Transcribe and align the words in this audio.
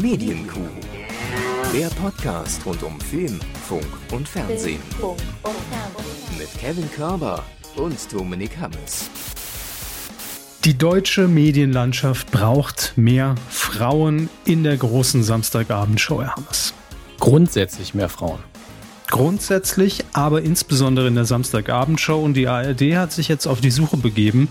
Medienkuh. 0.00 0.60
Der 1.74 1.88
Podcast 1.88 2.64
rund 2.64 2.84
um 2.84 3.00
Film, 3.00 3.40
Funk 3.66 3.84
und 4.12 4.28
Fernsehen. 4.28 4.80
Mit 6.38 6.48
Kevin 6.56 6.88
Körber 6.92 7.42
und 7.74 8.12
Dominik 8.12 8.56
Hammes. 8.60 9.10
Die 10.64 10.78
deutsche 10.78 11.26
Medienlandschaft 11.26 12.30
braucht 12.30 12.92
mehr 12.94 13.34
Frauen 13.48 14.30
in 14.44 14.62
der 14.62 14.76
großen 14.76 15.24
Samstagabendshow, 15.24 16.22
Herr 16.22 16.36
Hammes. 16.36 16.74
Grundsätzlich 17.18 17.92
mehr 17.92 18.08
Frauen. 18.08 18.38
Grundsätzlich, 19.08 20.04
aber 20.12 20.42
insbesondere 20.42 21.08
in 21.08 21.16
der 21.16 21.24
Samstagabendshow 21.24 22.22
und 22.22 22.34
die 22.34 22.46
ARD 22.46 22.94
hat 22.94 23.10
sich 23.10 23.26
jetzt 23.26 23.46
auf 23.46 23.60
die 23.60 23.72
Suche 23.72 23.96
begeben 23.96 24.48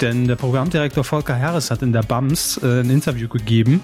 denn 0.00 0.26
der 0.26 0.36
Programmdirektor 0.36 1.04
Volker 1.04 1.38
Harris 1.38 1.70
hat 1.70 1.82
in 1.82 1.92
der 1.92 2.02
BAMS 2.02 2.58
äh, 2.62 2.80
ein 2.80 2.90
Interview 2.90 3.28
gegeben 3.28 3.82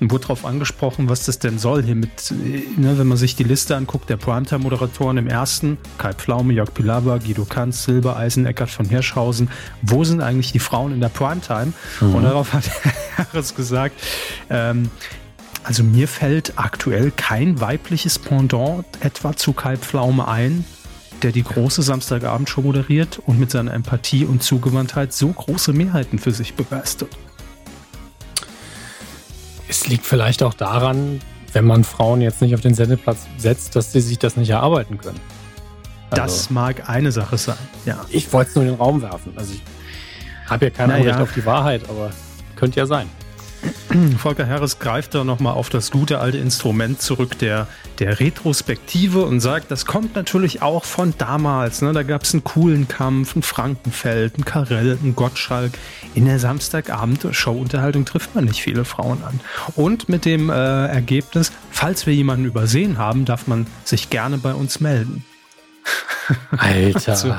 und 0.00 0.10
wurde 0.10 0.22
darauf 0.22 0.44
angesprochen, 0.44 1.08
was 1.08 1.26
das 1.26 1.38
denn 1.38 1.58
soll 1.58 1.82
hier 1.82 1.94
mit, 1.94 2.30
äh, 2.30 2.80
ne, 2.80 2.98
wenn 2.98 3.06
man 3.06 3.16
sich 3.16 3.36
die 3.36 3.44
Liste 3.44 3.76
anguckt, 3.76 4.10
der 4.10 4.16
Primetime-Moderatoren 4.16 5.18
im 5.18 5.26
ersten, 5.26 5.78
Kai 5.98 6.12
Pflaume, 6.12 6.52
Jörg 6.52 6.72
Pilawa, 6.74 7.18
Guido 7.18 7.44
Kanz, 7.44 7.84
Silbereisen, 7.84 8.46
Eckart 8.46 8.70
von 8.70 8.86
Hirschhausen, 8.86 9.48
wo 9.82 10.04
sind 10.04 10.20
eigentlich 10.20 10.52
die 10.52 10.58
Frauen 10.58 10.92
in 10.92 11.00
der 11.00 11.08
Primetime? 11.08 11.72
Mhm. 12.00 12.14
Und 12.14 12.22
darauf 12.24 12.52
hat 12.52 12.64
Harris 13.16 13.54
gesagt, 13.54 13.94
ähm, 14.50 14.90
also 15.64 15.82
mir 15.82 16.08
fällt 16.08 16.52
aktuell 16.56 17.10
kein 17.10 17.60
weibliches 17.60 18.18
Pendant 18.18 18.84
etwa 19.00 19.34
zu 19.34 19.54
Kai 19.54 19.76
Pflaume 19.76 20.28
ein, 20.28 20.64
der 21.22 21.32
die 21.32 21.42
große 21.42 21.82
Samstagabendshow 21.82 22.62
moderiert 22.62 23.20
und 23.26 23.38
mit 23.38 23.50
seiner 23.50 23.72
Empathie 23.72 24.24
und 24.24 24.42
Zugewandtheit 24.42 25.12
so 25.12 25.28
große 25.28 25.72
Mehrheiten 25.72 26.18
für 26.18 26.32
sich 26.32 26.54
begeistert. 26.54 27.16
Es 29.68 29.86
liegt 29.86 30.04
vielleicht 30.06 30.42
auch 30.42 30.54
daran, 30.54 31.20
wenn 31.52 31.64
man 31.64 31.84
Frauen 31.84 32.20
jetzt 32.20 32.42
nicht 32.42 32.54
auf 32.54 32.60
den 32.60 32.74
Sendeplatz 32.74 33.26
setzt, 33.38 33.76
dass 33.76 33.92
sie 33.92 34.00
sich 34.00 34.18
das 34.18 34.36
nicht 34.36 34.50
erarbeiten 34.50 34.98
können. 34.98 35.20
Also, 36.10 36.22
das 36.22 36.50
mag 36.50 36.88
eine 36.88 37.10
Sache 37.12 37.38
sein, 37.38 37.56
ja. 37.86 38.04
Ich 38.10 38.32
wollte 38.32 38.50
es 38.50 38.54
nur 38.54 38.64
in 38.64 38.70
den 38.70 38.78
Raum 38.78 39.02
werfen. 39.02 39.32
Also 39.36 39.54
ich 39.54 39.62
habe 40.48 40.66
ja 40.66 40.70
kein 40.70 40.88
naja. 40.88 41.12
Anrecht 41.12 41.20
auf 41.20 41.34
die 41.34 41.44
Wahrheit, 41.46 41.88
aber 41.88 42.10
könnte 42.56 42.78
ja 42.78 42.86
sein. 42.86 43.08
Volker 44.18 44.46
Harris 44.46 44.78
greift 44.78 45.14
da 45.14 45.24
nochmal 45.24 45.54
auf 45.54 45.68
das 45.68 45.90
gute 45.90 46.18
alte 46.18 46.38
Instrument 46.38 47.00
zurück 47.00 47.38
der, 47.38 47.66
der 47.98 48.20
Retrospektive 48.20 49.24
und 49.24 49.40
sagt, 49.40 49.70
das 49.70 49.86
kommt 49.86 50.14
natürlich 50.14 50.62
auch 50.62 50.84
von 50.84 51.14
damals. 51.18 51.82
Ne? 51.82 51.92
Da 51.92 52.02
gab 52.02 52.22
es 52.22 52.32
einen 52.34 52.44
coolen 52.44 52.88
Kampf, 52.88 53.34
einen 53.34 53.42
Frankenfeld, 53.42 54.34
einen 54.34 54.44
Karell, 54.44 54.98
einen 55.00 55.14
Gottschalk. 55.14 55.72
In 56.14 56.26
der 56.26 56.38
Samstagabend-Show-Unterhaltung 56.38 58.04
trifft 58.04 58.34
man 58.34 58.44
nicht 58.44 58.62
viele 58.62 58.84
Frauen 58.84 59.22
an. 59.24 59.40
Und 59.74 60.08
mit 60.08 60.24
dem 60.24 60.50
äh, 60.50 60.52
Ergebnis, 60.86 61.52
falls 61.70 62.06
wir 62.06 62.14
jemanden 62.14 62.44
übersehen 62.44 62.98
haben, 62.98 63.24
darf 63.24 63.46
man 63.46 63.66
sich 63.84 64.10
gerne 64.10 64.38
bei 64.38 64.54
uns 64.54 64.80
melden. 64.80 65.24
Alter. 66.56 67.12
also, 67.12 67.34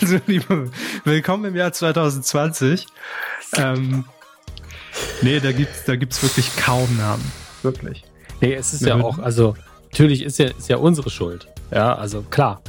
also, 0.00 0.20
liebe, 0.26 0.70
willkommen 1.04 1.44
im 1.46 1.56
Jahr 1.56 1.72
2020. 1.72 2.86
Ähm, 3.56 4.04
Nee, 5.22 5.40
da 5.40 5.52
gibt's, 5.52 5.84
da 5.84 5.96
gibt's 5.96 6.22
wirklich 6.22 6.56
kaum 6.56 6.96
Namen. 6.96 7.24
Wirklich. 7.62 8.04
Nee, 8.40 8.54
es 8.54 8.72
ist 8.72 8.82
ja, 8.82 8.96
ja 8.96 9.04
auch, 9.04 9.18
also 9.18 9.54
natürlich 9.90 10.22
ist 10.22 10.38
ja, 10.38 10.48
ist 10.48 10.68
ja 10.68 10.76
unsere 10.76 11.10
Schuld. 11.10 11.48
Ja, 11.70 11.94
also 11.94 12.22
klar. 12.22 12.60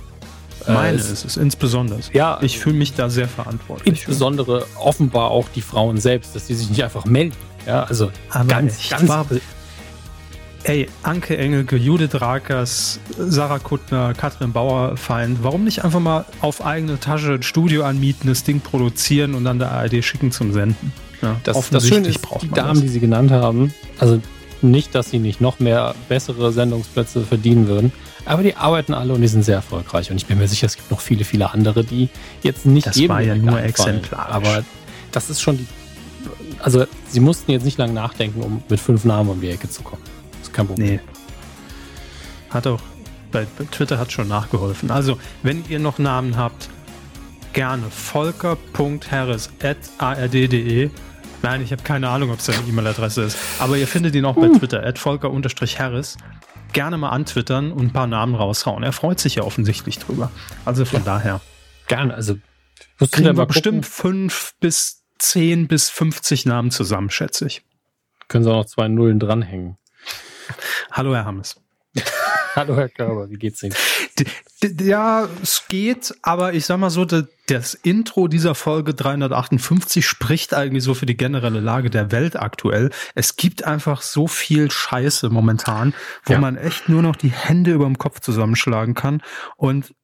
Äh, 0.65 0.73
Meine 0.73 0.97
äh, 0.97 0.99
es, 0.99 1.11
ist 1.11 1.25
es 1.25 1.37
insbesondere. 1.37 1.99
Ja, 2.13 2.39
ich 2.41 2.59
fühle 2.59 2.75
mich 2.75 2.93
da 2.93 3.09
sehr 3.09 3.27
verantwortlich. 3.27 3.87
Insbesondere 3.87 4.61
für. 4.61 4.79
offenbar 4.79 5.31
auch 5.31 5.47
die 5.49 5.61
Frauen 5.61 5.97
selbst, 5.97 6.35
dass 6.35 6.47
die 6.47 6.55
sich 6.55 6.69
nicht 6.69 6.83
einfach 6.83 7.05
melden. 7.05 7.35
Ja, 7.65 7.83
also 7.83 8.11
Aber 8.29 8.45
ganz, 8.45 8.89
ganz. 8.89 9.07
War, 9.07 9.25
ey, 10.63 10.87
Anke 11.03 11.37
Engelke, 11.37 11.75
Judith 11.75 12.19
Rakers, 12.19 12.99
Sarah 13.17 13.59
Kuttner, 13.59 14.13
Katrin 14.13 14.51
Bauerfeind, 14.51 15.39
warum 15.43 15.63
nicht 15.63 15.83
einfach 15.83 15.99
mal 15.99 16.25
auf 16.41 16.65
eigene 16.65 16.99
Tasche 16.99 17.33
ein 17.33 17.43
Studio 17.43 17.83
anmieten, 17.83 18.27
das 18.27 18.43
Ding 18.43 18.61
produzieren 18.61 19.35
und 19.35 19.43
dann 19.43 19.59
der 19.59 19.71
ARD 19.71 20.03
schicken 20.03 20.31
zum 20.31 20.51
Senden? 20.51 20.91
Ja, 21.21 21.39
das, 21.43 21.69
das 21.69 21.87
Schöne 21.87 22.07
ist, 22.07 22.19
die 22.41 22.49
Damen, 22.49 22.75
das. 22.75 22.81
die 22.81 22.87
Sie 22.87 22.99
genannt 22.99 23.31
haben, 23.31 23.73
also 23.97 24.21
nicht, 24.61 24.95
dass 24.95 25.09
sie 25.09 25.19
nicht 25.19 25.41
noch 25.41 25.59
mehr 25.59 25.95
bessere 26.07 26.51
Sendungsplätze 26.51 27.21
verdienen 27.21 27.67
würden, 27.67 27.91
aber 28.25 28.43
die 28.43 28.55
arbeiten 28.55 28.93
alle 28.93 29.13
und 29.13 29.21
die 29.21 29.27
sind 29.27 29.43
sehr 29.43 29.55
erfolgreich. 29.55 30.11
Und 30.11 30.17
ich 30.17 30.25
bin 30.25 30.37
mir 30.37 30.47
sicher, 30.47 30.67
es 30.67 30.75
gibt 30.75 30.91
noch 30.91 30.99
viele, 30.99 31.23
viele 31.23 31.51
andere, 31.51 31.83
die 31.83 32.09
jetzt 32.43 32.65
nicht 32.65 32.87
Das 32.87 33.07
war 33.07 33.21
ja 33.21 33.35
nur 33.35 33.61
exemplarisch. 33.61 34.33
Aber 34.33 34.63
das 35.11 35.29
ist 35.29 35.41
schon 35.41 35.57
die. 35.57 35.67
Also, 36.59 36.85
sie 37.07 37.21
mussten 37.21 37.51
jetzt 37.51 37.63
nicht 37.63 37.77
lange 37.77 37.93
nachdenken, 37.93 38.41
um 38.41 38.61
mit 38.67 38.79
fünf 38.79 39.05
Namen 39.05 39.29
um 39.29 39.41
die 39.41 39.49
Ecke 39.49 39.69
zu 39.69 39.81
kommen. 39.81 40.01
Das 40.33 40.49
ist 40.49 40.53
kein 40.53 40.67
Problem. 40.67 40.95
Nee. 40.95 40.99
Hat 42.49 42.67
auch. 42.67 42.81
Bei 43.31 43.45
Twitter 43.71 43.99
hat 43.99 44.11
schon 44.11 44.27
nachgeholfen. 44.27 44.91
Also, 44.91 45.17
wenn 45.43 45.63
ihr 45.69 45.79
noch 45.79 45.99
Namen 45.99 46.35
habt, 46.35 46.67
gerne 47.53 47.83
volker.harris.ard.de 47.89 50.89
Nein, 51.41 51.61
ich 51.61 51.71
habe 51.71 51.83
keine 51.83 52.09
Ahnung, 52.09 52.31
ob 52.31 52.39
es 52.39 52.45
seine 52.45 52.59
E-Mail-Adresse 52.67 53.23
ist. 53.23 53.37
Aber 53.59 53.77
ihr 53.77 53.87
findet 53.87 54.15
ihn 54.15 54.25
auch 54.25 54.35
bei. 54.35 54.49
Twitter, 54.49 54.93
volker-harris. 54.95 56.17
Gerne 56.73 56.97
mal 56.97 57.09
antwittern 57.09 57.71
und 57.71 57.87
ein 57.87 57.93
paar 57.93 58.07
Namen 58.07 58.35
raushauen. 58.35 58.83
Er 58.83 58.91
freut 58.91 59.19
sich 59.19 59.35
ja 59.35 59.43
offensichtlich 59.43 59.99
drüber. 59.99 60.31
Also 60.65 60.85
von 60.85 60.99
ja. 60.99 61.05
daher. 61.05 61.41
Gerne, 61.87 62.13
also 62.13 62.37
kriegen 62.99 63.37
wir 63.37 63.45
bestimmt 63.45 63.85
fünf 63.85 64.53
bis 64.59 65.03
zehn 65.17 65.67
bis 65.67 65.89
50 65.89 66.45
Namen 66.45 66.71
zusammen, 66.71 67.09
schätze 67.09 67.47
ich. 67.47 67.63
Können 68.27 68.43
Sie 68.43 68.51
auch 68.51 68.57
noch 68.57 68.65
zwei 68.65 68.87
Nullen 68.87 69.19
dranhängen. 69.19 69.77
Hallo, 70.91 71.15
Herr 71.15 71.25
Hammes. 71.25 71.59
Hallo 72.59 72.75
Herr 72.75 72.89
Körber, 72.89 73.29
wie 73.29 73.37
geht's 73.37 73.63
Ihnen? 73.63 73.73
Ja, 74.81 75.29
es 75.41 75.63
geht, 75.69 76.13
aber 76.23 76.53
ich 76.53 76.65
sag 76.65 76.77
mal 76.77 76.89
so, 76.89 77.05
das 77.05 77.73
Intro 77.73 78.27
dieser 78.27 78.53
Folge 78.53 78.93
358 78.93 80.05
spricht 80.05 80.53
eigentlich 80.53 80.83
so 80.83 80.93
für 80.93 81.05
die 81.05 81.15
generelle 81.15 81.61
Lage 81.61 81.89
der 81.89 82.11
Welt 82.11 82.35
aktuell. 82.35 82.89
Es 83.15 83.37
gibt 83.37 83.63
einfach 83.63 84.01
so 84.01 84.27
viel 84.27 84.69
Scheiße 84.69 85.29
momentan, 85.29 85.93
wo 86.25 86.33
ja. 86.33 86.39
man 86.39 86.57
echt 86.57 86.89
nur 86.89 87.01
noch 87.01 87.15
die 87.15 87.31
Hände 87.31 87.71
über 87.71 87.85
dem 87.85 87.97
Kopf 87.97 88.19
zusammenschlagen 88.19 88.93
kann. 88.93 89.21
Und 89.55 89.95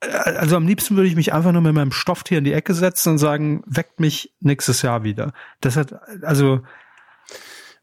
äh, 0.00 0.08
also 0.08 0.56
am 0.56 0.66
liebsten 0.66 0.96
würde 0.96 1.08
ich 1.08 1.14
mich 1.14 1.32
einfach 1.32 1.52
nur 1.52 1.62
mit 1.62 1.74
meinem 1.74 1.92
Stofftier 1.92 2.38
in 2.38 2.44
die 2.44 2.54
Ecke 2.54 2.74
setzen 2.74 3.10
und 3.10 3.18
sagen, 3.18 3.62
weckt 3.66 4.00
mich 4.00 4.34
nächstes 4.40 4.82
Jahr 4.82 5.04
wieder. 5.04 5.32
Das 5.60 5.76
hat, 5.76 5.94
also. 6.24 6.62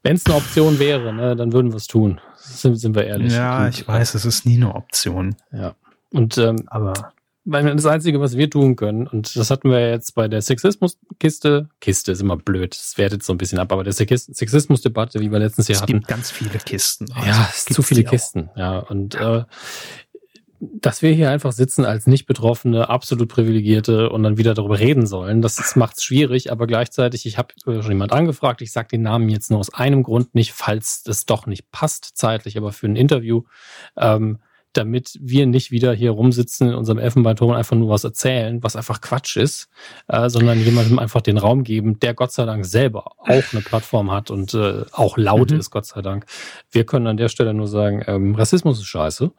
Wenn 0.02 0.16
es 0.16 0.26
eine 0.26 0.34
Option 0.34 0.78
wäre, 0.78 1.14
ne, 1.14 1.34
dann 1.34 1.54
würden 1.54 1.72
wir 1.72 1.76
es 1.76 1.86
tun 1.86 2.20
sind, 2.48 2.76
sind 2.76 2.94
wir 2.94 3.06
ehrlich. 3.06 3.32
Ja, 3.32 3.64
und, 3.64 3.68
ich 3.70 3.86
weiß, 3.86 4.14
es 4.14 4.24
ist 4.24 4.46
nie 4.46 4.56
eine 4.56 4.74
Option. 4.74 5.36
Ja. 5.52 5.74
Und 6.10 6.38
ähm, 6.38 6.64
aber 6.66 7.12
das 7.44 7.86
Einzige, 7.86 8.20
was 8.20 8.36
wir 8.36 8.50
tun 8.50 8.76
können, 8.76 9.06
und 9.06 9.34
das 9.34 9.50
hatten 9.50 9.70
wir 9.70 9.90
jetzt 9.90 10.14
bei 10.14 10.28
der 10.28 10.42
Sexismus-Kiste, 10.42 11.68
Kiste 11.80 12.12
ist 12.12 12.20
immer 12.20 12.36
blöd, 12.36 12.74
das 12.74 12.98
wertet 12.98 13.22
so 13.22 13.32
ein 13.32 13.38
bisschen 13.38 13.58
ab, 13.58 13.72
aber 13.72 13.84
der 13.84 13.94
Sexismus-Debatte, 13.94 15.20
wie 15.20 15.30
wir 15.30 15.38
letztens 15.38 15.68
Jahr 15.68 15.80
hatten. 15.80 15.92
Es 15.92 15.98
gibt 16.00 16.08
ganz 16.08 16.30
viele 16.30 16.58
Kisten. 16.58 17.10
Also 17.12 17.26
ja, 17.26 17.48
es 17.50 17.64
zu 17.64 17.82
viele 17.82 18.04
Kisten, 18.04 18.50
ja. 18.56 18.78
Und. 18.78 19.14
Äh, 19.14 19.44
dass 20.60 21.02
wir 21.02 21.12
hier 21.12 21.30
einfach 21.30 21.52
sitzen 21.52 21.84
als 21.84 22.06
nicht 22.06 22.26
Betroffene, 22.26 22.88
absolut 22.88 23.28
Privilegierte 23.28 24.10
und 24.10 24.22
dann 24.22 24.38
wieder 24.38 24.54
darüber 24.54 24.78
reden 24.78 25.06
sollen, 25.06 25.40
das, 25.40 25.56
das 25.56 25.76
macht 25.76 25.96
es 25.96 26.02
schwierig, 26.02 26.50
aber 26.50 26.66
gleichzeitig, 26.66 27.26
ich 27.26 27.38
habe 27.38 27.54
schon 27.64 27.90
jemand 27.90 28.12
angefragt, 28.12 28.60
ich 28.62 28.72
sage 28.72 28.88
den 28.88 29.02
Namen 29.02 29.28
jetzt 29.28 29.50
nur 29.50 29.60
aus 29.60 29.72
einem 29.72 30.02
Grund 30.02 30.34
nicht, 30.34 30.52
falls 30.52 31.04
es 31.06 31.26
doch 31.26 31.46
nicht 31.46 31.70
passt 31.70 32.16
zeitlich, 32.16 32.56
aber 32.56 32.72
für 32.72 32.86
ein 32.86 32.96
Interview, 32.96 33.44
ähm, 33.96 34.38
damit 34.72 35.18
wir 35.20 35.46
nicht 35.46 35.70
wieder 35.70 35.92
hier 35.92 36.10
rumsitzen 36.10 36.68
in 36.68 36.74
unserem 36.74 36.98
Elfenbeinturm 36.98 37.50
und 37.50 37.56
einfach 37.56 37.76
nur 37.76 37.88
was 37.88 38.04
erzählen, 38.04 38.62
was 38.62 38.76
einfach 38.76 39.00
Quatsch 39.00 39.36
ist, 39.36 39.68
äh, 40.08 40.28
sondern 40.28 40.62
jemandem 40.62 40.98
einfach 40.98 41.20
den 41.20 41.38
Raum 41.38 41.64
geben, 41.64 41.98
der 42.00 42.14
Gott 42.14 42.32
sei 42.32 42.44
Dank 42.44 42.64
selber 42.66 43.12
auch 43.18 43.52
eine 43.52 43.62
Plattform 43.62 44.10
hat 44.10 44.30
und 44.30 44.54
äh, 44.54 44.84
auch 44.92 45.16
laut 45.16 45.50
mhm. 45.50 45.58
ist, 45.58 45.70
Gott 45.70 45.86
sei 45.86 46.02
Dank. 46.02 46.26
Wir 46.70 46.84
können 46.84 47.06
an 47.06 47.16
der 47.16 47.28
Stelle 47.28 47.54
nur 47.54 47.68
sagen, 47.68 48.02
ähm, 48.06 48.34
Rassismus 48.34 48.78
ist 48.78 48.86
scheiße. 48.86 49.32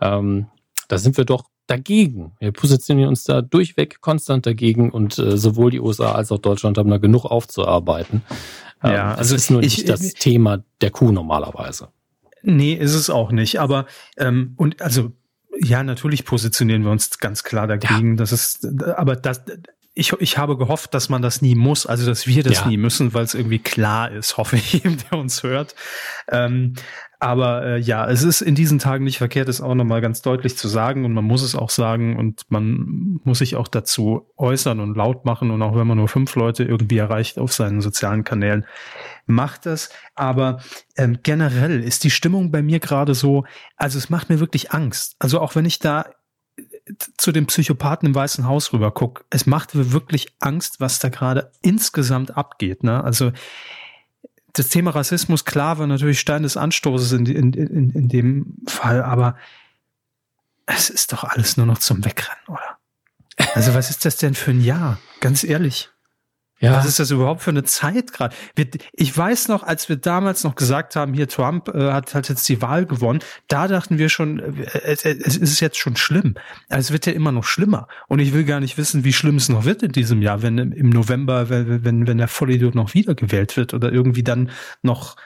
Ähm, 0.00 0.46
da 0.88 0.98
sind 0.98 1.16
wir 1.16 1.24
doch 1.24 1.44
dagegen. 1.66 2.32
Wir 2.40 2.52
positionieren 2.52 3.10
uns 3.10 3.24
da 3.24 3.42
durchweg 3.42 4.00
konstant 4.00 4.44
dagegen 4.44 4.90
und 4.90 5.18
äh, 5.18 5.36
sowohl 5.36 5.70
die 5.70 5.80
USA 5.80 6.12
als 6.12 6.32
auch 6.32 6.38
Deutschland 6.38 6.78
haben 6.78 6.90
da 6.90 6.98
genug 6.98 7.24
aufzuarbeiten. 7.24 8.22
Ähm, 8.82 8.92
ja, 8.92 9.14
also 9.14 9.34
es 9.34 9.44
ist 9.44 9.50
nur 9.50 9.62
ich, 9.62 9.78
nicht 9.78 9.88
das 9.88 10.02
ich, 10.02 10.14
Thema 10.14 10.64
der 10.80 10.90
Kuh 10.90 11.12
normalerweise. 11.12 11.88
Nee, 12.42 12.74
ist 12.74 12.94
es 12.94 13.10
auch 13.10 13.32
nicht. 13.32 13.60
Aber 13.60 13.86
ähm, 14.16 14.54
und 14.56 14.80
also 14.82 15.12
ja, 15.62 15.82
natürlich 15.82 16.24
positionieren 16.24 16.84
wir 16.84 16.90
uns 16.90 17.18
ganz 17.18 17.42
klar 17.42 17.66
dagegen. 17.66 18.10
Ja. 18.10 18.16
Das 18.16 18.32
ist, 18.32 18.66
aber 18.96 19.16
das 19.16 19.42
ich, 19.92 20.12
ich 20.20 20.38
habe 20.38 20.56
gehofft, 20.56 20.94
dass 20.94 21.08
man 21.08 21.20
das 21.20 21.42
nie 21.42 21.56
muss, 21.56 21.84
also 21.84 22.06
dass 22.06 22.26
wir 22.26 22.42
das 22.42 22.60
ja. 22.60 22.68
nie 22.68 22.76
müssen, 22.76 23.12
weil 23.12 23.24
es 23.24 23.34
irgendwie 23.34 23.58
klar 23.58 24.10
ist, 24.10 24.36
hoffe 24.36 24.56
ich 24.56 24.74
jedem, 24.74 24.98
der 24.98 25.18
uns 25.18 25.42
hört. 25.42 25.74
Ähm, 26.28 26.74
aber 27.22 27.66
äh, 27.66 27.78
ja, 27.78 28.08
es 28.08 28.22
ist 28.22 28.40
in 28.40 28.54
diesen 28.54 28.78
Tagen 28.78 29.04
nicht 29.04 29.18
verkehrt, 29.18 29.48
es 29.50 29.60
auch 29.60 29.74
nochmal 29.74 30.00
ganz 30.00 30.22
deutlich 30.22 30.56
zu 30.56 30.68
sagen 30.68 31.04
und 31.04 31.12
man 31.12 31.24
muss 31.24 31.42
es 31.42 31.54
auch 31.54 31.68
sagen 31.68 32.16
und 32.16 32.44
man 32.48 33.20
muss 33.24 33.40
sich 33.40 33.56
auch 33.56 33.68
dazu 33.68 34.32
äußern 34.38 34.80
und 34.80 34.96
laut 34.96 35.26
machen 35.26 35.50
und 35.50 35.60
auch 35.60 35.76
wenn 35.76 35.86
man 35.86 35.98
nur 35.98 36.08
fünf 36.08 36.34
Leute 36.34 36.64
irgendwie 36.64 36.96
erreicht 36.96 37.38
auf 37.38 37.52
seinen 37.52 37.82
sozialen 37.82 38.24
Kanälen, 38.24 38.64
macht 39.26 39.66
das. 39.66 39.90
Aber 40.14 40.62
ähm, 40.96 41.18
generell 41.22 41.82
ist 41.84 42.04
die 42.04 42.10
Stimmung 42.10 42.50
bei 42.50 42.62
mir 42.62 42.80
gerade 42.80 43.14
so, 43.14 43.44
also 43.76 43.98
es 43.98 44.08
macht 44.08 44.30
mir 44.30 44.40
wirklich 44.40 44.72
Angst. 44.72 45.16
Also 45.18 45.40
auch 45.40 45.54
wenn 45.54 45.66
ich 45.66 45.78
da 45.78 46.06
zu 47.16 47.32
dem 47.32 47.46
Psychopathen 47.46 48.06
im 48.08 48.14
Weißen 48.14 48.46
Haus 48.46 48.72
rüber 48.72 48.90
guck, 48.90 49.24
es 49.30 49.46
macht 49.46 49.74
mir 49.74 49.92
wirklich 49.92 50.28
Angst, 50.40 50.80
was 50.80 50.98
da 50.98 51.08
gerade 51.08 51.52
insgesamt 51.62 52.36
abgeht. 52.36 52.82
Ne? 52.84 53.02
Also 53.02 53.32
das 54.52 54.68
Thema 54.68 54.92
Rassismus, 54.92 55.44
klar, 55.44 55.78
war 55.78 55.86
natürlich 55.86 56.20
Stein 56.20 56.42
des 56.42 56.56
Anstoßes 56.56 57.12
in, 57.12 57.26
in, 57.26 57.52
in, 57.52 57.90
in 57.90 58.08
dem 58.08 58.56
Fall, 58.66 59.02
aber 59.02 59.36
es 60.66 60.90
ist 60.90 61.12
doch 61.12 61.24
alles 61.24 61.56
nur 61.56 61.66
noch 61.66 61.78
zum 61.78 62.04
Wegrennen, 62.04 62.46
oder? 62.48 62.78
Also 63.54 63.74
was 63.74 63.90
ist 63.90 64.04
das 64.04 64.16
denn 64.16 64.34
für 64.34 64.50
ein 64.50 64.62
Jahr? 64.62 64.98
Ganz 65.20 65.44
ehrlich. 65.44 65.90
Ja. 66.60 66.76
Was 66.76 66.84
ist 66.84 66.98
das 66.98 67.10
überhaupt 67.10 67.40
für 67.40 67.50
eine 67.50 67.64
Zeit 67.64 68.12
gerade? 68.12 68.36
Ich 68.92 69.16
weiß 69.16 69.48
noch, 69.48 69.62
als 69.62 69.88
wir 69.88 69.96
damals 69.96 70.44
noch 70.44 70.54
gesagt 70.54 70.94
haben, 70.94 71.14
hier 71.14 71.26
Trump 71.26 71.68
äh, 71.68 71.90
hat, 71.90 72.14
hat 72.14 72.28
jetzt 72.28 72.46
die 72.50 72.60
Wahl 72.60 72.84
gewonnen, 72.84 73.20
da 73.48 73.66
dachten 73.66 73.96
wir 73.96 74.10
schon, 74.10 74.40
äh, 74.40 74.66
es, 74.84 75.04
es 75.06 75.38
ist 75.38 75.60
jetzt 75.60 75.78
schon 75.78 75.96
schlimm. 75.96 76.34
Also 76.68 76.88
es 76.88 76.92
wird 76.92 77.06
ja 77.06 77.14
immer 77.14 77.32
noch 77.32 77.44
schlimmer. 77.44 77.88
Und 78.08 78.18
ich 78.18 78.34
will 78.34 78.44
gar 78.44 78.60
nicht 78.60 78.76
wissen, 78.76 79.04
wie 79.04 79.14
schlimm 79.14 79.36
es 79.36 79.48
noch 79.48 79.64
wird 79.64 79.82
in 79.82 79.92
diesem 79.92 80.20
Jahr, 80.20 80.42
wenn 80.42 80.58
im 80.58 80.90
November, 80.90 81.48
wenn, 81.48 81.82
wenn, 81.82 82.06
wenn 82.06 82.18
der 82.18 82.28
Vollidiot 82.28 82.74
noch 82.74 82.92
wiedergewählt 82.92 83.56
wird 83.56 83.72
oder 83.72 83.90
irgendwie 83.90 84.22
dann 84.22 84.50
noch 84.82 85.16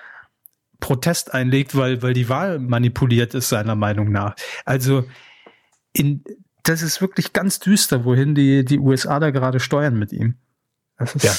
Protest 0.79 1.35
einlegt, 1.35 1.77
weil, 1.77 2.01
weil 2.03 2.15
die 2.15 2.29
Wahl 2.29 2.61
manipuliert 2.61 3.35
ist, 3.35 3.49
seiner 3.49 3.75
Meinung 3.75 4.13
nach. 4.13 4.37
Also 4.65 5.05
in, 5.93 6.23
das 6.63 6.83
ist 6.83 7.01
wirklich 7.01 7.33
ganz 7.33 7.59
düster, 7.59 8.05
wohin 8.05 8.37
die, 8.37 8.65
die 8.65 8.79
USA 8.79 9.19
da 9.19 9.31
gerade 9.31 9.59
steuern 9.59 9.99
mit 9.99 10.13
ihm. 10.13 10.37
Das 10.99 11.15
ist 11.15 11.25
ja. 11.25 11.33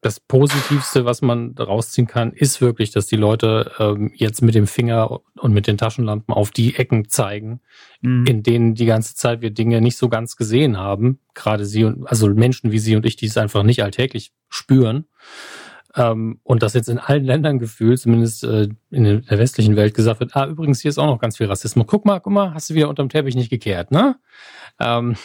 Das 0.00 0.20
Positivste, 0.20 1.04
was 1.04 1.22
man 1.22 1.56
rausziehen 1.58 2.06
kann, 2.06 2.32
ist 2.32 2.60
wirklich, 2.60 2.92
dass 2.92 3.06
die 3.06 3.16
Leute 3.16 3.72
ähm, 3.80 4.12
jetzt 4.14 4.42
mit 4.42 4.54
dem 4.54 4.68
Finger 4.68 5.20
und 5.36 5.52
mit 5.52 5.66
den 5.66 5.76
Taschenlampen 5.76 6.32
auf 6.32 6.52
die 6.52 6.76
Ecken 6.76 7.08
zeigen, 7.08 7.60
mhm. 8.00 8.24
in 8.24 8.42
denen 8.44 8.74
die 8.76 8.86
ganze 8.86 9.16
Zeit 9.16 9.40
wir 9.40 9.50
Dinge 9.50 9.80
nicht 9.80 9.96
so 9.96 10.08
ganz 10.08 10.36
gesehen 10.36 10.78
haben. 10.78 11.18
Gerade 11.34 11.66
sie 11.66 11.82
und 11.82 12.06
also 12.06 12.28
Menschen 12.28 12.70
wie 12.70 12.78
sie 12.78 12.94
und 12.94 13.06
ich, 13.06 13.16
die 13.16 13.26
es 13.26 13.36
einfach 13.36 13.64
nicht 13.64 13.82
alltäglich 13.82 14.32
spüren. 14.48 15.06
Ähm, 15.96 16.38
und 16.44 16.62
das 16.62 16.74
jetzt 16.74 16.88
in 16.88 16.98
allen 16.98 17.24
Ländern 17.24 17.58
gefühlt, 17.58 17.98
zumindest 17.98 18.44
äh, 18.44 18.68
in 18.90 19.04
der 19.04 19.38
westlichen 19.38 19.74
Welt, 19.74 19.94
gesagt 19.94 20.20
wird, 20.20 20.36
ah, 20.36 20.46
übrigens, 20.46 20.80
hier 20.80 20.90
ist 20.90 20.98
auch 20.98 21.06
noch 21.06 21.18
ganz 21.18 21.38
viel 21.38 21.46
Rassismus. 21.46 21.86
Guck 21.88 22.04
mal, 22.04 22.20
guck 22.20 22.32
mal, 22.32 22.54
hast 22.54 22.70
du 22.70 22.74
wieder 22.74 22.88
unterm 22.88 23.08
Teppich 23.08 23.34
nicht 23.34 23.50
gekehrt, 23.50 23.90
ne? 23.90 24.16
Ähm, 24.78 25.16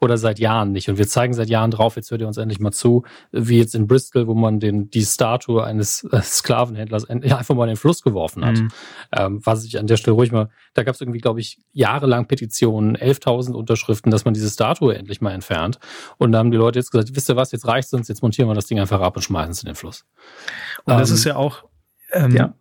oder 0.00 0.16
seit 0.16 0.38
Jahren 0.38 0.72
nicht. 0.72 0.88
Und 0.88 0.98
wir 0.98 1.08
zeigen 1.08 1.34
seit 1.34 1.48
Jahren 1.48 1.70
drauf, 1.70 1.96
jetzt 1.96 2.10
hört 2.10 2.20
ihr 2.20 2.26
uns 2.26 2.36
endlich 2.36 2.60
mal 2.60 2.72
zu, 2.72 3.04
wie 3.30 3.58
jetzt 3.58 3.74
in 3.74 3.86
Bristol, 3.86 4.26
wo 4.26 4.34
man 4.34 4.60
den, 4.60 4.90
die 4.90 5.04
Statue 5.04 5.64
eines 5.64 6.04
äh, 6.12 6.20
Sklavenhändlers 6.22 7.08
einfach 7.08 7.54
mal 7.54 7.64
in 7.64 7.70
den 7.70 7.76
Fluss 7.76 8.02
geworfen 8.02 8.44
hat. 8.44 8.58
Mhm. 8.58 8.68
Ähm, 9.12 9.40
was 9.44 9.64
ich 9.64 9.78
an 9.78 9.86
der 9.86 9.96
Stelle 9.96 10.14
ruhig 10.14 10.32
mal, 10.32 10.50
da 10.74 10.82
gab 10.82 10.94
es 10.94 11.00
irgendwie, 11.00 11.20
glaube 11.20 11.40
ich, 11.40 11.58
jahrelang 11.72 12.26
Petitionen, 12.26 12.96
11.000 12.96 13.52
Unterschriften, 13.52 14.10
dass 14.10 14.24
man 14.24 14.34
diese 14.34 14.50
Statue 14.50 14.96
endlich 14.96 15.20
mal 15.20 15.32
entfernt. 15.32 15.78
Und 16.18 16.32
da 16.32 16.38
haben 16.38 16.50
die 16.50 16.56
Leute 16.56 16.78
jetzt 16.78 16.90
gesagt, 16.90 17.14
wisst 17.14 17.28
ihr 17.28 17.36
was, 17.36 17.52
jetzt 17.52 17.66
reicht's 17.66 17.92
uns, 17.92 18.08
jetzt 18.08 18.22
montieren 18.22 18.48
wir 18.48 18.54
das 18.54 18.66
Ding 18.66 18.80
einfach 18.80 19.00
ab 19.00 19.16
und 19.16 19.22
schmeißen 19.22 19.52
es 19.52 19.62
in 19.62 19.66
den 19.66 19.74
Fluss. 19.74 20.04
Und 20.84 20.98
das 20.98 21.10
ähm, 21.10 21.16
ist 21.16 21.24
ja 21.24 21.36
auch, 21.36 21.64
ähm, 22.12 22.34
ja. 22.34 22.54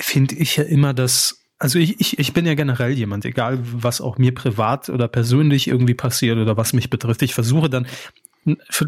finde 0.00 0.34
ich 0.34 0.56
ja 0.56 0.64
immer 0.64 0.94
das 0.94 1.45
also 1.58 1.78
ich, 1.78 2.00
ich, 2.00 2.18
ich 2.18 2.32
bin 2.32 2.46
ja 2.46 2.54
generell 2.54 2.92
jemand, 2.92 3.24
egal 3.24 3.58
was 3.62 4.00
auch 4.00 4.18
mir 4.18 4.34
privat 4.34 4.88
oder 4.88 5.08
persönlich 5.08 5.68
irgendwie 5.68 5.94
passiert 5.94 6.38
oder 6.38 6.56
was 6.56 6.72
mich 6.72 6.90
betrifft. 6.90 7.22
Ich 7.22 7.34
versuche 7.34 7.70
dann 7.70 7.86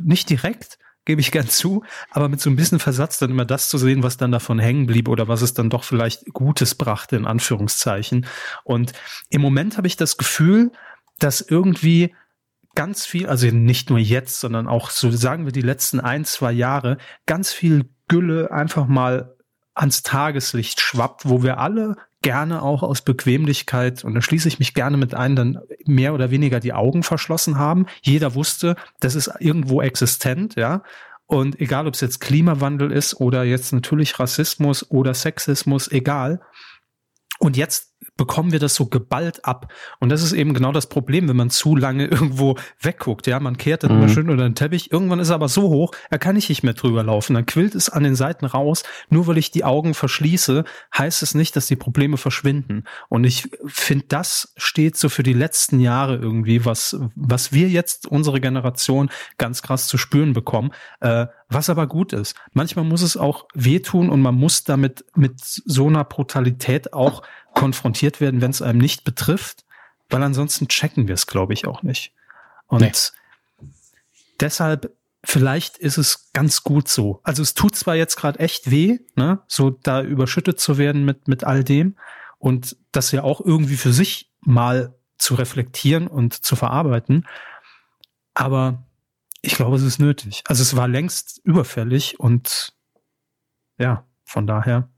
nicht 0.03 0.29
direkt, 0.31 0.79
gebe 1.05 1.21
ich 1.23 1.33
gern 1.33 1.49
zu, 1.49 1.83
aber 2.11 2.29
mit 2.29 2.41
so 2.41 2.51
ein 2.51 2.57
bisschen 2.57 2.79
Versatz 2.79 3.19
dann 3.19 3.31
immer 3.31 3.47
das 3.47 3.71
zu 3.71 3.79
sehen, 3.79 4.03
was 4.03 4.19
dann 4.19 4.31
davon 4.31 4.59
hängen 4.59 4.87
blieb 4.87 5.09
oder 5.09 5.27
was 5.27 5.41
es 5.41 5.55
dann 5.55 5.71
doch 5.71 5.83
vielleicht 5.83 6.27
Gutes 6.35 6.75
brachte, 6.75 7.17
in 7.17 7.25
Anführungszeichen. 7.25 8.27
Und 8.65 8.93
im 9.31 9.41
Moment 9.41 9.79
habe 9.79 9.87
ich 9.87 9.97
das 9.97 10.19
Gefühl, 10.19 10.71
dass 11.19 11.41
irgendwie 11.41 12.15
ganz 12.75 13.07
viel, 13.07 13.27
also 13.27 13.47
nicht 13.47 13.89
nur 13.89 13.99
jetzt, 13.99 14.41
sondern 14.41 14.69
auch 14.69 14.91
so 14.91 15.11
sagen 15.11 15.47
wir 15.47 15.53
die 15.53 15.63
letzten 15.63 15.99
ein, 15.99 16.27
zwei 16.27 16.53
Jahre, 16.53 16.99
ganz 17.25 17.51
viel 17.51 17.89
Gülle 18.07 18.53
einfach 18.53 18.87
mal 18.87 19.35
ans 19.75 20.03
Tageslicht 20.03 20.81
schwappt, 20.81 21.29
wo 21.29 21.43
wir 21.43 21.59
alle 21.59 21.97
gerne 22.23 22.63
auch 22.63 22.83
aus 22.83 23.03
Bequemlichkeit, 23.03 24.05
und 24.05 24.15
da 24.15 24.23
schließe 24.23 24.49
ich 24.49 24.59
mich 24.59 24.75
gerne 24.75 24.97
mit 24.97 25.15
ein, 25.15 25.37
dann 25.37 25.61
mehr 25.85 26.15
oder 26.15 26.31
weniger 26.31 26.61
die 26.61 26.73
Augen 26.73 27.03
verschlossen 27.03 27.59
haben. 27.59 27.87
Jeder 28.03 28.35
wusste, 28.35 28.77
das 29.01 29.15
ist 29.15 29.31
irgendwo 29.39 29.81
existent, 29.83 30.57
ja. 30.57 30.83
Und 31.27 31.61
egal, 31.61 31.87
ob 31.87 31.95
es 31.95 32.01
jetzt 32.01 32.21
Klimawandel 32.21 32.91
ist 32.91 33.21
oder 33.21 33.45
jetzt 33.45 33.73
natürlich 33.73 34.19
Rassismus 34.19 34.91
oder 34.91 35.13
Sexismus, 35.15 35.91
egal. 35.93 36.41
Und 37.39 37.57
jetzt 37.57 37.88
bekommen 38.19 38.53
wir 38.53 38.59
das 38.59 38.75
so 38.75 38.85
geballt 38.85 39.47
ab. 39.47 39.73
Und 40.01 40.11
das 40.11 40.23
ist 40.23 40.33
eben 40.33 40.53
genau 40.53 40.73
das 40.73 40.89
Problem, 40.89 41.29
wenn 41.29 41.37
man 41.37 41.49
zu 41.49 41.75
lange 41.75 42.07
irgendwo 42.09 42.57
wegguckt. 42.83 43.27
Ja, 43.27 43.41
man 43.41 43.57
kehrt 43.57 43.85
dann 43.85 43.93
mhm. 43.93 44.03
immer 44.03 44.13
schön 44.13 44.29
unter 44.29 44.43
den 44.43 44.55
Teppich. 44.55 44.93
Irgendwann 44.93 45.21
ist 45.21 45.31
er 45.31 45.37
aber 45.37 45.49
so 45.49 45.71
hoch, 45.71 45.93
er 46.11 46.19
kann 46.19 46.37
ich 46.37 46.51
nicht 46.51 46.63
mehr 46.63 46.75
drüber 46.75 47.03
laufen. 47.03 47.33
Dann 47.33 47.47
quillt 47.47 47.75
es 47.75 47.89
an 47.89 48.03
den 48.03 48.17
Seiten 48.17 48.45
raus. 48.45 48.83
Nur 49.09 49.27
weil 49.27 49.39
ich 49.39 49.51
die 49.51 49.65
Augen 49.65 49.95
verschließe, 49.95 50.65
heißt 50.97 51.23
es 51.23 51.35
nicht, 51.35 51.57
dass 51.57 51.67
die 51.67 51.77
Probleme 51.77 52.19
verschwinden. 52.19 52.85
Und 53.09 53.25
ich 53.25 53.49
finde, 53.67 54.05
das 54.09 54.53
steht 54.57 54.97
so 54.97 55.09
für 55.09 55.23
die 55.23 55.33
letzten 55.33 55.81
Jahre 55.81 56.17
irgendwie, 56.17 56.65
was, 56.65 56.99
was 57.15 57.53
wir 57.53 57.69
jetzt, 57.69 58.07
unsere 58.07 58.41
Generation, 58.41 59.11
ganz 59.39 59.63
krass 59.63 59.87
zu 59.87 59.97
spüren 59.97 60.33
bekommen. 60.33 60.73
Äh, 61.01 61.27
was 61.49 61.71
aber 61.71 61.87
gut 61.87 62.13
ist. 62.13 62.37
Manchmal 62.53 62.85
muss 62.85 63.03
es 63.03 63.17
auch 63.17 63.47
wehtun 63.55 64.11
und 64.11 64.21
man 64.21 64.35
muss 64.35 64.65
damit 64.65 65.05
mit 65.15 65.41
so 65.41 65.87
einer 65.87 66.05
Brutalität 66.05 66.93
auch 66.93 67.23
konfrontiert 67.55 68.21
werden, 68.21 68.41
wenn 68.41 68.51
es 68.51 68.63
einem 68.63 68.79
nicht 68.79 69.05
betrifft, 69.05 69.65
weil 70.11 70.23
ansonsten 70.23 70.69
checken 70.69 71.09
wir 71.09 71.15
es, 71.15 71.27
glaube 71.27 71.55
ich, 71.55 71.67
auch 71.67 71.83
nicht. 71.83 72.13
Und 72.67 72.83
nee. 72.83 72.93
deshalb 74.41 74.95
vielleicht 75.25 75.79
ist 75.79 75.99
es 75.99 76.31
ganz 76.33 76.63
gut 76.63 76.89
so. 76.89 77.21
Also 77.23 77.43
es 77.43 77.55
tut 77.55 77.75
zwar 77.75 77.97
jetzt 77.97 78.17
gerade 78.17 78.39
echt 78.39 78.71
weh, 78.71 78.99
ne, 79.17 79.41
so 79.49 79.71
da 79.71 80.03
überschüttet 80.03 80.61
zu 80.61 80.79
werden 80.79 81.05
mit 81.05 81.29
mit 81.29 81.45
all 81.45 81.65
dem 81.65 81.97
und 82.39 82.77
das 82.93 83.11
ja 83.11 83.25
auch 83.25 83.41
irgendwie 83.41 83.77
für 83.77 83.93
sich 83.93 84.31
mal 84.41 84.95
zu 85.17 85.35
reflektieren 85.35 86.07
und 86.07 86.35
zu 86.35 86.55
verarbeiten, 86.55 87.27
aber 88.35 88.87
ich 89.43 89.55
glaube, 89.55 89.77
es 89.77 89.83
ist 89.83 89.99
nötig. 89.99 90.43
Also 90.47 90.63
es 90.63 90.77
war 90.77 90.89
längst 90.89 91.41
überfällig 91.45 92.19
und 92.19 92.73
ja, 93.79 94.05
von 94.25 94.47
daher 94.47 94.89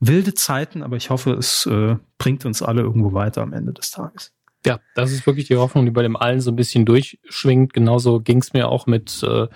wilde 0.00 0.34
Zeiten, 0.34 0.82
aber 0.82 0.96
ich 0.96 1.10
hoffe, 1.10 1.32
es 1.32 1.66
äh, 1.66 1.96
bringt 2.18 2.44
uns 2.44 2.62
alle 2.62 2.82
irgendwo 2.82 3.12
weiter 3.12 3.42
am 3.42 3.52
Ende 3.52 3.72
des 3.72 3.90
Tages. 3.90 4.32
Ja, 4.64 4.80
das 4.94 5.12
ist 5.12 5.26
wirklich 5.26 5.46
die 5.46 5.56
Hoffnung, 5.56 5.84
die 5.84 5.90
bei 5.90 6.02
dem 6.02 6.16
allen 6.16 6.40
so 6.40 6.50
ein 6.50 6.56
bisschen 6.56 6.84
durchschwingt. 6.84 7.72
Genauso 7.72 8.20
ging 8.20 8.38
es 8.38 8.52
mir 8.52 8.68
auch 8.68 8.86
mit 8.86 9.22
äh, 9.22 9.46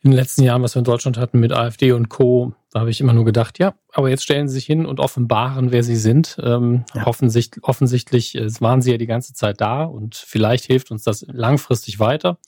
in 0.00 0.10
den 0.10 0.12
letzten 0.12 0.42
Jahren, 0.42 0.62
was 0.62 0.74
wir 0.74 0.80
in 0.80 0.84
Deutschland 0.84 1.16
hatten 1.16 1.40
mit 1.40 1.52
AfD 1.52 1.92
und 1.92 2.10
Co. 2.10 2.54
Da 2.70 2.80
habe 2.80 2.90
ich 2.90 3.00
immer 3.00 3.12
nur 3.12 3.24
gedacht, 3.24 3.58
ja, 3.58 3.74
aber 3.92 4.10
jetzt 4.10 4.24
stellen 4.24 4.48
sie 4.48 4.54
sich 4.54 4.66
hin 4.66 4.86
und 4.86 5.00
offenbaren, 5.00 5.72
wer 5.72 5.82
sie 5.82 5.96
sind. 5.96 6.36
Ähm, 6.42 6.84
ja. 6.94 7.06
offensichtlich, 7.06 7.64
offensichtlich 7.64 8.34
äh, 8.34 8.48
waren 8.60 8.82
sie 8.82 8.90
ja 8.90 8.98
die 8.98 9.06
ganze 9.06 9.32
Zeit 9.32 9.60
da 9.60 9.84
und 9.84 10.14
vielleicht 10.14 10.64
hilft 10.64 10.90
uns 10.90 11.04
das 11.04 11.24
langfristig 11.28 12.00
weiter 12.00 12.38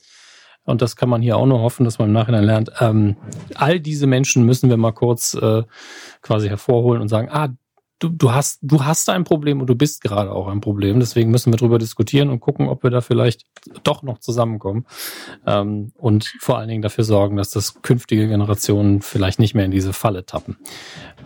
und 0.67 0.81
das 0.81 0.97
kann 0.97 1.09
man 1.09 1.21
hier 1.21 1.37
auch 1.37 1.45
nur 1.45 1.61
hoffen, 1.61 1.85
dass 1.85 1.97
man 1.97 2.09
im 2.09 2.13
Nachhinein 2.13 2.43
lernt. 2.43 2.71
Ähm, 2.81 3.15
all 3.55 3.79
diese 3.79 4.05
Menschen 4.05 4.45
müssen 4.45 4.69
wir 4.69 4.75
mal 4.75 4.91
kurz 4.91 5.33
äh, 5.33 5.63
quasi 6.21 6.49
hervorholen 6.49 7.01
und 7.01 7.07
sagen, 7.07 7.29
ah, 7.31 7.49
du, 7.99 8.09
du 8.09 8.31
hast, 8.31 8.59
du 8.61 8.83
hast 8.85 9.09
ein 9.09 9.23
Problem 9.23 9.59
und 9.61 9.67
du 9.67 9.75
bist 9.75 10.01
gerade 10.01 10.31
auch 10.31 10.47
ein 10.47 10.61
Problem. 10.61 10.99
Deswegen 10.99 11.31
müssen 11.31 11.51
wir 11.51 11.57
darüber 11.57 11.79
diskutieren 11.79 12.29
und 12.29 12.39
gucken, 12.39 12.67
ob 12.67 12.83
wir 12.83 12.89
da 12.89 13.01
vielleicht 13.01 13.45
doch 13.83 14.03
noch 14.03 14.19
zusammenkommen. 14.19 14.85
Ähm, 15.45 15.91
und 15.97 16.33
vor 16.39 16.57
allen 16.57 16.69
Dingen 16.69 16.81
dafür 16.81 17.03
sorgen, 17.03 17.37
dass 17.37 17.49
das 17.49 17.81
künftige 17.81 18.27
Generationen 18.27 19.01
vielleicht 19.01 19.39
nicht 19.39 19.55
mehr 19.55 19.65
in 19.65 19.71
diese 19.71 19.93
Falle 19.93 20.25
tappen. 20.25 20.57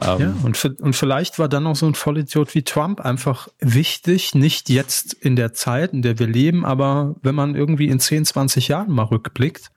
Ähm, 0.01 0.19
ja, 0.19 0.35
und, 0.43 0.81
und 0.81 0.95
vielleicht 0.95 1.39
war 1.39 1.49
dann 1.49 1.63
noch 1.63 1.75
so 1.75 1.85
ein 1.85 1.95
Vollidiot 1.95 2.55
wie 2.55 2.63
Trump 2.63 3.01
einfach 3.01 3.47
wichtig, 3.59 4.33
nicht 4.35 4.69
jetzt 4.69 5.13
in 5.13 5.35
der 5.35 5.53
Zeit, 5.53 5.93
in 5.93 6.01
der 6.01 6.19
wir 6.19 6.27
leben, 6.27 6.65
aber 6.65 7.15
wenn 7.21 7.35
man 7.35 7.55
irgendwie 7.55 7.87
in 7.87 7.99
10, 7.99 8.25
20 8.25 8.69
Jahren 8.69 8.91
mal 8.91 9.03
rückblickt, 9.03 9.71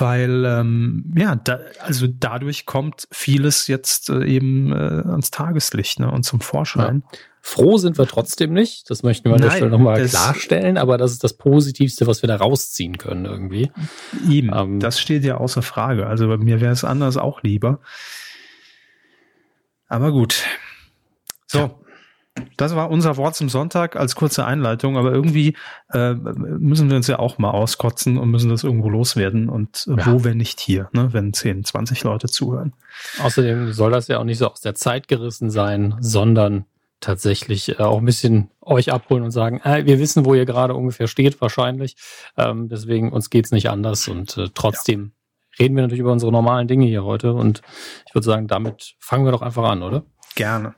weil 0.00 0.44
ähm, 0.44 1.12
ja, 1.16 1.36
da, 1.36 1.60
also 1.80 2.06
dadurch 2.08 2.66
kommt 2.66 3.06
vieles 3.10 3.66
jetzt 3.66 4.10
äh, 4.10 4.24
eben 4.24 4.72
äh, 4.72 4.74
ans 4.74 5.30
Tageslicht 5.30 6.00
ne, 6.00 6.10
und 6.10 6.24
zum 6.24 6.40
Vorschein. 6.40 7.02
Ja. 7.10 7.18
Froh 7.46 7.76
sind 7.76 7.98
wir 7.98 8.06
trotzdem 8.06 8.54
nicht. 8.54 8.88
Das 8.88 9.02
möchten 9.02 9.28
wir 9.28 9.34
an 9.34 9.42
der 9.42 9.50
Stelle 9.50 9.70
nochmal 9.70 10.02
klarstellen, 10.06 10.78
aber 10.78 10.96
das 10.96 11.12
ist 11.12 11.22
das 11.24 11.36
Positivste, 11.36 12.06
was 12.06 12.22
wir 12.22 12.26
da 12.26 12.36
rausziehen 12.36 12.96
können 12.96 13.26
irgendwie. 13.26 13.70
Ihm, 14.26 14.50
ähm, 14.54 14.80
das 14.80 14.98
steht 14.98 15.24
ja 15.24 15.36
außer 15.36 15.60
Frage. 15.60 16.06
Also 16.06 16.26
bei 16.26 16.38
mir 16.38 16.62
wäre 16.62 16.72
es 16.72 16.84
anders 16.84 17.18
auch 17.18 17.42
lieber. 17.42 17.80
Aber 19.88 20.10
gut. 20.10 20.42
So. 21.46 21.83
Das 22.56 22.74
war 22.74 22.90
unser 22.90 23.16
Wort 23.16 23.36
zum 23.36 23.48
Sonntag 23.48 23.94
als 23.94 24.16
kurze 24.16 24.44
Einleitung, 24.44 24.96
aber 24.96 25.12
irgendwie 25.12 25.56
äh, 25.92 26.14
müssen 26.14 26.90
wir 26.90 26.96
uns 26.96 27.06
ja 27.06 27.18
auch 27.18 27.38
mal 27.38 27.50
auskotzen 27.50 28.18
und 28.18 28.30
müssen 28.30 28.50
das 28.50 28.64
irgendwo 28.64 28.88
loswerden. 28.88 29.48
Und 29.48 29.86
äh, 29.88 29.98
ja. 29.98 30.06
wo, 30.06 30.24
wenn 30.24 30.38
nicht 30.38 30.58
hier, 30.58 30.88
ne? 30.92 31.12
wenn 31.12 31.32
10, 31.32 31.64
20 31.64 32.02
Leute 32.02 32.28
zuhören. 32.28 32.72
Außerdem 33.22 33.72
soll 33.72 33.92
das 33.92 34.08
ja 34.08 34.18
auch 34.18 34.24
nicht 34.24 34.38
so 34.38 34.50
aus 34.50 34.60
der 34.60 34.74
Zeit 34.74 35.06
gerissen 35.06 35.50
sein, 35.50 35.94
sondern 36.00 36.64
tatsächlich 37.00 37.78
äh, 37.78 37.82
auch 37.82 37.98
ein 37.98 38.04
bisschen 38.04 38.50
euch 38.60 38.92
abholen 38.92 39.22
und 39.22 39.30
sagen, 39.30 39.60
äh, 39.62 39.84
wir 39.86 40.00
wissen, 40.00 40.24
wo 40.24 40.34
ihr 40.34 40.44
gerade 40.44 40.74
ungefähr 40.74 41.06
steht, 41.06 41.40
wahrscheinlich. 41.40 41.96
Ähm, 42.36 42.68
deswegen 42.68 43.12
uns 43.12 43.30
geht's 43.30 43.52
nicht 43.52 43.70
anders 43.70 44.08
und 44.08 44.36
äh, 44.38 44.48
trotzdem 44.52 45.12
ja. 45.52 45.64
reden 45.64 45.76
wir 45.76 45.82
natürlich 45.82 46.00
über 46.00 46.12
unsere 46.12 46.32
normalen 46.32 46.66
Dinge 46.66 46.86
hier 46.86 47.04
heute. 47.04 47.32
Und 47.32 47.62
ich 48.06 48.14
würde 48.14 48.24
sagen, 48.24 48.48
damit 48.48 48.94
fangen 48.98 49.24
wir 49.24 49.32
doch 49.32 49.42
einfach 49.42 49.64
an, 49.64 49.82
oder? 49.82 50.02
Gerne. 50.34 50.74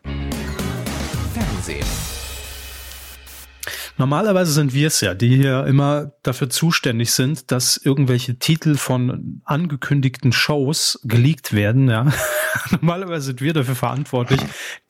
Normalerweise 3.98 4.52
sind 4.52 4.74
wir 4.74 4.88
es 4.88 5.00
ja, 5.00 5.14
die 5.14 5.34
hier 5.34 5.66
immer 5.66 6.12
dafür 6.22 6.50
zuständig 6.50 7.12
sind, 7.12 7.50
dass 7.50 7.78
irgendwelche 7.78 8.38
Titel 8.38 8.76
von 8.76 9.40
angekündigten 9.44 10.32
Shows 10.32 11.00
geleakt 11.04 11.54
werden. 11.54 11.88
Ja. 11.88 12.12
Normalerweise 12.70 13.26
sind 13.26 13.40
wir 13.40 13.54
dafür 13.54 13.74
verantwortlich, 13.74 14.40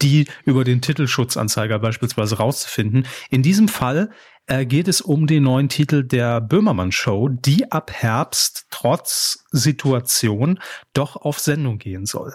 die 0.03 0.27
über 0.45 0.65
den 0.65 0.81
Titelschutzanzeiger 0.81 1.79
beispielsweise 1.79 2.39
rauszufinden. 2.39 3.07
In 3.31 3.43
diesem 3.43 3.69
Fall 3.69 4.11
äh, 4.47 4.67
geht 4.67 4.89
es 4.89 5.01
um 5.01 5.27
den 5.27 5.45
neuen 5.45 5.69
Titel 5.69 6.03
der 6.03 6.41
Böhmermann 6.41 6.93
Show, 6.93 7.29
die 7.29 7.71
ab 7.71 7.93
Herbst 7.93 8.67
trotz 8.71 9.45
Situation 9.51 10.59
doch 10.95 11.17
auf 11.17 11.39
Sendung 11.39 11.79
gehen 11.79 12.07
soll. 12.07 12.35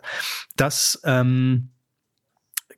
Das 0.55 1.01
ähm, 1.03 1.70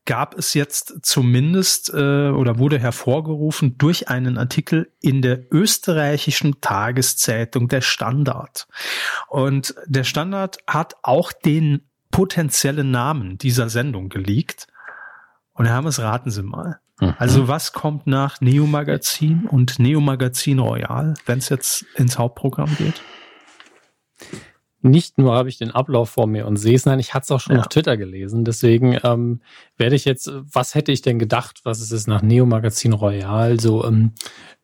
gab 0.05 0.37
es 0.37 0.53
jetzt 0.53 0.99
zumindest 1.01 1.93
äh, 1.93 2.29
oder 2.29 2.57
wurde 2.57 2.79
hervorgerufen 2.79 3.77
durch 3.77 4.09
einen 4.09 4.37
Artikel 4.37 4.91
in 4.99 5.21
der 5.21 5.51
österreichischen 5.51 6.59
Tageszeitung 6.61 7.67
Der 7.69 7.81
Standard. 7.81 8.67
Und 9.29 9.75
der 9.85 10.03
Standard 10.03 10.57
hat 10.67 10.95
auch 11.03 11.31
den 11.31 11.87
potenziellen 12.11 12.91
Namen 12.91 13.37
dieser 13.37 13.69
Sendung 13.69 14.09
geleakt. 14.09 14.67
Und 15.53 15.65
Herr 15.65 15.75
Hammes, 15.75 15.99
raten 15.99 16.31
Sie 16.31 16.43
mal. 16.43 16.79
Mhm. 16.99 17.15
Also 17.17 17.47
was 17.47 17.73
kommt 17.73 18.05
nach 18.07 18.41
Neo 18.41 18.65
Magazin 18.65 19.47
und 19.47 19.79
Neo 19.79 19.99
Magazin 19.99 20.59
Royal, 20.59 21.13
wenn 21.25 21.39
es 21.39 21.49
jetzt 21.49 21.85
ins 21.95 22.17
Hauptprogramm 22.17 22.75
geht? 22.77 23.01
Nicht 24.83 25.17
nur 25.17 25.33
habe 25.33 25.49
ich 25.49 25.57
den 25.57 25.71
Ablauf 25.71 26.09
vor 26.09 26.27
mir 26.27 26.45
und 26.45 26.57
sehe 26.57 26.75
es, 26.75 26.85
nein, 26.85 26.99
ich 26.99 27.13
hatte 27.13 27.23
es 27.23 27.31
auch 27.31 27.39
schon 27.39 27.55
ja. 27.55 27.61
auf 27.61 27.67
Twitter 27.67 27.97
gelesen. 27.97 28.43
Deswegen 28.43 28.97
ähm, 29.03 29.41
werde 29.77 29.95
ich 29.95 30.05
jetzt, 30.05 30.31
was 30.33 30.75
hätte 30.75 30.91
ich 30.91 31.01
denn 31.01 31.19
gedacht, 31.19 31.61
was 31.63 31.79
es 31.79 31.91
ist 31.91 32.07
nach 32.07 32.21
Neo 32.21 32.45
Magazin 32.45 32.93
Royal, 32.93 33.59
so 33.59 33.85
ähm, 33.85 34.11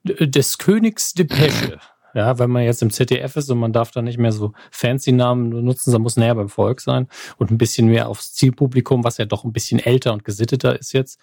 des 0.04 0.58
Königs 0.58 1.14
Depesche. 1.14 1.80
Ja, 2.14 2.40
wenn 2.40 2.50
man 2.50 2.64
jetzt 2.64 2.82
im 2.82 2.90
ZDF 2.90 3.36
ist 3.36 3.50
und 3.52 3.60
man 3.60 3.74
darf 3.74 3.92
da 3.92 4.02
nicht 4.02 4.18
mehr 4.18 4.32
so 4.32 4.54
fancy 4.72 5.12
Namen 5.12 5.50
nutzen, 5.50 5.92
sondern 5.92 6.04
muss 6.04 6.18
näher 6.18 6.36
beim 6.36 6.50
Volk 6.50 6.82
sein 6.82 7.08
und 7.38 7.52
ein 7.52 7.58
bisschen 7.58 7.88
mehr 7.88 8.10
aufs 8.10 8.34
Zielpublikum, 8.34 9.04
was 9.04 9.18
ja 9.18 9.26
doch 9.26 9.44
ein 9.44 9.54
bisschen 9.54 9.80
älter 9.80 10.14
und 10.14 10.24
gesitteter 10.24 10.80
ist 10.80 10.94
jetzt. 10.94 11.20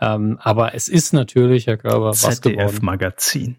Ähm, 0.00 0.38
aber 0.40 0.74
es 0.74 0.88
ist 0.88 1.12
natürlich, 1.12 1.66
Herr 1.66 1.76
Körber, 1.76 2.10
was 2.10 2.40
geworden. 2.40 2.68
ZDF-Magazin. 2.68 3.56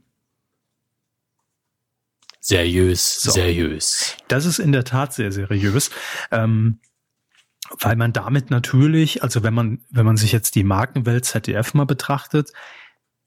Seriös, 2.46 3.22
so. 3.22 3.32
seriös. 3.32 4.18
Das 4.28 4.46
ist 4.46 4.60
in 4.60 4.74
der 4.74 4.84
Tat 4.84 5.14
sehr 5.14 5.32
seriös. 5.32 5.92
Ähm, 6.30 6.80
weil 7.80 7.96
man 7.96 8.12
damit 8.12 8.52
natürlich, 8.52 9.24
also 9.24 9.44
wenn 9.44 9.54
man, 9.54 9.80
wenn 9.90 10.06
man 10.06 10.18
sich 10.18 10.34
jetzt 10.34 10.56
die 10.56 10.66
Markenwelt 10.66 11.24
ZDF 11.24 11.74
mal 11.74 11.86
betrachtet, 11.86 12.52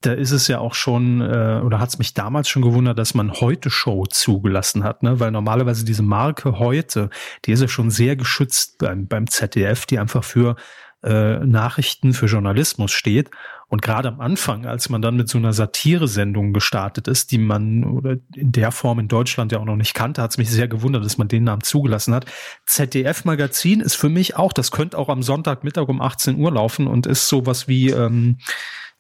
da 0.03 0.13
ist 0.13 0.33
es 0.33 0.49
ja 0.49 0.59
auch 0.59 0.75
schon, 0.75 1.23
äh, 1.23 1.63
oder 1.65 1.81
hat 1.81 1.89
es 1.89 1.99
mich 1.99 2.13
damals 2.13 2.51
schon 2.51 2.61
gewundert, 2.61 2.99
dass 2.99 3.15
man 3.15 3.33
heute 3.33 3.71
Show 3.71 4.05
zugelassen 4.05 4.85
hat, 4.85 5.03
ne? 5.03 5.19
Weil 5.19 5.31
normalerweise 5.31 5.87
diese 5.87 6.03
Marke 6.03 6.59
heute, 6.59 7.09
die 7.47 7.53
ist 7.53 7.63
ja 7.63 7.69
schon 7.69 7.91
sehr 7.91 8.17
geschützt 8.17 8.77
beim, 8.77 9.09
beim 9.09 9.27
ZDF, 9.27 9.87
die 9.87 9.99
einfach 9.99 10.23
für 10.23 10.57
äh, 11.03 11.39
Nachrichten 11.39 12.13
für 12.13 12.27
Journalismus 12.27 12.93
steht. 12.93 13.31
Und 13.69 13.83
gerade 13.83 14.09
am 14.09 14.21
Anfang, 14.21 14.65
als 14.65 14.89
man 14.91 15.03
dann 15.03 15.17
mit 15.17 15.29
so 15.29 15.39
einer 15.39 15.53
Satire-Sendung 15.53 16.53
gestartet 16.53 17.09
ist, 17.09 17.33
die 17.33 17.39
man 17.39 17.83
oder 17.83 18.17
in 18.35 18.53
der 18.53 18.71
Form 18.71 19.01
in 19.01 19.09
Deutschland 19.09 19.51
ja 19.51 19.59
auch 19.59 19.65
noch 19.65 19.77
nicht 19.77 19.93
kannte, 19.93 20.23
hat 20.23 20.31
es 20.31 20.39
mich 20.39 20.51
sehr 20.51 20.69
gewundert, 20.69 21.05
dass 21.05 21.19
man 21.19 21.27
den 21.27 21.45
Namen 21.45 21.63
zugelassen 21.63 22.15
hat. 22.15 22.27
ZDF-Magazin 22.67 23.81
ist 23.81 23.97
für 23.97 24.09
mich 24.09 24.37
auch, 24.37 24.53
das 24.53 24.71
könnte 24.71 24.97
auch 24.97 25.09
am 25.09 25.23
Sonntagmittag 25.23 25.89
um 25.89 26.01
18 26.01 26.39
Uhr 26.39 26.53
laufen 26.53 26.87
und 26.87 27.07
ist 27.07 27.29
sowas 27.29 27.67
wie 27.67 27.91
ähm, 27.91 28.39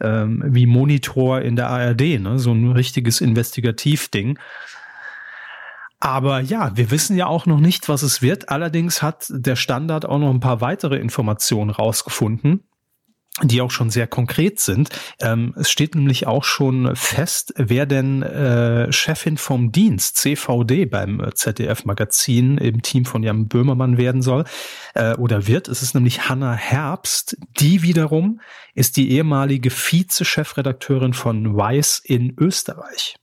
ähm, 0.01 0.43
wie 0.47 0.67
Monitor 0.67 1.41
in 1.41 1.57
der 1.57 1.71
ARD, 1.71 2.21
ne? 2.21 2.39
so 2.39 2.53
ein 2.53 2.73
richtiges 2.73 3.21
Investigativding. 3.21 4.39
Aber 6.01 6.41
ja, 6.41 6.77
wir 6.77 6.91
wissen 6.91 7.17
ja 7.17 7.27
auch 7.27 7.47
noch 7.47 7.61
nicht, 7.61 7.89
was 7.89 8.03
es 8.03 8.21
wird. 8.21 8.51
Allerdings 8.51 9.01
hat 9.01 9.27
der 9.31 9.57
Standard 9.57 10.05
auch 10.05 10.19
noch 10.19 10.31
ein 10.31 10.41
paar 10.41 10.61
weitere 10.61 10.97
Informationen 10.97 11.71
rausgefunden 11.71 12.65
die 13.43 13.61
auch 13.61 13.71
schon 13.71 13.91
sehr 13.91 14.07
konkret 14.07 14.61
sind. 14.61 14.89
Ähm, 15.21 15.55
es 15.59 15.71
steht 15.71 15.95
nämlich 15.95 16.27
auch 16.27 16.45
schon 16.45 16.97
fest, 16.97 17.53
wer 17.57 17.85
denn 17.85 18.23
äh, 18.23 18.91
Chefin 18.93 19.37
vom 19.37 19.73
Dienst 19.73 20.17
CVD 20.17 20.87
beim 20.87 21.21
äh, 21.21 21.35
ZDF-Magazin 21.35 22.57
im 22.57 22.81
Team 22.81 23.05
von 23.05 23.23
Jan 23.23 23.47
Böhmermann 23.49 23.99
werden 23.99 24.23
soll 24.23 24.45
äh, 24.95 25.15
oder 25.17 25.47
wird. 25.47 25.69
Es 25.69 25.83
ist 25.83 25.95
nämlich 25.95 26.31
Hanna 26.31 26.55
Herbst. 26.55 27.37
Die 27.61 27.83
wiederum 27.83 28.41
ist 28.75 28.97
die 28.97 29.11
ehemalige 29.11 29.71
Vize-Chefredakteurin 29.71 31.13
von 31.13 31.57
Weiß 31.57 32.01
in 32.03 32.35
Österreich. 32.39 33.17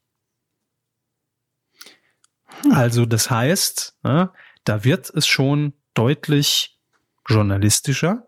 Also 2.72 3.05
das 3.05 3.32
heißt, 3.32 3.98
ne, 4.03 4.32
da 4.63 4.84
wird 4.84 5.10
es 5.10 5.25
schon 5.25 5.74
deutlich 5.96 6.79
journalistischer. 7.27 8.27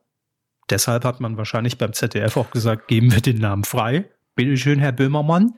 Deshalb 0.69 1.05
hat 1.05 1.19
man 1.19 1.37
wahrscheinlich 1.37 1.77
beim 1.77 1.93
ZDF 1.93 2.37
auch 2.37 2.51
gesagt, 2.51 2.87
geben 2.87 3.11
wir 3.11 3.21
den 3.21 3.37
Namen 3.37 3.63
frei. 3.63 4.09
Bitte 4.35 4.57
schön, 4.57 4.79
Herr 4.79 4.91
Böhmermann. 4.91 5.53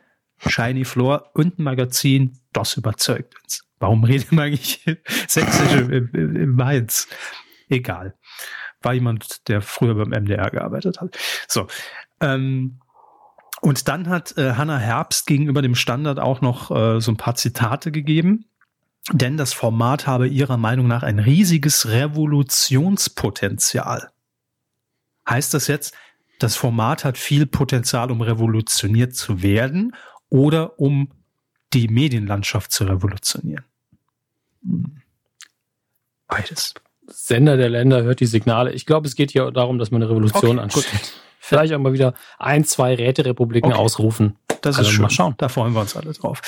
Shiny 0.45 0.85
Floor 0.85 1.31
und 1.33 1.57
ein 1.57 1.63
Magazin, 1.63 2.37
das 2.53 2.77
überzeugt 2.77 3.33
uns. 3.41 3.65
Warum 3.79 4.03
reden 4.03 4.37
wir 4.37 4.43
eigentlich 4.43 4.85
sächsisch 5.27 5.73
im, 5.73 6.11
im 6.13 6.55
Mainz? 6.55 7.07
Egal. 7.69 8.13
War 8.81 8.93
jemand, 8.93 9.47
der 9.47 9.61
früher 9.61 9.95
beim 9.95 10.09
MDR 10.09 10.51
gearbeitet 10.51 11.01
hat. 11.01 11.17
So. 11.47 11.65
Ähm, 12.21 12.79
und 13.61 13.87
dann 13.87 14.09
hat 14.09 14.37
äh, 14.37 14.53
Hannah 14.53 14.77
Herbst 14.77 15.25
gegenüber 15.25 15.63
dem 15.63 15.75
Standard 15.75 16.19
auch 16.19 16.41
noch 16.41 16.69
äh, 16.71 16.99
so 17.01 17.11
ein 17.11 17.17
paar 17.17 17.33
Zitate 17.35 17.91
gegeben. 17.91 18.45
Denn 19.11 19.37
das 19.37 19.53
Format 19.53 20.05
habe 20.05 20.27
ihrer 20.27 20.57
Meinung 20.57 20.87
nach 20.87 21.01
ein 21.03 21.19
riesiges 21.19 21.87
Revolutionspotenzial. 21.87 24.11
Heißt 25.29 25.53
das 25.53 25.67
jetzt, 25.67 25.93
das 26.39 26.55
Format 26.55 27.03
hat 27.03 27.17
viel 27.17 27.45
Potenzial, 27.45 28.11
um 28.11 28.21
revolutioniert 28.21 29.15
zu 29.15 29.41
werden 29.41 29.95
oder 30.29 30.79
um 30.79 31.11
die 31.73 31.87
Medienlandschaft 31.87 32.71
zu 32.71 32.85
revolutionieren? 32.85 33.65
Hm. 34.63 35.01
Beides. 36.27 36.73
Sender 37.07 37.55
der 37.55 37.69
Länder 37.69 38.03
hört 38.03 38.19
die 38.19 38.25
Signale. 38.25 38.73
Ich 38.73 38.85
glaube, 38.85 39.07
es 39.07 39.15
geht 39.15 39.31
hier 39.31 39.49
darum, 39.51 39.79
dass 39.79 39.91
man 39.91 40.01
eine 40.01 40.11
Revolution 40.11 40.57
okay, 40.57 40.63
ansteht. 40.63 40.91
Gut. 40.91 41.13
Vielleicht 41.39 41.73
auch 41.73 41.79
mal 41.79 41.93
wieder 41.93 42.13
ein, 42.37 42.65
zwei 42.65 42.95
Räterepubliken 42.95 43.71
okay. 43.71 43.79
ausrufen. 43.79 44.35
Das 44.61 44.75
ist 44.75 44.79
also 44.79 44.91
schön. 44.91 45.01
Mal 45.03 45.09
schauen. 45.09 45.35
Da 45.37 45.47
freuen 45.47 45.73
wir 45.73 45.79
uns 45.79 45.95
alle 45.95 46.11
drauf. 46.11 46.41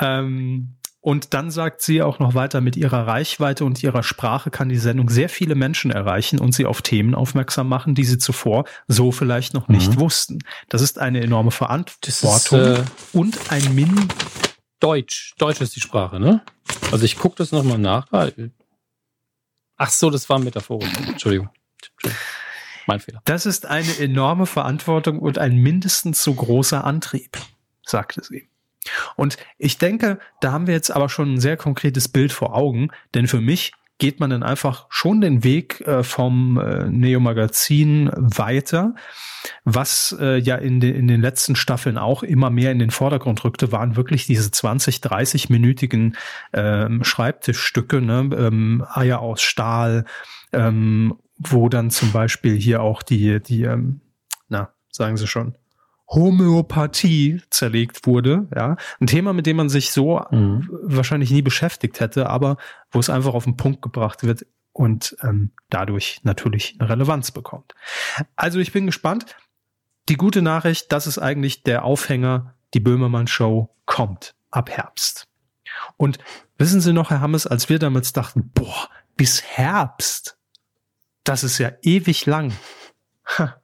Ähm, 0.00 0.76
und 1.04 1.34
dann 1.34 1.50
sagt 1.50 1.82
sie 1.82 2.00
auch 2.00 2.18
noch 2.18 2.32
weiter, 2.32 2.62
mit 2.62 2.76
ihrer 2.76 3.06
Reichweite 3.06 3.66
und 3.66 3.82
ihrer 3.82 4.02
Sprache 4.02 4.50
kann 4.50 4.70
die 4.70 4.78
Sendung 4.78 5.10
sehr 5.10 5.28
viele 5.28 5.54
Menschen 5.54 5.90
erreichen 5.90 6.38
und 6.38 6.54
sie 6.54 6.64
auf 6.64 6.80
Themen 6.80 7.14
aufmerksam 7.14 7.68
machen, 7.68 7.94
die 7.94 8.04
sie 8.04 8.16
zuvor 8.16 8.64
so 8.88 9.12
vielleicht 9.12 9.52
noch 9.52 9.68
nicht 9.68 9.96
mhm. 9.96 10.00
wussten. 10.00 10.38
Das 10.70 10.80
ist 10.80 10.98
eine 10.98 11.20
enorme 11.20 11.50
Verantwortung 11.50 12.58
ist, 12.58 12.78
äh, 12.78 12.82
und 13.12 13.52
ein 13.52 13.74
Min. 13.74 14.08
Deutsch. 14.80 15.34
Deutsch 15.36 15.60
ist 15.60 15.76
die 15.76 15.80
Sprache, 15.80 16.18
ne? 16.18 16.42
Also 16.90 17.04
ich 17.04 17.18
gucke 17.18 17.36
das 17.36 17.52
nochmal 17.52 17.76
nach. 17.76 18.10
Ach 19.76 19.90
so, 19.90 20.08
das 20.08 20.30
war 20.30 20.38
metaphorisch. 20.38 20.90
Entschuldigung. 21.06 21.50
Entschuldigung. 21.82 22.18
Mein 22.86 23.00
Fehler. 23.00 23.20
Das 23.26 23.44
ist 23.44 23.66
eine 23.66 23.98
enorme 23.98 24.46
Verantwortung 24.46 25.18
und 25.18 25.36
ein 25.36 25.56
mindestens 25.56 26.24
so 26.24 26.32
großer 26.32 26.82
Antrieb, 26.82 27.36
sagte 27.82 28.22
sie. 28.24 28.48
Und 29.16 29.36
ich 29.58 29.78
denke, 29.78 30.18
da 30.40 30.52
haben 30.52 30.66
wir 30.66 30.74
jetzt 30.74 30.90
aber 30.90 31.08
schon 31.08 31.34
ein 31.34 31.40
sehr 31.40 31.56
konkretes 31.56 32.08
Bild 32.08 32.32
vor 32.32 32.54
Augen, 32.54 32.90
denn 33.14 33.26
für 33.26 33.40
mich 33.40 33.72
geht 33.98 34.18
man 34.20 34.30
dann 34.30 34.42
einfach 34.42 34.86
schon 34.90 35.20
den 35.20 35.44
Weg 35.44 35.80
äh, 35.82 36.02
vom 36.02 36.58
äh, 36.58 36.88
Neo-Magazin 36.88 38.10
weiter. 38.14 38.94
Was 39.64 40.16
äh, 40.18 40.38
ja 40.38 40.56
in, 40.56 40.80
de, 40.80 40.90
in 40.90 41.06
den 41.06 41.20
letzten 41.20 41.54
Staffeln 41.54 41.96
auch 41.96 42.22
immer 42.22 42.50
mehr 42.50 42.72
in 42.72 42.78
den 42.78 42.90
Vordergrund 42.90 43.44
rückte, 43.44 43.72
waren 43.72 43.96
wirklich 43.96 44.26
diese 44.26 44.50
20, 44.50 44.96
30-minütigen 44.96 46.16
ähm, 46.52 47.04
Schreibtischstücke, 47.04 48.00
ne? 48.00 48.30
ähm, 48.36 48.84
Eier 48.92 49.20
aus 49.20 49.42
Stahl, 49.42 50.06
ähm, 50.52 51.14
wo 51.38 51.68
dann 51.68 51.90
zum 51.90 52.10
Beispiel 52.10 52.56
hier 52.56 52.82
auch 52.82 53.02
die, 53.02 53.40
die 53.40 53.62
ähm, 53.62 54.00
na, 54.48 54.72
sagen 54.90 55.16
Sie 55.16 55.26
schon, 55.26 55.56
Homöopathie 56.14 57.42
zerlegt 57.50 58.06
wurde. 58.06 58.48
Ja, 58.54 58.76
ein 59.00 59.06
Thema, 59.06 59.32
mit 59.32 59.46
dem 59.46 59.56
man 59.56 59.68
sich 59.68 59.90
so 59.90 60.22
mhm. 60.30 60.68
wahrscheinlich 60.82 61.30
nie 61.30 61.42
beschäftigt 61.42 62.00
hätte, 62.00 62.28
aber 62.30 62.56
wo 62.90 63.00
es 63.00 63.10
einfach 63.10 63.34
auf 63.34 63.44
den 63.44 63.56
Punkt 63.56 63.82
gebracht 63.82 64.22
wird 64.22 64.46
und 64.72 65.16
ähm, 65.22 65.52
dadurch 65.70 66.20
natürlich 66.24 66.76
eine 66.78 66.90
Relevanz 66.90 67.30
bekommt. 67.30 67.74
Also 68.36 68.58
ich 68.58 68.72
bin 68.72 68.86
gespannt. 68.86 69.36
Die 70.10 70.16
gute 70.16 70.42
Nachricht, 70.42 70.92
das 70.92 71.06
ist 71.06 71.18
eigentlich 71.18 71.62
der 71.62 71.84
Aufhänger, 71.84 72.54
die 72.74 72.80
Böhmermann 72.80 73.26
Show 73.26 73.74
kommt 73.86 74.34
ab 74.50 74.68
Herbst. 74.68 75.28
Und 75.96 76.18
wissen 76.58 76.80
Sie 76.80 76.92
noch, 76.92 77.10
Herr 77.10 77.20
Hammes, 77.20 77.46
als 77.46 77.68
wir 77.68 77.78
damals 77.78 78.12
dachten, 78.12 78.50
boah, 78.52 78.88
bis 79.16 79.42
Herbst, 79.42 80.36
das 81.22 81.42
ist 81.44 81.58
ja 81.58 81.72
ewig 81.82 82.26
lang. 82.26 82.52
Ha. 83.38 83.56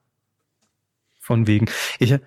Von 1.20 1.46
wegen. 1.46 1.66
Ich, 1.98 2.18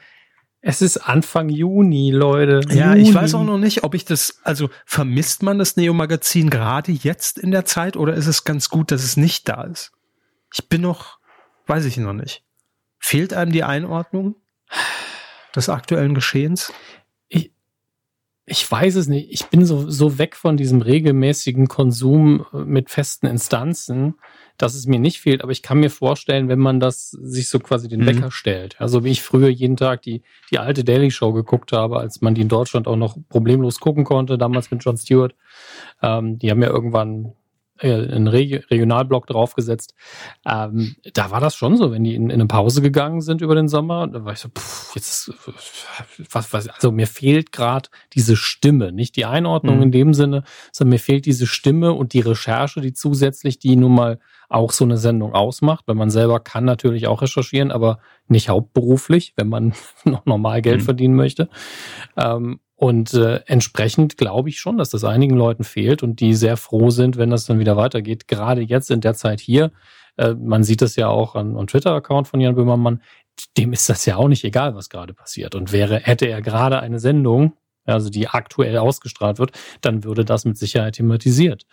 es 0.66 0.82
ist 0.82 0.96
Anfang 0.98 1.50
Juni, 1.50 2.10
Leute. 2.10 2.62
Ja, 2.74 2.96
Juni. 2.96 3.10
ich 3.10 3.14
weiß 3.14 3.36
auch 3.36 3.44
noch 3.44 3.58
nicht, 3.58 3.84
ob 3.84 3.94
ich 3.94 4.06
das, 4.06 4.40
also 4.44 4.70
vermisst 4.86 5.44
man 5.44 5.60
das 5.60 5.76
Neo-Magazin 5.76 6.50
gerade 6.50 6.94
jetzt 6.94 7.38
in 7.38 7.52
der 7.52 7.66
Zeit 7.66 7.98
oder 7.98 8.14
ist 8.14 8.28
es 8.28 8.46
ganz 8.46 8.70
gut, 8.70 8.90
dass 8.90 9.04
es 9.04 9.18
nicht 9.18 9.50
da 9.50 9.64
ist? 9.64 9.92
Ich 10.54 10.70
bin 10.70 10.82
noch, 10.82 11.20
weiß 11.68 11.84
ich 11.84 11.98
noch 11.98 12.14
nicht. 12.14 12.46
Fehlt 12.98 13.34
einem 13.34 13.52
die 13.52 13.66
Einordnung 13.66 14.36
des 15.54 15.68
aktuellen 15.68 16.16
Geschehens? 16.16 16.72
Ich, 18.46 18.70
weiß 18.70 18.96
es 18.96 19.08
nicht. 19.08 19.30
Ich 19.32 19.46
bin 19.48 19.66
so, 19.66 19.90
so 19.90 20.18
weg 20.18 20.36
von 20.36 20.58
diesem 20.58 20.82
regelmäßigen 20.82 21.68
Konsum 21.68 22.46
mit 22.52 22.90
festen 22.90 23.28
Instanzen 23.28 24.16
dass 24.58 24.76
es 24.76 24.86
mir 24.86 25.00
nicht 25.00 25.20
fehlt, 25.20 25.42
aber 25.42 25.52
ich 25.52 25.64
kann 25.64 25.80
mir 25.80 25.90
vorstellen, 25.90 26.48
wenn 26.48 26.60
man 26.60 26.80
das 26.80 27.10
sich 27.10 27.50
so 27.50 27.60
quasi 27.60 27.88
den 27.88 28.02
mhm. 28.02 28.06
Wecker 28.06 28.32
stellt. 28.32 28.80
Also 28.80 29.04
wie 29.04 29.12
ich 29.12 29.22
früher 29.22 29.50
jeden 29.50 29.78
Tag 29.78 30.04
die, 30.04 30.22
die 30.52 30.60
alte 30.60 30.84
Daily 30.84 31.12
Show 31.12 31.34
geguckt 31.34 31.72
habe, 31.72 32.00
als 32.00 32.22
man 32.22 32.36
die 32.36 32.42
in 32.42 32.50
Deutschland 32.50 32.88
auch 32.88 32.96
noch 32.96 33.18
problemlos 33.30 33.80
gucken 33.80 34.04
konnte, 34.04 34.38
damals 34.38 34.70
mit 34.72 34.84
Jon 34.84 34.98
Stewart. 34.98 35.36
Ähm, 36.02 36.38
die 36.38 36.52
haben 36.52 36.62
ja 36.62 36.70
irgendwann 36.70 37.26
äh, 37.26 37.32
einen 37.80 38.28
Reg 38.28 38.70
Regionalblock 38.70 39.28
draufgesetzt. 39.28 39.96
Ähm, 40.46 40.96
da 41.14 41.32
war 41.32 41.42
das 41.42 41.56
schon 41.56 41.76
so, 41.76 41.92
wenn 41.92 42.04
die 42.04 42.16
in, 42.16 42.30
in, 42.30 42.34
eine 42.34 42.48
Pause 42.48 42.82
gegangen 42.82 43.22
sind 43.22 43.42
über 43.42 43.56
den 43.56 43.68
Sommer, 43.68 44.08
da 44.08 44.24
war 44.24 44.34
ich 44.34 44.40
so, 44.40 44.50
pff, 44.50 44.96
jetzt 44.96 45.34
was, 46.32 46.54
was, 46.54 46.70
also 46.70 46.92
mir 46.92 47.08
fehlt 47.08 47.52
gerade 47.52 47.90
diese 48.14 48.36
Stimme, 48.36 48.92
nicht 48.92 49.16
die 49.16 49.26
Einordnung 49.26 49.78
mhm. 49.78 49.84
in 49.84 49.92
dem 49.92 50.14
Sinne, 50.14 50.44
sondern 50.72 50.92
mir 50.92 51.00
fehlt 51.00 51.26
diese 51.26 51.48
Stimme 51.48 51.94
und 51.94 52.14
die 52.14 52.22
Recherche, 52.22 52.80
die 52.82 52.94
zusätzlich 52.94 53.60
die 53.60 53.76
nun 53.76 53.96
mal 53.96 54.20
auch 54.50 54.72
so 54.72 54.86
eine 54.86 54.98
Sendung 54.98 55.34
ausmacht, 55.34 55.86
weil 55.88 55.96
man 55.96 56.12
selber 56.12 56.40
kann 56.40 56.64
natürlich 56.66 57.08
auch 57.08 57.24
recherchieren, 57.24 57.72
aber 57.72 58.00
nicht 58.28 58.50
hauptberuflich, 58.50 59.34
wenn 59.36 59.50
man 59.50 59.74
noch 60.04 60.26
normal 60.26 60.62
Geld 60.62 60.82
mhm. 60.82 60.86
verdienen 60.86 61.16
möchte. 61.16 61.50
Ähm, 62.16 62.60
und 62.84 63.14
äh, 63.14 63.40
entsprechend 63.46 64.18
glaube 64.18 64.50
ich 64.50 64.60
schon, 64.60 64.78
dass 64.78 64.90
das 64.90 65.06
einigen 65.06 65.38
Leuten 65.38 65.64
fehlt 65.64 66.04
und 66.04 66.20
die 66.20 66.34
sehr 66.34 66.58
froh 66.58 66.90
sind, 66.90 67.16
wenn 67.16 67.30
das 67.30 67.46
dann 67.46 67.58
wieder 67.58 67.78
weitergeht. 67.78 68.28
Gerade 68.28 68.60
jetzt 68.60 68.92
in 68.92 69.00
der 69.00 69.14
Zeit 69.14 69.40
hier, 69.40 69.72
äh, 70.18 70.34
man 70.34 70.66
sieht 70.66 70.82
das 70.82 70.98
ja 70.98 71.08
auch 71.08 71.36
an, 71.36 71.56
an 71.56 71.68
Twitter-Account 71.68 72.28
von 72.28 72.42
Jan 72.42 72.56
Böhmermann, 72.56 73.02
dem 73.58 73.72
ist 73.72 73.88
das 73.88 74.06
ja 74.06 74.18
auch 74.18 74.28
nicht 74.28 74.44
egal, 74.44 74.76
was 74.76 74.90
gerade 74.90 75.14
passiert. 75.14 75.56
Und 75.56 75.72
wäre, 75.72 76.02
hätte 76.02 76.26
er 76.26 76.42
gerade 76.42 76.82
eine 76.82 77.00
Sendung, 77.00 77.54
also 77.86 78.10
die 78.10 78.28
aktuell 78.28 78.78
ausgestrahlt 78.78 79.40
wird, 79.40 79.52
dann 79.80 80.04
würde 80.04 80.26
das 80.26 80.44
mit 80.44 80.58
Sicherheit 80.58 80.96
thematisiert. 80.96 81.66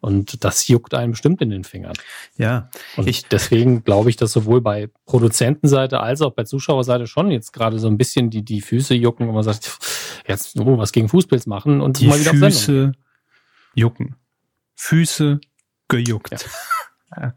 Und 0.00 0.44
das 0.44 0.66
juckt 0.66 0.94
einem 0.94 1.12
bestimmt 1.12 1.42
in 1.42 1.50
den 1.50 1.62
Fingern. 1.62 1.94
Ja. 2.38 2.70
Und 2.96 3.08
ich, 3.08 3.26
deswegen 3.26 3.84
glaube 3.84 4.10
ich, 4.10 4.16
dass 4.16 4.32
sowohl 4.32 4.60
bei 4.60 4.88
Produzentenseite 5.04 6.00
als 6.00 6.22
auch 6.22 6.32
bei 6.32 6.42
Zuschauerseite 6.42 7.06
schon 7.06 7.30
jetzt 7.30 7.52
gerade 7.52 7.78
so 7.78 7.86
ein 7.86 7.98
bisschen 7.98 8.30
die, 8.30 8.44
die 8.44 8.62
Füße 8.62 8.94
jucken 8.94 9.28
und 9.28 9.34
man 9.36 9.44
sagt, 9.44 9.78
jetzt 10.28 10.58
oh, 10.58 10.78
was 10.78 10.92
gegen 10.92 11.08
Fußpilz 11.08 11.46
machen 11.46 11.80
und 11.80 12.00
die 12.00 12.06
mal 12.06 12.20
wieder 12.20 12.32
Füße 12.32 12.92
jucken. 13.74 14.16
Füße 14.74 15.40
gejuckt. 15.88 16.48
Ja, 17.16 17.34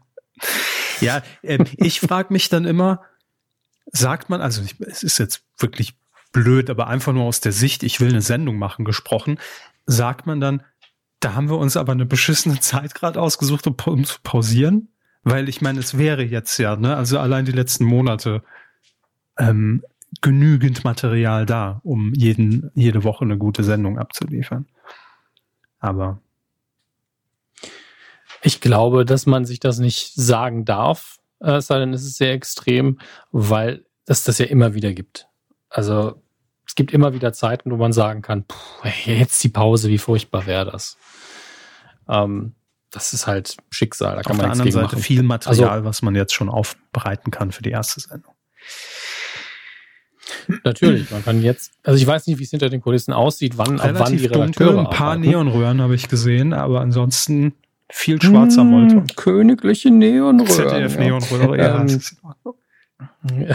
ja 1.00 1.22
äh, 1.42 1.64
ich 1.76 2.00
frage 2.00 2.32
mich 2.32 2.48
dann 2.48 2.64
immer, 2.64 3.02
sagt 3.92 4.30
man, 4.30 4.40
also 4.40 4.62
es 4.80 5.02
ist 5.02 5.18
jetzt 5.18 5.44
wirklich 5.58 5.96
blöd, 6.32 6.70
aber 6.70 6.86
einfach 6.86 7.12
nur 7.12 7.24
aus 7.24 7.40
der 7.40 7.52
Sicht, 7.52 7.82
ich 7.82 8.00
will 8.00 8.10
eine 8.10 8.22
Sendung 8.22 8.56
machen, 8.56 8.84
gesprochen, 8.84 9.38
sagt 9.86 10.26
man 10.26 10.40
dann, 10.40 10.62
da 11.18 11.34
haben 11.34 11.50
wir 11.50 11.58
uns 11.58 11.76
aber 11.76 11.92
eine 11.92 12.06
beschissene 12.06 12.60
Zeit 12.60 12.94
gerade 12.94 13.20
ausgesucht, 13.20 13.66
um, 13.66 14.04
zu 14.04 14.18
pausieren. 14.22 14.88
Weil 15.22 15.50
ich 15.50 15.60
meine, 15.60 15.80
es 15.80 15.98
wäre 15.98 16.22
jetzt 16.22 16.56
ja, 16.56 16.76
ne, 16.76 16.96
also 16.96 17.18
allein 17.18 17.44
die 17.44 17.52
letzten 17.52 17.84
Monate 17.84 18.42
ähm, 19.38 19.82
genügend 20.20 20.84
Material 20.84 21.46
da, 21.46 21.80
um 21.82 22.12
jeden, 22.14 22.70
jede 22.74 23.04
Woche 23.04 23.24
eine 23.24 23.38
gute 23.38 23.64
Sendung 23.64 23.98
abzuliefern. 23.98 24.66
Aber 25.78 26.20
ich 28.42 28.60
glaube, 28.60 29.04
dass 29.04 29.26
man 29.26 29.44
sich 29.44 29.60
das 29.60 29.78
nicht 29.78 30.14
sagen 30.14 30.64
darf, 30.64 31.18
äh, 31.40 31.52
es 31.52 31.66
sei 31.66 31.78
denn, 31.78 31.92
es 31.92 32.04
ist 32.04 32.16
sehr 32.16 32.32
extrem, 32.32 32.98
weil 33.32 33.84
es 34.06 34.24
das 34.24 34.38
ja 34.38 34.46
immer 34.46 34.74
wieder 34.74 34.92
gibt. 34.92 35.28
Also 35.68 36.22
es 36.66 36.74
gibt 36.74 36.92
immer 36.92 37.14
wieder 37.14 37.32
Zeiten, 37.32 37.70
wo 37.70 37.76
man 37.76 37.92
sagen 37.92 38.22
kann, 38.22 38.44
puh, 38.44 38.88
jetzt 39.04 39.42
die 39.42 39.48
Pause, 39.48 39.88
wie 39.88 39.98
furchtbar 39.98 40.46
wäre 40.46 40.70
das. 40.70 40.96
Ähm, 42.08 42.54
das 42.90 43.12
ist 43.12 43.26
halt 43.26 43.56
Schicksal. 43.70 44.16
Da 44.16 44.22
kann 44.22 44.32
Auf 44.32 44.38
man 44.38 44.44
der 44.46 44.52
anderen 44.52 44.72
Seite 44.72 44.96
machen. 44.96 45.02
viel 45.02 45.22
Material, 45.22 45.70
also, 45.70 45.84
was 45.84 46.02
man 46.02 46.14
jetzt 46.14 46.34
schon 46.34 46.48
aufbereiten 46.48 47.30
kann 47.30 47.52
für 47.52 47.62
die 47.62 47.70
erste 47.70 48.00
Sendung. 48.00 48.34
Natürlich, 50.64 51.10
man 51.10 51.24
kann 51.24 51.42
jetzt, 51.42 51.72
also 51.82 51.98
ich 52.00 52.06
weiß 52.06 52.26
nicht, 52.26 52.38
wie 52.38 52.44
es 52.44 52.50
hinter 52.50 52.68
den 52.68 52.80
Kulissen 52.80 53.12
aussieht, 53.12 53.56
wann, 53.56 53.80
ab 53.80 53.90
wann 53.94 54.16
die 54.16 54.26
Redakteure 54.26 54.72
dunkel, 54.72 54.78
ein 54.78 54.84
paar 54.90 55.12
arbeiten. 55.12 55.22
Neonröhren 55.22 55.80
habe 55.80 55.94
ich 55.94 56.08
gesehen, 56.08 56.52
aber 56.52 56.80
ansonsten 56.80 57.54
viel 57.88 58.20
schwarzer 58.22 58.64
mmh. 58.64 59.06
Königliche 59.16 59.90
Neonröhren. 59.90 60.46
ZDF 60.46 60.98
Neonröhre, 60.98 61.58
ja. 61.58 61.80
Ähm, 61.80 62.00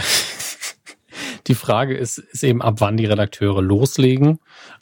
Die 1.46 1.54
Frage 1.54 1.96
ist, 1.96 2.18
ist 2.18 2.42
eben, 2.42 2.60
ab 2.60 2.76
wann 2.78 2.96
die 2.96 3.06
Redakteure 3.06 3.62
loslegen. 3.62 4.40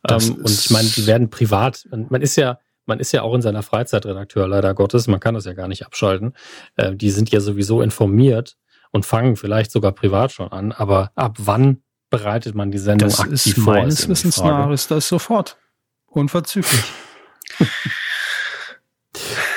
Ähm, 0.09 0.35
und 0.37 0.51
ich 0.51 0.71
meine, 0.71 0.89
die 0.89 1.07
werden 1.07 1.31
privat, 1.31 1.87
man 1.91 2.23
ist 2.23 2.37
ja, 2.37 2.59
man 2.87 3.01
ist 3.01 3.13
ja 3.13 3.23
auch 3.23 3.35
in 3.35 3.43
seiner 3.43 3.63
Freizeit 3.63 4.07
Redakteur, 4.07 4.49
leider 4.49 4.75
Gottes, 4.75 5.07
man 5.07 5.21
kann 5.21 5.35
das 5.35 5.45
ja 5.45 5.55
gar 5.55 5.69
nicht 5.69 5.87
abschalten. 5.87 6.35
Äh, 6.77 6.95
die 6.97 7.11
sind 7.11 7.31
ja 7.31 7.41
sowieso 7.41 7.83
informiert 7.83 8.57
und 8.95 9.05
fangen 9.05 9.35
vielleicht 9.35 9.73
sogar 9.73 9.91
privat 9.91 10.31
schon 10.31 10.53
an, 10.53 10.71
aber 10.71 11.11
ab 11.17 11.35
wann 11.39 11.83
bereitet 12.11 12.55
man 12.55 12.71
die 12.71 12.79
Sendung 12.79 13.09
das 13.09 13.19
aktiv 13.19 13.35
ist 13.35 13.59
vor? 13.59 13.75
Meines 13.75 14.09
Wissens 14.09 14.41
nach 14.41 14.71
ist 14.71 14.93
das 14.93 15.09
sofort. 15.09 15.59
Unverzüglich. 16.07 16.85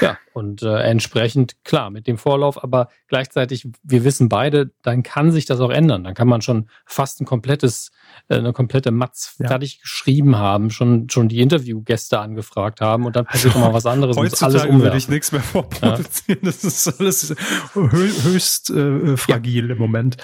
Ja, 0.01 0.17
und 0.33 0.62
äh, 0.62 0.81
entsprechend, 0.81 1.63
klar, 1.63 1.89
mit 1.89 2.07
dem 2.07 2.17
Vorlauf, 2.17 2.63
aber 2.63 2.89
gleichzeitig, 3.07 3.67
wir 3.83 4.03
wissen 4.03 4.29
beide, 4.29 4.71
dann 4.83 5.03
kann 5.03 5.31
sich 5.31 5.45
das 5.45 5.60
auch 5.60 5.69
ändern. 5.69 6.03
Dann 6.03 6.13
kann 6.13 6.27
man 6.27 6.41
schon 6.41 6.69
fast 6.86 7.21
ein 7.21 7.25
komplettes, 7.25 7.91
äh, 8.27 8.36
eine 8.36 8.53
komplette 8.53 8.91
Matz 8.91 9.36
ja. 9.39 9.47
fertig 9.47 9.81
geschrieben 9.81 10.38
haben, 10.38 10.69
schon, 10.69 11.10
schon 11.10 11.27
die 11.29 11.41
Interviewgäste 11.41 12.19
angefragt 12.19 12.81
haben 12.81 13.05
und 13.05 13.15
dann 13.15 13.25
passiert 13.25 13.55
also, 13.55 13.65
mal 13.65 13.73
was 13.73 13.86
anderes. 13.86 14.17
Heutzutage 14.17 14.62
alles 14.62 14.81
würde 14.81 14.97
ich 14.97 15.10
nichts 15.10 15.31
mehr 15.31 15.41
vorproduzieren. 15.41 16.39
Ja. 16.41 16.51
Das 16.51 16.63
ist 16.63 16.99
alles 16.99 17.36
höchst 17.73 18.69
äh, 18.69 19.17
fragil 19.17 19.67
ja. 19.67 19.73
im 19.73 19.79
Moment. 19.79 20.17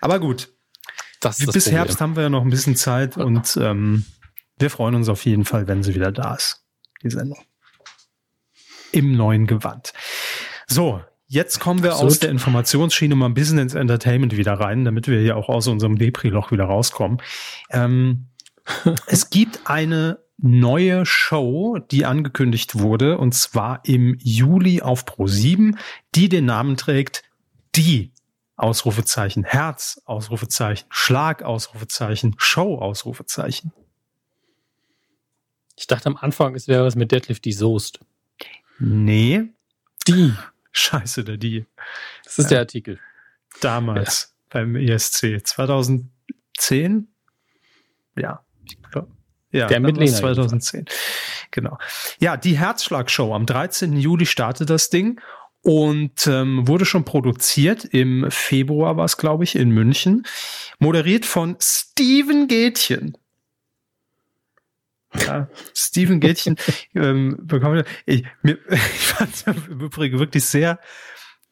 Aber 0.00 0.18
gut. 0.18 0.48
Das 1.20 1.38
Bis 1.38 1.46
Problem. 1.46 1.74
Herbst 1.74 2.00
haben 2.00 2.14
wir 2.14 2.22
ja 2.22 2.28
noch 2.28 2.42
ein 2.42 2.50
bisschen 2.50 2.76
Zeit 2.76 3.16
und 3.16 3.58
ähm, 3.60 4.04
wir 4.56 4.70
freuen 4.70 4.94
uns 4.94 5.08
auf 5.08 5.24
jeden 5.24 5.44
Fall, 5.44 5.66
wenn 5.66 5.82
sie 5.82 5.94
wieder 5.96 6.12
da 6.12 6.36
ist, 6.36 6.64
die 7.02 7.10
Sendung 7.10 7.38
im 8.92 9.16
neuen 9.16 9.46
Gewand. 9.46 9.92
So, 10.66 11.00
Jetzt 11.30 11.60
kommen 11.60 11.82
wir 11.82 11.90
Absolut. 11.90 12.12
aus 12.12 12.18
der 12.20 12.30
Informationsschiene 12.30 13.14
mal 13.14 13.26
ein 13.26 13.34
bisschen 13.34 13.58
ins 13.58 13.74
Entertainment 13.74 14.34
wieder 14.34 14.54
rein, 14.54 14.86
damit 14.86 15.08
wir 15.08 15.20
hier 15.20 15.36
auch 15.36 15.50
aus 15.50 15.68
unserem 15.68 15.98
Depri-Loch 15.98 16.52
wieder 16.52 16.64
rauskommen. 16.64 17.20
Ähm, 17.68 18.28
es 19.06 19.28
gibt 19.28 19.60
eine 19.66 20.20
neue 20.38 21.04
Show, 21.04 21.78
die 21.90 22.06
angekündigt 22.06 22.78
wurde, 22.78 23.18
und 23.18 23.34
zwar 23.34 23.80
im 23.84 24.16
Juli 24.20 24.80
auf 24.80 25.04
Pro7, 25.04 25.76
die 26.14 26.30
den 26.30 26.46
Namen 26.46 26.78
trägt 26.78 27.24
Die 27.74 28.12
Ausrufezeichen 28.56 29.44
Herz, 29.44 30.00
Ausrufezeichen 30.06 30.86
Schlag, 30.88 31.42
Ausrufezeichen 31.42 32.36
Show, 32.38 32.78
Ausrufezeichen. 32.78 33.72
Ich 35.76 35.86
dachte 35.86 36.06
am 36.06 36.16
Anfang, 36.16 36.54
es 36.54 36.66
wäre 36.68 36.84
was 36.84 36.96
mit 36.96 37.12
Deadlift 37.12 37.44
die 37.44 37.52
Soest. 37.52 38.00
Nee, 38.78 39.44
Die. 40.06 40.32
Scheiße, 40.72 41.24
der 41.24 41.36
die. 41.36 41.66
Das 42.24 42.38
ist 42.38 42.44
ja. 42.44 42.50
der 42.50 42.58
Artikel. 42.60 43.00
Damals 43.60 44.32
ja. 44.32 44.60
beim 44.60 44.76
ESC. 44.76 45.40
2010? 45.44 47.08
Ja. 48.16 48.44
Ja, 49.50 49.66
der 49.66 49.80
mit 49.80 49.96
Lena 49.96 50.14
2010. 50.14 50.84
Genau. 51.50 51.78
Ja, 52.20 52.36
die 52.36 52.58
Herzschlagshow. 52.58 53.34
Am 53.34 53.46
13. 53.46 53.96
Juli 53.96 54.26
startet 54.26 54.68
das 54.68 54.90
Ding 54.90 55.20
und 55.62 56.26
ähm, 56.26 56.68
wurde 56.68 56.84
schon 56.84 57.04
produziert. 57.04 57.84
Im 57.84 58.30
Februar 58.30 58.98
war 58.98 59.06
es, 59.06 59.16
glaube 59.16 59.44
ich, 59.44 59.56
in 59.56 59.70
München. 59.70 60.26
Moderiert 60.78 61.24
von 61.24 61.56
Steven 61.60 62.46
Gätchen. 62.46 63.16
Ja, 65.14 65.48
Steven 65.74 66.20
Gätchen 66.20 66.56
ähm, 66.94 67.38
bekommen. 67.42 67.84
Ich, 68.06 68.24
mir, 68.42 68.58
ich 68.68 68.78
fand 68.78 69.34
es 69.34 69.42
im 69.42 69.80
Übrigen 69.80 70.18
wirklich 70.18 70.44
sehr, 70.44 70.78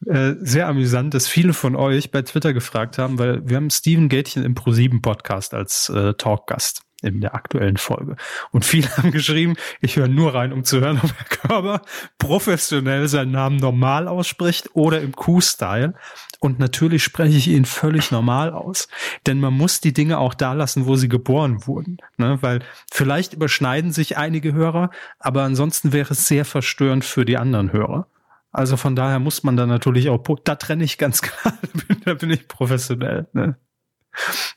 äh, 0.06 0.34
sehr 0.40 0.68
amüsant, 0.68 1.14
dass 1.14 1.26
viele 1.26 1.54
von 1.54 1.74
euch 1.74 2.10
bei 2.10 2.22
Twitter 2.22 2.52
gefragt 2.52 2.98
haben, 2.98 3.18
weil 3.18 3.48
wir 3.48 3.56
haben 3.56 3.70
Steven 3.70 4.08
Gätchen 4.08 4.44
im 4.44 4.54
Pro7 4.54 5.00
Podcast 5.00 5.54
als 5.54 5.88
äh, 5.88 6.14
Talkgast 6.14 6.85
in 7.02 7.20
der 7.20 7.34
aktuellen 7.34 7.76
Folge. 7.76 8.16
Und 8.52 8.64
viele 8.64 8.88
haben 8.96 9.10
geschrieben, 9.10 9.54
ich 9.80 9.96
höre 9.96 10.08
nur 10.08 10.34
rein, 10.34 10.52
um 10.52 10.64
zu 10.64 10.80
hören, 10.80 11.00
ob 11.02 11.12
Herr 11.16 11.48
Körber 11.48 11.82
professionell 12.18 13.08
seinen 13.08 13.32
Namen 13.32 13.56
normal 13.56 14.08
ausspricht 14.08 14.70
oder 14.74 15.00
im 15.00 15.12
Q-Style. 15.12 15.94
Und 16.40 16.58
natürlich 16.58 17.02
spreche 17.02 17.36
ich 17.36 17.48
ihn 17.48 17.64
völlig 17.64 18.10
normal 18.10 18.52
aus. 18.52 18.88
Denn 19.26 19.40
man 19.40 19.54
muss 19.54 19.80
die 19.80 19.92
Dinge 19.92 20.18
auch 20.18 20.34
da 20.34 20.52
lassen, 20.52 20.86
wo 20.86 20.96
sie 20.96 21.08
geboren 21.08 21.66
wurden. 21.66 21.98
Ne? 22.16 22.38
Weil 22.40 22.60
vielleicht 22.90 23.34
überschneiden 23.34 23.92
sich 23.92 24.16
einige 24.16 24.52
Hörer, 24.52 24.90
aber 25.18 25.42
ansonsten 25.42 25.92
wäre 25.92 26.12
es 26.12 26.26
sehr 26.28 26.44
verstörend 26.44 27.04
für 27.04 27.24
die 27.24 27.38
anderen 27.38 27.72
Hörer. 27.72 28.08
Also 28.52 28.78
von 28.78 28.96
daher 28.96 29.18
muss 29.18 29.42
man 29.42 29.56
da 29.56 29.66
natürlich 29.66 30.08
auch, 30.08 30.22
da 30.44 30.54
trenne 30.54 30.84
ich 30.84 30.96
ganz 30.96 31.20
klar, 31.22 31.58
da 32.04 32.14
bin 32.14 32.30
ich 32.30 32.48
professionell. 32.48 33.26
Ne? 33.34 33.56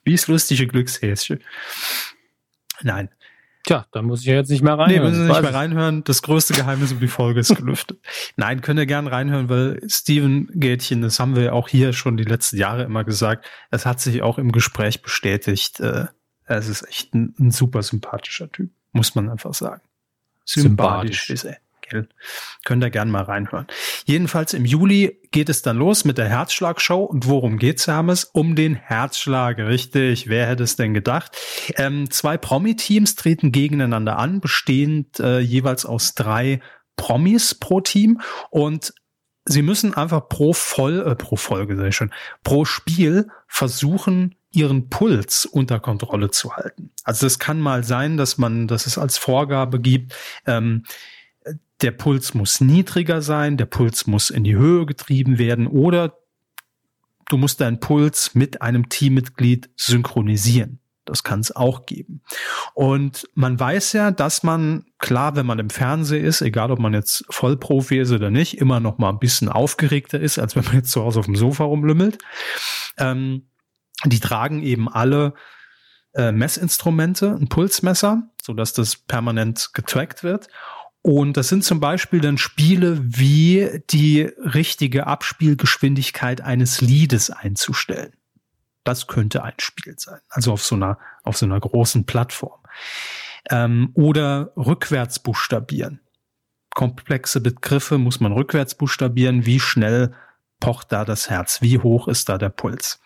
Wie 0.03 0.13
ist 0.13 0.27
lustige 0.27 0.67
Glückshäschen. 0.67 1.43
Nein. 2.83 3.09
Tja, 3.63 3.85
da 3.91 4.01
muss 4.01 4.21
ich 4.21 4.27
ja 4.27 4.35
jetzt 4.35 4.49
nicht 4.49 4.63
mehr 4.63 4.77
reinhören. 4.77 5.03
Nee, 5.03 5.09
müssen 5.09 5.23
Sie 5.23 5.27
nicht 5.27 5.41
mehr 5.41 5.53
reinhören. 5.53 6.03
Das 6.05 6.21
größte 6.21 6.53
Geheimnis 6.53 6.91
um 6.91 6.99
die 6.99 7.07
Folge 7.07 7.41
ist 7.41 7.55
gelüftet. 7.55 7.99
Nein, 8.37 8.61
könnt 8.61 8.79
ihr 8.79 8.85
gern 8.85 9.07
reinhören, 9.07 9.49
weil 9.49 9.81
Steven 9.87 10.49
Gätchen, 10.53 11.01
das 11.01 11.19
haben 11.19 11.35
wir 11.35 11.53
auch 11.53 11.67
hier 11.67 11.93
schon 11.93 12.15
die 12.15 12.23
letzten 12.23 12.57
Jahre 12.57 12.83
immer 12.83 13.03
gesagt, 13.03 13.45
es 13.69 13.85
hat 13.85 13.99
sich 13.99 14.21
auch 14.21 14.37
im 14.37 14.51
Gespräch 14.51 15.01
bestätigt. 15.01 15.79
Äh, 15.81 16.07
es 16.45 16.67
ist 16.67 16.87
echt 16.87 17.13
ein, 17.13 17.35
ein 17.37 17.51
super 17.51 17.83
sympathischer 17.83 18.51
Typ, 18.51 18.71
muss 18.91 19.13
man 19.13 19.29
einfach 19.29 19.53
sagen. 19.53 19.81
Sympathisch, 20.45 21.27
Sympathisch. 21.27 21.29
ist 21.29 21.43
er. 21.43 21.57
Gell? 21.89 22.07
Könnt 22.65 22.83
ihr 22.83 22.89
gerne 22.89 23.11
mal 23.11 23.23
reinhören. 23.23 23.67
Jedenfalls 24.05 24.53
im 24.53 24.65
Juli 24.65 25.19
geht 25.31 25.49
es 25.49 25.61
dann 25.61 25.77
los 25.77 26.05
mit 26.05 26.17
der 26.17 26.29
Herzschlagshow. 26.29 27.03
Und 27.03 27.27
worum 27.27 27.57
geht's, 27.57 27.87
Hermes? 27.87 28.23
Um 28.25 28.55
den 28.55 28.75
Herzschlag, 28.75 29.57
richtig. 29.57 30.29
Wer 30.29 30.47
hätte 30.47 30.63
es 30.63 30.75
denn 30.75 30.93
gedacht? 30.93 31.37
Ähm, 31.75 32.09
zwei 32.09 32.37
Promi-Teams 32.37 33.15
treten 33.15 33.51
gegeneinander 33.51 34.17
an, 34.17 34.39
bestehend 34.39 35.19
äh, 35.19 35.39
jeweils 35.39 35.85
aus 35.85 36.15
drei 36.15 36.61
Promis 36.95 37.55
pro 37.55 37.81
Team. 37.81 38.21
Und 38.49 38.93
sie 39.45 39.61
müssen 39.61 39.93
einfach 39.93 40.29
pro 40.29 40.53
Voll, 40.53 41.05
äh, 41.05 41.15
pro 41.15 41.35
Folge, 41.35 41.87
ich 41.87 41.95
schon, 41.95 42.11
pro 42.43 42.65
Spiel 42.65 43.29
versuchen, 43.47 44.35
ihren 44.51 44.89
Puls 44.89 45.45
unter 45.45 45.79
Kontrolle 45.79 46.31
zu 46.31 46.55
halten. 46.55 46.91
Also 47.03 47.27
es 47.27 47.39
kann 47.39 47.59
mal 47.59 47.83
sein, 47.83 48.17
dass 48.17 48.37
man, 48.37 48.67
dass 48.67 48.85
es 48.85 48.97
als 48.97 49.17
Vorgabe 49.17 49.79
gibt, 49.79 50.15
ähm, 50.45 50.85
der 51.81 51.91
Puls 51.91 52.33
muss 52.33 52.61
niedriger 52.61 53.21
sein, 53.21 53.57
der 53.57 53.65
Puls 53.65 54.07
muss 54.07 54.29
in 54.29 54.43
die 54.43 54.55
Höhe 54.55 54.85
getrieben 54.85 55.37
werden 55.37 55.67
oder 55.67 56.17
du 57.29 57.37
musst 57.37 57.61
deinen 57.61 57.79
Puls 57.79 58.35
mit 58.35 58.61
einem 58.61 58.89
Teammitglied 58.89 59.69
synchronisieren. 59.75 60.79
Das 61.05 61.23
kann 61.23 61.39
es 61.39 61.55
auch 61.55 61.87
geben. 61.87 62.21
Und 62.75 63.27
man 63.33 63.59
weiß 63.59 63.93
ja, 63.93 64.11
dass 64.11 64.43
man, 64.43 64.85
klar, 64.99 65.35
wenn 65.35 65.45
man 65.45 65.57
im 65.57 65.71
Fernsehen 65.71 66.23
ist, 66.23 66.41
egal 66.41 66.69
ob 66.71 66.77
man 66.77 66.93
jetzt 66.93 67.25
Vollprofi 67.29 67.99
ist 67.99 68.11
oder 68.11 68.29
nicht, 68.29 68.59
immer 68.59 68.79
noch 68.79 68.99
mal 68.99 69.09
ein 69.09 69.19
bisschen 69.19 69.49
aufgeregter 69.49 70.19
ist, 70.19 70.37
als 70.37 70.55
wenn 70.55 70.65
man 70.65 70.75
jetzt 70.75 70.91
zu 70.91 71.01
Hause 71.01 71.19
auf 71.19 71.25
dem 71.25 71.35
Sofa 71.35 71.63
rumlümmelt. 71.63 72.19
Ähm, 72.97 73.47
die 74.05 74.19
tragen 74.19 74.61
eben 74.61 74.87
alle 74.87 75.33
äh, 76.13 76.31
Messinstrumente, 76.31 77.35
ein 77.39 77.49
Pulsmesser, 77.49 78.29
so 78.41 78.53
dass 78.53 78.73
das 78.73 78.95
permanent 78.95 79.71
getrackt 79.73 80.23
wird. 80.23 80.47
Und 81.01 81.37
das 81.37 81.47
sind 81.47 81.63
zum 81.63 81.79
Beispiel 81.79 82.19
dann 82.19 82.37
Spiele 82.37 82.99
wie 83.01 83.81
die 83.89 84.21
richtige 84.21 85.07
Abspielgeschwindigkeit 85.07 86.41
eines 86.41 86.81
Liedes 86.81 87.29
einzustellen. 87.29 88.13
Das 88.83 89.07
könnte 89.07 89.43
ein 89.43 89.53
Spiel 89.59 89.95
sein. 89.97 90.19
Also 90.29 90.51
auf 90.51 90.63
so 90.63 90.75
einer, 90.75 90.97
auf 91.23 91.37
so 91.37 91.45
einer 91.45 91.59
großen 91.59 92.05
Plattform. 92.05 92.59
Ähm, 93.49 93.91
oder 93.93 94.51
rückwärts 94.57 95.19
buchstabieren. 95.19 96.01
Komplexe 96.75 97.39
Begriffe 97.41 97.97
muss 97.97 98.19
man 98.19 98.31
rückwärts 98.31 98.75
buchstabieren. 98.75 99.45
Wie 99.45 99.59
schnell 99.59 100.13
pocht 100.59 100.91
da 100.91 101.05
das 101.05 101.29
Herz? 101.29 101.61
Wie 101.61 101.79
hoch 101.79 102.07
ist 102.07 102.29
da 102.29 102.37
der 102.37 102.49
Puls? 102.49 103.01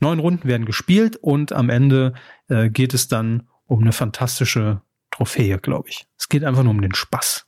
Neun 0.00 0.18
Runden 0.18 0.46
werden 0.46 0.66
gespielt 0.66 1.16
und 1.16 1.52
am 1.52 1.70
Ende 1.70 2.14
äh, 2.48 2.68
geht 2.68 2.94
es 2.94 3.08
dann 3.08 3.48
um 3.66 3.80
eine 3.80 3.92
fantastische 3.92 4.82
Trophäe, 5.20 5.58
glaube 5.58 5.90
ich. 5.90 6.06
Es 6.16 6.30
geht 6.30 6.44
einfach 6.44 6.62
nur 6.62 6.70
um 6.70 6.80
den 6.80 6.94
Spaß. 6.94 7.46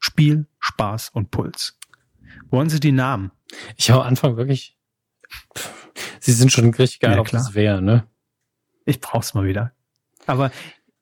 Spiel, 0.00 0.46
Spaß 0.58 1.10
und 1.10 1.30
Puls. 1.30 1.78
Wollen 2.50 2.68
Sie 2.68 2.80
die 2.80 2.90
Namen? 2.90 3.30
Ich 3.76 3.90
habe 3.90 4.02
am 4.02 4.08
Anfang 4.08 4.36
wirklich. 4.36 4.76
Sie 6.18 6.32
sind 6.32 6.50
schon 6.50 6.74
richtig 6.74 6.98
geil 6.98 7.12
ja, 7.12 7.20
auf 7.20 7.30
das 7.30 7.54
Wer, 7.54 7.80
ne? 7.80 8.08
Ich 8.86 9.00
brauch's 9.00 9.34
mal 9.34 9.44
wieder. 9.44 9.72
Aber 10.26 10.50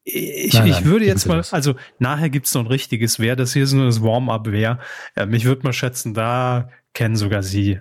ich, 0.03 0.53
nein, 0.53 0.67
ich 0.67 0.85
würde 0.85 1.07
jetzt 1.07 1.27
mal, 1.27 1.43
also 1.51 1.75
nachher 1.99 2.29
gibt's 2.29 2.53
noch 2.53 2.65
ein 2.65 2.67
richtiges 2.67 3.19
Wer. 3.19 3.37
Das 3.37 3.55
hier 3.55 3.65
ist 3.65 3.73
nur 3.73 3.87
das 3.87 4.03
Warm-up-Wer. 4.03 4.79
Ähm, 5.17 5.33
ich 5.33 5.47
würde 5.47 5.63
mal 5.63 5.73
schätzen, 5.73 6.13
da 6.13 6.69
kennen 6.93 7.17
sogar 7.17 7.43
Sie 7.43 7.81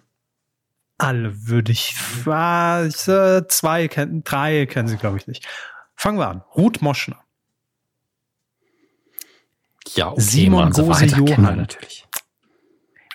alle, 0.98 1.48
würde 1.48 1.74
ich. 1.74 1.94
Zwei 2.24 3.88
kennen, 3.90 4.24
drei 4.24 4.66
kennen 4.66 4.88
Sie, 4.88 4.96
glaube 4.96 5.18
ich, 5.18 5.28
nicht. 5.28 5.46
Fangen 5.96 6.18
wir 6.18 6.28
an. 6.28 6.44
Ruth 6.56 6.82
Moschner. 6.82 7.24
Ja, 9.96 10.12
okay, 10.12 10.22
Simon 10.22 10.72
Gose 10.72 11.06
Johann. 11.06 11.58
Natürlich. 11.58 12.08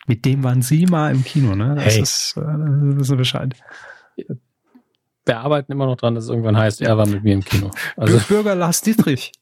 Mit 0.07 0.25
dem 0.25 0.43
waren 0.43 0.63
Sie 0.63 0.87
mal 0.87 1.13
im 1.13 1.25
Kino, 1.25 1.55
ne? 1.55 1.75
Das 1.75 1.95
hey. 1.95 2.03
ist, 2.03 2.35
äh, 2.37 2.43
das 2.97 3.11
ist 3.11 3.17
Bescheid. 3.17 3.55
Wir 5.27 5.39
arbeiten 5.39 5.71
immer 5.73 5.87
noch 5.87 5.97
dran, 5.97 6.15
dass 6.15 6.25
es 6.25 6.31
irgendwann 6.31 6.57
heißt, 6.57 6.81
er 6.81 6.97
war 6.97 7.07
mit 7.07 7.23
mir 7.23 7.35
im 7.35 7.45
Kino. 7.45 7.71
Also 7.97 8.19
Bürger 8.27 8.55
Lars 8.55 8.81
Dietrich. 8.81 9.33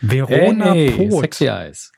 Verona 0.00 0.72
hey, 0.72 0.90
Poth. 0.90 1.20
Sexy 1.20 1.46
Eyes. 1.48 1.92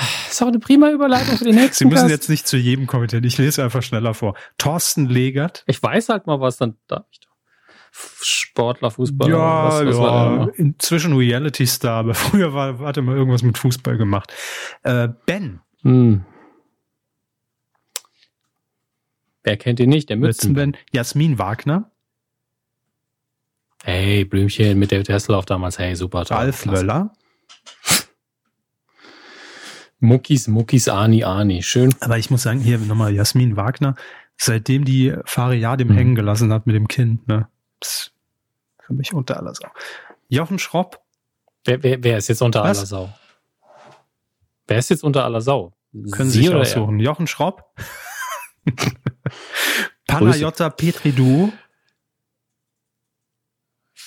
Das 0.00 0.32
ist 0.32 0.42
auch 0.42 0.46
eine 0.46 0.58
prima 0.58 0.90
Überleitung 0.90 1.36
für 1.36 1.44
den 1.44 1.56
nächsten 1.56 1.74
Sie 1.76 1.84
müssen 1.84 2.02
Gast. 2.04 2.10
jetzt 2.10 2.30
nicht 2.30 2.46
zu 2.46 2.56
jedem 2.56 2.86
kommentieren. 2.86 3.24
Ich 3.24 3.36
lese 3.36 3.62
einfach 3.62 3.82
schneller 3.82 4.14
vor. 4.14 4.34
Thorsten 4.56 5.06
Legert. 5.06 5.62
Ich 5.66 5.82
weiß 5.82 6.08
halt 6.08 6.26
mal, 6.26 6.40
was 6.40 6.56
dann 6.56 6.76
da. 6.86 7.04
Sportler, 7.92 8.90
Fußballer. 8.90 9.36
Ja, 9.36 9.64
was, 9.66 9.86
was 9.86 9.96
ja 9.96 10.48
inzwischen 10.54 11.14
Reality 11.14 11.66
Star, 11.66 11.98
aber 11.98 12.14
früher 12.14 12.54
war, 12.54 12.78
hatte 12.78 13.02
mal 13.02 13.16
irgendwas 13.16 13.42
mit 13.42 13.58
Fußball 13.58 13.98
gemacht. 13.98 14.32
Äh, 14.84 15.08
ben. 15.26 15.60
Hm. 15.82 16.24
Wer 19.42 19.56
kennt 19.56 19.80
ihn 19.80 19.88
nicht? 19.88 20.08
Der 20.08 20.16
Mützenben. 20.16 20.76
Jasmin 20.92 21.38
Wagner. 21.38 21.90
Hey, 23.82 24.24
Blümchen 24.24 24.78
mit 24.78 24.92
David 24.92 25.08
Hasselhoff 25.08 25.46
damals. 25.46 25.78
Hey, 25.78 25.96
super. 25.96 26.24
Toll, 26.24 26.36
Ralf 26.36 26.66
Möller. 26.66 27.12
Muckis, 30.00 30.48
Muckis, 30.48 30.88
Ani, 30.88 31.24
Ani. 31.24 31.62
Schön. 31.62 31.94
Aber 32.00 32.18
ich 32.18 32.30
muss 32.30 32.42
sagen, 32.42 32.60
hier 32.60 32.78
nochmal 32.78 33.14
Jasmin 33.14 33.56
Wagner, 33.56 33.94
seitdem 34.36 34.84
die 34.84 35.14
Fariadim 35.24 35.88
mhm. 35.88 35.94
hängen 35.94 36.14
gelassen 36.14 36.52
hat 36.52 36.66
mit 36.66 36.74
dem 36.74 36.88
Kind, 36.88 37.28
ne? 37.28 37.48
Pss, 37.82 38.12
für 38.82 38.94
mich 38.94 39.12
unter 39.12 39.36
aller 39.36 39.54
Sau. 39.54 39.68
Jochen 40.28 40.58
Schropp. 40.58 41.00
Wer, 41.64 41.82
wer, 41.82 42.02
wer 42.02 42.18
ist 42.18 42.28
jetzt 42.28 42.42
unter 42.42 42.62
Was? 42.62 42.78
aller 42.78 42.86
Sau? 42.86 43.12
Wer 44.66 44.78
ist 44.78 44.90
jetzt 44.90 45.04
unter 45.04 45.24
aller 45.24 45.40
Sau? 45.40 45.72
Können 46.12 46.30
Sie 46.30 46.44
sich 46.44 46.54
aussuchen. 46.54 46.98
Er? 47.00 47.06
Jochen 47.06 47.26
Schropp. 47.26 47.74
Panayota 50.06 50.70
Petridou. 50.70 51.52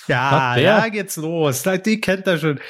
Ja, 0.08 0.56
da 0.56 0.88
geht's 0.88 1.16
los. 1.16 1.64
Die 1.84 2.00
kennt 2.00 2.26
er 2.26 2.38
schon. 2.38 2.60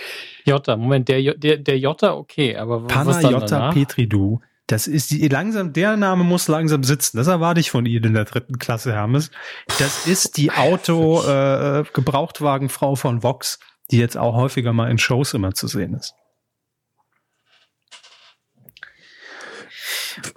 Jota, 0.44 0.76
Moment, 0.76 1.08
der, 1.08 1.34
der, 1.34 1.56
der 1.56 1.78
Jota, 1.78 2.14
okay, 2.14 2.56
aber 2.56 2.86
Panna 2.86 3.20
Jota 3.20 3.72
Petridou. 3.72 4.40
Das 4.66 4.86
ist 4.86 5.10
die, 5.10 5.28
langsam, 5.28 5.74
der 5.74 5.96
Name 5.96 6.24
muss 6.24 6.48
langsam 6.48 6.84
sitzen. 6.84 7.18
Das 7.18 7.26
erwarte 7.26 7.60
ich 7.60 7.70
von 7.70 7.84
Ihnen 7.84 8.04
in 8.04 8.14
der 8.14 8.24
dritten 8.24 8.58
Klasse, 8.58 8.92
Hermes. 8.92 9.30
Das 9.78 10.06
ist 10.06 10.38
die 10.38 10.52
Auto, 10.52 11.22
äh, 11.26 11.84
Gebrauchtwagenfrau 11.92 12.94
von 12.94 13.22
Vox. 13.22 13.58
die 13.90 13.98
jetzt 13.98 14.16
auch 14.16 14.34
häufiger 14.34 14.72
mal 14.72 14.90
in 14.90 14.96
Shows 14.98 15.34
immer 15.34 15.52
zu 15.52 15.66
sehen 15.66 15.94
ist. 15.94 16.14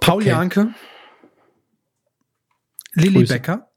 Paul 0.00 0.22
okay. 0.22 0.28
Janke, 0.28 0.74
Lilly 2.94 3.24
Becker, 3.24 3.67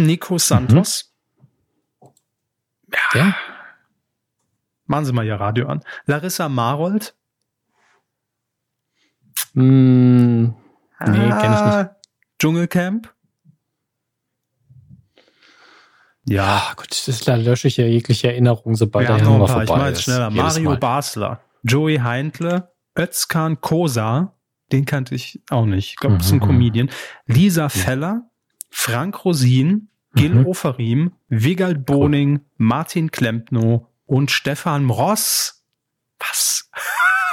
Nico 0.00 0.38
Santos. 0.38 1.12
Mhm. 2.00 2.08
Ja. 3.14 3.20
ja. 3.20 3.34
Machen 4.86 5.04
Sie 5.04 5.12
mal 5.12 5.24
Ihr 5.24 5.36
Radio 5.36 5.68
an. 5.68 5.84
Larissa 6.06 6.48
Marold. 6.48 7.14
Mm, 9.52 10.42
nee, 10.42 10.52
ah, 10.98 11.04
kenne 11.04 11.54
ich 11.54 11.76
nicht. 11.76 11.90
Dschungelcamp. 12.38 13.14
Ja, 16.24 16.70
ah, 16.70 16.74
gut, 16.76 16.90
das 16.90 17.26
lösche 17.26 17.68
ich 17.68 17.76
ja 17.76 17.86
jegliche 17.86 18.28
Erinnerung, 18.28 18.76
sobald 18.76 19.08
der 19.08 19.18
Januar 19.18 19.48
vorbei 19.48 19.64
ich 19.64 19.70
mal 19.70 19.92
ist. 19.92 20.02
schneller. 20.02 20.30
Mario 20.30 20.70
Mal. 20.70 20.78
Basler, 20.78 21.40
Joey 21.62 21.98
Heindle, 21.98 22.72
Özkan 22.96 23.60
Kosa, 23.60 24.34
den 24.70 24.84
kannte 24.84 25.14
ich 25.14 25.42
auch 25.50 25.66
nicht. 25.66 25.90
Ich 25.90 25.96
glaube, 25.96 26.18
das 26.18 26.26
ist 26.26 26.32
ein 26.32 26.38
mhm. 26.38 26.46
Comedian. 26.46 26.90
Lisa 27.26 27.68
Feller, 27.68 28.30
Frank 28.70 29.24
Rosin, 29.24 29.89
Gil 30.14 30.34
mhm. 30.34 30.46
Oferim, 30.46 31.12
Wigald 31.28 31.86
Boning, 31.86 32.38
cool. 32.38 32.44
Martin 32.58 33.10
Klempno 33.10 33.88
und 34.06 34.30
Stefan 34.30 34.90
Ross. 34.90 35.64
Was? 36.18 36.68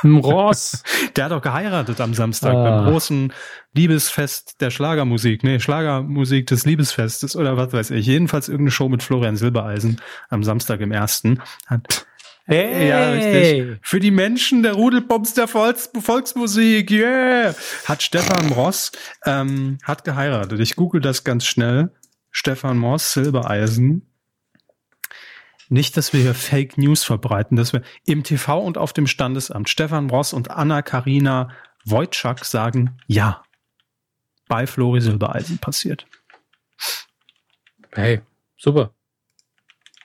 Ross. 0.04 0.84
Der 1.16 1.26
hat 1.26 1.32
doch 1.32 1.42
geheiratet 1.42 2.00
am 2.02 2.14
Samstag 2.14 2.54
ah. 2.54 2.64
beim 2.64 2.86
großen 2.86 3.34
Liebesfest 3.74 4.62
der 4.62 4.70
Schlagermusik. 4.70 5.44
Nee, 5.44 5.60
Schlagermusik 5.60 6.48
des 6.48 6.66
Liebesfestes 6.66 7.36
oder 7.36 7.58
was 7.58 7.74
weiß 7.74 7.92
ich. 7.92 8.06
Jedenfalls 8.06 8.48
irgendeine 8.48 8.72
Show 8.72 8.90
mit 8.90 9.04
Florian 9.04 9.38
Silbereisen 9.38 10.00
am 10.30 10.44
Samstag 10.44 10.82
im 10.82 10.92
ersten. 10.92 11.42
Hat 11.66 12.06
Hey. 12.50 12.88
Ja, 12.88 13.10
richtig. 13.10 13.78
Für 13.82 14.00
die 14.00 14.10
Menschen 14.10 14.64
der 14.64 14.72
Rudelpops 14.72 15.34
der 15.34 15.50
Volks 15.50 15.90
Volksmusik, 16.00 16.90
yeah! 16.90 17.54
Hat 17.84 18.02
Stefan 18.02 18.54
Ross, 18.54 18.94
ähm, 19.26 19.80
hat 19.84 20.06
geheiratet. 20.06 20.62
Ich 20.62 20.78
google 20.78 21.02
das 21.02 21.26
ganz 21.26 21.46
schnell. 21.46 21.92
Stefan 22.38 22.84
Ross, 22.84 23.14
Silbereisen. 23.14 24.08
Nicht, 25.70 25.98
dass 25.98 26.14
wir 26.14 26.22
hier 26.22 26.36
Fake 26.36 26.78
News 26.78 27.04
verbreiten, 27.04 27.58
dass 27.58 27.74
wir 27.74 27.82
im 28.06 28.24
TV 28.24 28.62
und 28.62 28.78
auf 28.78 28.94
dem 28.94 29.08
Standesamt 29.08 29.70
Stefan 29.70 30.08
Ross 30.12 30.34
und 30.34 30.52
Anna-Karina 30.52 31.50
Wojcik 31.84 32.46
sagen, 32.46 32.96
ja, 33.08 33.42
bei 34.48 34.68
Flori 34.68 35.02
Silbereisen 35.02 35.58
passiert. 35.58 36.06
Hey, 37.94 38.22
super. 38.56 38.94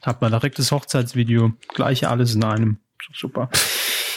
Hat 0.01 0.23
man 0.23 0.33
direkt 0.33 0.59
das 0.59 0.73
Hochzeitsvideo, 0.73 1.53
gleiche 1.69 2.09
alles 2.09 2.35
in 2.35 2.45
einem. 2.45 2.79
Super. 3.13 3.51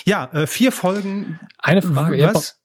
Ja, 0.06 0.32
äh, 0.32 0.48
vier 0.48 0.72
Folgen. 0.72 1.42
Eine 1.58 1.82
Frage. 1.82 2.34
Was? 2.34 2.62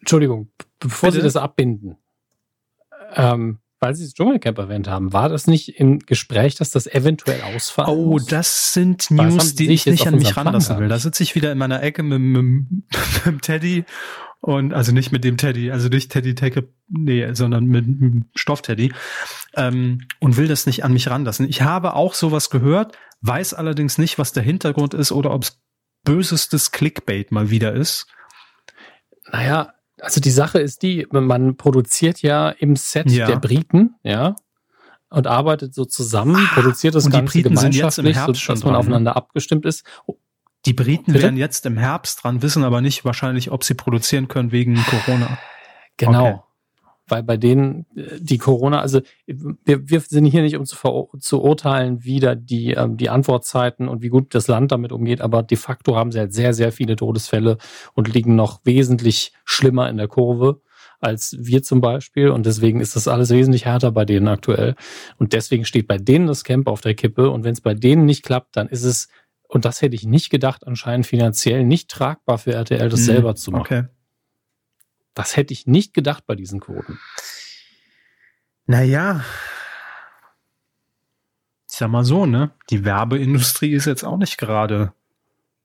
Entschuldigung, 0.00 0.50
bevor 0.80 1.10
Bitte? 1.10 1.20
Sie 1.20 1.24
das 1.24 1.36
abbinden. 1.36 1.98
Ähm, 3.14 3.58
weil 3.82 3.96
Sie 3.96 4.04
das 4.04 4.14
Dschungelcamp 4.14 4.56
erwähnt 4.58 4.86
haben, 4.86 5.12
war 5.12 5.28
das 5.28 5.48
nicht 5.48 5.80
im 5.80 5.98
Gespräch, 5.98 6.54
dass 6.54 6.70
das 6.70 6.86
eventuell 6.86 7.42
ausfallen 7.42 7.90
Oh, 7.90 8.12
muss? 8.12 8.26
das 8.26 8.72
sind 8.72 9.10
News, 9.10 9.56
die 9.56 9.72
ich 9.72 9.86
nicht 9.86 10.06
an 10.06 10.14
mich 10.14 10.36
ranlassen 10.36 10.78
will. 10.78 10.86
Da 10.86 11.00
sitze 11.00 11.24
ich 11.24 11.34
wieder 11.34 11.50
in 11.50 11.58
meiner 11.58 11.82
Ecke 11.82 12.04
mit, 12.04 12.20
mit, 12.20 12.42
mit, 12.44 13.26
mit 13.26 13.42
Teddy 13.42 13.84
und 14.40 14.72
also 14.72 14.92
nicht 14.92 15.10
mit 15.10 15.24
dem 15.24 15.36
Teddy, 15.36 15.72
also 15.72 15.88
nicht 15.88 16.12
Teddy 16.12 16.36
Take, 16.36 16.68
nee, 16.88 17.32
sondern 17.34 17.64
mit, 17.64 17.86
mit 17.88 18.24
Stoffteddy 18.36 18.92
ähm, 19.56 20.02
und 20.20 20.36
will 20.36 20.46
das 20.46 20.66
nicht 20.66 20.84
an 20.84 20.92
mich 20.92 21.10
ranlassen. 21.10 21.48
Ich 21.48 21.62
habe 21.62 21.94
auch 21.94 22.14
sowas 22.14 22.50
gehört, 22.50 22.96
weiß 23.22 23.52
allerdings 23.52 23.98
nicht, 23.98 24.16
was 24.16 24.32
der 24.32 24.44
Hintergrund 24.44 24.94
ist 24.94 25.10
oder 25.10 25.32
ob 25.34 25.42
es 25.42 25.60
bösestes 26.04 26.70
Clickbait 26.70 27.32
mal 27.32 27.50
wieder 27.50 27.72
ist. 27.72 28.06
Naja, 29.32 29.74
also 30.02 30.20
die 30.20 30.30
Sache 30.30 30.58
ist 30.58 30.82
die, 30.82 31.06
man 31.10 31.56
produziert 31.56 32.22
ja 32.22 32.50
im 32.50 32.76
Set 32.76 33.10
ja. 33.10 33.26
der 33.26 33.36
Briten, 33.36 33.94
ja, 34.02 34.36
und 35.10 35.26
arbeitet 35.26 35.74
so 35.74 35.84
zusammen, 35.84 36.36
ah, 36.36 36.54
produziert 36.54 36.94
das 36.94 37.10
Ganze 37.10 37.38
die 37.38 37.42
Briten 37.42 37.54
gemeinschaftlich, 37.54 38.16
so, 38.16 38.32
dass 38.32 38.64
man 38.64 38.74
aufeinander 38.74 39.16
abgestimmt 39.16 39.66
ist. 39.66 39.84
Die 40.64 40.72
Briten 40.72 41.12
Bitte? 41.12 41.24
werden 41.24 41.36
jetzt 41.36 41.66
im 41.66 41.76
Herbst 41.76 42.22
dran, 42.22 42.40
wissen 42.40 42.64
aber 42.64 42.80
nicht 42.80 43.04
wahrscheinlich, 43.04 43.50
ob 43.50 43.64
sie 43.64 43.74
produzieren 43.74 44.28
können 44.28 44.52
wegen 44.52 44.76
Corona. 44.84 45.38
Genau. 45.96 46.28
Okay 46.28 46.40
weil 47.12 47.22
bei 47.22 47.36
denen 47.36 47.84
äh, 47.94 48.18
die 48.18 48.38
Corona, 48.38 48.80
also 48.80 49.00
wir, 49.26 49.88
wir 49.88 50.00
sind 50.00 50.24
hier 50.24 50.40
nicht, 50.40 50.56
um 50.56 50.64
zu, 50.64 51.10
zu 51.20 51.42
urteilen, 51.42 52.02
wie 52.04 52.20
da 52.20 52.34
die, 52.34 52.72
ähm, 52.72 52.96
die 52.96 53.10
Antwortzeiten 53.10 53.86
und 53.86 54.00
wie 54.00 54.08
gut 54.08 54.34
das 54.34 54.48
Land 54.48 54.72
damit 54.72 54.92
umgeht, 54.92 55.20
aber 55.20 55.42
de 55.42 55.58
facto 55.58 55.94
haben 55.94 56.10
sie 56.10 56.20
halt 56.20 56.32
sehr, 56.32 56.54
sehr 56.54 56.72
viele 56.72 56.96
Todesfälle 56.96 57.58
und 57.92 58.12
liegen 58.12 58.34
noch 58.34 58.60
wesentlich 58.64 59.34
schlimmer 59.44 59.90
in 59.90 59.98
der 59.98 60.08
Kurve 60.08 60.62
als 61.00 61.36
wir 61.36 61.64
zum 61.64 61.80
Beispiel. 61.80 62.28
Und 62.28 62.46
deswegen 62.46 62.78
ist 62.78 62.94
das 62.94 63.08
alles 63.08 63.30
wesentlich 63.30 63.64
härter 63.64 63.90
bei 63.90 64.04
denen 64.04 64.28
aktuell. 64.28 64.76
Und 65.18 65.32
deswegen 65.32 65.64
steht 65.64 65.88
bei 65.88 65.98
denen 65.98 66.28
das 66.28 66.44
Camp 66.44 66.68
auf 66.68 66.80
der 66.80 66.94
Kippe. 66.94 67.28
Und 67.28 67.42
wenn 67.42 67.54
es 67.54 67.60
bei 67.60 67.74
denen 67.74 68.04
nicht 68.04 68.22
klappt, 68.22 68.56
dann 68.56 68.68
ist 68.68 68.84
es, 68.84 69.08
und 69.48 69.64
das 69.64 69.82
hätte 69.82 69.96
ich 69.96 70.06
nicht 70.06 70.30
gedacht, 70.30 70.64
anscheinend 70.64 71.06
finanziell 71.06 71.64
nicht 71.64 71.90
tragbar 71.90 72.38
für 72.38 72.52
RTL, 72.52 72.88
das 72.88 73.00
mhm. 73.00 73.04
selber 73.04 73.34
zu 73.34 73.50
machen. 73.50 73.62
Okay. 73.62 73.84
Das 75.14 75.36
hätte 75.36 75.52
ich 75.52 75.66
nicht 75.66 75.94
gedacht 75.94 76.26
bei 76.26 76.34
diesen 76.34 76.60
Quoten. 76.60 76.98
Naja, 78.66 79.24
ich 81.68 81.76
sag 81.76 81.88
mal 81.88 82.04
so, 82.04 82.26
ne? 82.26 82.50
Die 82.70 82.84
Werbeindustrie 82.84 83.72
ist 83.72 83.86
jetzt 83.86 84.04
auch 84.04 84.16
nicht 84.16 84.38
gerade 84.38 84.92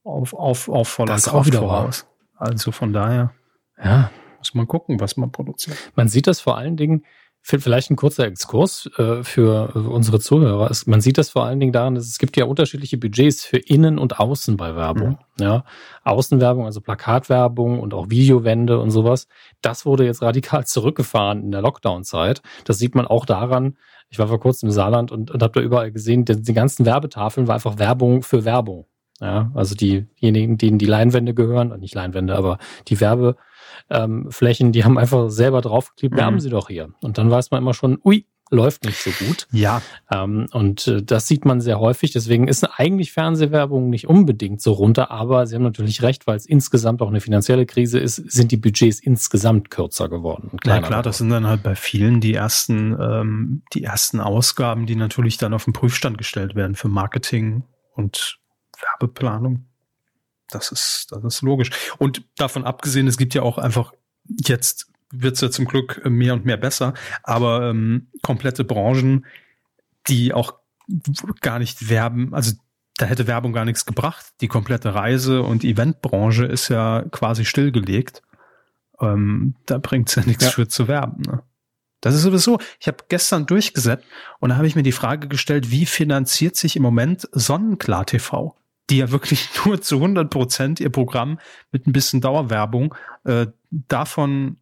auf, 0.04 0.34
auf, 0.34 0.70
auf 0.70 0.88
voller 0.88 1.14
das 1.14 1.26
Kraft 1.26 1.54
voraus. 1.54 2.08
Also 2.36 2.72
von 2.72 2.94
daher, 2.94 3.34
ja, 3.82 4.12
muss 4.38 4.54
man 4.54 4.68
gucken, 4.68 5.00
was 5.00 5.18
man 5.18 5.32
produziert. 5.32 5.78
Man 5.96 6.08
sieht 6.08 6.28
das 6.28 6.40
vor 6.40 6.58
allen 6.58 6.78
Dingen, 6.78 7.06
Vielleicht 7.50 7.90
ein 7.90 7.96
kurzer 7.96 8.26
Exkurs 8.26 8.90
äh, 8.98 9.24
für 9.24 9.74
unsere 9.74 10.20
Zuhörer. 10.20 10.70
man 10.86 11.00
sieht 11.00 11.18
das 11.18 11.30
vor 11.30 11.46
allen 11.46 11.62
Dingen 11.62 11.72
daran, 11.72 11.96
dass 11.96 12.06
es 12.06 12.18
gibt 12.18 12.36
ja 12.36 12.44
unterschiedliche 12.44 12.98
Budgets 12.98 13.46
für 13.46 13.56
Innen 13.56 14.00
und 14.00 14.20
Außen 14.20 14.58
bei 14.58 14.76
Werbung. 14.76 15.12
Mhm. 15.38 15.44
Ja, 15.44 15.64
Außenwerbung, 16.04 16.66
also 16.66 16.82
Plakatwerbung 16.82 17.80
und 17.80 17.94
auch 17.94 18.10
Videowände 18.10 18.80
und 18.80 18.92
sowas. 18.92 19.30
Das 19.62 19.86
wurde 19.86 20.04
jetzt 20.04 20.22
radikal 20.22 20.66
zurückgefahren 20.66 21.42
in 21.42 21.52
der 21.52 21.62
Lockdown-Zeit. 21.62 22.42
Das 22.66 22.80
sieht 22.80 22.96
man 22.96 23.08
auch 23.08 23.26
daran. 23.26 23.78
Ich 24.10 24.20
war 24.20 24.28
vor 24.28 24.42
kurzem 24.42 24.68
im 24.68 24.74
Saarland 24.74 25.14
und, 25.14 25.32
und 25.32 25.42
habe 25.42 25.54
da 25.54 25.62
überall 25.62 25.94
gesehen, 25.94 26.26
die, 26.26 26.42
die 26.42 26.54
ganzen 26.54 26.86
Werbetafeln 26.86 27.48
war 27.48 27.56
einfach 27.56 27.80
Werbung 27.80 28.24
für 28.24 28.44
Werbung. 28.44 28.88
Ja, 29.22 29.52
also 29.56 29.74
diejenigen, 29.74 30.58
denen 30.58 30.80
die 30.80 30.86
Leinwände 30.86 31.34
gehören, 31.34 31.80
nicht 31.80 31.96
Leinwände, 31.96 32.36
aber 32.36 32.58
die 32.90 33.00
Werbe 33.00 33.38
ähm, 33.90 34.32
Flächen, 34.32 34.72
die 34.72 34.84
haben 34.84 34.98
einfach 34.98 35.30
selber 35.30 35.62
draufgeklebt, 35.62 36.14
mhm. 36.14 36.18
wir 36.18 36.26
haben 36.26 36.40
sie 36.40 36.50
doch 36.50 36.68
hier. 36.68 36.90
Und 37.02 37.18
dann 37.18 37.30
weiß 37.30 37.52
man 37.52 37.62
immer 37.62 37.74
schon, 37.74 38.00
ui, 38.04 38.26
läuft 38.50 38.86
nicht 38.86 39.02
so 39.02 39.12
gut. 39.12 39.48
Ja. 39.52 39.82
Ähm, 40.12 40.48
und 40.52 40.88
äh, 40.88 41.04
das 41.04 41.28
sieht 41.28 41.46
man 41.46 41.62
sehr 41.62 41.80
häufig. 41.80 42.12
Deswegen 42.12 42.48
ist 42.48 42.64
eigentlich 42.64 43.12
Fernsehwerbung 43.12 43.90
nicht 43.90 44.08
unbedingt 44.08 44.62
so 44.62 44.74
runter. 44.74 45.12
Aber 45.12 45.46
Sie 45.46 45.56
haben 45.56 45.64
natürlich 45.64 46.02
recht, 46.02 46.28
weil 46.28 46.38
es 46.38 46.46
insgesamt 46.46 47.02
auch 47.02 47.10
eine 47.10 47.22
finanzielle 47.22 47.66
Krise 47.66 48.00
ist, 48.00 48.16
sind 48.16 48.52
die 48.52 48.58
Budgets 48.58 49.00
insgesamt 49.00 49.70
kürzer 49.70 50.10
geworden. 50.10 50.50
Und 50.52 50.62
kleiner 50.62 50.78
ja 50.78 50.80
klar, 50.82 50.90
geworden. 50.90 51.04
das 51.04 51.18
sind 51.18 51.30
dann 51.30 51.48
halt 51.48 51.64
bei 51.64 51.76
vielen 51.76 52.22
die 52.22 52.34
ersten, 52.34 52.96
ähm, 53.00 53.64
die 53.74 53.84
ersten 53.84 54.20
Ausgaben, 54.20 54.86
die 54.86 54.96
natürlich 54.96 55.38
dann 55.38 55.54
auf 55.54 55.66
den 55.66 55.74
Prüfstand 55.74 56.18
gestellt 56.18 56.56
werden 56.56 56.76
für 56.76 56.88
Marketing 56.88 57.64
und 57.96 58.40
Werbeplanung. 58.80 59.66
Das 60.50 60.72
ist, 60.72 61.08
das 61.12 61.24
ist 61.24 61.42
logisch. 61.42 61.70
Und 61.98 62.24
davon 62.38 62.64
abgesehen, 62.64 63.08
es 63.08 63.18
gibt 63.18 63.34
ja 63.34 63.42
auch 63.42 63.58
einfach 63.58 63.94
jetzt 64.30 64.88
wird's 65.12 65.42
ja 65.42 65.50
zum 65.50 65.66
Glück 65.66 66.02
mehr 66.06 66.34
und 66.34 66.46
mehr 66.46 66.58
besser, 66.58 66.94
aber 67.24 67.70
ähm, 67.70 68.08
komplette 68.22 68.64
Branchen, 68.64 69.26
die 70.08 70.34
auch 70.34 70.56
gar 71.42 71.60
nicht 71.60 71.90
werben, 71.90 72.34
also 72.34 72.54
da 72.98 73.06
hätte 73.06 73.28
Werbung 73.28 73.54
gar 73.54 73.66
nichts 73.66 73.86
gebracht. 73.86 74.26
Die 74.42 74.48
komplette 74.48 74.96
Reise- 74.96 75.44
und 75.44 75.64
Eventbranche 75.64 76.46
ist 76.46 76.70
ja 76.70 77.04
quasi 77.12 77.46
stillgelegt. 77.46 78.24
Ähm, 79.00 79.56
da 79.68 79.78
bringt's 79.78 80.16
ja 80.16 80.24
nichts 80.26 80.46
ja. 80.46 80.50
für 80.50 80.68
zu 80.68 80.88
werben. 80.88 81.22
Ne? 81.22 81.44
Das 82.02 82.16
ist 82.16 82.24
sowieso, 82.24 82.60
ich 82.80 82.88
habe 82.88 82.98
gestern 83.08 83.46
durchgesetzt 83.46 84.06
und 84.40 84.50
da 84.50 84.56
habe 84.58 84.66
ich 84.66 84.76
mir 84.76 84.84
die 84.84 84.92
Frage 84.92 85.28
gestellt, 85.28 85.70
wie 85.70 85.86
finanziert 85.86 86.56
sich 86.56 86.76
im 86.76 86.82
Moment 86.82 87.28
Sonnenklar 87.32 88.06
TV? 88.06 88.57
Die 88.90 88.98
ja 88.98 89.12
wirklich 89.12 89.50
nur 89.66 89.82
zu 89.82 89.96
100 89.96 90.30
Prozent 90.30 90.80
ihr 90.80 90.90
Programm 90.90 91.40
mit 91.72 91.88
ein 91.88 91.94
bisschen 91.94 92.22
Dauerwerbung 92.22 92.96
äh, 93.26 93.48
davon 93.70 94.58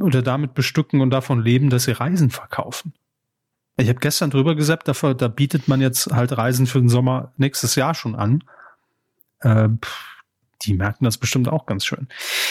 oder 0.00 0.22
damit 0.22 0.54
bestücken 0.54 1.00
und 1.00 1.10
davon 1.10 1.42
leben, 1.42 1.70
dass 1.70 1.84
sie 1.84 1.92
Reisen 1.92 2.30
verkaufen. 2.30 2.94
Ich 3.76 3.88
habe 3.88 3.98
gestern 3.98 4.30
drüber 4.30 4.54
gesagt, 4.54 4.88
dafür, 4.88 5.14
da 5.14 5.28
bietet 5.28 5.68
man 5.68 5.80
jetzt 5.80 6.06
halt 6.12 6.36
Reisen 6.36 6.66
für 6.66 6.78
den 6.78 6.88
Sommer 6.88 7.32
nächstes 7.36 7.74
Jahr 7.74 7.94
schon 7.94 8.14
an. 8.14 8.44
Äh, 9.40 9.68
die 10.62 10.74
merken 10.74 11.04
das 11.04 11.18
bestimmt 11.18 11.48
auch 11.48 11.66
ganz 11.66 11.84
schön. 11.84 12.08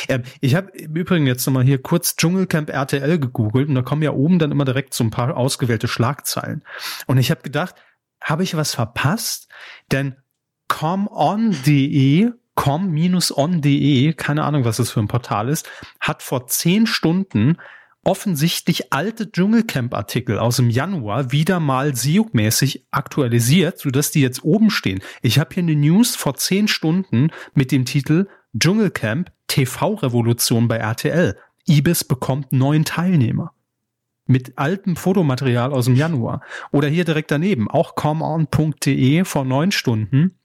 Äh, 0.07 0.19
ich 0.41 0.55
habe 0.55 0.71
im 0.71 0.95
Übrigen 0.95 1.25
jetzt 1.25 1.45
nochmal 1.45 1.63
hier 1.63 1.81
kurz 1.81 2.15
Dschungelcamp 2.17 2.69
RTL 2.69 3.19
gegoogelt 3.19 3.69
und 3.69 3.75
da 3.75 3.81
kommen 3.81 4.01
ja 4.01 4.11
oben 4.11 4.37
dann 4.37 4.51
immer 4.51 4.65
direkt 4.65 4.93
so 4.93 5.03
ein 5.03 5.11
paar 5.11 5.35
ausgewählte 5.35 5.87
Schlagzeilen. 5.87 6.63
Und 7.07 7.17
ich 7.17 7.31
habe 7.31 7.41
gedacht, 7.41 7.75
habe 8.21 8.43
ich 8.43 8.55
was 8.55 8.75
verpasst? 8.75 9.47
Denn 9.91 10.15
comeon.de, 10.67 12.31
com-on.de, 12.55 14.13
keine 14.13 14.43
Ahnung, 14.43 14.65
was 14.65 14.77
das 14.77 14.91
für 14.91 14.99
ein 14.99 15.07
Portal 15.07 15.49
ist, 15.49 15.69
hat 15.99 16.21
vor 16.21 16.47
zehn 16.47 16.85
Stunden 16.87 17.57
offensichtlich 18.03 18.91
alte 18.91 19.31
Dschungelcamp-Artikel 19.31 20.37
aus 20.37 20.57
dem 20.57 20.69
Januar 20.69 21.31
wieder 21.31 21.59
mal 21.59 21.95
SEO-mäßig 21.95 22.85
aktualisiert, 22.91 23.79
sodass 23.79 24.11
die 24.11 24.21
jetzt 24.21 24.43
oben 24.43 24.69
stehen. 24.69 25.01
Ich 25.21 25.39
habe 25.39 25.53
hier 25.53 25.63
eine 25.63 25.75
News 25.75 26.15
vor 26.15 26.35
zehn 26.35 26.67
Stunden 26.67 27.31
mit 27.53 27.71
dem 27.71 27.85
Titel 27.85 28.27
Dschungelcamp 28.57 29.31
TV-Revolution 29.47 30.67
bei 30.67 30.77
RTL. 30.77 31.37
Ibis 31.67 32.03
bekommt 32.03 32.51
neun 32.51 32.83
Teilnehmer. 32.85 33.53
Mit 34.25 34.57
altem 34.57 34.95
Fotomaterial 34.95 35.73
aus 35.73 35.85
dem 35.85 35.95
Januar. 35.95 36.41
Oder 36.71 36.87
hier 36.87 37.05
direkt 37.05 37.31
daneben, 37.31 37.69
auch 37.69 37.95
comeon.de 37.95 39.25
vor 39.25 39.45
neun 39.45 39.71
Stunden. 39.71 40.37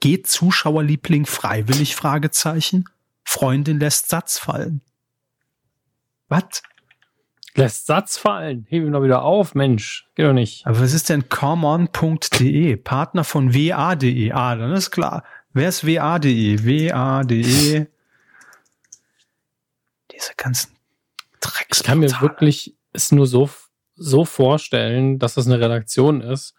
Geht 0.00 0.26
Zuschauerliebling 0.26 1.26
freiwillig? 1.26 1.96
Fragezeichen. 1.96 2.88
Freundin 3.24 3.78
lässt 3.78 4.08
Satz 4.08 4.38
fallen. 4.38 4.80
Was? 6.28 6.62
Lässt 7.54 7.86
Satz 7.86 8.16
fallen. 8.16 8.66
Hebe 8.68 8.86
ihn 8.86 8.92
doch 8.92 9.02
wieder 9.02 9.22
auf, 9.22 9.54
Mensch. 9.54 10.06
Geht 10.14 10.26
doch 10.26 10.32
nicht. 10.32 10.66
Aber 10.66 10.80
was 10.80 10.92
ist 10.92 11.08
denn 11.08 11.28
comeon.de? 11.28 12.76
Partner 12.76 13.24
von 13.24 13.52
wa.de. 13.52 14.32
Ah, 14.32 14.56
dann 14.56 14.72
ist 14.72 14.90
klar. 14.90 15.24
Wer 15.52 15.68
ist 15.68 15.86
wa.de? 15.86 16.64
wa.de. 16.64 17.86
Diese 20.12 20.32
ganzen 20.36 20.76
Drecks. 21.40 21.78
Ich 21.78 21.84
kann 21.84 21.98
mir 21.98 22.20
wirklich 22.20 22.76
es 22.92 23.12
nur 23.12 23.26
so, 23.26 23.50
so 23.94 24.24
vorstellen, 24.24 25.18
dass 25.18 25.34
das 25.34 25.46
eine 25.46 25.60
Redaktion 25.60 26.20
ist, 26.20 26.54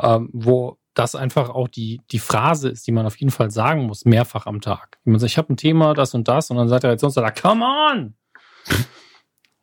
ähm, 0.00 0.30
wo 0.32 0.78
das 0.94 1.14
einfach 1.14 1.50
auch 1.50 1.68
die, 1.68 2.00
die 2.10 2.18
Phrase 2.18 2.68
ist, 2.68 2.86
die 2.86 2.92
man 2.92 3.06
auf 3.06 3.16
jeden 3.16 3.32
Fall 3.32 3.50
sagen 3.50 3.84
muss, 3.84 4.04
mehrfach 4.04 4.46
am 4.46 4.60
Tag. 4.60 4.98
Wenn 5.04 5.12
man 5.12 5.20
sagt, 5.20 5.32
ich 5.32 5.38
habe 5.38 5.52
ein 5.52 5.56
Thema, 5.56 5.94
das 5.94 6.14
und 6.14 6.28
das, 6.28 6.50
und 6.50 6.56
dann 6.56 6.68
sagt 6.68 6.84
er 6.84 6.90
jetzt 6.90 7.00
sonst, 7.00 7.16
come 7.40 7.64
on! 7.64 8.14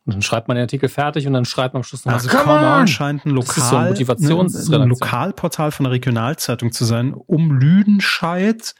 Und 0.04 0.14
dann 0.14 0.22
schreibt 0.22 0.48
man 0.48 0.56
den 0.56 0.62
Artikel 0.62 0.88
fertig 0.88 1.28
und 1.28 1.32
dann 1.32 1.44
schreibt 1.44 1.74
man 1.74 1.80
am 1.80 1.84
Schluss 1.84 2.04
noch 2.04 2.12
Also 2.12 2.28
Come, 2.28 2.42
Come 2.42 2.66
on 2.66 2.88
scheint 2.88 3.24
ein 3.24 3.30
Lokal, 3.30 3.96
so 3.96 4.40
ein, 4.40 4.82
ein 4.82 4.88
Lokalportal 4.88 5.70
von 5.70 5.84
der 5.84 5.92
Regionalzeitung 5.92 6.72
zu 6.72 6.84
sein, 6.84 7.14
um 7.14 7.52
Lüdenscheid, 7.52 8.74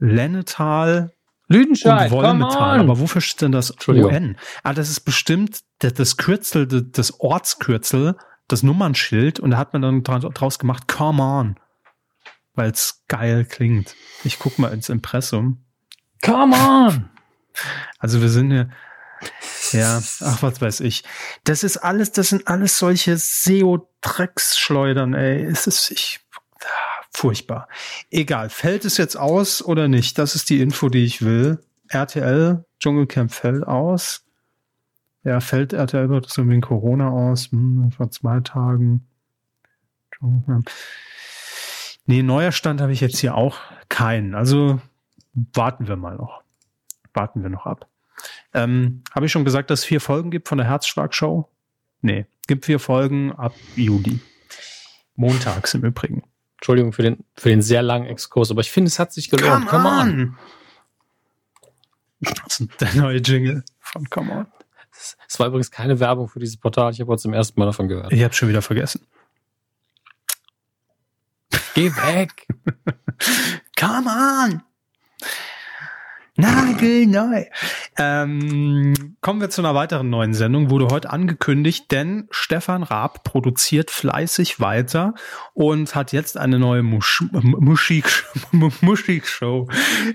Lennetal, 0.00 1.12
Lüdenscheid, 1.46 2.10
und 2.10 2.18
Wolmetal. 2.18 2.80
Aber 2.80 2.98
wofür 2.98 3.20
steht 3.20 3.42
denn 3.42 3.52
das 3.52 3.72
UN? 3.86 4.36
Ah, 4.64 4.72
das 4.72 4.90
ist 4.90 5.00
bestimmt 5.00 5.60
das, 5.78 5.94
das 5.94 6.16
Kürzel, 6.16 6.66
das 6.66 7.20
Ortskürzel, 7.20 8.16
das 8.48 8.64
Nummernschild 8.64 9.38
und 9.38 9.52
da 9.52 9.58
hat 9.58 9.72
man 9.74 9.82
dann 9.82 10.02
draus 10.02 10.58
gemacht, 10.58 10.88
come 10.88 11.22
on. 11.22 11.56
Weil 12.58 12.72
es 12.72 13.04
geil 13.06 13.44
klingt. 13.44 13.94
Ich 14.24 14.40
guck 14.40 14.58
mal 14.58 14.72
ins 14.72 14.88
Impressum. 14.88 15.64
Come 16.24 16.56
on! 16.56 17.08
Also 18.00 18.20
wir 18.20 18.28
sind 18.28 18.50
hier, 18.50 18.68
ja, 19.70 20.02
ach, 20.22 20.42
was 20.42 20.60
weiß 20.60 20.80
ich. 20.80 21.04
Das 21.44 21.62
ist 21.62 21.76
alles, 21.76 22.10
das 22.10 22.30
sind 22.30 22.48
alles 22.48 22.76
solche 22.76 23.16
SEO-Drecksschleudern, 23.16 25.14
ey. 25.14 25.44
Es 25.44 25.68
ist, 25.68 25.92
ich, 25.92 26.18
furchtbar. 27.14 27.68
Egal, 28.10 28.50
fällt 28.50 28.84
es 28.84 28.96
jetzt 28.96 29.16
aus 29.16 29.62
oder 29.62 29.86
nicht? 29.86 30.18
Das 30.18 30.34
ist 30.34 30.50
die 30.50 30.60
Info, 30.60 30.88
die 30.88 31.04
ich 31.04 31.22
will. 31.22 31.60
RTL, 31.86 32.64
Dschungelcamp 32.80 33.32
fällt 33.32 33.68
aus. 33.68 34.24
Ja, 35.22 35.38
fällt 35.38 35.74
RTL 35.74 36.08
wird 36.08 36.26
es 36.26 36.36
wegen 36.38 36.60
Corona 36.60 37.08
aus, 37.10 37.52
hm, 37.52 37.92
vor 37.92 38.10
zwei 38.10 38.40
Tagen. 38.40 39.06
Nee, 42.08 42.22
neuer 42.22 42.52
Stand 42.52 42.80
habe 42.80 42.90
ich 42.90 43.02
jetzt 43.02 43.18
hier 43.18 43.34
auch 43.34 43.58
keinen. 43.90 44.34
Also 44.34 44.80
warten 45.34 45.88
wir 45.88 45.96
mal 45.96 46.16
noch. 46.16 46.42
Warten 47.12 47.42
wir 47.42 47.50
noch 47.50 47.66
ab. 47.66 47.86
Ähm, 48.54 49.02
Habe 49.14 49.26
ich 49.26 49.32
schon 49.32 49.44
gesagt, 49.44 49.70
dass 49.70 49.80
es 49.80 49.84
vier 49.84 50.00
Folgen 50.00 50.30
gibt 50.30 50.48
von 50.48 50.56
der 50.56 50.66
Herzschlagshow? 50.66 51.50
Nee, 52.00 52.24
gibt 52.46 52.64
vier 52.64 52.78
Folgen 52.78 53.32
ab 53.32 53.54
Juli. 53.76 54.20
Montags 55.16 55.74
im 55.74 55.84
Übrigen. 55.84 56.22
Entschuldigung 56.56 56.94
für 56.94 57.02
den, 57.02 57.24
für 57.36 57.50
den 57.50 57.60
sehr 57.60 57.82
langen 57.82 58.06
Exkurs, 58.06 58.50
aber 58.50 58.62
ich 58.62 58.70
finde, 58.70 58.88
es 58.88 58.98
hat 58.98 59.12
sich 59.12 59.28
gelohnt. 59.28 59.66
Come, 59.68 59.82
Come 59.82 59.88
on. 59.88 60.10
on. 60.10 60.38
Das 62.20 62.58
ist 62.58 62.80
der 62.80 62.94
neue 62.94 63.18
Jingle 63.18 63.64
von 63.80 64.08
Come 64.08 64.32
On. 64.32 64.46
Es 65.28 65.38
war 65.38 65.48
übrigens 65.48 65.70
keine 65.70 66.00
Werbung 66.00 66.28
für 66.28 66.40
dieses 66.40 66.56
Portal. 66.56 66.90
Ich 66.90 67.00
habe 67.00 67.12
heute 67.12 67.20
zum 67.20 67.34
ersten 67.34 67.60
Mal 67.60 67.66
davon 67.66 67.86
gehört. 67.86 68.12
Ich 68.14 68.24
habe 68.24 68.32
schon 68.32 68.48
wieder 68.48 68.62
vergessen. 68.62 69.06
Geh 71.78 71.92
weg. 71.94 72.48
Come 73.78 74.08
on. 74.10 74.62
Nagelneu. 76.34 77.44
Ähm, 77.96 79.16
kommen 79.20 79.40
wir 79.40 79.48
zu 79.48 79.60
einer 79.60 79.76
weiteren 79.76 80.10
neuen 80.10 80.34
Sendung, 80.34 80.70
wurde 80.70 80.88
heute 80.90 81.10
angekündigt, 81.10 81.92
denn 81.92 82.26
Stefan 82.32 82.82
Raab 82.82 83.22
produziert 83.22 83.92
fleißig 83.92 84.58
weiter 84.58 85.14
und 85.54 85.94
hat 85.94 86.10
jetzt 86.10 86.36
eine 86.36 86.58
neue 86.58 86.82
Musch 86.82 87.22
Muschik 87.30 88.24
Muschikshow 88.80 89.68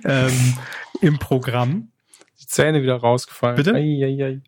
ähm, 0.03 0.57
im 0.99 1.17
Programm. 1.17 1.93
Die 2.41 2.47
Zähne 2.47 2.81
wieder 2.81 2.97
rausgefallen. 2.97 3.55
Bitte? 3.55 3.73
Ei, 3.73 4.03
ei, 4.03 4.41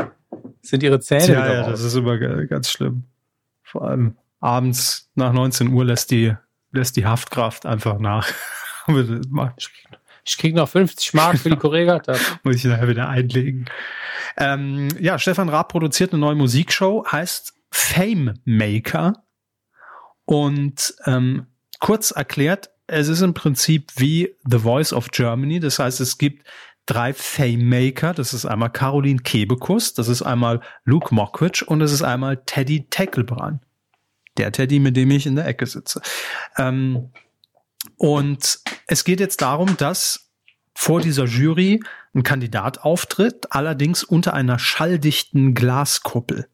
ei. 0.00 0.08
Sind 0.62 0.82
ihre 0.82 0.98
Zähne 0.98 1.28
ja, 1.28 1.44
wieder 1.44 1.54
ja, 1.54 1.60
raus? 1.62 1.70
das 1.70 1.82
ist 1.84 1.94
immer 1.94 2.18
ganz 2.18 2.72
schlimm. 2.72 3.04
Vor 3.62 3.86
allem 3.86 4.16
abends 4.40 5.10
nach 5.14 5.32
19 5.32 5.68
Uhr 5.68 5.84
lässt 5.84 6.10
die, 6.10 6.34
lässt 6.72 6.96
die 6.96 7.06
Haftkraft 7.06 7.66
einfach 7.66 7.98
nach. 7.98 8.28
Ich 10.24 10.36
krieg 10.36 10.54
noch 10.54 10.68
50 10.68 11.14
Mark 11.14 11.38
für 11.38 11.50
die 11.50 11.56
Choreografie. 11.58 12.20
Muss 12.42 12.56
ich 12.56 12.64
nachher 12.64 12.88
wieder 12.88 13.08
einlegen. 13.08 13.66
Ähm, 14.36 14.88
ja, 14.98 15.18
Stefan 15.18 15.48
Raab 15.48 15.68
produziert 15.68 16.12
eine 16.12 16.20
neue 16.20 16.34
Musikshow, 16.34 17.04
heißt 17.10 17.54
Fame 17.70 18.34
Maker. 18.44 19.24
Und 20.24 20.94
ähm, 21.06 21.46
kurz 21.78 22.10
erklärt, 22.10 22.70
es 22.86 23.08
ist 23.08 23.22
im 23.22 23.34
Prinzip 23.34 23.92
wie 23.96 24.36
The 24.48 24.58
Voice 24.58 24.92
of 24.92 25.10
Germany. 25.10 25.60
Das 25.60 25.78
heißt, 25.78 26.00
es 26.00 26.18
gibt 26.18 26.46
drei 26.86 27.12
Fame 27.12 27.68
Maker. 27.68 28.14
Das 28.14 28.34
ist 28.34 28.46
einmal 28.46 28.70
Caroline 28.70 29.20
Kebekus, 29.20 29.94
das 29.94 30.08
ist 30.08 30.22
einmal 30.22 30.60
Luke 30.84 31.14
Mockridge 31.14 31.64
und 31.66 31.80
das 31.80 31.92
ist 31.92 32.02
einmal 32.02 32.42
Teddy 32.44 32.86
Teckelbrand. 32.88 33.62
Der 34.40 34.52
Teddy, 34.52 34.80
mit 34.80 34.96
dem 34.96 35.10
ich 35.10 35.26
in 35.26 35.36
der 35.36 35.46
Ecke 35.46 35.66
sitze. 35.66 36.00
Ähm, 36.56 37.10
und 37.96 38.60
es 38.86 39.04
geht 39.04 39.20
jetzt 39.20 39.42
darum, 39.42 39.76
dass 39.76 40.30
vor 40.74 41.00
dieser 41.00 41.26
Jury 41.26 41.82
ein 42.14 42.22
Kandidat 42.22 42.78
auftritt, 42.78 43.46
allerdings 43.50 44.02
unter 44.02 44.32
einer 44.34 44.58
schalldichten 44.58 45.54
Glaskuppel. 45.54 46.48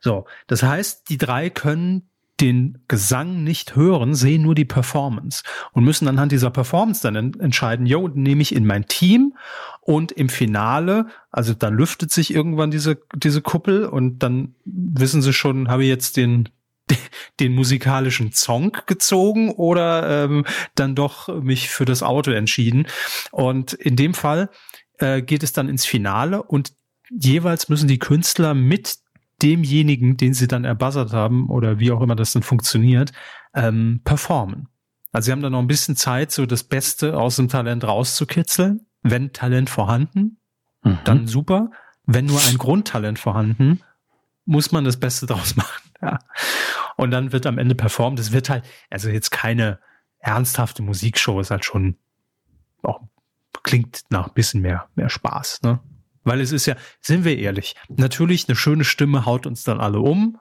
So, 0.00 0.26
das 0.48 0.64
heißt, 0.64 1.08
die 1.08 1.18
drei 1.18 1.48
können 1.48 2.08
den 2.40 2.82
Gesang 2.88 3.44
nicht 3.44 3.76
hören, 3.76 4.16
sehen 4.16 4.42
nur 4.42 4.56
die 4.56 4.64
Performance 4.64 5.44
und 5.72 5.84
müssen 5.84 6.08
anhand 6.08 6.32
dieser 6.32 6.50
Performance 6.50 7.00
dann 7.02 7.34
entscheiden, 7.34 7.86
jo, 7.86 8.08
nehme 8.08 8.42
ich 8.42 8.52
in 8.52 8.66
mein 8.66 8.86
Team 8.86 9.34
und 9.80 10.10
im 10.10 10.28
Finale, 10.28 11.06
also 11.30 11.54
dann 11.54 11.74
lüftet 11.74 12.10
sich 12.10 12.34
irgendwann 12.34 12.72
diese, 12.72 12.98
diese 13.14 13.42
Kuppel 13.42 13.86
und 13.86 14.24
dann 14.24 14.56
wissen 14.64 15.22
sie 15.22 15.32
schon, 15.32 15.68
habe 15.68 15.84
ich 15.84 15.88
jetzt 15.88 16.16
den 16.16 16.48
den 17.40 17.52
musikalischen 17.52 18.32
Song 18.32 18.76
gezogen 18.86 19.50
oder 19.50 20.24
ähm, 20.24 20.44
dann 20.74 20.94
doch 20.94 21.28
mich 21.42 21.68
für 21.68 21.84
das 21.84 22.02
Auto 22.02 22.30
entschieden. 22.30 22.86
Und 23.30 23.72
in 23.72 23.96
dem 23.96 24.14
Fall 24.14 24.50
äh, 24.98 25.22
geht 25.22 25.42
es 25.42 25.52
dann 25.52 25.68
ins 25.68 25.86
Finale 25.86 26.42
und 26.42 26.72
jeweils 27.10 27.68
müssen 27.68 27.88
die 27.88 27.98
Künstler 27.98 28.54
mit 28.54 28.98
demjenigen, 29.42 30.16
den 30.16 30.34
sie 30.34 30.46
dann 30.46 30.64
erbuzzert 30.64 31.12
haben 31.12 31.48
oder 31.50 31.78
wie 31.78 31.90
auch 31.90 32.00
immer 32.00 32.14
das 32.14 32.32
dann 32.32 32.42
funktioniert, 32.42 33.12
ähm, 33.54 34.00
performen. 34.04 34.68
Also 35.10 35.26
sie 35.26 35.32
haben 35.32 35.42
dann 35.42 35.52
noch 35.52 35.58
ein 35.58 35.66
bisschen 35.66 35.96
Zeit, 35.96 36.32
so 36.32 36.46
das 36.46 36.64
Beste 36.64 37.18
aus 37.18 37.36
dem 37.36 37.48
Talent 37.48 37.84
rauszukitzeln. 37.84 38.86
Wenn 39.02 39.32
Talent 39.32 39.68
vorhanden, 39.68 40.38
mhm. 40.82 40.98
dann 41.04 41.26
super. 41.26 41.70
Wenn 42.06 42.26
nur 42.26 42.40
ein 42.48 42.56
Grundtalent 42.56 43.18
vorhanden, 43.18 43.80
muss 44.44 44.72
man 44.72 44.84
das 44.84 44.98
Beste 44.98 45.26
draus 45.26 45.56
machen. 45.56 45.81
Ja. 46.02 46.18
Und 46.96 47.10
dann 47.10 47.32
wird 47.32 47.46
am 47.46 47.58
Ende 47.58 47.74
performt. 47.74 48.18
Es 48.18 48.32
wird 48.32 48.50
halt, 48.50 48.64
also 48.90 49.08
jetzt 49.08 49.30
keine 49.30 49.78
ernsthafte 50.18 50.82
Musikshow, 50.82 51.40
ist 51.40 51.50
halt 51.50 51.64
schon 51.64 51.96
auch 52.82 53.00
klingt 53.62 54.02
nach 54.10 54.28
ein 54.28 54.34
bisschen 54.34 54.60
mehr, 54.60 54.88
mehr 54.94 55.08
Spaß, 55.08 55.62
ne? 55.62 55.80
Weil 56.24 56.40
es 56.40 56.52
ist 56.52 56.66
ja, 56.66 56.76
sind 57.00 57.24
wir 57.24 57.38
ehrlich, 57.38 57.74
natürlich 57.88 58.48
eine 58.48 58.56
schöne 58.56 58.84
Stimme 58.84 59.26
haut 59.26 59.46
uns 59.46 59.64
dann 59.64 59.80
alle 59.80 59.98
um. 59.98 60.38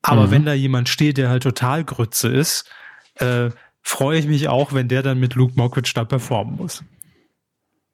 Aber 0.00 0.26
mhm. 0.26 0.30
wenn 0.30 0.44
da 0.46 0.54
jemand 0.54 0.88
steht, 0.88 1.18
der 1.18 1.28
halt 1.28 1.42
total 1.42 1.84
Grütze 1.84 2.28
ist, 2.28 2.70
äh, 3.16 3.50
freue 3.82 4.18
ich 4.18 4.26
mich 4.26 4.48
auch, 4.48 4.72
wenn 4.72 4.88
der 4.88 5.02
dann 5.02 5.18
mit 5.18 5.34
Luke 5.34 5.54
Mockridge 5.56 5.92
da 5.94 6.04
performen 6.04 6.56
muss. 6.56 6.82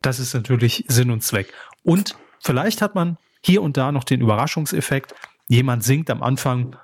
Das 0.03 0.21
ist 0.21 0.35
natürlich 0.35 0.85
Sinn 0.87 1.11
und 1.11 1.23
Zweck. 1.23 1.53
Und 1.83 2.17
vielleicht 2.41 2.81
hat 2.81 2.95
man 2.95 3.17
hier 3.43 3.63
und 3.63 3.77
da 3.77 3.91
noch 3.91 4.05
den 4.05 4.21
Überraschungseffekt. 4.21 5.15
Jemand 5.47 5.83
singt 5.83 6.11
am 6.11 6.23
Anfang 6.23 6.77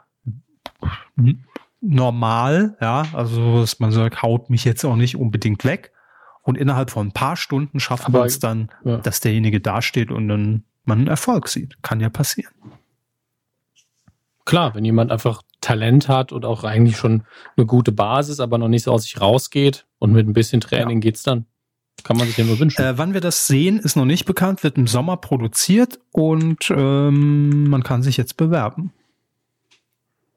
normal, 1.81 2.77
ja, 2.81 3.05
also 3.13 3.61
dass 3.61 3.81
man 3.81 3.91
sagt, 3.91 4.23
haut 4.23 4.51
mich 4.51 4.65
jetzt 4.65 4.85
auch 4.85 4.97
nicht 4.97 5.17
unbedingt 5.17 5.65
weg. 5.65 5.93
Und 6.43 6.57
innerhalb 6.57 6.91
von 6.91 7.09
ein 7.09 7.13
paar 7.13 7.37
Stunden 7.37 7.81
schaffen 7.81 8.15
wir 8.15 8.25
es 8.25 8.39
dann, 8.39 8.71
ja. 8.85 8.97
dass 8.99 9.21
derjenige 9.21 9.61
dasteht 9.61 10.11
und 10.11 10.29
dann 10.29 10.65
man 10.85 10.99
einen 10.99 11.09
Erfolg 11.09 11.49
sieht. 11.49 11.83
Kann 11.83 12.01
ja 12.01 12.09
passieren. 12.09 12.53
Klar, 14.47 14.75
wenn 14.75 14.85
jemand 14.85 15.13
einfach 15.13 15.43
Talent 15.61 16.09
hat 16.09 16.33
und 16.33 16.45
auch 16.45 16.65
eigentlich 16.65 16.97
schon 16.97 17.25
eine 17.57 17.67
gute 17.67 17.93
Basis, 17.93 18.41
aber 18.41 18.59
noch 18.59 18.69
nicht 18.69 18.85
so 18.85 18.93
aus 18.93 19.03
sich 19.03 19.21
rausgeht 19.21 19.87
und 19.99 20.13
mit 20.13 20.27
ein 20.27 20.33
bisschen 20.33 20.61
Training 20.61 20.99
ja. 20.99 21.01
geht's 21.01 21.23
dann. 21.23 21.47
Kann 22.03 22.17
man 22.17 22.27
sich 22.27 22.37
ja 22.37 22.45
nur 22.45 22.59
wünschen. 22.59 22.83
Äh, 22.83 22.99
wann 22.99 23.15
wir 23.15 23.21
das 23.21 23.47
sehen, 23.47 23.79
ist 23.79 23.97
noch 23.97 24.05
nicht 24.05 24.25
bekannt, 24.25 24.63
wird 24.63 24.77
im 24.77 24.87
Sommer 24.87 25.17
produziert 25.17 25.99
und 26.13 26.71
ähm, 26.71 27.69
man 27.69 27.83
kann 27.83 28.03
sich 28.03 28.17
jetzt 28.17 28.37
bewerben. 28.37 28.93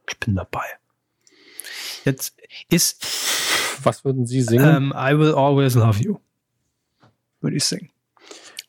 Ich 0.10 0.20
bin 0.20 0.36
dabei. 0.36 0.66
Jetzt 2.06 2.36
ist. 2.70 3.06
Was 3.84 4.06
würden 4.06 4.26
Sie 4.26 4.42
singen? 4.42 4.92
Ähm, 4.92 4.94
I 4.96 5.18
will 5.18 5.34
always 5.34 5.76
love 5.76 6.02
you. 6.02 6.18
Würde 7.42 7.58
ich 7.58 7.66
singen. 7.66 7.90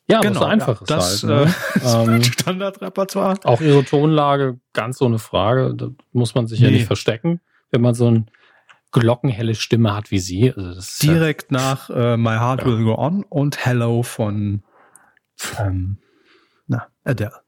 Ja, 0.07 0.19
genau, 0.19 0.41
so 0.41 0.45
einfach 0.45 0.81
ja, 0.81 0.87
das, 0.87 1.23
halt, 1.23 1.47
ne? 1.47 1.55
äh, 1.83 2.15
ähm, 2.15 2.23
Standardrepertoire. 2.23 3.39
Auch 3.43 3.61
ihre 3.61 3.83
Tonlage, 3.83 4.59
ganz 4.73 4.99
so 4.99 5.05
eine 5.05 5.17
Frage. 5.17 5.73
Da 5.75 5.89
muss 6.11 6.35
man 6.35 6.47
sich 6.47 6.59
nee. 6.59 6.67
ja 6.67 6.71
nicht 6.71 6.85
verstecken, 6.85 7.41
wenn 7.71 7.81
man 7.81 7.95
so 7.95 8.07
eine 8.07 8.25
glockenhelle 8.99 9.55
Stimme 9.55 9.93
hat 9.93 10.11
wie 10.11 10.19
sie. 10.19 10.53
Also 10.55 10.81
Direkt 11.01 11.51
ja, 11.51 11.57
nach 11.57 11.89
äh, 11.89 12.17
My 12.17 12.35
Heart 12.37 12.61
ja. 12.61 12.67
Will 12.67 12.83
Go 12.83 12.95
On 12.95 13.23
und 13.23 13.65
Hello 13.65 14.03
von 14.03 14.63
ähm, 15.59 15.97
na, 16.67 16.87
Adele. 17.03 17.41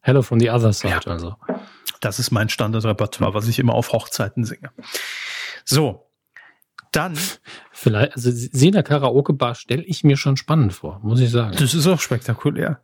Hello 0.00 0.22
from 0.22 0.40
the 0.40 0.50
other 0.50 0.72
side, 0.72 1.06
also. 1.06 1.36
Das 2.00 2.18
ist 2.18 2.30
mein 2.30 2.48
Standardrepertoire, 2.48 3.34
was 3.34 3.48
ich 3.48 3.58
immer 3.58 3.74
auf 3.74 3.92
Hochzeiten 3.92 4.44
singe. 4.44 4.70
So, 5.64 6.08
dann. 6.92 7.18
Vielleicht, 7.72 8.14
also 8.14 8.30
Sena 8.32 8.82
Karaoke 8.82 9.32
Bar 9.32 9.56
stelle 9.56 9.82
ich 9.82 10.04
mir 10.04 10.16
schon 10.16 10.36
spannend 10.36 10.72
vor, 10.72 11.00
muss 11.02 11.20
ich 11.20 11.30
sagen. 11.30 11.56
Das 11.58 11.74
ist 11.74 11.86
auch 11.86 12.00
spektakulär. 12.00 12.80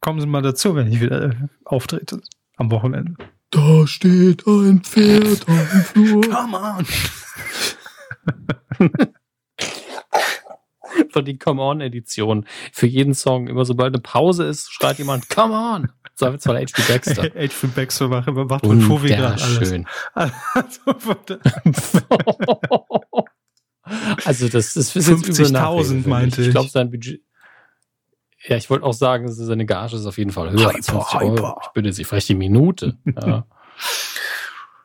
Kommen 0.00 0.20
Sie 0.20 0.26
mal 0.26 0.42
dazu, 0.42 0.76
wenn 0.76 0.92
ich 0.92 1.00
wieder 1.00 1.30
äh, 1.30 1.34
auftrete 1.64 2.20
am 2.56 2.70
Wochenende. 2.70 3.14
Da 3.52 3.86
steht 3.86 4.46
ein 4.46 4.80
Pferd 4.82 5.46
am 5.46 5.84
Flur. 5.84 6.22
Come 6.22 6.58
on! 6.58 6.86
Von 11.10 11.24
die 11.26 11.36
Come 11.38 11.60
On 11.60 11.80
Edition. 11.82 12.46
Für 12.72 12.86
jeden 12.86 13.12
Song, 13.12 13.48
immer 13.48 13.66
sobald 13.66 13.94
eine 13.94 14.00
Pause 14.00 14.44
ist, 14.44 14.72
schreit 14.72 14.96
jemand 14.98 15.28
Come 15.28 15.52
On! 15.54 15.92
Zweifelsfall 16.14 16.64
H.P. 16.64 16.82
Baxter. 16.90 17.22
H.P. 17.34 17.66
Baxter 17.74 18.08
macht, 18.08 18.28
macht 18.28 18.64
von 18.64 18.80
Fovi 18.80 19.08
gerade 19.08 19.42
alles. 19.42 19.68
schön. 19.68 19.86
also 24.24 24.48
das, 24.48 24.72
das 24.72 24.96
ist 24.96 25.08
50.000 25.08 26.08
meinte 26.08 26.40
ich. 26.40 26.48
Ich 26.48 26.52
glaube, 26.54 26.70
sein 26.70 26.90
Budget 26.90 27.20
ja, 28.44 28.56
ich 28.56 28.70
wollte 28.70 28.84
auch 28.84 28.92
sagen, 28.92 29.30
seine 29.30 29.66
Gage 29.66 29.96
ist 29.96 30.06
auf 30.06 30.18
jeden 30.18 30.32
Fall 30.32 30.50
höher 30.50 30.68
hyper, 30.68 30.74
als 30.74 30.90
50 30.90 31.20
hyper. 31.20 31.42
Euro. 31.44 31.60
Ich 31.62 31.68
bitte 31.68 31.92
Sie, 31.92 32.04
vielleicht 32.04 32.28
die 32.28 32.34
Minute. 32.34 32.98
Ja. 33.26 33.46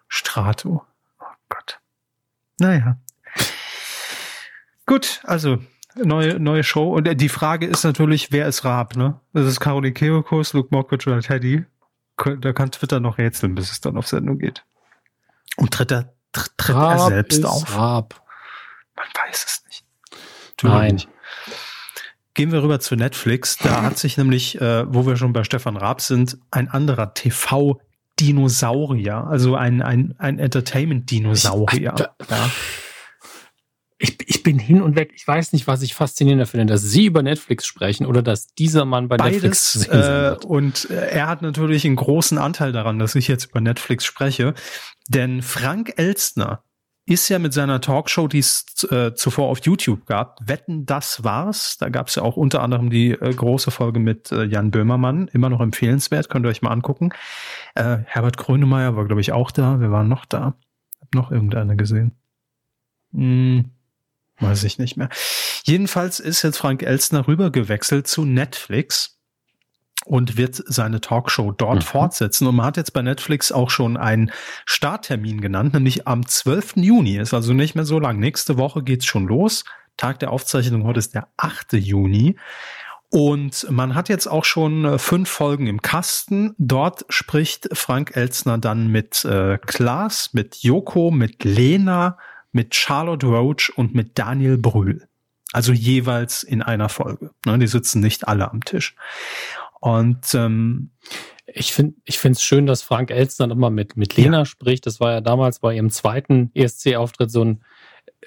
Strato. 0.07 0.85
Oh 1.19 1.25
Gott. 1.49 1.79
Naja. 2.59 2.97
Gut, 4.85 5.21
also 5.23 5.57
neue, 5.95 6.39
neue 6.39 6.63
Show. 6.63 6.93
Und 6.93 7.05
die 7.19 7.29
Frage 7.29 7.65
ist 7.65 7.83
natürlich, 7.83 8.31
wer 8.31 8.47
ist 8.47 8.63
Raab, 8.63 8.95
ne? 8.95 9.19
Das 9.33 9.45
ist 9.45 9.59
Caroline 9.59 9.93
Keokus, 9.93 10.53
Luke 10.53 10.69
Mockridge 10.71 11.09
oder 11.09 11.21
Teddy. 11.21 11.65
Da 12.39 12.53
kann 12.53 12.71
Twitter 12.71 12.99
noch 12.99 13.17
rätseln, 13.17 13.53
bis 13.55 13.71
es 13.71 13.81
dann 13.81 13.97
auf 13.97 14.07
Sendung 14.07 14.39
geht. 14.39 14.63
Und 15.57 15.73
tritt 15.73 15.91
er, 15.91 16.13
tritt, 16.31 16.57
tritt 16.57 16.75
er 16.75 16.99
selbst 16.99 17.45
auf? 17.45 17.75
Raab. 17.75 18.23
Man 18.95 19.07
weiß 19.25 19.45
es 19.45 19.63
nicht. 19.67 19.85
Nein. 20.63 21.03
Gehen 22.37 22.51
wir 22.53 22.63
rüber 22.63 22.79
zu 22.79 22.95
Netflix. 22.95 23.57
Da 23.57 23.81
hat 23.83 23.97
sich 23.97 24.15
nämlich, 24.15 24.61
äh, 24.61 24.85
wo 24.87 25.05
wir 25.05 25.17
schon 25.17 25.33
bei 25.33 25.43
Stefan 25.43 25.75
Raab 25.75 25.99
sind, 26.01 26.37
ein 26.51 26.69
anderer 26.69 27.13
TV 27.13 27.81
Dinosaurier, 28.19 29.27
also 29.27 29.55
ein, 29.55 29.81
ein, 29.81 30.15
ein 30.17 30.39
Entertainment-Dinosaurier. 30.39 31.93
Ja 32.29 32.49
ich, 33.99 34.17
ich 34.27 34.43
bin 34.43 34.59
hin 34.59 34.81
und 34.81 34.95
weg. 34.95 35.11
Ich 35.15 35.27
weiß 35.27 35.53
nicht, 35.53 35.65
was 35.65 35.81
ich 35.81 35.95
faszinierender 35.95 36.45
finde, 36.45 36.67
dass 36.67 36.83
Sie 36.83 37.05
über 37.05 37.23
Netflix 37.23 37.65
sprechen 37.65 38.05
oder 38.05 38.21
dass 38.21 38.47
dieser 38.53 38.85
Mann 38.85 39.07
bei 39.07 39.17
Beides, 39.17 39.33
Netflix 39.33 39.71
zu 39.71 39.79
sehen 39.79 39.91
äh, 39.91 40.35
Und 40.45 40.89
äh, 40.91 41.09
er 41.09 41.27
hat 41.27 41.41
natürlich 41.41 41.85
einen 41.85 41.95
großen 41.95 42.37
Anteil 42.37 42.71
daran, 42.71 42.99
dass 42.99 43.15
ich 43.15 43.27
jetzt 43.27 43.45
über 43.45 43.59
Netflix 43.59 44.05
spreche. 44.05 44.53
Denn 45.07 45.41
Frank 45.41 45.93
Elstner 45.97 46.63
ist 47.07 47.29
ja 47.29 47.39
mit 47.39 47.53
seiner 47.53 47.79
Talkshow, 47.79 48.27
die 48.27 48.39
es 48.39 48.65
äh, 48.91 49.13
zuvor 49.15 49.47
auf 49.47 49.59
YouTube 49.63 50.05
gab, 50.05 50.39
Wetten, 50.45 50.85
das 50.85 51.23
war's. 51.23 51.77
Da 51.77 51.87
gab 51.87 52.09
es 52.09 52.15
ja 52.15 52.23
auch 52.23 52.35
unter 52.35 52.61
anderem 52.61 52.89
die 52.89 53.11
äh, 53.11 53.33
große 53.33 53.71
Folge 53.71 53.99
mit 53.99 54.31
äh, 54.33 54.43
Jan 54.43 54.71
Böhmermann, 54.71 55.29
immer 55.29 55.49
noch 55.49 55.61
empfehlenswert, 55.61 56.29
könnt 56.29 56.45
ihr 56.45 56.49
euch 56.49 56.61
mal 56.61 56.71
angucken. 56.71 57.13
Äh, 57.75 57.99
Herbert 58.05 58.37
Grönemeyer 58.37 58.97
war, 58.97 59.05
glaube 59.05 59.21
ich, 59.21 59.31
auch 59.31 59.51
da. 59.51 59.79
Wir 59.79 59.89
waren 59.89 60.09
noch 60.09 60.25
da. 60.25 60.55
Hab 60.99 61.15
noch 61.15 61.31
irgendeiner 61.31 61.75
gesehen. 61.75 62.11
Hm. 63.13 63.71
Weiß 64.39 64.65
ich 64.65 64.77
nicht 64.77 64.97
mehr. 64.97 65.09
Jedenfalls 65.63 66.19
ist 66.19 66.43
jetzt 66.43 66.57
Frank 66.57 66.83
Elstner 66.83 67.27
rübergewechselt 67.27 68.05
zu 68.05 68.25
Netflix 68.25 69.16
und 70.05 70.37
wird 70.37 70.63
seine 70.65 71.01
Talkshow 71.01 71.51
dort 71.51 71.79
mhm. 71.79 71.81
fortsetzen. 71.81 72.47
Und 72.47 72.55
man 72.55 72.65
hat 72.65 72.77
jetzt 72.77 72.93
bei 72.93 73.01
Netflix 73.01 73.51
auch 73.51 73.69
schon 73.69 73.97
einen 73.97 74.31
Starttermin 74.65 75.41
genannt, 75.41 75.73
nämlich 75.73 76.07
am 76.07 76.25
12. 76.25 76.77
Juni. 76.77 77.17
Ist 77.17 77.33
also 77.33 77.53
nicht 77.53 77.75
mehr 77.75 77.85
so 77.85 77.99
lang. 77.99 78.19
Nächste 78.19 78.57
Woche 78.57 78.83
geht's 78.83 79.05
schon 79.05 79.27
los. 79.27 79.65
Tag 79.97 80.19
der 80.19 80.31
Aufzeichnung 80.31 80.83
heute 80.83 80.99
ist 80.99 81.15
der 81.15 81.27
8. 81.37 81.73
Juni. 81.73 82.35
Und 83.09 83.65
man 83.69 83.95
hat 83.95 84.09
jetzt 84.09 84.27
auch 84.27 84.43
schon 84.43 84.83
äh, 84.83 84.99
fünf 84.99 85.29
Folgen 85.29 85.67
im 85.67 85.81
Kasten. 85.81 86.53
Dort 86.57 87.05
spricht 87.09 87.69
Frank 87.71 88.15
Elstner 88.15 88.57
dann 88.57 88.87
mit 88.87 89.23
äh, 89.23 89.57
Klaas, 89.57 90.33
mit 90.33 90.57
Joko, 90.57 91.09
mit 91.09 91.43
Lena, 91.45 92.17
mit 92.51 92.75
Charlotte 92.75 93.25
Roach 93.25 93.71
und 93.75 93.95
mit 93.95 94.19
Daniel 94.19 94.57
Brühl. 94.57 95.07
Also 95.53 95.71
jeweils 95.71 96.43
in 96.43 96.61
einer 96.61 96.89
Folge. 96.89 97.31
Ne, 97.45 97.57
die 97.57 97.67
sitzen 97.67 98.01
nicht 98.01 98.27
alle 98.27 98.51
am 98.51 98.63
Tisch. 98.63 98.95
Und 99.79 100.33
ähm, 100.33 100.91
ich 101.45 101.73
finde 101.73 101.95
ich 102.05 102.19
finde 102.19 102.37
es 102.37 102.43
schön, 102.43 102.65
dass 102.65 102.81
Frank 102.81 103.11
Elstner 103.11 103.51
immer 103.51 103.69
mit, 103.69 103.97
mit 103.97 104.15
Lena 104.15 104.39
ja. 104.39 104.45
spricht. 104.45 104.85
Das 104.85 104.99
war 104.99 105.11
ja 105.11 105.21
damals 105.21 105.59
bei 105.59 105.75
ihrem 105.75 105.89
zweiten 105.89 106.51
ESC-Auftritt 106.53 107.31
so 107.31 107.43
ein 107.43 107.63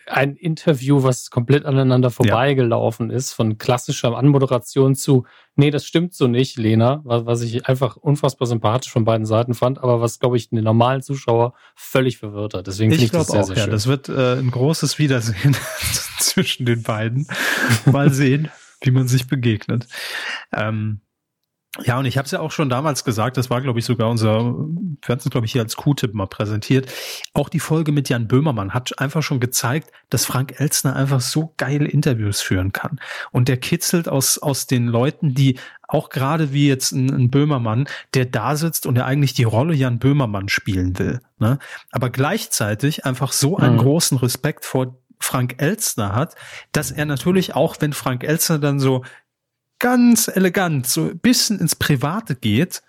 ein 0.07 0.37
Interview, 0.37 1.03
was 1.03 1.31
komplett 1.31 1.65
aneinander 1.65 2.11
vorbeigelaufen 2.11 3.11
ja. 3.11 3.17
ist, 3.17 3.33
von 3.33 3.59
klassischer 3.59 4.17
Anmoderation 4.17 4.95
zu, 4.95 5.25
nee, 5.57 5.71
das 5.71 5.85
stimmt 5.85 6.15
so 6.15 6.27
nicht, 6.27 6.57
Lena, 6.59 7.01
was, 7.05 7.27
was 7.27 7.43
ich 7.43 7.67
einfach 7.67 7.97
unfassbar 7.97 8.47
sympathisch 8.47 8.91
von 8.91 9.05
beiden 9.05 9.27
Seiten 9.27 9.55
fand, 9.55 9.79
aber 9.79 10.01
was, 10.01 10.19
glaube 10.19 10.37
ich, 10.37 10.51
den 10.51 10.65
normalen 10.65 11.03
Zuschauer 11.03 11.55
völlig 11.75 12.19
verwirrt 12.19 12.55
hat. 12.55 12.67
Deswegen 12.67 12.91
finde 12.91 13.05
ich, 13.05 13.11
das 13.11 13.29
sehr, 13.29 13.41
auch, 13.41 13.47
sehr 13.47 13.57
ja, 13.57 13.63
schön. 13.65 13.73
Das 13.73 13.87
wird 13.87 14.09
äh, 14.09 14.39
ein 14.39 14.51
großes 14.51 14.99
Wiedersehen 14.99 15.57
zwischen 16.19 16.67
den 16.67 16.83
beiden. 16.83 17.27
Mal 17.87 18.13
sehen, 18.13 18.49
wie 18.83 18.91
man 18.91 19.09
sich 19.09 19.29
begegnet. 19.29 19.87
Ähm, 20.53 21.01
ja, 21.85 21.99
und 21.99 22.05
ich 22.05 22.19
habe 22.19 22.27
es 22.27 22.33
ja 22.33 22.41
auch 22.41 22.51
schon 22.51 22.69
damals 22.69 23.05
gesagt, 23.05 23.37
das 23.37 23.51
war, 23.51 23.61
glaube 23.61 23.79
ich, 23.79 23.85
sogar 23.85 24.09
unser, 24.09 24.55
wir 24.55 25.09
hatten 25.09 25.23
es, 25.25 25.31
glaube 25.31 25.47
ich, 25.47 25.53
hier 25.53 25.63
als 25.63 25.77
Q-Tipp 25.77 26.15
mal 26.15 26.27
präsentiert. 26.27 26.93
Auch 27.33 27.49
die 27.49 27.61
Folge 27.61 27.93
mit 27.93 28.09
Jan 28.09 28.29
Böhmermann 28.29 28.75
hat 28.75 28.99
einfach 28.99 29.23
schon 29.23 29.41
gezeigt, 29.41 29.91
dass 30.11 30.25
Frank 30.25 30.61
Elstner 30.61 30.97
einfach 30.97 31.21
so 31.21 31.55
geile 31.57 31.87
Interviews 31.87 32.41
führen 32.41 32.73
kann. 32.73 33.01
Und 33.33 33.49
der 33.49 33.57
kitzelt 33.57 34.09
aus, 34.09 34.39
aus 34.39 34.67
den 34.67 34.87
Leuten, 34.87 35.35
die 35.35 35.59
auch 35.89 36.09
gerade 36.09 36.53
wie 36.53 36.69
jetzt 36.69 36.93
ein, 36.93 37.11
ein 37.11 37.31
Böhmermann, 37.31 37.89
der 38.15 38.27
da 38.27 38.57
sitzt 38.57 38.87
und 38.87 38.95
der 38.95 39.07
eigentlich 39.07 39.35
die 39.35 39.45
Rolle 39.45 39.75
Jan 39.75 39.99
Böhmermann 39.99 40.49
spielen 40.49 40.99
will. 40.99 41.21
Ne? 41.39 41.59
Aber 41.91 42.11
gleichzeitig 42.11 43.05
einfach 43.05 43.33
so 43.33 43.57
einen 43.57 43.75
mhm. 43.75 43.81
großen 43.81 44.19
Respekt 44.19 44.65
vor 44.65 44.97
Frank 45.21 45.57
Elstner 45.59 46.15
hat, 46.15 46.35
dass 46.73 46.91
er 46.91 47.05
natürlich 47.05 47.55
auch, 47.55 47.77
wenn 47.81 47.93
Frank 47.93 48.25
Elstner 48.25 48.59
dann 48.59 48.81
so 48.81 49.05
ganz 49.81 50.29
elegant 50.29 50.87
so 50.87 51.09
ein 51.09 51.19
bisschen 51.19 51.59
ins 51.59 51.75
Private 51.75 52.37
geht, 52.37 52.83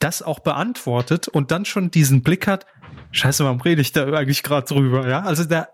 das 0.00 0.22
auch 0.22 0.40
beantwortet 0.40 1.28
und 1.28 1.52
dann 1.52 1.64
schon 1.64 1.90
diesen 1.90 2.22
Blick 2.22 2.48
hat, 2.48 2.66
scheiße, 3.12 3.44
warum 3.44 3.60
rede 3.60 3.82
ich 3.82 3.92
da 3.92 4.06
eigentlich 4.12 4.42
gerade 4.42 4.66
drüber? 4.66 5.08
Ja, 5.08 5.20
also 5.20 5.44
der, 5.44 5.68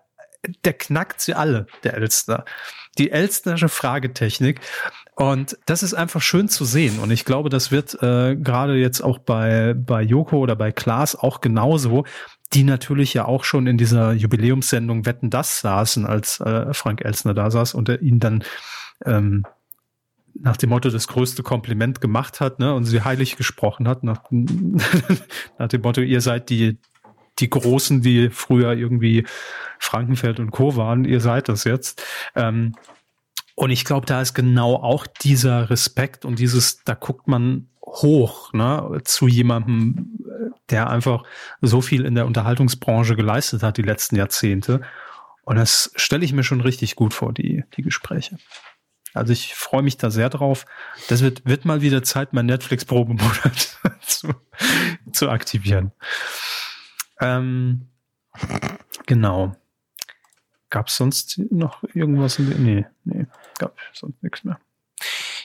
der 0.65 0.75
knackt 0.75 1.21
sie 1.21 1.35
alle, 1.35 1.67
der 1.85 1.95
Elster. 1.95 2.45
Die 2.99 3.11
Elstnersche 3.11 3.69
Fragetechnik. 3.69 4.61
Und 5.15 5.59
das 5.67 5.83
ist 5.83 5.95
einfach 5.95 6.21
schön 6.21 6.49
zu 6.49 6.65
sehen. 6.65 6.99
Und 6.99 7.11
ich 7.11 7.25
glaube, 7.25 7.49
das 7.49 7.71
wird 7.71 8.03
äh, 8.03 8.37
gerade 8.37 8.77
jetzt 8.77 9.01
auch 9.01 9.19
bei, 9.19 9.75
bei 9.75 10.03
Joko 10.03 10.39
oder 10.39 10.57
bei 10.57 10.73
Klaas 10.73 11.15
auch 11.15 11.41
genauso, 11.41 12.05
die 12.53 12.65
natürlich 12.65 13.15
ja 13.15 13.25
auch 13.25 13.45
schon 13.45 13.67
in 13.67 13.79
dieser 13.79 14.13
Jubiläumssendung 14.13 15.07
Wetten 15.07 15.31
das 15.31 15.61
saßen, 15.61 16.07
als 16.07 16.41
äh, 16.41 16.73
Frank 16.75 17.05
Elstner 17.05 17.35
da 17.35 17.51
saß 17.51 17.75
und 17.75 17.89
er 17.89 18.03
ihn 18.03 18.19
dann 18.19 18.45
ähm, 19.05 19.45
nach 20.41 20.57
dem 20.57 20.71
Motto 20.71 20.91
das 20.91 21.09
größte 21.09 21.43
Kompliment 21.43 22.01
gemacht 22.01 22.41
hat, 22.41 22.59
ne, 22.59 22.75
und 22.75 22.85
sie 22.85 23.03
heilig 23.03 23.37
gesprochen 23.37 23.89
hat, 23.89 24.03
nach, 24.03 24.23
nach 24.31 25.69
dem 25.69 25.83
Motto, 25.83 26.01
ihr 26.01 26.21
seid 26.21 26.51
die, 26.51 26.79
die 27.39 27.51
Großen, 27.51 28.01
die 28.01 28.31
früher 28.31 28.73
irgendwie 28.73 29.27
Frankenfeld 29.79 30.41
und 30.41 30.51
Co. 30.51 30.77
waren, 30.77 31.05
ihr 31.05 31.21
seid 31.21 31.49
das 31.49 31.65
jetzt. 31.65 32.03
Ähm, 32.35 32.75
und 33.55 33.71
ich 33.71 33.85
glaube, 33.85 34.07
da 34.07 34.21
ist 34.21 34.35
genau 34.35 34.75
auch 34.77 35.07
dieser 35.07 35.71
Respekt 35.71 36.25
und 36.25 36.39
dieses, 36.39 36.83
da 36.85 36.95
guckt 36.95 37.27
man 37.27 37.69
hoch, 37.83 38.53
ne, 38.53 39.01
zu 39.05 39.29
jemandem, 39.29 40.19
der 40.71 40.91
einfach 40.91 41.23
so 41.61 41.81
viel 41.81 42.05
in 42.05 42.15
der 42.15 42.27
Unterhaltungsbranche 42.27 43.17
geleistet 43.17 43.63
hat 43.63 43.77
die 43.77 43.83
letzten 43.83 44.17
Jahrzehnte. 44.17 44.83
Und 45.43 45.57
das 45.57 45.93
stelle 45.95 46.25
ich 46.25 46.33
mir 46.33 46.43
schon 46.43 46.61
richtig 46.61 46.97
gut 46.97 47.15
vor, 47.15 47.33
die, 47.33 47.65
die 47.77 47.83
Gespräche. 47.83 48.37
Also 49.17 49.33
ich 49.33 49.55
freue 49.55 49.83
mich 49.83 49.97
da 49.97 50.11
sehr 50.11 50.29
drauf. 50.29 50.67
Das 51.09 51.23
wird, 51.23 51.47
wird 51.47 51.65
mal 51.65 51.81
wieder 51.81 52.03
Zeit, 52.03 52.33
mein 52.33 52.47
Netflix-Probemonat 52.47 53.79
zu, 54.03 54.35
zu 55.13 55.31
aktivieren. 55.31 55.93
Ähm, 57.21 57.89
genau. 59.07 59.57
Gab 60.69 60.89
es 60.89 60.97
sonst 60.97 61.39
noch 61.51 61.83
irgendwas? 61.95 62.39
In 62.39 62.51
der, 62.51 62.59
nee, 62.59 62.87
nee, 63.05 63.27
gab 63.59 63.77
sonst 63.95 64.23
nichts 64.23 64.45
mehr. 64.45 64.61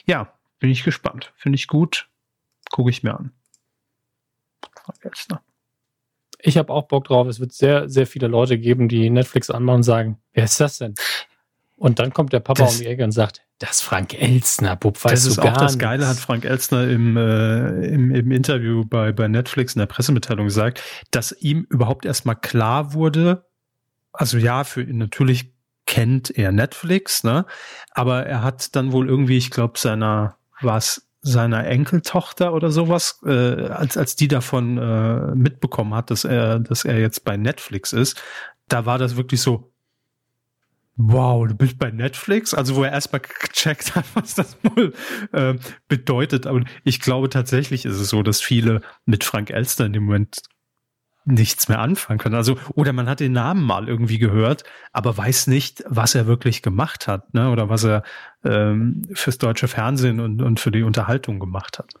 Ja, 0.04 0.34
bin 0.58 0.70
ich 0.70 0.84
gespannt. 0.84 1.32
Finde 1.36 1.56
ich 1.56 1.66
gut. 1.66 2.08
Gucke 2.70 2.90
ich 2.90 3.02
mir 3.02 3.14
an. 3.14 3.32
Ich 6.38 6.58
habe 6.58 6.72
auch 6.72 6.88
Bock 6.88 7.04
drauf. 7.04 7.26
Es 7.26 7.40
wird 7.40 7.52
sehr, 7.52 7.88
sehr 7.88 8.06
viele 8.06 8.26
Leute 8.26 8.58
geben, 8.58 8.88
die 8.88 9.08
Netflix 9.08 9.48
anmachen 9.48 9.76
und 9.76 9.82
sagen, 9.84 10.20
wer 10.32 10.44
ist 10.44 10.60
das 10.60 10.78
denn? 10.78 10.94
Und 11.82 11.98
dann 11.98 12.12
kommt 12.12 12.32
der 12.32 12.38
Papa 12.38 12.62
das, 12.62 12.76
um 12.76 12.82
die 12.82 12.86
Ecke 12.86 13.02
und 13.02 13.10
sagt, 13.10 13.42
das 13.58 13.70
ist 13.72 13.80
Frank 13.80 14.14
Elstner, 14.14 14.76
Bub, 14.76 15.02
weißt 15.02 15.12
Das 15.12 15.26
ist 15.26 15.40
auch 15.40 15.56
das 15.56 15.80
Geile, 15.80 16.06
hat 16.06 16.16
Frank 16.16 16.44
Elstner 16.44 16.88
im, 16.88 17.16
äh, 17.16 17.86
im, 17.88 18.14
im 18.14 18.30
Interview 18.30 18.84
bei, 18.84 19.10
bei 19.10 19.26
Netflix 19.26 19.74
in 19.74 19.80
der 19.80 19.86
Pressemitteilung 19.86 20.46
gesagt, 20.46 20.80
dass 21.10 21.32
ihm 21.32 21.66
überhaupt 21.70 22.04
erstmal 22.04 22.36
klar 22.36 22.94
wurde, 22.94 23.46
also 24.12 24.38
ja, 24.38 24.62
für 24.62 24.80
ihn 24.84 24.98
natürlich 24.98 25.52
kennt 25.84 26.30
er 26.30 26.52
Netflix, 26.52 27.24
ne? 27.24 27.46
Aber 27.90 28.26
er 28.26 28.44
hat 28.44 28.76
dann 28.76 28.92
wohl 28.92 29.08
irgendwie, 29.08 29.36
ich 29.36 29.50
glaube, 29.50 29.76
seiner, 29.76 30.36
was 30.60 31.08
seiner 31.20 31.66
Enkeltochter 31.66 32.54
oder 32.54 32.70
sowas, 32.70 33.18
äh, 33.26 33.66
als, 33.66 33.96
als 33.96 34.14
die 34.14 34.28
davon 34.28 34.78
äh, 34.78 35.34
mitbekommen 35.34 35.94
hat, 35.94 36.12
dass 36.12 36.22
er, 36.24 36.60
dass 36.60 36.84
er 36.84 37.00
jetzt 37.00 37.24
bei 37.24 37.36
Netflix 37.36 37.92
ist, 37.92 38.22
da 38.68 38.86
war 38.86 38.98
das 38.98 39.16
wirklich 39.16 39.40
so, 39.40 39.71
wow, 40.96 41.46
du 41.46 41.54
bist 41.54 41.78
bei 41.78 41.90
Netflix? 41.90 42.54
Also 42.54 42.76
wo 42.76 42.84
er 42.84 42.92
erstmal 42.92 43.20
gecheckt 43.40 43.94
hat, 43.94 44.04
was 44.14 44.34
das 44.34 44.56
wohl 44.62 44.92
äh, 45.32 45.54
bedeutet. 45.88 46.46
Aber 46.46 46.62
ich 46.84 47.00
glaube 47.00 47.28
tatsächlich 47.28 47.84
ist 47.84 47.98
es 47.98 48.08
so, 48.08 48.22
dass 48.22 48.40
viele 48.40 48.82
mit 49.04 49.24
Frank 49.24 49.50
Elster 49.50 49.86
in 49.86 49.92
dem 49.92 50.04
Moment 50.04 50.42
nichts 51.24 51.68
mehr 51.68 51.78
anfangen 51.78 52.18
können. 52.18 52.34
Also, 52.34 52.56
oder 52.74 52.92
man 52.92 53.08
hat 53.08 53.20
den 53.20 53.32
Namen 53.32 53.62
mal 53.62 53.88
irgendwie 53.88 54.18
gehört, 54.18 54.64
aber 54.92 55.16
weiß 55.16 55.46
nicht, 55.46 55.84
was 55.86 56.14
er 56.14 56.26
wirklich 56.26 56.62
gemacht 56.62 57.06
hat, 57.06 57.32
ne? 57.32 57.50
Oder 57.50 57.68
was 57.68 57.84
er 57.84 58.02
ähm, 58.44 59.02
fürs 59.12 59.38
deutsche 59.38 59.68
Fernsehen 59.68 60.18
und, 60.18 60.42
und 60.42 60.58
für 60.58 60.72
die 60.72 60.82
Unterhaltung 60.82 61.38
gemacht 61.38 61.78
hat. 61.78 61.94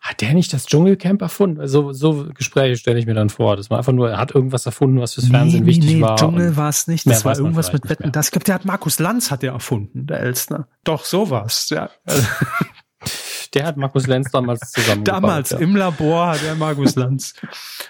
Hat 0.00 0.22
der 0.22 0.32
nicht 0.32 0.52
das 0.54 0.64
Dschungelcamp 0.64 1.20
erfunden? 1.20 1.68
So, 1.68 1.92
so 1.92 2.26
Gespräche 2.32 2.76
stelle 2.76 2.98
ich 2.98 3.04
mir 3.04 3.12
dann 3.12 3.28
vor, 3.28 3.56
dass 3.56 3.68
man 3.68 3.78
einfach 3.78 3.92
nur, 3.92 4.10
er 4.10 4.16
hat 4.18 4.34
irgendwas 4.34 4.64
erfunden, 4.64 4.98
was 4.98 5.14
fürs 5.14 5.28
Fernsehen 5.28 5.64
nee, 5.64 5.66
wichtig 5.66 5.96
nee, 5.96 6.00
war. 6.00 6.16
Dschungel 6.16 6.56
war 6.56 6.70
es 6.70 6.86
nicht. 6.86 7.06
Das 7.06 7.26
war 7.26 7.36
irgendwas 7.36 7.70
mit 7.72 7.86
Wetten. 7.88 8.10
Das, 8.10 8.28
ich 8.28 8.32
glaube, 8.32 8.44
der 8.44 8.54
hat 8.54 8.64
Markus 8.64 8.98
Lanz 8.98 9.30
hat 9.30 9.42
der 9.42 9.52
erfunden, 9.52 10.06
der 10.06 10.20
Elstner. 10.20 10.68
Doch, 10.84 11.04
sowas, 11.04 11.68
ja. 11.70 11.90
Der 13.54 13.66
hat 13.66 13.76
Markus 13.76 14.06
Lanz 14.06 14.30
damals 14.30 14.70
zusammengebaut. 14.70 15.22
Damals 15.22 15.50
ja. 15.50 15.58
im 15.58 15.74
Labor 15.74 16.28
hat 16.28 16.42
er 16.44 16.54
Markus 16.54 16.94
Lanz 16.94 17.34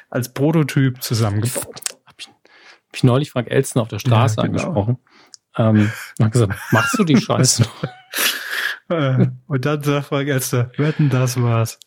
als 0.09 0.33
Prototyp 0.33 1.03
zusammengebaut. 1.03 1.83
Hab 2.07 2.15
ich, 2.19 2.29
hab 2.29 2.95
ich 2.95 3.05
neulich 3.05 3.31
Frank 3.31 3.51
Elstner 3.51 3.83
auf 3.83 3.89
der 3.89 3.99
Straße 3.99 4.37
ja, 4.39 4.47
genau. 4.47 4.63
angesprochen. 4.63 4.99
Ähm, 5.59 5.93
hat 6.19 6.33
gesagt, 6.33 6.55
machst 6.71 6.99
du 6.99 7.05
die 7.05 7.17
Scheiße 7.21 7.65
und 9.47 9.65
dann 9.65 9.83
sagt 9.83 10.07
Frank 10.07 10.29
Elster, 10.29 10.71
wetten, 10.77 11.11
das 11.11 11.41
war's. 11.41 11.79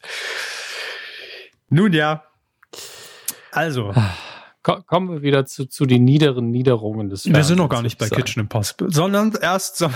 Nun 1.70 1.93
ja. 1.93 2.24
Also. 3.51 3.93
Kommen 4.64 5.10
wir 5.10 5.22
wieder 5.22 5.45
zu, 5.45 5.66
zu 5.66 5.86
den 5.86 6.06
niederen 6.06 6.49
Niederungen 6.49 7.10
des 7.10 7.24
Fernsehens. 7.24 7.38
Wir 7.38 7.47
sind 7.47 7.58
noch 7.58 7.68
gar 7.68 7.82
nicht 7.82 7.97
bei 7.97 8.08
Kitchen 8.08 8.39
Impossible, 8.39 8.89
sondern 8.91 9.34
erst 9.41 9.78
so 9.78 9.89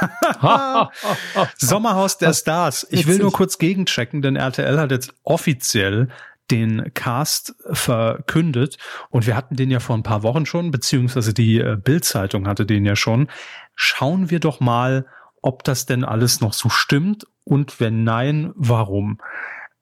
Sommerhaus 1.58 2.18
der 2.18 2.32
Stars. 2.32 2.86
Ich 2.90 3.08
will 3.08 3.18
nur 3.18 3.32
kurz 3.32 3.58
gegenchecken, 3.58 4.22
denn 4.22 4.36
RTL 4.36 4.78
hat 4.78 4.92
jetzt 4.92 5.12
offiziell 5.24 6.08
den 6.52 6.92
Cast 6.94 7.56
verkündet 7.72 8.78
und 9.10 9.26
wir 9.26 9.34
hatten 9.34 9.56
den 9.56 9.70
ja 9.70 9.80
vor 9.80 9.96
ein 9.96 10.04
paar 10.04 10.22
Wochen 10.22 10.46
schon, 10.46 10.70
beziehungsweise 10.70 11.34
die 11.34 11.58
äh, 11.58 11.76
Bild-Zeitung 11.76 12.46
hatte 12.46 12.66
den 12.66 12.84
ja 12.84 12.94
schon. 12.94 13.28
Schauen 13.74 14.30
wir 14.30 14.38
doch 14.38 14.60
mal, 14.60 15.06
ob 15.46 15.62
das 15.62 15.86
denn 15.86 16.04
alles 16.04 16.40
noch 16.40 16.52
so 16.52 16.68
stimmt 16.68 17.24
und 17.44 17.78
wenn 17.78 18.02
nein, 18.02 18.52
warum. 18.56 19.18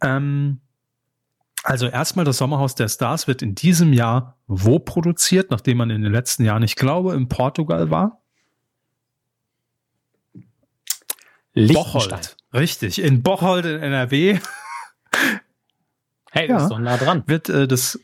Ähm, 0.03 0.61
also 1.63 1.87
erstmal 1.87 2.27
das 2.27 2.37
Sommerhaus 2.37 2.75
der 2.75 2.89
Stars 2.89 3.27
wird 3.27 3.41
in 3.41 3.55
diesem 3.55 3.95
Jahr 3.95 4.37
wo 4.47 4.79
produziert, 4.79 5.51
nachdem 5.51 5.79
man 5.79 5.89
in 5.89 6.03
den 6.03 6.13
letzten 6.13 6.45
Jahren, 6.45 6.63
ich 6.63 6.77
glaube, 6.77 7.15
in 7.15 7.29
Portugal 7.29 7.91
war? 7.91 8.21
Bocholt. 11.55 12.37
Richtig, 12.53 13.01
in 13.01 13.23
Bocholt 13.23 13.65
in 13.65 13.81
NRW. 13.81 14.39
Hey, 16.37 16.49
ja, 16.49 16.57
ist 16.57 16.69
doch 16.69 16.81
nah 16.81 16.97
dran. 16.97 17.23
Wird 17.29 17.49
äh, 17.49 17.69
das 17.69 17.97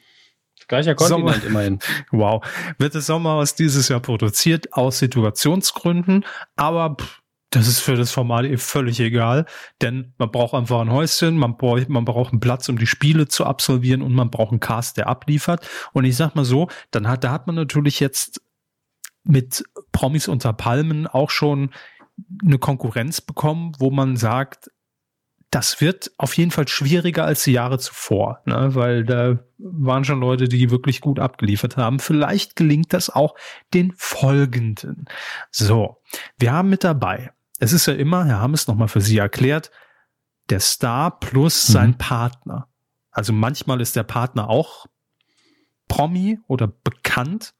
Gleicher 0.69 0.95
Kontinent 0.95 1.35
Sommer 1.35 1.47
immerhin. 1.49 1.79
Wow. 2.13 2.47
Wird 2.79 2.95
das 2.95 3.07
Sommerhaus 3.07 3.57
dieses 3.57 3.89
Jahr 3.89 3.99
produziert 3.99 4.73
aus 4.73 5.01
Situationsgründen, 5.01 6.25
aber 6.55 6.95
pff, 6.95 7.20
das 7.51 7.67
ist 7.67 7.81
für 7.81 7.97
das 7.97 8.13
Format 8.13 8.45
eh 8.45 8.57
völlig 8.57 9.01
egal, 9.01 9.45
denn 9.83 10.15
man 10.19 10.31
braucht 10.31 10.55
einfach 10.55 10.81
ein 10.81 10.91
Häuschen, 10.91 11.37
man 11.37 11.57
braucht, 11.57 11.89
man 11.89 12.05
braucht 12.05 12.33
einen 12.33 12.41
Platz, 12.41 12.69
um 12.69 12.79
die 12.79 12.87
Spiele 12.87 13.27
zu 13.27 13.45
absolvieren 13.45 14.03
und 14.03 14.15
man 14.15 14.31
braucht 14.31 14.53
einen 14.53 14.61
Cast, 14.61 14.97
der 14.97 15.09
abliefert. 15.09 15.69
Und 15.93 16.05
ich 16.05 16.17
sag 16.17 16.37
mal 16.37 16.45
so, 16.45 16.69
dann 16.93 17.09
hat, 17.09 17.25
da 17.25 17.33
hat 17.33 17.49
man 17.49 17.57
natürlich 17.57 17.99
jetzt 17.99 18.41
mit 19.25 19.65
Promis 19.91 20.29
unter 20.29 20.53
Palmen 20.53 21.09
auch 21.09 21.31
schon 21.31 21.71
eine 22.45 22.59
Konkurrenz 22.59 23.21
bekommen, 23.21 23.73
wo 23.79 23.91
man 23.91 24.17
sagt, 24.17 24.71
das 25.51 25.81
wird 25.81 26.13
auf 26.17 26.37
jeden 26.37 26.53
Fall 26.53 26.69
schwieriger 26.69 27.25
als 27.25 27.43
die 27.43 27.53
Jahre 27.53 27.79
zuvor, 27.81 28.41
ne? 28.45 28.77
weil 28.77 29.05
da 29.05 29.41
waren 29.59 30.05
schon 30.05 30.21
Leute, 30.21 30.47
die 30.47 30.71
wirklich 30.71 31.01
gut 31.01 31.19
abgeliefert 31.19 31.77
haben. 31.77 31.99
Vielleicht 31.99 32.55
gelingt 32.55 32.93
das 32.93 33.11
auch 33.11 33.35
den 33.75 33.93
folgenden. 33.97 35.07
So, 35.51 36.01
wir 36.39 36.53
haben 36.53 36.71
mit 36.71 36.85
dabei 36.85 37.33
es 37.61 37.73
ist 37.73 37.87
ja 37.87 37.95
immer, 37.95 38.25
Herr 38.25 38.41
Hammes 38.41 38.67
nochmal 38.67 38.89
für 38.89 39.01
Sie 39.01 39.19
erklärt, 39.19 39.71
der 40.49 40.61
Star 40.61 41.21
plus 41.21 41.69
mhm. 41.69 41.73
sein 41.73 41.99
Partner. 41.99 42.69
Also 43.11 43.33
manchmal 43.33 43.81
ist 43.81 43.97
der 43.97 44.03
Partner 44.03 44.49
auch 44.49 44.87
Promi 45.87 46.41
oder 46.49 46.69
bekannt, 46.69 47.55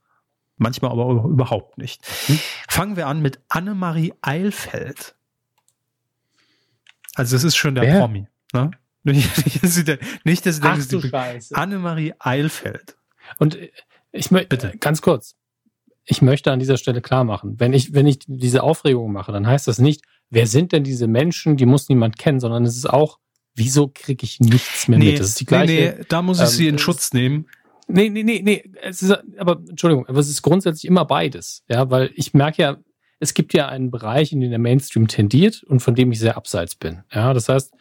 manchmal 0.57 0.91
aber 0.91 1.25
überhaupt 1.25 1.79
nicht. 1.79 2.03
Mhm. 2.29 2.41
Fangen 2.69 2.97
wir 2.97 3.07
an 3.07 3.21
mit 3.21 3.41
Annemarie 3.49 4.15
Eilfeld. 4.23 5.15
Also 7.15 7.37
es 7.37 7.45
ist 7.45 7.57
schon 7.57 7.75
der 7.75 7.85
Wer? 7.85 7.99
Promi. 7.99 8.27
Ne? 8.53 8.71
Nicht, 9.03 9.27
dass 9.65 9.75
dass 10.45 10.57
Sie 10.57 10.63
Ach, 10.63 10.79
denken, 10.79 11.09
Scheiße. 11.09 11.55
Annemarie 11.55 12.15
Eilfeld. 12.19 12.97
Und 13.39 13.59
ich 14.13 14.31
möchte, 14.31 14.77
ganz 14.79 15.01
kurz, 15.03 15.37
ich 16.11 16.23
möchte 16.23 16.51
an 16.51 16.59
dieser 16.59 16.77
Stelle 16.77 17.01
klar 17.01 17.23
machen, 17.23 17.61
wenn 17.61 17.73
ich, 17.73 17.95
wenn 17.95 18.07
ich 18.07 18.19
diese 18.27 18.65
Aufregung 18.65 19.13
mache, 19.13 19.31
dann 19.31 19.47
heißt 19.47 19.69
das 19.69 19.79
nicht, 19.79 20.03
wer 20.29 20.49
sind 20.49 20.73
denn 20.73 20.83
diese 20.83 21.07
Menschen, 21.07 21.57
die 21.57 21.67
muss 21.67 21.89
niemand 21.89 22.19
kennen, 22.19 22.41
sondern 22.41 22.65
es 22.65 22.77
ist 22.77 22.91
auch, 22.91 23.19
wieso 23.55 23.89
kriege 23.89 24.25
ich 24.25 24.41
nichts 24.41 24.89
mehr 24.89 24.99
nee, 24.99 25.13
mit? 25.13 25.21
Das 25.21 25.29
ist 25.29 25.41
die 25.41 25.47
gleiche. 25.47 25.73
Nee, 25.73 25.95
nee 25.99 26.05
da 26.09 26.21
muss 26.21 26.39
ich 26.39 26.45
ähm, 26.45 26.51
sie 26.51 26.69
in 26.69 26.79
Schutz 26.79 27.13
nehmen. 27.13 27.47
Nee, 27.87 28.09
nee, 28.09 28.25
nee, 28.25 28.41
nee. 28.43 28.73
Es 28.83 29.03
ist, 29.03 29.17
aber 29.39 29.61
Entschuldigung, 29.69 30.07
aber 30.09 30.19
es 30.19 30.29
ist 30.29 30.43
grundsätzlich 30.43 30.85
immer 30.85 31.05
beides. 31.05 31.63
Ja, 31.69 31.91
weil 31.91 32.11
ich 32.15 32.35
merke 32.35 32.63
ja, 32.63 32.77
es 33.21 33.35
gibt 33.35 33.55
ja 33.55 33.69
einen 33.69 33.93
Bereich, 33.93 34.33
in 34.33 34.41
den 34.41 34.51
der 34.51 34.59
Mainstream 34.59 35.07
tendiert 35.07 35.63
und 35.63 35.81
von 35.81 35.95
dem 35.95 36.11
ich 36.11 36.19
sehr 36.19 36.37
abseits 36.37 36.75
bin. 36.75 37.03
Ja, 37.13 37.35
das 37.35 37.49
heißt, 37.49 37.73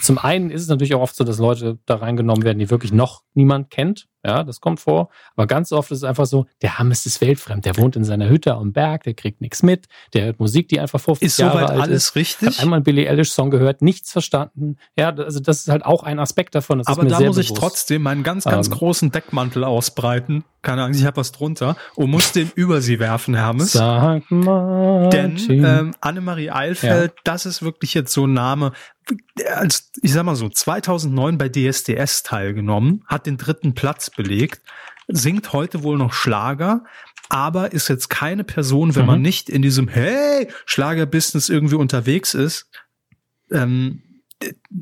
zum 0.00 0.18
einen 0.18 0.50
ist 0.50 0.62
es 0.62 0.68
natürlich 0.68 0.94
auch 0.94 1.02
oft 1.02 1.16
so, 1.16 1.24
dass 1.24 1.38
Leute 1.38 1.78
da 1.84 1.96
reingenommen 1.96 2.44
werden, 2.44 2.58
die 2.58 2.70
wirklich 2.70 2.92
noch 2.92 3.24
niemand 3.34 3.70
kennt. 3.70 4.06
Ja, 4.26 4.42
das 4.42 4.60
kommt 4.60 4.80
vor. 4.80 5.10
Aber 5.36 5.46
ganz 5.46 5.70
oft 5.72 5.90
ist 5.90 5.98
es 5.98 6.04
einfach 6.04 6.26
so, 6.26 6.46
der 6.62 6.78
Hammes 6.78 7.04
ist 7.04 7.20
weltfremd. 7.20 7.64
Der 7.66 7.76
wohnt 7.76 7.94
in 7.96 8.04
seiner 8.04 8.28
Hütte 8.28 8.54
am 8.54 8.72
Berg, 8.72 9.02
der 9.02 9.14
kriegt 9.14 9.40
nichts 9.40 9.62
mit. 9.62 9.86
Der 10.14 10.24
hört 10.24 10.40
Musik, 10.40 10.68
die 10.68 10.80
einfach 10.80 10.98
50 11.00 11.26
ist 11.26 11.38
Jahre 11.38 11.58
soweit 11.58 11.70
alt 11.70 11.80
alles 11.82 12.04
ist. 12.08 12.16
richtig? 12.16 12.48
Hat 12.56 12.60
einmal 12.62 12.78
einen 12.78 12.84
Billie 12.84 13.08
Eilish 13.08 13.32
Song 13.32 13.50
gehört, 13.50 13.82
nichts 13.82 14.12
verstanden. 14.12 14.76
Ja, 14.96 15.10
also 15.14 15.40
das 15.40 15.58
ist 15.60 15.68
halt 15.68 15.84
auch 15.84 16.02
ein 16.04 16.18
Aspekt 16.18 16.54
davon. 16.54 16.80
Ist 16.80 16.88
Aber 16.88 17.04
da 17.04 17.20
muss 17.20 17.36
ich 17.38 17.48
bewusst. 17.48 17.60
trotzdem 17.60 18.02
meinen 18.02 18.22
ganz, 18.22 18.44
ganz 18.44 18.68
Ähm. 18.68 18.72
großen 18.74 19.10
Deckmantel 19.12 19.62
ausbreiten. 19.64 20.44
Keine 20.62 20.82
Angst, 20.84 20.98
ich 20.98 21.04
habe 21.04 21.18
was 21.18 21.30
drunter 21.32 21.76
und 21.94 22.08
muss 22.10 22.32
den 22.32 22.50
über 22.54 22.80
sie 22.80 22.98
werfen, 22.98 23.34
Hermes. 23.34 23.72
Sag 23.72 24.30
mal. 24.30 25.10
Denn 25.10 25.36
ähm, 25.50 25.94
Annemarie 26.00 26.50
Eilfeld, 26.50 27.12
das 27.24 27.44
ist 27.44 27.62
wirklich 27.62 27.92
jetzt 27.92 28.14
so 28.14 28.26
ein 28.26 28.32
Name, 28.32 28.72
als, 29.54 29.90
ich 30.02 30.12
sag 30.12 30.24
mal 30.24 30.36
so, 30.36 30.48
2009 30.48 31.38
bei 31.38 31.48
DSDS 31.48 32.22
teilgenommen, 32.22 33.04
hat 33.06 33.26
den 33.26 33.36
dritten 33.36 33.74
Platz 33.74 34.10
belegt, 34.10 34.62
singt 35.08 35.52
heute 35.52 35.82
wohl 35.82 35.98
noch 35.98 36.12
Schlager, 36.12 36.84
aber 37.28 37.72
ist 37.72 37.88
jetzt 37.88 38.08
keine 38.10 38.44
Person, 38.44 38.94
wenn 38.94 39.02
Mhm. 39.02 39.06
man 39.06 39.22
nicht 39.22 39.48
in 39.50 39.62
diesem 39.62 39.88
Hey, 39.88 40.48
Schlagerbusiness 40.66 41.48
irgendwie 41.48 41.76
unterwegs 41.76 42.34
ist, 42.34 42.70
ähm, 43.50 44.02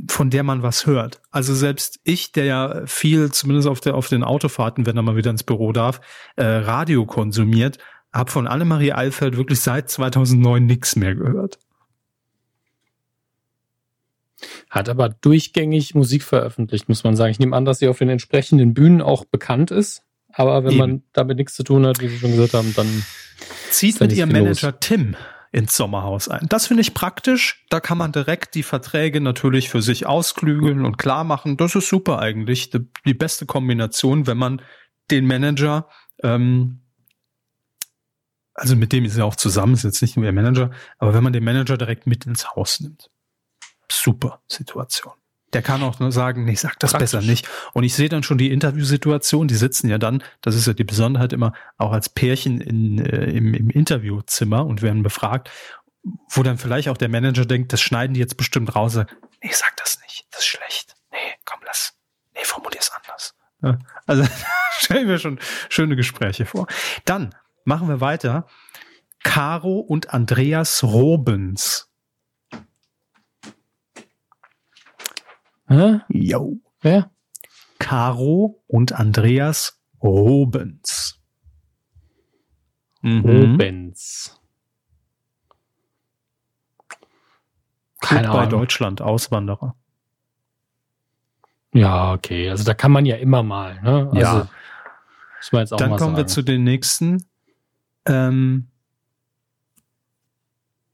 von 0.08 0.30
der 0.30 0.42
man 0.42 0.62
was 0.62 0.86
hört. 0.86 1.20
Also 1.30 1.54
selbst 1.54 2.00
ich, 2.04 2.32
der 2.32 2.44
ja 2.46 2.82
viel, 2.86 3.30
zumindest 3.30 3.68
auf, 3.68 3.80
der, 3.80 3.94
auf 3.94 4.08
den 4.08 4.24
Autofahrten, 4.24 4.86
wenn 4.86 4.96
er 4.96 5.02
mal 5.02 5.16
wieder 5.16 5.30
ins 5.30 5.44
Büro 5.44 5.72
darf, 5.72 6.00
äh, 6.36 6.44
Radio 6.44 7.06
konsumiert, 7.06 7.78
habe 8.12 8.30
von 8.30 8.46
Annemarie 8.48 8.92
Eilfeld 8.92 9.36
wirklich 9.36 9.60
seit 9.60 9.88
2009 9.90 10.66
nichts 10.66 10.96
mehr 10.96 11.14
gehört. 11.14 11.58
Hat 14.70 14.88
aber 14.88 15.08
durchgängig 15.08 15.94
Musik 15.94 16.22
veröffentlicht, 16.22 16.88
muss 16.88 17.04
man 17.04 17.16
sagen. 17.16 17.30
Ich 17.30 17.38
nehme 17.38 17.56
an, 17.56 17.64
dass 17.64 17.78
sie 17.78 17.88
auf 17.88 17.98
den 17.98 18.08
entsprechenden 18.08 18.74
Bühnen 18.74 19.00
auch 19.00 19.24
bekannt 19.24 19.70
ist. 19.70 20.02
Aber 20.32 20.64
wenn 20.64 20.72
Eben. 20.72 20.78
man 20.78 21.02
damit 21.12 21.36
nichts 21.36 21.54
zu 21.54 21.62
tun 21.62 21.86
hat, 21.86 22.00
wie 22.00 22.08
Sie 22.08 22.18
schon 22.18 22.32
gesagt 22.32 22.54
haben, 22.54 22.72
dann 22.74 23.04
Zieht 23.70 24.00
mit 24.00 24.12
ihrem 24.12 24.32
Manager 24.32 24.78
Tim 24.80 25.16
ins 25.52 25.76
Sommerhaus 25.76 26.28
ein. 26.28 26.46
Das 26.48 26.66
finde 26.66 26.80
ich 26.80 26.94
praktisch. 26.94 27.66
Da 27.68 27.80
kann 27.80 27.98
man 27.98 28.10
direkt 28.10 28.54
die 28.54 28.62
Verträge 28.62 29.20
natürlich 29.20 29.68
für 29.68 29.82
sich 29.82 30.06
ausklügeln 30.06 30.86
und 30.86 30.96
klar 30.96 31.24
machen. 31.24 31.58
Das 31.58 31.74
ist 31.74 31.88
super 31.88 32.18
eigentlich. 32.18 32.70
Die, 32.70 32.88
die 33.04 33.14
beste 33.14 33.44
Kombination, 33.44 34.26
wenn 34.26 34.38
man 34.38 34.62
den 35.10 35.26
Manager, 35.26 35.88
ähm, 36.22 36.80
also 38.54 38.76
mit 38.76 38.92
dem 38.92 39.04
ist 39.04 39.18
er 39.18 39.26
auch 39.26 39.36
zusammen, 39.36 39.74
ist 39.74 39.84
jetzt 39.84 40.00
nicht 40.00 40.16
nur 40.16 40.24
ihr 40.24 40.32
Manager, 40.32 40.70
aber 40.98 41.12
wenn 41.12 41.22
man 41.22 41.32
den 41.32 41.44
Manager 41.44 41.76
direkt 41.76 42.06
mit 42.06 42.26
ins 42.26 42.54
Haus 42.54 42.80
nimmt. 42.80 43.10
Super 43.92 44.42
Situation. 44.48 45.14
Der 45.52 45.60
kann 45.62 45.82
auch 45.82 45.98
nur 46.00 46.12
sagen, 46.12 46.44
nee, 46.44 46.54
sag 46.54 46.78
das 46.78 46.92
Praktisch. 46.92 47.12
besser 47.12 47.26
nicht. 47.26 47.46
Und 47.74 47.84
ich 47.84 47.94
sehe 47.94 48.08
dann 48.08 48.22
schon 48.22 48.38
die 48.38 48.50
Interviewsituation, 48.50 49.48
die 49.48 49.54
sitzen 49.54 49.90
ja 49.90 49.98
dann, 49.98 50.22
das 50.40 50.54
ist 50.54 50.66
ja 50.66 50.72
die 50.72 50.84
Besonderheit 50.84 51.34
immer, 51.34 51.52
auch 51.76 51.92
als 51.92 52.08
Pärchen 52.08 52.60
in, 52.62 52.98
äh, 52.98 53.26
im, 53.26 53.52
im 53.52 53.68
Interviewzimmer 53.68 54.64
und 54.64 54.80
werden 54.80 55.02
befragt, 55.02 55.50
wo 56.30 56.42
dann 56.42 56.56
vielleicht 56.56 56.88
auch 56.88 56.96
der 56.96 57.10
Manager 57.10 57.44
denkt, 57.44 57.72
das 57.72 57.82
schneiden 57.82 58.14
die 58.14 58.20
jetzt 58.20 58.38
bestimmt 58.38 58.74
raus. 58.74 58.94
Sagt, 58.94 59.14
Nee, 59.42 59.50
sag 59.52 59.76
das 59.76 60.00
nicht, 60.02 60.26
das 60.30 60.40
ist 60.40 60.46
schlecht. 60.46 60.94
Nee, 61.10 61.18
komm, 61.44 61.60
lass. 61.66 61.94
Nee, 62.34 62.44
formulier's 62.44 62.90
anders. 62.90 63.34
Ja, 63.62 63.78
also 64.06 64.24
stellen 64.78 65.08
wir 65.08 65.18
schon 65.18 65.38
schöne 65.68 65.96
Gespräche 65.96 66.46
vor. 66.46 66.66
Dann 67.04 67.34
machen 67.64 67.88
wir 67.88 68.00
weiter. 68.00 68.46
Caro 69.24 69.78
und 69.80 70.14
Andreas 70.14 70.82
Robens. 70.82 71.91
Hä? 75.68 76.00
Yo. 76.08 76.58
Wer? 76.80 77.10
Caro 77.78 78.62
und 78.66 78.92
Andreas 78.92 79.80
Robens. 80.02 81.20
Mhm. 83.02 83.20
Rubens. 83.24 84.38
Keine 88.00 88.28
bei. 88.28 88.46
Deutschland, 88.46 89.00
Auswanderer. 89.00 89.76
Ja, 91.72 92.12
okay. 92.12 92.50
Also 92.50 92.64
da 92.64 92.74
kann 92.74 92.92
man 92.92 93.06
ja 93.06 93.16
immer 93.16 93.42
mal. 93.42 93.80
Ne? 93.82 94.08
Also, 94.12 94.18
Ja. 94.20 94.48
Muss 95.38 95.52
man 95.52 95.60
jetzt 95.62 95.72
auch 95.72 95.76
Dann 95.78 95.90
mal 95.90 95.96
kommen 95.98 96.12
wir 96.16 96.20
sagen. 96.22 96.28
zu 96.28 96.42
den 96.42 96.64
nächsten. 96.64 97.24
Ähm, 98.06 98.68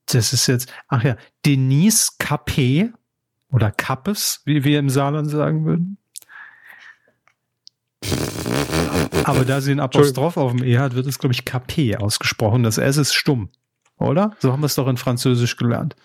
das 0.07 0.33
ist 0.33 0.47
jetzt, 0.47 0.73
ach 0.89 1.03
ja, 1.05 1.17
Denise 1.45 2.13
Capé 2.19 2.93
oder 3.51 3.71
Kappes, 3.71 4.43
wie 4.45 4.65
wir 4.65 4.79
im 4.79 4.91
Saarland 4.91 5.31
sagen 5.31 5.65
würden. 5.65 5.99
Aber 9.25 9.45
da 9.45 9.61
sie 9.61 9.73
ein 9.73 9.81
Apostroph 9.81 10.37
auf 10.37 10.53
dem 10.53 10.65
E 10.65 10.79
hat, 10.79 10.95
wird 10.95 11.07
es, 11.07 11.19
glaube 11.19 11.35
ich, 11.35 11.43
Capé 11.43 11.97
ausgesprochen. 11.97 12.63
Das 12.63 12.79
S 12.79 12.97
ist 12.97 13.13
stumm, 13.15 13.51
oder? 13.99 14.35
So 14.39 14.53
haben 14.53 14.63
wir 14.63 14.67
es 14.67 14.75
doch 14.75 14.89
in 14.89 14.97
Französisch 14.97 15.57
gelernt. 15.57 15.97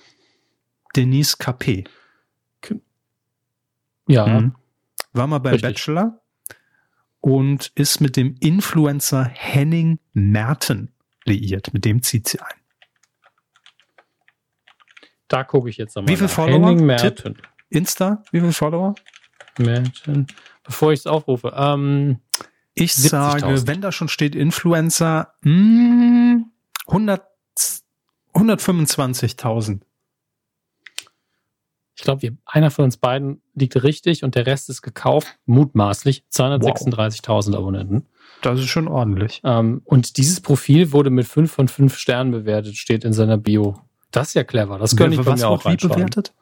Denise 0.95 1.35
Capé. 1.37 1.87
Ja, 4.07 4.27
Mhm. 4.27 4.55
War 5.13 5.27
mal 5.27 5.39
bei 5.39 5.51
Richtig. 5.51 5.69
Bachelor 5.69 6.19
und 7.21 7.71
ist 7.75 8.01
mit 8.01 8.17
dem 8.17 8.35
Influencer 8.39 9.23
Henning 9.23 9.99
Merten 10.13 10.91
liiert. 11.23 11.73
Mit 11.73 11.85
dem 11.85 12.01
zieht 12.01 12.27
sie 12.27 12.39
ein. 12.39 12.62
Da 15.33 15.43
gucke 15.43 15.69
ich 15.69 15.77
jetzt 15.77 15.95
nochmal. 15.95 16.09
Wie 16.11 16.15
viel 16.17 16.27
nach. 16.27 16.33
Follower? 16.33 16.53
Henning 16.69 16.77
Tipp? 16.97 17.23
Merten. 17.25 17.37
Insta, 17.69 18.23
wie 18.31 18.39
viele 18.39 18.53
Follower? 18.53 18.93
Merten. 19.57 20.27
Bevor 20.63 20.93
ich 20.93 20.99
es 20.99 21.07
aufrufe. 21.07 21.53
Ähm, 21.55 22.19
Ich 22.75 22.91
70.000. 22.93 23.09
sage, 23.09 23.67
wenn 23.67 23.81
da 23.81 23.91
schon 23.91 24.07
steht 24.09 24.35
Influencer, 24.35 25.33
mh, 25.41 26.43
100, 26.87 27.23
125.000. 28.33 29.81
ich 31.95 32.01
glaube, 32.03 32.35
einer 32.45 32.71
von 32.71 32.85
uns 32.85 32.97
beiden 32.97 33.41
liegt 33.53 33.81
richtig 33.83 34.23
und 34.23 34.35
der 34.35 34.45
Rest 34.47 34.69
ist 34.69 34.81
gekauft, 34.81 35.27
mutmaßlich 35.45 36.23
236.000 36.31 37.55
Abonnenten. 37.55 38.07
Das 38.41 38.59
ist 38.59 38.67
schon 38.67 38.87
ordentlich. 38.87 39.41
Ähm, 39.43 39.81
und 39.85 40.17
dieses 40.17 40.41
Profil 40.41 40.91
wurde 40.91 41.09
mit 41.11 41.27
5 41.27 41.51
von 41.51 41.67
5 41.67 41.95
Sternen 41.97 42.31
bewertet, 42.31 42.75
steht 42.75 43.03
in 43.05 43.13
seiner 43.13 43.37
Bio. 43.37 43.79
Das 44.13 44.29
ist 44.29 44.33
ja 44.35 44.43
clever. 44.43 44.77
Das 44.77 44.95
könnte 44.95 45.15
ich 45.19 45.25
bei 45.25 45.33
Was 45.33 45.41
mir 45.41 45.47
auch 45.49 45.65
wie 45.65 45.75
bewertet? 45.75 46.33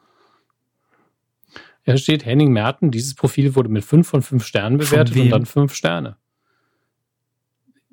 Ja, 1.84 1.96
steht 1.96 2.24
Henning 2.24 2.52
Merten, 2.52 2.90
dieses 2.92 3.14
Profil 3.14 3.56
wurde 3.56 3.68
mit 3.70 3.84
5 3.84 4.06
von 4.06 4.22
5 4.22 4.46
Sternen 4.46 4.76
bewertet 4.78 5.16
und 5.16 5.30
dann 5.30 5.46
5 5.46 5.74
Sterne. 5.74 6.16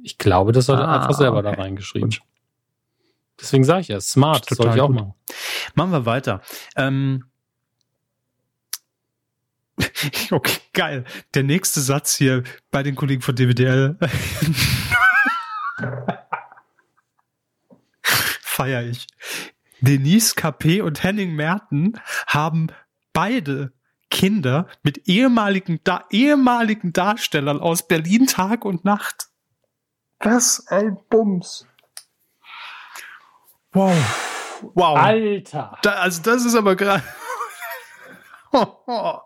Ich 0.03 0.17
glaube, 0.19 0.51
das 0.51 0.69
hat 0.69 0.79
er 0.79 0.87
Ah, 0.87 0.99
einfach 1.01 1.13
selber 1.17 1.41
da 1.41 1.51
okay. 1.51 1.61
reingeschrieben. 1.61 2.09
Gut. 2.11 2.21
Deswegen 3.39 3.63
sage 3.63 3.81
ich 3.81 3.87
ja, 3.87 3.99
smart, 4.01 4.47
Total 4.47 4.57
sollte 4.65 4.75
ich 4.77 4.81
auch 4.81 4.87
gut. 4.87 4.95
machen. 4.97 5.13
Machen 5.75 5.91
wir 5.91 6.05
weiter. 6.05 6.41
Ähm, 6.75 7.23
okay, 10.31 10.57
geil. 10.73 11.05
Der 11.33 11.43
nächste 11.43 11.79
Satz 11.79 12.15
hier 12.15 12.43
bei 12.69 12.83
den 12.83 12.95
Kollegen 12.95 13.21
von 13.21 13.33
DWDL. 13.35 13.97
Feier 18.03 18.83
ich. 18.83 19.07
Denise 19.81 20.35
KP 20.35 20.81
und 20.81 21.03
Henning 21.03 21.35
Merten 21.35 21.99
haben 22.27 22.67
beide 23.13 23.73
Kinder 24.09 24.67
mit 24.83 25.07
ehemaligen, 25.07 25.79
da 25.83 26.05
ehemaligen 26.09 26.93
Darstellern 26.93 27.59
aus 27.59 27.87
Berlin 27.87 28.27
Tag 28.27 28.65
und 28.65 28.85
Nacht. 28.85 29.27
Was 30.19 30.65
ein 30.67 30.97
Bums. 31.09 31.65
Wow. 33.71 33.95
Wow. 34.73 34.97
Alter! 34.97 35.77
Da, 35.83 35.91
also 35.93 36.21
das 36.21 36.43
ist 36.43 36.55
aber 36.55 36.75
gerade. 36.75 37.03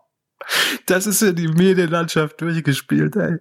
das 0.85 1.07
ist 1.07 1.21
ja 1.21 1.31
die 1.31 1.47
Medienlandschaft 1.47 2.39
durchgespielt, 2.41 3.15
ey. 3.15 3.37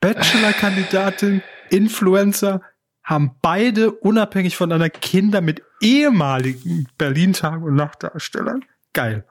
Bachelor-Kandidatin, 0.00 1.42
Influencer 1.70 2.62
haben 3.08 3.36
beide 3.40 3.90
unabhängig 3.90 4.56
voneinander 4.56 4.90
Kinder 4.90 5.40
mit 5.40 5.62
ehemaligen 5.80 6.86
Berlin-Tag- 6.98 7.62
und 7.62 7.74
Nachtdarstellern. 7.74 8.64
Geil. 8.92 9.24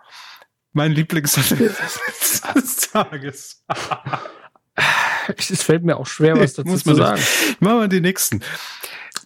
Mein 0.74 0.92
Lieblingssatz 0.94 1.50
des 2.56 2.78
Tages. 2.92 3.64
Es 5.38 5.62
fällt 5.64 5.84
mir 5.84 5.98
auch 5.98 6.08
schwer, 6.08 6.40
was 6.40 6.54
dazu 6.54 6.76
zu 6.78 6.96
sagen. 6.96 7.20
nicht. 7.20 7.62
Machen 7.62 7.80
wir 7.82 7.88
den 7.88 8.02
nächsten. 8.04 8.42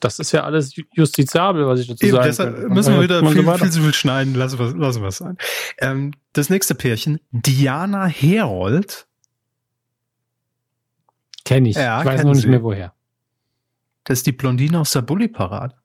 Das 0.02 0.20
ist 0.20 0.32
ja 0.32 0.44
alles 0.44 0.74
ju- 0.74 0.86
justiziabel, 0.94 1.66
was 1.68 1.80
ich 1.80 1.88
dazu 1.88 2.04
Eben, 2.06 2.16
sagen 2.16 2.26
deshalb 2.28 2.56
könnte. 2.56 2.74
müssen 2.74 2.94
wir 2.96 3.02
wieder 3.04 3.20
viel, 3.32 3.58
viel 3.58 3.72
zu 3.72 3.82
viel 3.82 3.94
schneiden. 3.94 4.34
Lassen 4.36 4.58
wir, 4.60 4.74
lassen 4.76 5.02
wir 5.02 5.10
es 5.10 5.18
sein. 5.18 5.38
Ähm, 5.80 6.12
das 6.34 6.50
nächste 6.50 6.76
Pärchen, 6.76 7.20
Diana 7.32 8.06
Herold. 8.06 9.08
Kenn 11.46 11.66
ich. 11.66 11.76
Ja, 11.76 12.00
ich 12.02 12.06
weiß 12.06 12.24
noch 12.24 12.32
nicht 12.34 12.42
Sie. 12.44 12.48
mehr 12.50 12.64
woher. 12.64 12.94
Das 14.04 14.20
ist 14.20 14.28
die 14.28 14.32
Blondine 14.32 14.80
aus 14.80 14.92
der 14.92 15.02
Bulli-Parade. 15.02 15.76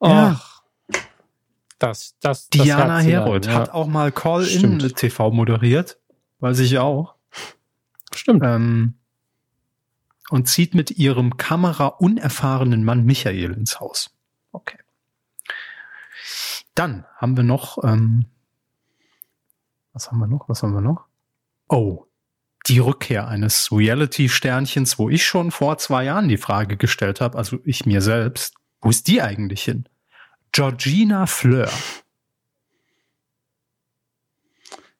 Ach. 0.00 0.62
Das, 1.78 2.16
das, 2.20 2.48
das 2.48 2.48
Diana 2.48 2.98
Herold 2.98 3.46
ja. 3.46 3.54
hat 3.54 3.70
auch 3.70 3.86
mal 3.86 4.08
Stimmt. 4.08 4.22
Call-In 4.22 4.78
TV 4.94 5.30
moderiert. 5.30 5.98
weiß 6.40 6.60
ich 6.60 6.78
auch. 6.78 7.14
Stimmt. 8.14 8.42
Ähm, 8.44 8.94
und 10.30 10.48
zieht 10.48 10.74
mit 10.74 10.92
ihrem 10.92 11.36
kameraunerfahrenen 11.36 12.82
Mann 12.82 13.04
Michael 13.04 13.52
ins 13.52 13.78
Haus. 13.78 14.10
Okay. 14.52 14.78
Dann 16.74 17.04
haben 17.16 17.36
wir 17.36 17.44
noch, 17.44 17.82
ähm, 17.84 18.26
was 19.92 20.10
haben 20.10 20.18
wir 20.18 20.26
noch? 20.26 20.48
Was 20.48 20.62
haben 20.62 20.72
wir 20.72 20.80
noch? 20.80 21.06
Oh, 21.68 22.06
die 22.68 22.78
Rückkehr 22.78 23.28
eines 23.28 23.70
Reality-Sternchens, 23.70 24.98
wo 24.98 25.08
ich 25.08 25.24
schon 25.24 25.50
vor 25.50 25.78
zwei 25.78 26.04
Jahren 26.04 26.28
die 26.28 26.36
Frage 26.36 26.76
gestellt 26.76 27.20
habe, 27.20 27.38
also 27.38 27.58
ich 27.64 27.86
mir 27.86 28.00
selbst, 28.00 28.54
wo 28.80 28.90
ist 28.90 29.06
die 29.08 29.22
eigentlich 29.22 29.62
hin? 29.62 29.88
Georgina 30.52 31.26
Fleur. 31.26 31.70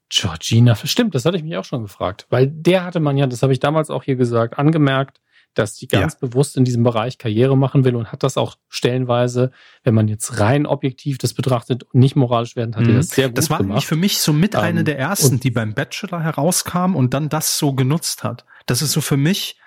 Georgina, 0.09 0.77
stimmt, 0.77 1.15
das 1.15 1.25
hatte 1.25 1.37
ich 1.37 1.43
mich 1.43 1.57
auch 1.57 1.65
schon 1.65 1.83
gefragt, 1.83 2.27
weil 2.31 2.47
der 2.47 2.85
hatte 2.85 3.01
man 3.01 3.17
ja, 3.17 3.27
das 3.27 3.43
habe 3.43 3.53
ich 3.53 3.61
damals 3.61 3.91
auch 3.91 4.05
hier 4.05 4.17
gesagt, 4.17 4.59
angemerkt, 4.59 5.21
dass 5.59 5.75
die 5.75 5.89
ganz 5.89 6.15
ja. 6.15 6.29
bewusst 6.29 6.57
in 6.57 6.65
diesem 6.65 6.83
Bereich 6.83 7.19
Karriere 7.19 7.57
machen 7.57 7.85
will 7.85 7.97
und 7.97 8.13
hat 8.13 8.23
das 8.23 8.37
auch 8.37 8.57
stellenweise, 8.69 9.51
wenn 9.85 9.95
man 9.95 10.07
jetzt 10.07 10.39
rein 10.39 10.67
objektiv 10.67 11.19
das 11.19 11.35
betrachtet 11.35 11.85
und 11.85 11.95
nicht 11.95 12.15
moralisch 12.15 12.57
werden, 12.57 12.77
hat 12.77 12.85
mhm. 12.85 12.91
er 12.91 12.97
das 12.97 13.09
sehr 13.09 13.29
gut 13.29 13.39
Das 13.39 13.51
war 13.51 13.59
gemacht. 13.59 13.85
für 13.85 13.97
mich 13.97 14.19
so 14.19 14.33
mit 14.33 14.55
um, 14.55 14.61
eine 14.61 14.81
ähm, 14.81 14.85
der 14.85 14.99
ersten, 14.99 15.41
die 15.41 15.51
beim 15.51 15.75
Bachelor 15.75 16.23
herauskam 16.23 16.95
und 16.95 17.15
dann 17.15 17.29
das 17.29 17.59
so 17.59 17.73
genutzt 17.73 18.23
hat. 18.23 18.45
Das 18.67 18.83
ist 18.83 18.93
so 18.93 19.01
für 19.01 19.17
mich, 19.17 19.59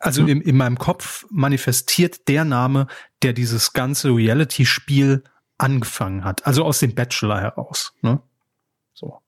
also 0.00 0.22
mhm. 0.22 0.28
in, 0.28 0.40
in 0.42 0.56
meinem 0.56 0.78
Kopf 0.78 1.26
manifestiert 1.30 2.28
der 2.28 2.44
Name, 2.44 2.86
der 3.22 3.32
dieses 3.32 3.72
ganze 3.72 4.10
Reality-Spiel 4.10 5.24
angefangen 5.56 6.24
hat. 6.24 6.46
Also 6.46 6.64
aus 6.64 6.80
dem 6.80 6.94
Bachelor 6.94 7.40
heraus. 7.40 7.94
Ne? 8.02 8.20
So. 8.92 9.20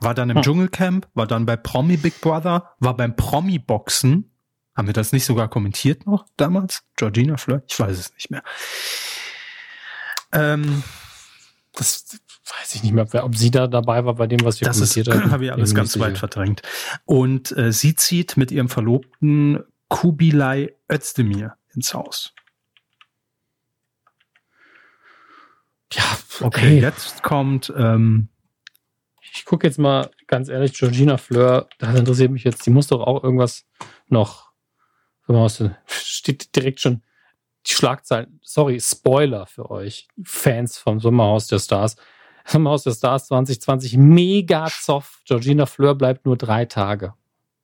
War 0.00 0.14
dann 0.14 0.30
im 0.30 0.36
hm. 0.36 0.42
Dschungelcamp, 0.42 1.08
war 1.14 1.26
dann 1.26 1.46
bei 1.46 1.56
Promi 1.56 1.96
Big 1.96 2.20
Brother, 2.20 2.74
war 2.80 2.96
beim 2.96 3.14
Promi 3.14 3.58
Boxen, 3.60 4.33
haben 4.74 4.86
wir 4.86 4.94
das 4.94 5.12
nicht 5.12 5.24
sogar 5.24 5.48
kommentiert 5.48 6.06
noch 6.06 6.26
damals? 6.36 6.82
Georgina 6.96 7.36
Fleur? 7.36 7.62
Ich 7.68 7.78
weiß 7.78 7.98
es 7.98 8.12
nicht 8.14 8.30
mehr. 8.30 8.42
Ähm, 10.32 10.82
das 11.72 12.20
weiß 12.44 12.74
ich 12.74 12.82
nicht 12.82 12.92
mehr, 12.92 13.24
ob 13.24 13.36
sie 13.36 13.50
da 13.50 13.66
dabei 13.66 14.04
war 14.04 14.14
bei 14.14 14.26
dem, 14.26 14.44
was 14.44 14.60
wir 14.60 14.66
das 14.66 14.78
kommentiert 14.78 15.08
haben. 15.10 15.22
Das 15.22 15.30
habe 15.30 15.44
ich 15.44 15.52
alles 15.52 15.74
ganz 15.74 15.98
weit 15.98 16.18
verdrängt. 16.18 16.62
Und 17.04 17.56
äh, 17.56 17.72
sie 17.72 17.94
zieht 17.94 18.36
mit 18.36 18.50
ihrem 18.50 18.68
Verlobten 18.68 19.62
Kubilai 19.88 20.74
Özdemir 20.90 21.56
ins 21.74 21.94
Haus. 21.94 22.34
Ja, 25.92 26.18
okay. 26.40 26.44
okay 26.44 26.80
jetzt 26.80 27.22
kommt. 27.22 27.72
Ähm, 27.76 28.28
ich 29.20 29.44
gucke 29.44 29.66
jetzt 29.66 29.78
mal 29.78 30.10
ganz 30.26 30.48
ehrlich, 30.48 30.72
Georgina 30.72 31.16
Fleur, 31.16 31.68
das 31.78 31.96
interessiert 31.96 32.32
mich 32.32 32.44
jetzt. 32.44 32.64
Die 32.66 32.70
muss 32.70 32.88
doch 32.88 33.00
auch 33.00 33.22
irgendwas 33.22 33.64
noch 34.08 34.53
steht 35.86 36.54
direkt 36.54 36.80
schon 36.80 37.02
die 37.66 37.72
Schlagzeilen. 37.72 38.40
Sorry, 38.42 38.80
Spoiler 38.80 39.46
für 39.46 39.70
euch, 39.70 40.08
Fans 40.22 40.78
vom 40.78 41.00
Sommerhaus 41.00 41.46
der 41.46 41.58
Stars. 41.58 41.96
Sommerhaus 42.46 42.82
der 42.82 42.92
Stars 42.92 43.28
2020, 43.28 43.96
mega 43.96 44.66
Zoff. 44.66 45.22
Georgina 45.24 45.66
Fleur 45.66 45.94
bleibt 45.94 46.26
nur 46.26 46.36
drei 46.36 46.66
Tage. 46.66 47.14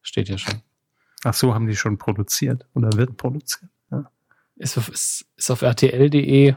Steht 0.00 0.28
hier 0.28 0.38
schon. 0.38 0.62
Ach 1.24 1.34
so, 1.34 1.54
haben 1.54 1.66
die 1.66 1.76
schon 1.76 1.98
produziert 1.98 2.66
oder 2.74 2.90
wird 2.94 3.18
produziert. 3.18 3.70
Ja. 3.90 4.10
Ist 4.56 4.78
auf, 4.78 4.88
ist, 4.88 5.26
ist 5.36 5.50
auf 5.50 5.60
RTL.de 5.60 6.54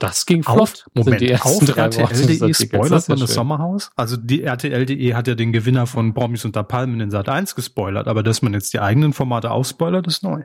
das 0.00 0.24
ging 0.24 0.42
flott. 0.42 0.58
Auf, 0.58 0.86
Moment, 0.94 1.20
die 1.20 1.34
auf 1.34 1.76
RTL.de 1.76 2.54
spoilert 2.54 3.08
man 3.10 3.20
das 3.20 3.34
Sommerhaus? 3.34 3.90
Also 3.96 4.16
die 4.16 4.42
RTL.de 4.42 5.14
hat 5.14 5.28
ja 5.28 5.34
den 5.34 5.52
Gewinner 5.52 5.86
von 5.86 6.14
Promis 6.14 6.46
unter 6.46 6.62
Palmen 6.62 7.00
in 7.00 7.10
Sat 7.10 7.28
1 7.28 7.54
gespoilert, 7.54 8.08
aber 8.08 8.22
dass 8.22 8.40
man 8.40 8.54
jetzt 8.54 8.72
die 8.72 8.80
eigenen 8.80 9.12
Formate 9.12 9.50
ausspoilert, 9.50 10.06
ist 10.06 10.22
neu. 10.22 10.44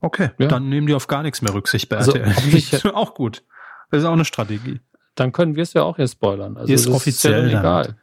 Okay, 0.00 0.30
ja. 0.38 0.48
dann 0.48 0.68
nehmen 0.68 0.88
die 0.88 0.94
auf 0.94 1.06
gar 1.06 1.22
nichts 1.22 1.42
mehr 1.42 1.54
Rücksicht 1.54 1.88
bei 1.88 1.98
also, 1.98 2.12
RTL. 2.12 2.90
auch 2.94 3.14
gut. 3.14 3.44
Das 3.92 4.00
ist 4.00 4.06
auch 4.06 4.14
eine 4.14 4.24
Strategie. 4.24 4.80
Dann 5.14 5.30
können 5.30 5.54
wir 5.54 5.62
es 5.62 5.72
ja 5.72 5.82
auch 5.82 5.94
hier 5.94 6.08
spoilern. 6.08 6.56
Also 6.56 6.72
ist 6.72 6.88
offiziell 6.88 7.46
ist 7.46 7.52
ja 7.52 7.60
egal. 7.60 7.96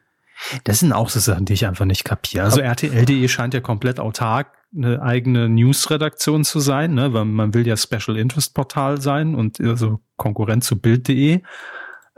Das 0.64 0.80
sind 0.80 0.94
auch 0.94 1.10
so 1.10 1.20
Sachen, 1.20 1.44
die 1.44 1.54
ich 1.54 1.66
einfach 1.66 1.86
nicht 1.86 2.06
kapiere. 2.06 2.46
Also 2.46 2.62
RTL.de 2.62 3.28
scheint 3.28 3.54
ja 3.54 3.60
komplett 3.60 4.00
autark 4.00 4.57
eine 4.76 5.02
eigene 5.02 5.50
News-Redaktion 5.50 6.44
zu 6.44 6.60
sein, 6.60 6.94
ne? 6.94 7.14
weil 7.14 7.26
man 7.26 7.54
will 7.54 7.66
ja 7.66 7.78
Special 7.78 8.18
Interest 8.18 8.54
Portal 8.54 9.02
sein 9.02 9.36
und 9.36 9.60
also 9.60 10.02
Konkurrent 10.18 10.64
zu 10.64 10.80
Bild.de. 10.80 11.42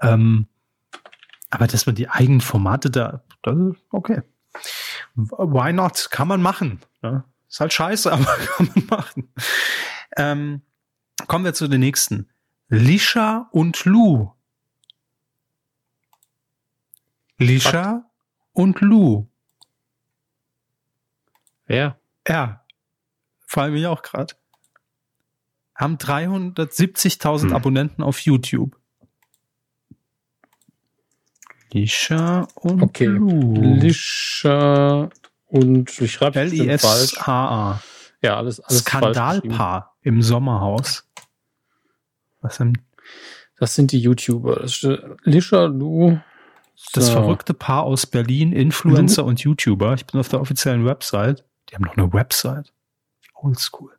Ähm, 0.02 0.48
aber 1.50 1.68
dass 1.68 1.86
man 1.86 1.96
die 1.96 2.10
eigenen 2.10 2.42
Formate 2.42 2.90
da, 2.90 3.24
das 3.42 3.58
ist 3.58 3.82
okay. 3.92 4.22
Why 5.16 5.74
not? 5.74 6.10
Kann 6.12 6.28
man 6.28 6.42
machen. 6.42 6.80
Ne? 7.02 7.24
Ist 7.48 7.60
halt 7.60 7.74
scheiße, 7.74 8.12
aber 8.12 8.26
kann 8.26 8.70
man 8.76 8.86
machen. 8.88 9.34
Ähm, 10.18 10.62
kommen 11.28 11.46
wir 11.46 11.54
zu 11.54 11.68
den 11.68 11.82
nächsten. 11.82 12.30
Lisha 12.68 13.50
und 13.52 13.86
Lou. 13.86 14.32
Lisha 17.38 18.06
und 18.54 18.82
Lou. 18.82 19.28
Wer? 21.66 21.99
Ja, 22.30 22.64
vor 23.48 23.64
allem 23.64 23.76
ich 23.76 23.88
auch 23.88 24.04
gerade. 24.04 24.36
Haben 25.74 25.96
370.000 25.96 27.42
hm. 27.42 27.56
Abonnenten 27.56 28.04
auf 28.04 28.20
YouTube. 28.20 28.78
Lisha 31.72 32.48
und 32.56 32.84
okay. 32.84 33.06
Lou. 33.06 33.54
Lisha 33.60 35.10
und 35.48 36.00
ich 36.00 36.12
schreibe 36.12 36.40
L-I-S-H-A. 36.40 37.82
Ja, 38.22 38.38
alles, 38.38 38.60
alles 38.60 38.82
Skandalpaar 38.82 39.96
im 40.02 40.22
Sommerhaus. 40.22 41.10
Was 42.42 42.58
denn? 42.58 42.78
Das 43.58 43.74
sind 43.76 43.92
die 43.92 44.00
YouTuber. 44.00 44.66
Lisha, 45.24 45.66
Lou. 45.66 46.20
Das 46.94 47.08
so. 47.08 47.14
verrückte 47.14 47.54
Paar 47.54 47.84
aus 47.84 48.06
Berlin, 48.06 48.54
Influencer 48.54 49.24
Lou? 49.24 49.30
und 49.30 49.42
YouTuber. 49.42 49.96
Ich 49.96 50.06
bin 50.06 50.20
auf 50.20 50.30
der 50.30 50.42
offiziellen 50.42 50.86
Website. 50.86 51.44
Die 51.70 51.76
haben 51.76 51.84
noch 51.84 51.98
eine 51.98 52.12
Website. 52.14 52.74
Oldschool. 53.36 53.98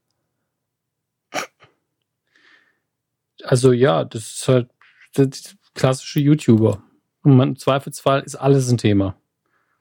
Also 3.45 3.73
ja, 3.73 4.05
das 4.05 4.31
ist 4.33 4.49
halt 4.49 4.71
das 5.15 5.57
klassische 5.75 6.21
YouTuber. 6.21 6.83
Und 7.23 7.37
man, 7.37 7.51
im 7.51 7.57
Zweifelsfall 7.57 8.21
ist 8.23 8.37
alles 8.37 8.71
ein 8.71 8.79
Thema. 8.79 9.17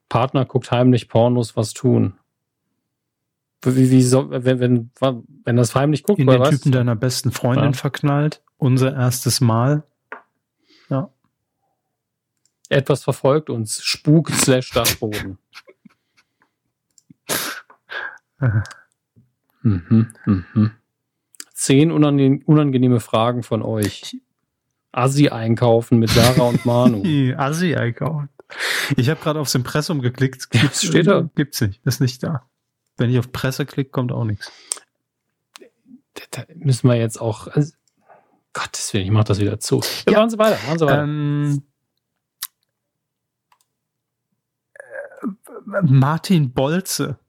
Partner 0.08 0.46
guckt 0.46 0.72
heimlich 0.72 1.08
Pornos, 1.08 1.56
was 1.56 1.74
tun. 1.74 2.18
Wie, 3.62 3.92
wie 3.92 4.04
so, 4.04 4.30
wenn, 4.30 4.60
wenn, 4.60 4.92
wenn 5.44 5.56
das 5.58 5.76
heimlich 5.76 6.04
guckt, 6.04 6.20
in 6.20 6.28
den 6.28 6.40
was? 6.40 6.50
Typen 6.50 6.72
deiner 6.72 6.96
besten 6.96 7.32
Freundin 7.32 7.72
ja. 7.72 7.74
verknallt, 7.74 8.42
unser 8.58 8.94
erstes 8.94 9.42
Mal. 9.42 9.84
Ja. 10.90 11.12
Etwas 12.70 13.04
verfolgt 13.04 13.50
uns. 13.50 13.84
Spuk 13.84 14.30
slash 14.32 14.72
Dachboden. 14.72 15.38
mhm, 19.62 20.14
mhm. 20.26 20.72
Zehn 21.54 21.92
unangenehme 21.92 23.00
Fragen 23.00 23.44
von 23.44 23.62
euch. 23.62 24.18
Assi 24.92 25.30
einkaufen 25.30 26.00
mit 26.00 26.10
Sarah 26.10 26.44
und 26.44 26.66
Manu. 26.66 27.04
Assi 27.38 27.76
einkaufen. 27.76 28.30
Ich 28.98 29.10
habe 29.10 29.20
gerade 29.22 29.40
aufs 29.40 29.54
Impressum 29.56 30.02
geklickt. 30.02 30.50
Gibt's, 30.50 30.84
steht 30.84 31.08
da? 31.08 31.30
Gibt's 31.36 31.62
nicht. 31.62 31.86
Ist 31.86 32.02
nicht 32.02 32.24
da. 32.24 32.50
Wenn 32.98 33.10
ich 33.10 33.20
auf 33.20 33.32
Presse 33.32 33.66
klicke, 33.66 33.92
kommt 33.92 34.12
auch 34.12 34.24
nichts. 34.24 34.52
Da 36.32 36.44
müssen 36.56 36.90
wir 36.90 36.96
jetzt 36.96 37.22
auch. 37.22 37.48
Also, 37.48 37.74
Gottes 38.54 38.94
Willen, 38.94 39.06
ich 39.06 39.12
mach 39.12 39.24
das 39.24 39.40
wieder 39.40 39.60
zu. 39.60 39.82
Ja, 40.08 40.14
ja. 40.14 40.20
Machen 40.20 40.30
Sie 40.32 40.40
weiter, 40.40 40.58
machen 40.66 40.80
Sie 40.80 40.86
weiter. 40.86 41.04
Ähm, 41.04 41.64
äh, 44.74 45.82
Martin 45.84 46.52
Bolze 46.52 47.20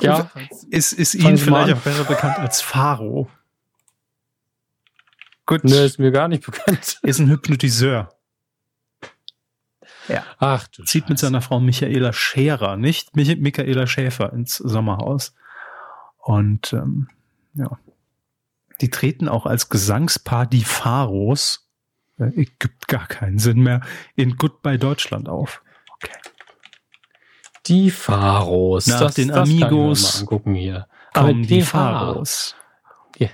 ja. 0.00 0.30
Ist, 0.70 0.92
ist 0.92 1.14
Ihnen 1.14 1.38
vielleicht 1.38 1.72
auch 1.72 1.80
besser 1.80 2.04
bekannt 2.04 2.38
als 2.38 2.60
Faro? 2.60 3.30
Gut. 5.46 5.64
Ne, 5.64 5.84
ist 5.84 5.98
mir 5.98 6.10
gar 6.10 6.28
nicht 6.28 6.44
bekannt. 6.44 6.98
Ist 7.02 7.18
ein 7.18 7.28
Hypnotiseur. 7.28 8.10
Ja. 10.08 10.24
Ach 10.38 10.66
du 10.68 10.84
Zieht 10.84 11.04
Scheiße. 11.04 11.12
mit 11.12 11.18
seiner 11.18 11.40
Frau 11.40 11.60
Michaela 11.60 12.12
Scherer, 12.12 12.76
nicht 12.76 13.16
Michaela 13.16 13.86
Schäfer, 13.86 14.32
ins 14.32 14.56
Sommerhaus. 14.56 15.34
Und 16.18 16.72
ähm, 16.72 17.08
ja. 17.54 17.78
Die 18.80 18.90
treten 18.90 19.28
auch 19.28 19.46
als 19.46 19.68
Gesangspaar 19.68 20.46
die 20.46 20.64
Pharos. 20.64 21.68
Äh, 22.18 22.46
gibt 22.58 22.88
gar 22.88 23.06
keinen 23.06 23.38
Sinn 23.38 23.60
mehr. 23.60 23.80
In 24.16 24.36
Goodbye 24.36 24.78
Deutschland 24.78 25.28
auf. 25.28 25.62
Okay. 25.94 26.12
Die 27.66 27.90
Pharos. 27.90 28.86
Nach 28.86 29.00
das, 29.00 29.14
den 29.14 29.28
das 29.28 29.48
Amigos. 29.48 30.20
angucken 30.20 30.54
hier. 30.54 30.86
Aber 31.12 31.32
die 31.32 31.62
Pharos. 31.62 32.54
Ja. 33.18 33.28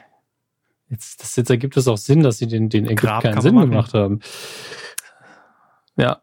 Jetzt, 0.88 1.22
das, 1.22 1.36
jetzt 1.36 1.50
ergibt 1.50 1.76
es 1.76 1.88
auch 1.88 1.98
Sinn, 1.98 2.22
dass 2.22 2.38
sie 2.38 2.46
den, 2.46 2.68
den 2.68 2.84
Ägypten 2.86 3.20
keinen 3.20 3.40
Sinn 3.40 3.54
machen. 3.54 3.70
gemacht 3.70 3.94
haben. 3.94 4.20
Ja. 5.96 6.22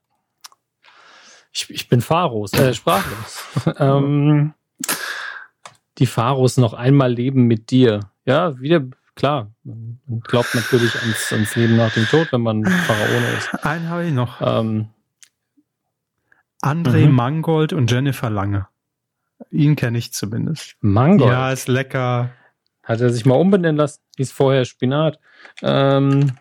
Ich, 1.51 1.69
ich 1.69 1.89
bin 1.89 2.01
Pharos, 2.01 2.53
äh, 2.53 2.73
sprachlos. 2.73 3.43
ähm, 3.79 4.53
die 5.97 6.05
Pharos 6.05 6.57
noch 6.57 6.73
einmal 6.73 7.11
leben 7.11 7.43
mit 7.43 7.71
dir. 7.71 8.11
Ja, 8.25 8.59
wieder, 8.59 8.83
klar. 9.15 9.51
Man 9.63 9.99
glaubt 10.21 10.53
natürlich 10.53 10.95
ans, 11.01 11.33
ans 11.33 11.55
Leben 11.55 11.75
nach 11.75 11.93
dem 11.93 12.05
Tod, 12.05 12.31
wenn 12.31 12.41
man 12.41 12.63
Pharaone 12.65 13.37
ist. 13.37 13.65
Einen 13.65 13.89
habe 13.89 14.05
ich 14.05 14.13
noch. 14.13 14.39
Ähm, 14.41 14.89
André 16.61 17.05
mhm. 17.07 17.13
Mangold 17.13 17.73
und 17.73 17.91
Jennifer 17.91 18.29
Lange. 18.29 18.67
Ihn 19.51 19.75
kenne 19.75 19.97
ich 19.97 20.13
zumindest. 20.13 20.75
Mangold? 20.81 21.31
Ja, 21.31 21.51
ist 21.51 21.67
lecker. 21.67 22.31
Hat 22.83 23.01
er 23.01 23.09
sich 23.09 23.25
mal 23.25 23.35
umbenennen 23.35 23.77
lassen? 23.77 24.01
Hieß 24.17 24.31
vorher 24.31 24.65
Spinat. 24.65 25.19
Ähm, 25.61 26.31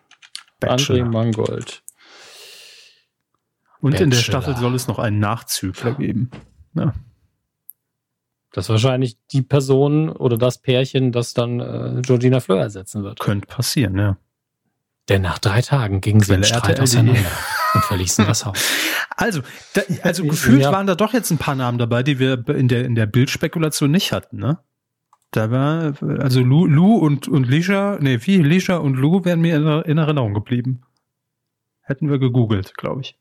André 0.62 1.04
Mangold. 1.04 1.82
Und 3.80 3.92
Bachelor. 3.92 4.04
in 4.04 4.10
der 4.10 4.18
Staffel 4.18 4.56
soll 4.56 4.74
es 4.74 4.88
noch 4.88 4.98
einen 4.98 5.18
Nachzügler 5.18 5.94
geben. 5.94 6.30
Ja. 6.74 6.94
Das 8.52 8.66
ist 8.66 8.70
wahrscheinlich 8.70 9.18
die 9.32 9.42
Person 9.42 10.08
oder 10.08 10.38
das 10.38 10.58
Pärchen, 10.58 11.12
das 11.12 11.34
dann 11.34 11.60
äh, 11.60 12.00
Georgina 12.00 12.40
Fleur 12.40 12.60
ersetzen 12.60 13.02
wird. 13.02 13.20
Könnte 13.20 13.46
passieren, 13.46 13.98
ja. 13.98 14.16
Denn 15.08 15.22
nach 15.22 15.38
drei 15.38 15.62
Tagen 15.62 16.00
gingen 16.00 16.20
sie 16.20 16.34
in 16.34 16.42
Streit 16.42 16.80
auseinander 16.80 17.30
und 17.74 17.84
verließen 17.84 18.26
das 18.26 18.44
Haus. 18.44 18.58
Also, 19.18 19.40
da, 19.72 19.80
also 20.02 20.24
gefühlt 20.26 20.60
ja. 20.60 20.72
waren 20.72 20.86
da 20.86 20.94
doch 20.94 21.14
jetzt 21.14 21.30
ein 21.30 21.38
paar 21.38 21.54
Namen 21.54 21.78
dabei, 21.78 22.02
die 22.02 22.18
wir 22.18 22.46
in 22.50 22.68
der, 22.68 22.84
in 22.84 22.94
der 22.94 23.06
Bildspekulation 23.06 23.90
nicht 23.90 24.12
hatten, 24.12 24.36
ne? 24.36 24.58
Da 25.30 25.50
war, 25.50 25.94
also 26.20 26.40
Lou, 26.40 26.66
Lou 26.66 26.96
und, 26.96 27.26
und 27.26 27.44
Lisha, 27.44 27.96
nee, 27.98 28.18
wie, 28.22 28.36
Lisha 28.36 28.76
und 28.76 28.94
Lou 28.96 29.24
wären 29.24 29.40
mir 29.40 29.56
in, 29.56 29.90
in 29.90 29.98
Erinnerung 29.98 30.34
geblieben. 30.34 30.82
Hätten 31.80 32.10
wir 32.10 32.18
gegoogelt, 32.18 32.76
glaube 32.76 33.00
ich. 33.00 33.18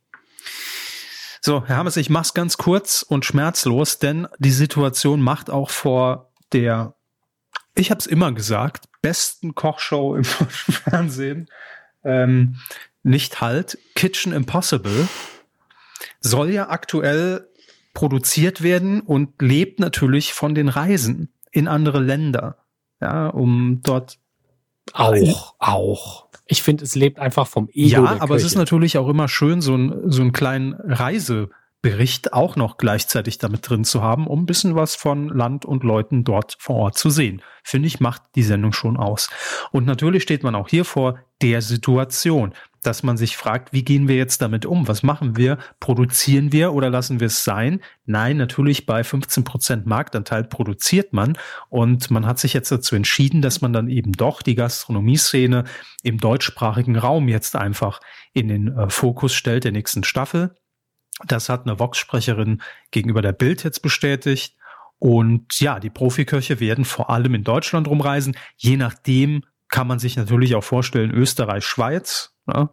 So, 1.41 1.65
Herr 1.65 1.77
Hammes, 1.77 1.95
ich 1.95 2.09
mach's 2.09 2.33
ganz 2.33 2.57
kurz 2.57 3.03
und 3.03 3.23
schmerzlos, 3.23 3.99
denn 3.99 4.27
die 4.39 4.51
Situation 4.51 5.21
macht 5.21 5.49
auch 5.49 5.69
vor 5.69 6.31
der, 6.51 6.95
ich 7.75 7.91
habe 7.91 7.99
es 7.99 8.07
immer 8.07 8.31
gesagt, 8.31 8.89
besten 9.01 9.55
Kochshow 9.55 10.15
im 10.15 10.23
Fernsehen 10.49 11.47
ähm, 12.05 12.55
nicht 13.03 13.41
halt. 13.41 13.77
Kitchen 13.95 14.33
Impossible 14.33 15.07
soll 16.21 16.49
ja 16.49 16.69
aktuell 16.69 17.47
produziert 17.93 18.61
werden 18.61 19.01
und 19.01 19.41
lebt 19.41 19.79
natürlich 19.79 20.33
von 20.33 20.55
den 20.55 20.69
Reisen 20.69 21.29
in 21.51 21.67
andere 21.67 21.99
Länder, 21.99 22.57
ja, 23.01 23.27
um 23.27 23.81
dort 23.83 24.19
auch, 24.93 25.55
auch. 25.59 26.27
Ich 26.47 26.61
finde, 26.61 26.83
es 26.83 26.95
lebt 26.95 27.19
einfach 27.19 27.47
vom 27.47 27.69
Ego. 27.69 27.89
Ja, 27.89 28.03
aber 28.03 28.17
Kirche. 28.17 28.35
es 28.35 28.43
ist 28.43 28.55
natürlich 28.55 28.97
auch 28.97 29.07
immer 29.09 29.27
schön, 29.27 29.61
so, 29.61 29.75
ein, 29.75 30.11
so 30.11 30.21
einen 30.21 30.31
kleinen 30.31 30.73
Reisebericht 31.85 32.33
auch 32.33 32.55
noch 32.55 32.77
gleichzeitig 32.77 33.37
damit 33.37 33.69
drin 33.69 33.83
zu 33.83 34.01
haben, 34.01 34.27
um 34.27 34.43
ein 34.43 34.45
bisschen 34.45 34.75
was 34.75 34.95
von 34.95 35.29
Land 35.29 35.65
und 35.65 35.83
Leuten 35.83 36.23
dort 36.23 36.55
vor 36.59 36.75
Ort 36.77 36.97
zu 36.97 37.09
sehen. 37.09 37.41
Finde 37.63 37.87
ich, 37.87 37.99
macht 37.99 38.23
die 38.35 38.43
Sendung 38.43 38.73
schon 38.73 38.97
aus. 38.97 39.29
Und 39.71 39.85
natürlich 39.85 40.23
steht 40.23 40.43
man 40.43 40.55
auch 40.55 40.67
hier 40.67 40.85
vor 40.85 41.19
der 41.41 41.61
Situation 41.61 42.53
dass 42.81 43.01
man 43.01 43.17
sich 43.17 43.35
fragt, 43.35 43.73
wie 43.73 43.83
gehen 43.83 44.07
wir 44.07 44.15
jetzt 44.15 44.43
damit 44.43 44.63
um? 44.63 44.87
Was 44.87 45.01
machen 45.01 45.37
wir? 45.37 45.57
Produzieren 45.79 46.51
wir 46.51 46.71
oder 46.71 46.91
lassen 46.91 47.19
wir 47.19 47.25
es 47.25 47.43
sein? 47.43 47.81
Nein, 48.05 48.37
natürlich 48.37 48.85
bei 48.85 49.03
15 49.03 49.43
Prozent 49.43 49.85
Marktanteil 49.87 50.43
produziert 50.43 51.11
man 51.11 51.35
und 51.69 52.11
man 52.11 52.27
hat 52.27 52.37
sich 52.37 52.53
jetzt 52.53 52.71
dazu 52.71 52.95
entschieden, 52.95 53.41
dass 53.41 53.59
man 53.59 53.73
dann 53.73 53.89
eben 53.89 54.11
doch 54.11 54.43
die 54.43 54.53
Gastronomieszene 54.53 55.63
im 56.03 56.19
deutschsprachigen 56.19 56.95
Raum 56.95 57.27
jetzt 57.27 57.55
einfach 57.55 58.01
in 58.33 58.49
den 58.49 58.67
äh, 58.67 58.87
Fokus 58.91 59.33
stellt 59.33 59.63
der 59.63 59.71
nächsten 59.71 60.03
Staffel. 60.03 60.55
Das 61.25 61.49
hat 61.49 61.65
eine 61.65 61.79
Vox-Sprecherin 61.79 62.61
gegenüber 62.91 63.21
der 63.21 63.31
Bild 63.31 63.63
jetzt 63.63 63.81
bestätigt. 63.81 64.57
Und 64.99 65.59
ja, 65.59 65.79
die 65.79 65.89
Profiköche 65.89 66.59
werden 66.59 66.85
vor 66.85 67.09
allem 67.09 67.35
in 67.35 67.43
Deutschland 67.43 67.87
rumreisen. 67.87 68.37
Je 68.57 68.77
nachdem 68.77 69.43
kann 69.69 69.87
man 69.87 69.99
sich 69.99 70.15
natürlich 70.15 70.55
auch 70.55 70.63
vorstellen, 70.63 71.11
Österreich, 71.11 71.65
Schweiz, 71.65 72.35
Ne? 72.45 72.69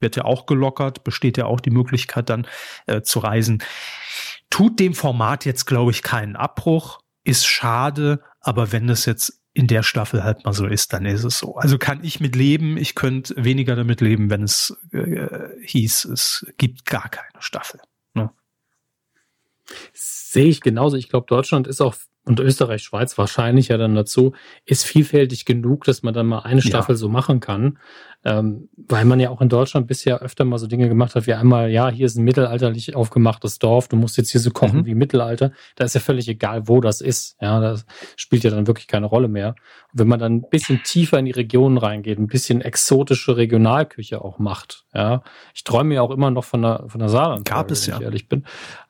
Wird 0.00 0.16
ja 0.16 0.24
auch 0.24 0.46
gelockert, 0.46 1.04
besteht 1.04 1.36
ja 1.36 1.44
auch 1.44 1.60
die 1.60 1.70
Möglichkeit 1.70 2.30
dann 2.30 2.46
äh, 2.86 3.02
zu 3.02 3.18
reisen. 3.18 3.62
Tut 4.48 4.80
dem 4.80 4.94
Format 4.94 5.44
jetzt, 5.44 5.66
glaube 5.66 5.90
ich, 5.90 6.02
keinen 6.02 6.36
Abbruch, 6.36 7.00
ist 7.22 7.46
schade, 7.46 8.22
aber 8.40 8.72
wenn 8.72 8.86
das 8.86 9.04
jetzt 9.04 9.39
in 9.52 9.66
der 9.66 9.82
Staffel 9.82 10.22
halt 10.22 10.44
mal 10.44 10.52
so 10.52 10.66
ist, 10.66 10.92
dann 10.92 11.04
ist 11.06 11.24
es 11.24 11.38
so. 11.38 11.56
Also 11.56 11.76
kann 11.78 12.04
ich 12.04 12.20
mit 12.20 12.36
leben, 12.36 12.76
ich 12.76 12.94
könnte 12.94 13.34
weniger 13.36 13.74
damit 13.74 14.00
leben, 14.00 14.30
wenn 14.30 14.42
es 14.42 14.76
äh, 14.92 15.48
hieß, 15.64 16.04
es 16.06 16.46
gibt 16.56 16.86
gar 16.86 17.08
keine 17.08 17.40
Staffel. 17.42 17.80
Ne? 18.14 18.30
Sehe 19.92 20.46
ich 20.46 20.60
genauso. 20.60 20.96
Ich 20.96 21.08
glaube, 21.08 21.26
Deutschland 21.26 21.66
ist 21.66 21.80
auch 21.80 21.96
und 22.24 22.38
Österreich, 22.38 22.82
Schweiz 22.82 23.16
wahrscheinlich 23.16 23.68
ja 23.68 23.78
dann 23.78 23.94
dazu, 23.94 24.34
ist 24.66 24.84
vielfältig 24.84 25.46
genug, 25.46 25.84
dass 25.84 26.02
man 26.02 26.12
dann 26.12 26.26
mal 26.26 26.40
eine 26.40 26.60
Staffel 26.60 26.94
ja. 26.94 26.98
so 26.98 27.08
machen 27.08 27.40
kann. 27.40 27.78
Ähm, 28.22 28.68
weil 28.76 29.06
man 29.06 29.18
ja 29.18 29.30
auch 29.30 29.40
in 29.40 29.48
Deutschland 29.48 29.86
bisher 29.86 30.20
öfter 30.20 30.44
mal 30.44 30.58
so 30.58 30.66
Dinge 30.66 30.90
gemacht 30.90 31.14
hat, 31.14 31.26
wie 31.26 31.32
einmal, 31.32 31.70
ja, 31.70 31.88
hier 31.88 32.04
ist 32.04 32.16
ein 32.16 32.24
mittelalterlich 32.24 32.94
aufgemachtes 32.94 33.58
Dorf, 33.58 33.88
du 33.88 33.96
musst 33.96 34.18
jetzt 34.18 34.30
hier 34.30 34.42
so 34.42 34.50
kochen 34.50 34.80
mhm. 34.80 34.86
wie 34.86 34.94
Mittelalter. 34.94 35.52
Da 35.76 35.84
ist 35.86 35.94
ja 35.94 36.02
völlig 36.02 36.28
egal, 36.28 36.68
wo 36.68 36.82
das 36.82 37.00
ist. 37.00 37.36
Ja, 37.40 37.60
das 37.60 37.86
spielt 38.16 38.44
ja 38.44 38.50
dann 38.50 38.66
wirklich 38.66 38.88
keine 38.88 39.06
Rolle 39.06 39.28
mehr. 39.28 39.54
Und 39.92 40.00
wenn 40.00 40.08
man 40.08 40.20
dann 40.20 40.34
ein 40.34 40.50
bisschen 40.50 40.82
tiefer 40.82 41.18
in 41.18 41.24
die 41.24 41.30
Regionen 41.30 41.78
reingeht, 41.78 42.18
ein 42.18 42.26
bisschen 42.26 42.60
exotische 42.60 43.38
Regionalküche 43.38 44.22
auch 44.22 44.38
macht, 44.38 44.84
ja. 44.92 45.22
Ich 45.54 45.64
träume 45.64 45.94
ja 45.94 46.02
auch 46.02 46.10
immer 46.10 46.30
noch 46.30 46.44
von 46.44 46.60
der, 46.60 46.84
von 46.88 46.98
der 46.98 47.08
Saarland. 47.08 47.46
Gab 47.48 47.70
es 47.70 47.86
ja. 47.86 47.94
Wenn 47.94 48.00
ich 48.00 48.04
ehrlich 48.04 48.28
bin. 48.28 48.44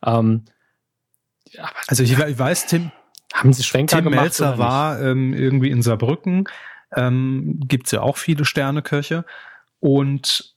Ähm, 0.05 0.45
also 1.87 2.03
ich, 2.03 2.18
ich 2.18 2.39
weiß, 2.39 2.66
Tim, 2.66 2.91
haben 3.33 3.53
Sie 3.53 3.62
Schwenker 3.62 3.97
Tim 3.97 4.05
gemacht? 4.05 4.22
Melzer 4.22 4.59
war 4.59 5.01
ähm, 5.01 5.33
irgendwie 5.33 5.70
in 5.70 5.83
Saarbrücken. 5.83 6.45
Ähm, 6.95 7.61
Gibt 7.66 7.91
ja 7.93 8.03
auch 8.03 8.16
viele 8.16 8.45
Sterneköche. 8.45 9.24
Und 9.78 10.55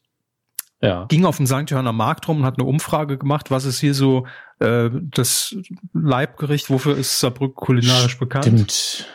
ja. 0.81 1.05
ging 1.05 1.25
auf 1.25 1.37
dem 1.37 1.47
St. 1.47 1.69
Johanner 1.69 1.93
Markt 1.93 2.27
rum 2.27 2.39
und 2.39 2.45
hat 2.45 2.57
eine 2.57 2.67
Umfrage 2.67 3.17
gemacht, 3.17 3.51
was 3.51 3.65
ist 3.65 3.79
hier 3.79 3.93
so 3.93 4.27
äh, 4.59 4.89
das 4.93 5.55
Leibgericht, 5.93 6.69
wofür 6.69 6.97
ist 6.97 7.19
Saarbrücken 7.19 7.55
kulinarisch 7.55 8.19
bekannt? 8.19 8.45
Stimmt. 8.45 9.07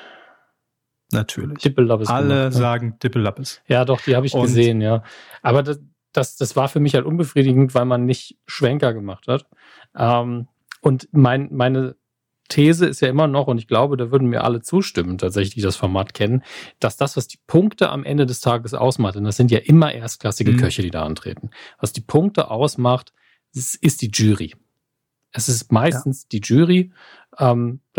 Natürlich. 1.12 1.58
Dippelappes 1.58 2.08
Alle 2.08 2.28
gemacht, 2.28 2.44
ne? 2.44 2.52
sagen 2.52 2.98
Dippelappes. 3.02 3.62
Ja, 3.66 3.84
doch, 3.84 4.00
die 4.00 4.14
habe 4.14 4.26
ich 4.26 4.34
und 4.34 4.42
gesehen, 4.42 4.80
ja. 4.80 5.02
Aber 5.42 5.62
das, 5.62 5.80
das, 6.12 6.36
das 6.36 6.54
war 6.54 6.68
für 6.68 6.80
mich 6.80 6.94
halt 6.94 7.06
unbefriedigend, 7.06 7.74
weil 7.74 7.86
man 7.86 8.04
nicht 8.04 8.38
Schwenker 8.46 8.92
gemacht 8.92 9.26
hat. 9.26 9.46
Ähm, 9.96 10.48
und 10.80 11.08
mein, 11.12 11.48
meine 11.50 11.96
These 12.48 12.86
ist 12.86 13.00
ja 13.00 13.08
immer 13.08 13.26
noch, 13.26 13.46
und 13.46 13.58
ich 13.58 13.68
glaube, 13.68 13.96
da 13.96 14.10
würden 14.10 14.28
mir 14.28 14.44
alle 14.44 14.62
zustimmen, 14.62 15.18
tatsächlich, 15.18 15.54
die 15.54 15.60
das 15.60 15.76
Format 15.76 16.14
kennen, 16.14 16.42
dass 16.80 16.96
das, 16.96 17.16
was 17.16 17.28
die 17.28 17.38
Punkte 17.46 17.90
am 17.90 18.04
Ende 18.04 18.26
des 18.26 18.40
Tages 18.40 18.74
ausmacht, 18.74 19.16
und 19.16 19.24
das 19.24 19.36
sind 19.36 19.50
ja 19.50 19.58
immer 19.58 19.92
erstklassige 19.92 20.52
mhm. 20.52 20.56
Köche, 20.56 20.82
die 20.82 20.90
da 20.90 21.04
antreten, 21.04 21.50
was 21.78 21.92
die 21.92 22.00
Punkte 22.00 22.50
ausmacht, 22.50 23.12
ist, 23.52 24.02
die 24.02 24.10
Jury. 24.12 24.54
Es 25.32 25.48
ist 25.48 25.72
meistens 25.72 26.22
ja. 26.22 26.28
die 26.32 26.40
Jury 26.42 26.92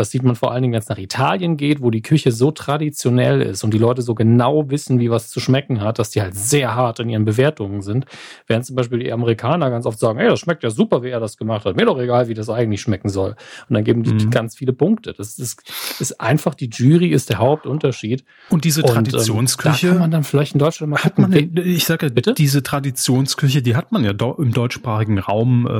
das 0.00 0.10
sieht 0.10 0.22
man 0.22 0.34
vor 0.34 0.52
allen 0.52 0.62
Dingen, 0.62 0.72
wenn 0.72 0.80
es 0.80 0.88
nach 0.88 0.98
Italien 0.98 1.56
geht, 1.56 1.82
wo 1.82 1.90
die 1.90 2.02
Küche 2.02 2.32
so 2.32 2.50
traditionell 2.50 3.42
ist 3.42 3.64
und 3.64 3.72
die 3.72 3.78
Leute 3.78 4.02
so 4.02 4.14
genau 4.14 4.70
wissen, 4.70 4.98
wie 4.98 5.10
was 5.10 5.28
zu 5.28 5.40
schmecken 5.40 5.80
hat, 5.80 5.98
dass 5.98 6.10
die 6.10 6.22
halt 6.22 6.34
sehr 6.34 6.74
hart 6.74 7.00
in 7.00 7.08
ihren 7.08 7.24
Bewertungen 7.24 7.82
sind. 7.82 8.06
Während 8.46 8.66
zum 8.66 8.76
Beispiel 8.76 8.98
die 8.98 9.12
Amerikaner 9.12 9.70
ganz 9.70 9.86
oft 9.86 9.98
sagen, 9.98 10.18
hey, 10.18 10.28
das 10.28 10.40
schmeckt 10.40 10.62
ja 10.62 10.70
super, 10.70 11.02
wie 11.02 11.08
er 11.08 11.20
das 11.20 11.36
gemacht 11.36 11.64
hat. 11.64 11.76
Mir 11.76 11.86
doch 11.86 11.98
egal, 11.98 12.28
wie 12.28 12.34
das 12.34 12.48
eigentlich 12.48 12.82
schmecken 12.82 13.08
soll. 13.08 13.30
Und 13.68 13.74
dann 13.74 13.84
geben 13.84 14.02
die 14.02 14.12
mhm. 14.12 14.30
ganz 14.30 14.56
viele 14.56 14.72
Punkte. 14.72 15.12
Das 15.12 15.38
ist, 15.38 15.62
ist 16.00 16.20
einfach, 16.20 16.54
die 16.54 16.68
Jury 16.70 17.08
ist 17.08 17.30
der 17.30 17.38
Hauptunterschied. 17.38 18.24
Und 18.48 18.64
diese 18.64 18.82
Traditionsküche. 18.82 19.68
Und, 19.68 19.74
ähm, 19.74 19.88
da 19.88 19.88
kann 19.88 19.98
man 20.00 20.10
dann 20.10 20.24
vielleicht 20.24 20.54
in 20.54 20.58
Deutschland 20.58 20.90
mal 20.90 21.04
hat 21.04 21.18
man, 21.18 21.32
ich 21.32 21.84
sage, 21.84 22.10
bitte? 22.10 22.34
diese 22.34 22.62
Traditionsküche, 22.62 23.62
die 23.62 23.76
hat 23.76 23.92
man 23.92 24.04
ja 24.04 24.12
im 24.12 24.52
deutschsprachigen 24.52 25.18
Raum 25.18 25.66
äh, 25.66 25.70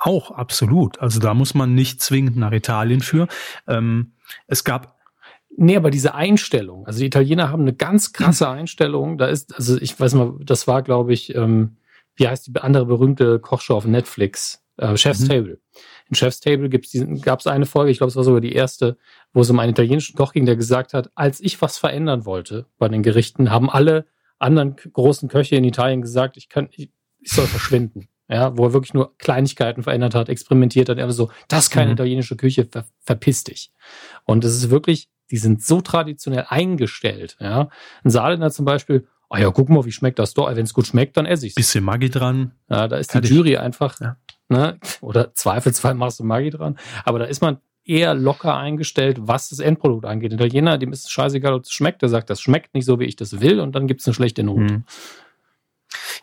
auch 0.00 0.30
absolut. 0.32 1.00
Also 1.00 1.18
da 1.18 1.34
muss 1.34 1.54
man 1.54 1.74
nicht 1.74 2.00
zwingend 2.02 2.23
nach 2.24 2.52
Italien 2.52 3.00
für. 3.00 3.28
Ähm, 3.66 4.12
es 4.46 4.64
gab 4.64 4.94
Nee, 5.56 5.76
aber 5.76 5.90
diese 5.90 6.14
Einstellung, 6.14 6.84
also 6.86 6.98
die 6.98 7.06
Italiener 7.06 7.50
haben 7.50 7.62
eine 7.62 7.74
ganz 7.74 8.12
krasse 8.12 8.48
Einstellung. 8.50 9.18
Da 9.18 9.26
ist, 9.26 9.54
also 9.54 9.80
ich 9.80 9.98
weiß 9.98 10.14
mal, 10.14 10.34
das 10.40 10.66
war, 10.66 10.82
glaube 10.82 11.12
ich, 11.12 11.34
ähm, 11.34 11.76
wie 12.16 12.26
heißt 12.26 12.48
die 12.48 12.60
andere 12.60 12.86
berühmte 12.86 13.38
Kochshow 13.38 13.76
auf 13.76 13.86
Netflix? 13.86 14.64
Äh, 14.78 14.96
Chef's 14.96 15.20
mhm. 15.20 15.28
Table. 15.28 15.60
In 16.08 16.16
Chef's 16.16 16.40
Table 16.40 16.68
gab 17.20 17.40
es 17.40 17.46
eine 17.46 17.66
Folge, 17.66 17.92
ich 17.92 17.98
glaube, 17.98 18.08
es 18.08 18.16
war 18.16 18.24
sogar 18.24 18.40
die 18.40 18.52
erste, 18.52 18.98
wo 19.32 19.42
es 19.42 19.50
um 19.50 19.58
einen 19.60 19.70
italienischen 19.70 20.16
Koch 20.16 20.32
ging, 20.32 20.44
der 20.44 20.56
gesagt 20.56 20.92
hat, 20.92 21.10
als 21.14 21.40
ich 21.40 21.62
was 21.62 21.78
verändern 21.78 22.24
wollte 22.24 22.66
bei 22.78 22.88
den 22.88 23.02
Gerichten, 23.02 23.50
haben 23.50 23.70
alle 23.70 24.06
anderen 24.38 24.74
großen 24.74 25.28
Köche 25.28 25.56
in 25.56 25.64
Italien 25.64 26.02
gesagt, 26.02 26.36
ich 26.36 26.48
kann, 26.48 26.68
ich, 26.72 26.90
ich 27.20 27.30
soll 27.30 27.46
verschwinden 27.46 28.08
ja, 28.28 28.56
wo 28.56 28.66
er 28.66 28.72
wirklich 28.72 28.94
nur 28.94 29.16
Kleinigkeiten 29.18 29.82
verändert 29.82 30.14
hat, 30.14 30.28
experimentiert 30.28 30.88
hat, 30.88 30.98
er 30.98 31.10
so, 31.12 31.30
das 31.48 31.64
ist 31.64 31.70
keine 31.70 31.88
mhm. 31.88 31.94
italienische 31.94 32.36
Küche, 32.36 32.66
ver 32.70 32.84
verpiss 33.00 33.44
dich. 33.44 33.72
Und 34.24 34.44
es 34.44 34.54
ist 34.54 34.70
wirklich 34.70 35.08
die 35.30 35.36
sind 35.36 35.62
so 35.62 35.80
traditionell 35.80 36.46
eingestellt. 36.48 37.36
Ja, 37.40 37.68
ein 38.02 38.10
Saarländer 38.10 38.50
zum 38.50 38.64
Beispiel, 38.64 39.06
ah 39.30 39.38
ja, 39.38 39.50
guck 39.50 39.68
mal, 39.68 39.84
wie 39.84 39.92
schmeckt 39.92 40.18
das 40.18 40.34
doch. 40.34 40.54
Wenn 40.54 40.64
es 40.64 40.74
gut 40.74 40.86
schmeckt, 40.86 41.16
dann 41.16 41.26
esse 41.26 41.46
ich 41.46 41.54
Bisschen 41.54 41.84
Maggi 41.84 42.10
dran. 42.10 42.52
Ja, 42.68 42.88
da 42.88 42.96
ist 42.96 43.14
die 43.14 43.18
Jury 43.18 43.56
einfach, 43.56 43.98
ja. 44.00 44.16
ne, 44.48 44.78
oder 45.00 45.34
zweifelsfall 45.34 45.94
machst 45.94 46.20
du 46.20 46.24
Maggi 46.24 46.50
dran. 46.50 46.78
Aber 47.04 47.18
da 47.18 47.24
ist 47.24 47.40
man 47.40 47.58
eher 47.84 48.14
locker 48.14 48.56
eingestellt, 48.56 49.18
was 49.20 49.50
das 49.50 49.58
Endprodukt 49.58 50.04
angeht. 50.04 50.32
Italiener, 50.32 50.78
dem 50.78 50.92
ist 50.92 51.04
es 51.04 51.10
scheißegal, 51.10 51.52
ob 51.52 51.64
es 51.64 51.72
schmeckt. 51.72 52.02
Der 52.02 52.08
sagt, 52.08 52.30
das 52.30 52.40
schmeckt 52.40 52.74
nicht 52.74 52.86
so, 52.86 52.98
wie 52.98 53.04
ich 53.04 53.16
das 53.16 53.40
will, 53.40 53.60
und 53.60 53.74
dann 53.74 53.86
gibt 53.86 54.00
es 54.00 54.06
eine 54.06 54.14
schlechte 54.14 54.42
Note. 54.42 54.74
Mhm. 54.74 54.84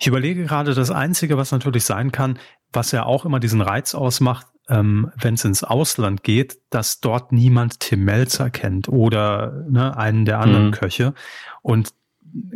Ich 0.01 0.07
überlege 0.07 0.45
gerade, 0.45 0.73
das 0.73 0.89
Einzige, 0.89 1.37
was 1.37 1.51
natürlich 1.51 1.85
sein 1.85 2.11
kann, 2.11 2.39
was 2.73 2.91
ja 2.91 3.05
auch 3.05 3.23
immer 3.23 3.39
diesen 3.39 3.61
Reiz 3.61 3.93
ausmacht, 3.93 4.47
ähm, 4.67 5.11
wenn 5.15 5.35
es 5.35 5.45
ins 5.45 5.63
Ausland 5.63 6.23
geht, 6.23 6.57
dass 6.71 7.01
dort 7.01 7.31
niemand 7.31 7.81
Tim 7.81 8.03
Melzer 8.03 8.49
kennt 8.49 8.89
oder 8.89 9.63
ne, 9.69 9.95
einen 9.95 10.25
der 10.25 10.39
anderen 10.39 10.67
mhm. 10.67 10.71
Köche. 10.71 11.13
Und 11.61 11.93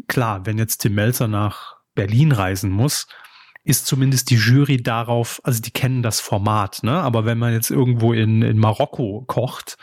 klar, 0.08 0.48
wenn 0.48 0.58
jetzt 0.58 0.80
Tim 0.80 0.96
Melzer 0.96 1.28
nach 1.28 1.76
Berlin 1.94 2.32
reisen 2.32 2.72
muss, 2.72 3.06
ist 3.64 3.86
zumindest 3.86 4.32
die 4.32 4.38
Jury 4.38 4.82
darauf, 4.82 5.40
also 5.44 5.62
die 5.62 5.72
kennen 5.72 6.02
das 6.02 6.22
Format, 6.22 6.82
ne? 6.82 6.94
Aber 6.94 7.26
wenn 7.26 7.38
man 7.38 7.54
jetzt 7.54 7.70
irgendwo 7.70 8.14
in, 8.14 8.42
in 8.42 8.58
Marokko 8.58 9.24
kocht, 9.28 9.78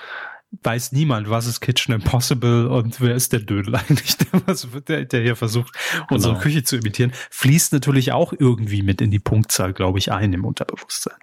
weiß 0.63 0.93
niemand, 0.93 1.31
was 1.31 1.47
ist 1.47 1.61
Kitchen 1.61 1.95
Impossible 1.95 2.67
und 2.67 3.01
wer 3.01 3.15
ist 3.15 3.33
der 3.33 3.41
Dödel 3.41 3.75
eigentlich, 3.77 4.17
der, 4.89 5.05
der 5.05 5.23
hier 5.23 5.37
versucht, 5.37 5.75
unsere 6.11 6.35
genau. 6.35 6.43
Küche 6.43 6.63
zu 6.63 6.77
imitieren, 6.77 7.13
fließt 7.31 7.73
natürlich 7.73 8.13
auch 8.13 8.33
irgendwie 8.39 8.83
mit 8.83 9.01
in 9.01 9.11
die 9.11 9.19
Punktzahl, 9.19 9.73
glaube 9.73 9.99
ich, 9.99 10.13
ein 10.13 10.33
im 10.33 10.45
Unterbewusstsein. 10.45 11.17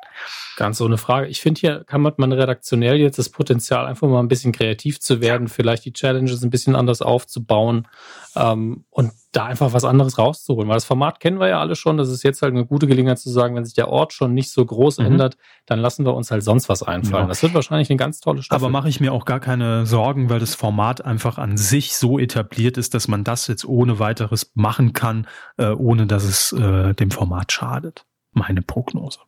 Ganz 0.60 0.78
so 0.78 0.86
eine 0.86 0.98
Frage. 0.98 1.28
Ich 1.28 1.40
finde, 1.40 1.62
hier 1.62 1.84
kann 1.86 2.02
man 2.02 2.34
redaktionell 2.34 2.98
jetzt 2.98 3.18
das 3.18 3.30
Potenzial, 3.30 3.86
einfach 3.86 4.10
mal 4.10 4.20
ein 4.20 4.28
bisschen 4.28 4.52
kreativ 4.52 5.00
zu 5.00 5.22
werden, 5.22 5.48
vielleicht 5.48 5.86
die 5.86 5.94
Challenges 5.94 6.44
ein 6.44 6.50
bisschen 6.50 6.76
anders 6.76 7.02
aufzubauen 7.02 7.88
ähm, 8.36 8.84
und 8.90 9.12
da 9.32 9.46
einfach 9.46 9.72
was 9.72 9.86
anderes 9.86 10.18
rauszuholen. 10.18 10.68
Weil 10.68 10.76
das 10.76 10.86
Format 10.86 11.20
kennen 11.20 11.40
wir 11.40 11.48
ja 11.48 11.62
alle 11.62 11.78
schon. 11.78 11.98
Das 11.98 12.10
ist 12.10 12.24
jetzt 12.24 12.42
halt 12.42 12.54
eine 12.54 12.66
gute 12.66 12.88
Gelegenheit 12.88 13.20
zu 13.20 13.30
sagen, 13.30 13.56
wenn 13.56 13.64
sich 13.64 13.74
der 13.74 13.88
Ort 13.88 14.12
schon 14.12 14.34
nicht 14.34 14.52
so 14.52 14.66
groß 14.66 14.98
mhm. 14.98 15.06
ändert, 15.06 15.38
dann 15.66 15.80
lassen 15.80 16.06
wir 16.06 16.14
uns 16.14 16.30
halt 16.30 16.44
sonst 16.44 16.68
was 16.68 16.84
einfallen. 16.84 17.24
Ja. 17.24 17.30
Das 17.30 17.42
wird 17.42 17.54
wahrscheinlich 17.54 17.90
eine 17.90 17.98
ganz 17.98 18.20
tolle 18.20 18.44
Staffel. 18.44 18.62
Aber 18.62 18.70
mache 18.70 18.90
ich 18.90 19.00
mir 19.00 19.14
auch 19.14 19.24
gar 19.24 19.40
keine 19.40 19.86
Sorgen, 19.86 20.30
weil 20.30 20.40
das 20.40 20.56
Format 20.56 21.06
einfach 21.06 21.38
an 21.38 21.56
sich 21.56 21.96
so 21.96 22.20
etabliert 22.20 22.78
ist, 22.78 22.94
dass 22.94 23.08
man 23.08 23.24
das 23.24 23.48
jetzt 23.48 23.66
ohne 23.66 24.00
weiteres 24.00 24.52
machen 24.56 24.94
kann, 24.94 25.28
äh, 25.58 25.70
ohne 25.70 26.06
dass 26.06 26.24
es 26.24 26.52
äh, 26.52 26.94
dem 26.96 27.12
Format 27.12 27.52
schadet. 27.52 28.06
Meine 28.34 28.62
Prognose 28.62 29.20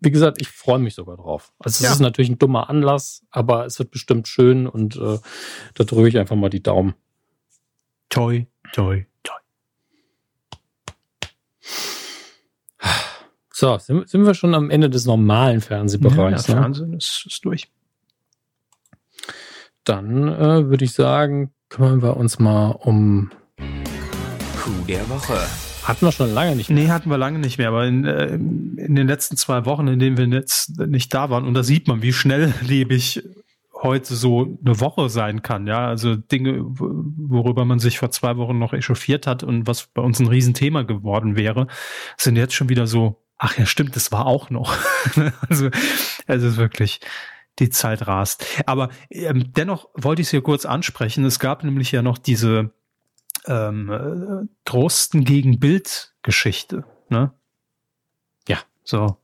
wie 0.00 0.10
gesagt, 0.10 0.40
ich 0.40 0.48
freue 0.48 0.78
mich 0.78 0.94
sogar 0.94 1.16
drauf. 1.16 1.52
Also 1.58 1.76
es 1.76 1.80
ja. 1.80 1.92
ist 1.92 2.00
natürlich 2.00 2.30
ein 2.30 2.38
dummer 2.38 2.68
Anlass, 2.68 3.24
aber 3.30 3.66
es 3.66 3.78
wird 3.78 3.90
bestimmt 3.90 4.28
schön 4.28 4.66
und 4.66 4.96
äh, 4.96 5.18
da 5.74 5.84
drücke 5.84 6.08
ich 6.08 6.18
einfach 6.18 6.36
mal 6.36 6.50
die 6.50 6.62
Daumen. 6.62 6.94
Toi, 8.08 8.46
toi, 8.72 9.06
toi. 9.22 9.36
So, 13.52 13.78
sind, 13.78 14.06
sind 14.08 14.26
wir 14.26 14.34
schon 14.34 14.54
am 14.54 14.68
Ende 14.68 14.90
des 14.90 15.06
normalen 15.06 15.62
Fernsehbereichs. 15.62 16.46
Ja, 16.46 16.54
der 16.54 16.54
ne? 16.56 16.60
Fernsehen 16.62 16.92
ist, 16.92 17.24
ist 17.26 17.44
durch. 17.44 17.70
Dann 19.84 20.28
äh, 20.28 20.68
würde 20.68 20.84
ich 20.84 20.92
sagen, 20.92 21.54
kümmern 21.70 22.02
wir 22.02 22.18
uns 22.18 22.38
mal 22.38 22.72
um 22.72 23.30
Coup 24.58 24.86
der 24.86 25.08
Woche. 25.08 25.38
Hatten 25.86 26.04
wir 26.04 26.12
schon 26.12 26.34
lange 26.34 26.56
nicht 26.56 26.68
mehr. 26.68 26.84
Nee, 26.84 26.90
hatten 26.90 27.10
wir 27.10 27.18
lange 27.18 27.38
nicht 27.38 27.58
mehr, 27.58 27.68
aber 27.68 27.86
in, 27.86 28.04
äh, 28.04 28.34
in 28.34 28.96
den 28.96 29.06
letzten 29.06 29.36
zwei 29.36 29.64
Wochen, 29.66 29.86
in 29.86 29.98
denen 29.98 30.16
wir 30.16 30.26
jetzt 30.26 30.78
nicht 30.80 31.14
da 31.14 31.30
waren, 31.30 31.44
und 31.44 31.54
da 31.54 31.62
sieht 31.62 31.86
man, 31.86 32.02
wie 32.02 32.12
schnelllebig 32.12 33.22
heute 33.72 34.16
so 34.16 34.58
eine 34.64 34.80
Woche 34.80 35.08
sein 35.08 35.42
kann, 35.42 35.66
ja, 35.66 35.86
also 35.86 36.16
Dinge, 36.16 36.60
worüber 36.64 37.64
man 37.64 37.78
sich 37.78 37.98
vor 37.98 38.10
zwei 38.10 38.36
Wochen 38.36 38.58
noch 38.58 38.72
echauffiert 38.72 39.26
hat 39.26 39.42
und 39.42 39.66
was 39.66 39.86
bei 39.86 40.02
uns 40.02 40.18
ein 40.18 40.26
Riesenthema 40.26 40.82
geworden 40.82 41.36
wäre, 41.36 41.68
sind 42.16 42.36
jetzt 42.36 42.54
schon 42.54 42.68
wieder 42.68 42.86
so, 42.86 43.22
ach 43.38 43.56
ja, 43.58 43.66
stimmt, 43.66 43.94
das 43.94 44.10
war 44.10 44.26
auch 44.26 44.50
noch. 44.50 44.74
also, 45.48 45.70
es 46.26 46.42
ist 46.42 46.56
wirklich, 46.56 47.00
die 47.58 47.70
Zeit 47.70 48.06
rast. 48.06 48.44
Aber 48.66 48.90
ähm, 49.10 49.52
dennoch 49.52 49.88
wollte 49.94 50.20
ich 50.20 50.28
es 50.28 50.30
hier 50.30 50.42
kurz 50.42 50.66
ansprechen. 50.66 51.24
Es 51.24 51.38
gab 51.38 51.64
nämlich 51.64 51.92
ja 51.92 52.02
noch 52.02 52.18
diese 52.18 52.70
ähm, 53.46 54.48
Drosten 54.64 55.24
gegen 55.24 55.58
Bild 55.58 56.14
Geschichte. 56.22 56.84
Ne? 57.08 57.32
Ja. 58.48 58.58
So. 58.84 59.16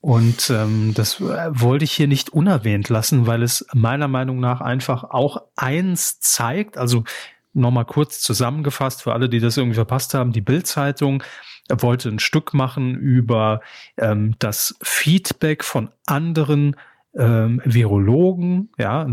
Und 0.00 0.48
ähm, 0.48 0.94
das 0.94 1.20
wollte 1.20 1.84
ich 1.84 1.92
hier 1.92 2.08
nicht 2.08 2.30
unerwähnt 2.30 2.88
lassen, 2.88 3.26
weil 3.26 3.42
es 3.42 3.66
meiner 3.74 4.08
Meinung 4.08 4.40
nach 4.40 4.62
einfach 4.62 5.04
auch 5.04 5.42
eins 5.56 6.20
zeigt, 6.20 6.78
also 6.78 7.04
nochmal 7.52 7.84
kurz 7.84 8.20
zusammengefasst 8.20 9.02
für 9.02 9.12
alle, 9.12 9.28
die 9.28 9.40
das 9.40 9.56
irgendwie 9.56 9.74
verpasst 9.74 10.14
haben, 10.14 10.32
die 10.32 10.40
Bild-Zeitung 10.40 11.22
wollte 11.68 12.08
ein 12.08 12.18
Stück 12.18 12.54
machen 12.54 12.96
über 12.96 13.60
ähm, 13.96 14.34
das 14.38 14.76
Feedback 14.82 15.62
von 15.64 15.90
anderen 16.06 16.76
ähm, 17.14 17.60
Virologen, 17.64 18.70
ja, 18.78 19.06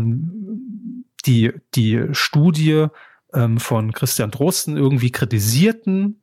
die, 1.26 1.52
die 1.74 2.06
Studie 2.12 2.86
ähm, 3.34 3.58
von 3.58 3.92
Christian 3.92 4.30
Drosten 4.30 4.76
irgendwie 4.76 5.10
kritisierten 5.10 6.22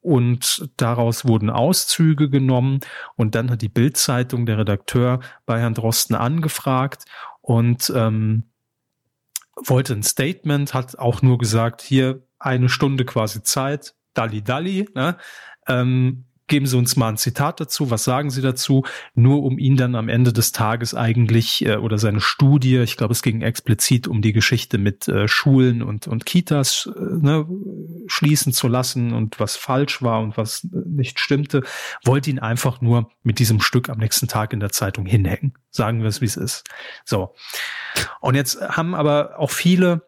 und 0.00 0.68
daraus 0.76 1.26
wurden 1.26 1.50
Auszüge 1.50 2.28
genommen 2.28 2.80
und 3.16 3.34
dann 3.34 3.50
hat 3.50 3.62
die 3.62 3.68
Bildzeitung 3.68 4.44
der 4.46 4.58
Redakteur 4.58 5.20
bei 5.46 5.60
Herrn 5.60 5.74
Drosten 5.74 6.14
angefragt 6.14 7.04
und 7.40 7.90
ähm, 7.94 8.44
wollte 9.56 9.94
ein 9.94 10.02
Statement, 10.02 10.74
hat 10.74 10.98
auch 10.98 11.22
nur 11.22 11.38
gesagt, 11.38 11.80
hier 11.80 12.26
eine 12.38 12.68
Stunde 12.68 13.04
quasi 13.04 13.42
Zeit, 13.42 13.94
Dalli 14.12 14.42
Dalli, 14.42 14.88
ne? 14.94 15.16
ähm, 15.68 16.26
geben 16.46 16.66
Sie 16.66 16.76
uns 16.76 16.96
mal 16.96 17.08
ein 17.08 17.16
Zitat 17.16 17.60
dazu, 17.60 17.90
was 17.90 18.04
sagen 18.04 18.30
Sie 18.30 18.42
dazu, 18.42 18.84
nur 19.14 19.42
um 19.42 19.58
ihn 19.58 19.76
dann 19.76 19.94
am 19.94 20.08
Ende 20.08 20.32
des 20.32 20.52
Tages 20.52 20.94
eigentlich 20.94 21.64
äh, 21.64 21.76
oder 21.76 21.98
seine 21.98 22.20
Studie, 22.20 22.78
ich 22.78 22.96
glaube, 22.96 23.12
es 23.12 23.22
ging 23.22 23.42
explizit 23.42 24.06
um 24.06 24.20
die 24.20 24.32
Geschichte 24.32 24.78
mit 24.78 25.08
äh, 25.08 25.26
Schulen 25.28 25.82
und, 25.82 26.06
und 26.06 26.26
Kitas 26.26 26.90
äh, 26.94 27.00
ne, 27.00 27.46
schließen 28.06 28.52
zu 28.52 28.68
lassen 28.68 29.12
und 29.12 29.40
was 29.40 29.56
falsch 29.56 30.02
war 30.02 30.20
und 30.20 30.36
was 30.36 30.68
nicht 30.72 31.18
stimmte, 31.18 31.62
wollte 32.04 32.30
ihn 32.30 32.38
einfach 32.38 32.80
nur 32.80 33.10
mit 33.22 33.38
diesem 33.38 33.60
Stück 33.60 33.88
am 33.88 33.98
nächsten 33.98 34.28
Tag 34.28 34.52
in 34.52 34.60
der 34.60 34.70
Zeitung 34.70 35.06
hinhängen. 35.06 35.54
Sagen 35.70 36.02
wir 36.02 36.08
es, 36.08 36.20
wie 36.20 36.26
es 36.26 36.36
ist. 36.36 36.64
So. 37.04 37.34
Und 38.20 38.34
jetzt 38.34 38.60
haben 38.60 38.94
aber 38.94 39.38
auch 39.38 39.50
viele 39.50 40.02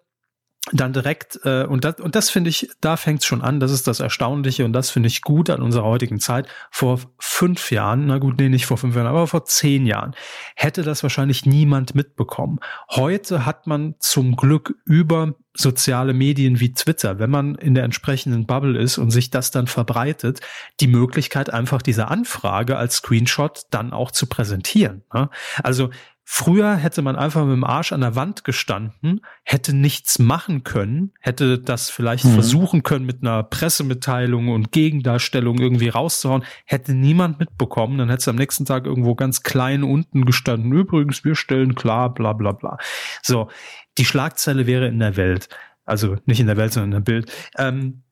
dann 0.72 0.92
direkt, 0.92 1.38
äh, 1.44 1.64
und 1.64 1.84
das, 1.84 2.00
und 2.00 2.16
das 2.16 2.28
finde 2.30 2.50
ich, 2.50 2.68
da 2.80 2.96
fängt 2.96 3.20
es 3.20 3.26
schon 3.26 3.42
an, 3.42 3.60
das 3.60 3.70
ist 3.70 3.86
das 3.86 4.00
Erstaunliche 4.00 4.64
und 4.64 4.72
das 4.72 4.90
finde 4.90 5.06
ich 5.06 5.22
gut 5.22 5.48
an 5.48 5.62
unserer 5.62 5.84
heutigen 5.84 6.18
Zeit. 6.18 6.48
Vor 6.70 7.00
fünf 7.18 7.70
Jahren, 7.70 8.06
na 8.06 8.18
gut, 8.18 8.38
nee, 8.38 8.48
nicht 8.48 8.66
vor 8.66 8.76
fünf 8.76 8.96
Jahren, 8.96 9.06
aber 9.06 9.28
vor 9.28 9.44
zehn 9.44 9.86
Jahren, 9.86 10.14
hätte 10.56 10.82
das 10.82 11.04
wahrscheinlich 11.04 11.46
niemand 11.46 11.94
mitbekommen. 11.94 12.58
Heute 12.90 13.46
hat 13.46 13.68
man 13.68 13.94
zum 14.00 14.34
Glück 14.34 14.74
über 14.84 15.34
soziale 15.54 16.12
Medien 16.12 16.58
wie 16.60 16.72
Twitter, 16.72 17.18
wenn 17.18 17.30
man 17.30 17.54
in 17.54 17.74
der 17.74 17.84
entsprechenden 17.84 18.46
Bubble 18.46 18.78
ist 18.78 18.98
und 18.98 19.10
sich 19.10 19.30
das 19.30 19.52
dann 19.52 19.68
verbreitet, 19.68 20.40
die 20.80 20.88
Möglichkeit 20.88 21.50
einfach 21.50 21.80
diese 21.80 22.08
Anfrage 22.08 22.76
als 22.76 22.96
Screenshot 22.96 23.62
dann 23.70 23.92
auch 23.92 24.10
zu 24.10 24.26
präsentieren. 24.26 25.04
Ne? 25.14 25.30
Also 25.62 25.90
Früher 26.28 26.74
hätte 26.74 27.02
man 27.02 27.14
einfach 27.14 27.44
mit 27.44 27.52
dem 27.52 27.62
Arsch 27.62 27.92
an 27.92 28.00
der 28.00 28.16
Wand 28.16 28.42
gestanden, 28.42 29.20
hätte 29.44 29.72
nichts 29.72 30.18
machen 30.18 30.64
können, 30.64 31.12
hätte 31.20 31.60
das 31.60 31.88
vielleicht 31.88 32.24
mhm. 32.24 32.34
versuchen 32.34 32.82
können 32.82 33.06
mit 33.06 33.22
einer 33.22 33.44
Pressemitteilung 33.44 34.48
und 34.48 34.72
Gegendarstellung 34.72 35.58
irgendwie 35.58 35.88
rauszuhauen, 35.88 36.44
hätte 36.64 36.94
niemand 36.94 37.38
mitbekommen, 37.38 37.98
dann 37.98 38.08
hätte 38.08 38.22
es 38.22 38.28
am 38.28 38.34
nächsten 38.34 38.64
Tag 38.64 38.86
irgendwo 38.86 39.14
ganz 39.14 39.44
klein 39.44 39.84
unten 39.84 40.24
gestanden. 40.24 40.72
Übrigens, 40.72 41.24
wir 41.24 41.36
stellen 41.36 41.76
klar, 41.76 42.12
bla 42.12 42.32
bla 42.32 42.50
bla. 42.50 42.76
So, 43.22 43.48
die 43.96 44.04
Schlagzeile 44.04 44.66
wäre 44.66 44.88
in 44.88 44.98
der 44.98 45.16
Welt. 45.16 45.48
Also 45.84 46.16
nicht 46.26 46.40
in 46.40 46.48
der 46.48 46.56
Welt, 46.56 46.72
sondern 46.72 46.90
in 46.90 47.04
der 47.04 47.12
Bild. 47.12 47.32
Ähm, 47.56 48.02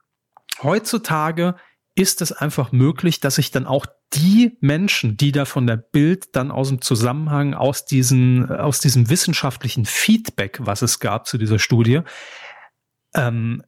heutzutage 0.63 1.57
ist 1.95 2.23
es 2.23 2.33
einfach 2.33 2.73
möglich, 2.73 3.21
dass 3.21 3.39
ich 3.39 3.51
dann 3.51 3.67
auch 3.67 3.87
die 4.13 4.57
Menschen, 4.61 5.17
die 5.17 5.33
da 5.33 5.45
von 5.45 5.67
der 5.67 5.77
Bild 5.77 6.35
dann 6.35 6.51
aus 6.51 6.69
dem 6.69 6.81
Zusammenhang, 6.81 7.55
aus 7.55 7.85
diesen, 7.85 8.51
aus 8.51 8.81
diesem 8.81 9.11
wissenschaftlichen 9.11 9.85
Feedback, 9.85 10.59
was 10.61 10.83
es 10.83 10.99
gab 10.99 11.27
zu 11.27 11.39
dieser 11.39 11.59
Studie, 11.59 12.01
ähm, 13.15 13.63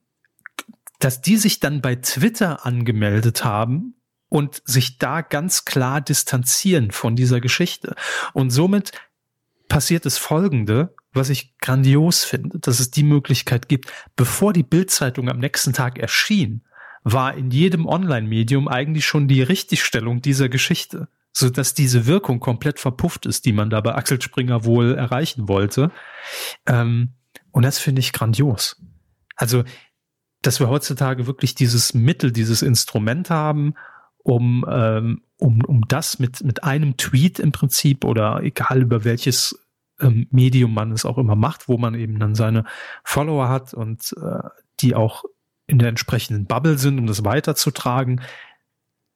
dass 0.98 1.20
die 1.20 1.36
sich 1.36 1.60
dann 1.60 1.80
bei 1.80 1.96
Twitter 1.96 2.66
angemeldet 2.66 3.44
haben 3.44 3.94
und 4.28 4.62
sich 4.64 4.98
da 4.98 5.20
ganz 5.20 5.64
klar 5.64 6.00
distanzieren 6.00 6.90
von 6.90 7.16
dieser 7.16 7.40
Geschichte. 7.40 7.94
Und 8.32 8.50
somit 8.50 8.92
passiert 9.68 10.04
das 10.04 10.18
Folgende, 10.18 10.94
was 11.12 11.28
ich 11.30 11.56
grandios 11.58 12.24
finde, 12.24 12.58
dass 12.58 12.80
es 12.80 12.90
die 12.90 13.02
Möglichkeit 13.02 13.68
gibt, 13.68 13.92
bevor 14.16 14.52
die 14.52 14.62
Bildzeitung 14.62 15.28
am 15.28 15.38
nächsten 15.38 15.72
Tag 15.72 15.98
erschien, 15.98 16.62
war 17.08 17.36
in 17.36 17.52
jedem 17.52 17.86
Online-Medium 17.86 18.66
eigentlich 18.66 19.06
schon 19.06 19.28
die 19.28 19.40
Richtigstellung 19.40 20.22
dieser 20.22 20.48
Geschichte, 20.48 21.06
so 21.32 21.50
dass 21.50 21.72
diese 21.72 22.06
Wirkung 22.06 22.40
komplett 22.40 22.80
verpufft 22.80 23.26
ist, 23.26 23.44
die 23.44 23.52
man 23.52 23.70
da 23.70 23.80
bei 23.80 23.94
Axel 23.94 24.20
Springer 24.20 24.64
wohl 24.64 24.94
erreichen 24.94 25.46
wollte. 25.46 25.92
Ähm, 26.66 27.10
Und 27.52 27.64
das 27.64 27.78
finde 27.78 28.00
ich 28.00 28.12
grandios. 28.12 28.82
Also, 29.36 29.62
dass 30.42 30.58
wir 30.58 30.68
heutzutage 30.68 31.28
wirklich 31.28 31.54
dieses 31.54 31.94
Mittel, 31.94 32.32
dieses 32.32 32.62
Instrument 32.62 33.30
haben, 33.30 33.74
um, 34.18 34.64
ähm, 34.68 35.22
um, 35.38 35.64
um 35.64 35.82
das 35.86 36.18
mit, 36.18 36.42
mit 36.42 36.64
einem 36.64 36.96
Tweet 36.96 37.38
im 37.38 37.52
Prinzip 37.52 38.04
oder 38.04 38.42
egal 38.42 38.82
über 38.82 39.04
welches 39.04 39.64
ähm, 40.00 40.26
Medium 40.32 40.74
man 40.74 40.90
es 40.90 41.04
auch 41.04 41.18
immer 41.18 41.36
macht, 41.36 41.68
wo 41.68 41.78
man 41.78 41.94
eben 41.94 42.18
dann 42.18 42.34
seine 42.34 42.64
Follower 43.04 43.48
hat 43.48 43.74
und 43.74 44.12
äh, 44.20 44.48
die 44.80 44.96
auch 44.96 45.22
in 45.66 45.78
der 45.78 45.88
entsprechenden 45.88 46.46
Bubble 46.46 46.78
sind, 46.78 46.98
um 46.98 47.06
das 47.06 47.24
weiterzutragen, 47.24 48.22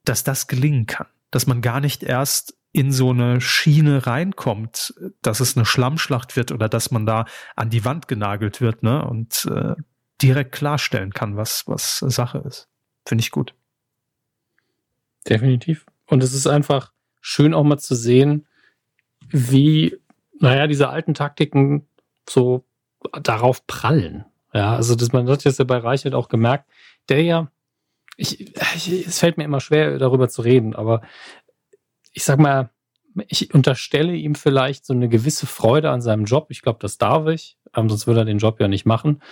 dass 0.04 0.24
das 0.24 0.46
gelingen 0.46 0.86
kann. 0.86 1.06
Dass 1.30 1.46
man 1.46 1.60
gar 1.60 1.80
nicht 1.80 2.02
erst 2.02 2.56
in 2.72 2.92
so 2.92 3.10
eine 3.10 3.40
Schiene 3.40 4.06
reinkommt, 4.06 4.94
dass 5.22 5.40
es 5.40 5.56
eine 5.56 5.66
Schlammschlacht 5.66 6.36
wird 6.36 6.52
oder 6.52 6.68
dass 6.68 6.90
man 6.90 7.06
da 7.06 7.26
an 7.56 7.70
die 7.70 7.84
Wand 7.84 8.08
genagelt 8.08 8.60
wird, 8.60 8.82
ne? 8.82 9.04
Und 9.04 9.48
äh, 9.50 9.74
direkt 10.22 10.52
klarstellen 10.52 11.12
kann, 11.12 11.36
was, 11.36 11.66
was 11.66 11.98
Sache 11.98 12.38
ist. 12.38 12.68
Finde 13.06 13.22
ich 13.22 13.30
gut. 13.30 13.54
Definitiv. 15.28 15.86
Und 16.06 16.22
es 16.22 16.32
ist 16.32 16.46
einfach 16.46 16.92
schön 17.20 17.54
auch 17.54 17.64
mal 17.64 17.78
zu 17.78 17.94
sehen, 17.94 18.46
wie, 19.28 19.96
naja, 20.38 20.66
diese 20.66 20.88
alten 20.88 21.14
Taktiken 21.14 21.86
so 22.28 22.64
darauf 23.22 23.66
prallen. 23.66 24.24
Ja, 24.52 24.74
also 24.74 24.94
das, 24.94 25.12
man 25.12 25.28
hat 25.28 25.44
jetzt 25.44 25.58
ja 25.58 25.64
bei 25.64 25.78
Reichelt 25.78 26.14
auch 26.14 26.28
gemerkt, 26.28 26.68
der 27.08 27.22
ja, 27.22 27.50
ich, 28.16 28.52
ich, 28.74 29.06
es 29.06 29.18
fällt 29.18 29.38
mir 29.38 29.44
immer 29.44 29.60
schwer, 29.60 29.98
darüber 29.98 30.28
zu 30.28 30.42
reden, 30.42 30.74
aber 30.74 31.02
ich 32.12 32.24
sag 32.24 32.38
mal, 32.38 32.70
ich 33.28 33.54
unterstelle 33.54 34.14
ihm 34.14 34.34
vielleicht 34.34 34.84
so 34.84 34.92
eine 34.92 35.08
gewisse 35.08 35.46
Freude 35.46 35.90
an 35.90 36.00
seinem 36.00 36.24
Job. 36.24 36.46
Ich 36.50 36.62
glaube, 36.62 36.78
das 36.80 36.98
darf 36.98 37.26
ich, 37.26 37.56
ähm, 37.74 37.88
sonst 37.88 38.06
würde 38.06 38.20
er 38.20 38.24
den 38.24 38.38
Job 38.38 38.60
ja 38.60 38.68
nicht 38.68 38.86
machen. 38.86 39.22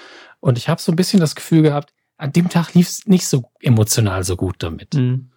Und 0.40 0.58
ich 0.58 0.68
habe 0.68 0.80
so 0.80 0.90
ein 0.92 0.96
bisschen 0.96 1.20
das 1.20 1.34
Gefühl 1.34 1.62
gehabt, 1.62 1.94
an 2.16 2.32
dem 2.32 2.48
Tag 2.48 2.74
lief 2.74 2.88
es 2.88 3.06
nicht 3.06 3.26
so 3.26 3.44
emotional 3.60 4.24
so 4.24 4.36
gut 4.36 4.56
damit. 4.58 4.94
Mhm. 4.94 5.30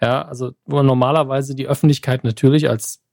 Ja, 0.00 0.22
also 0.22 0.52
wo 0.66 0.82
normalerweise 0.82 1.54
die 1.54 1.68
Öffentlichkeit 1.68 2.24
natürlich 2.24 2.68
als 2.68 3.03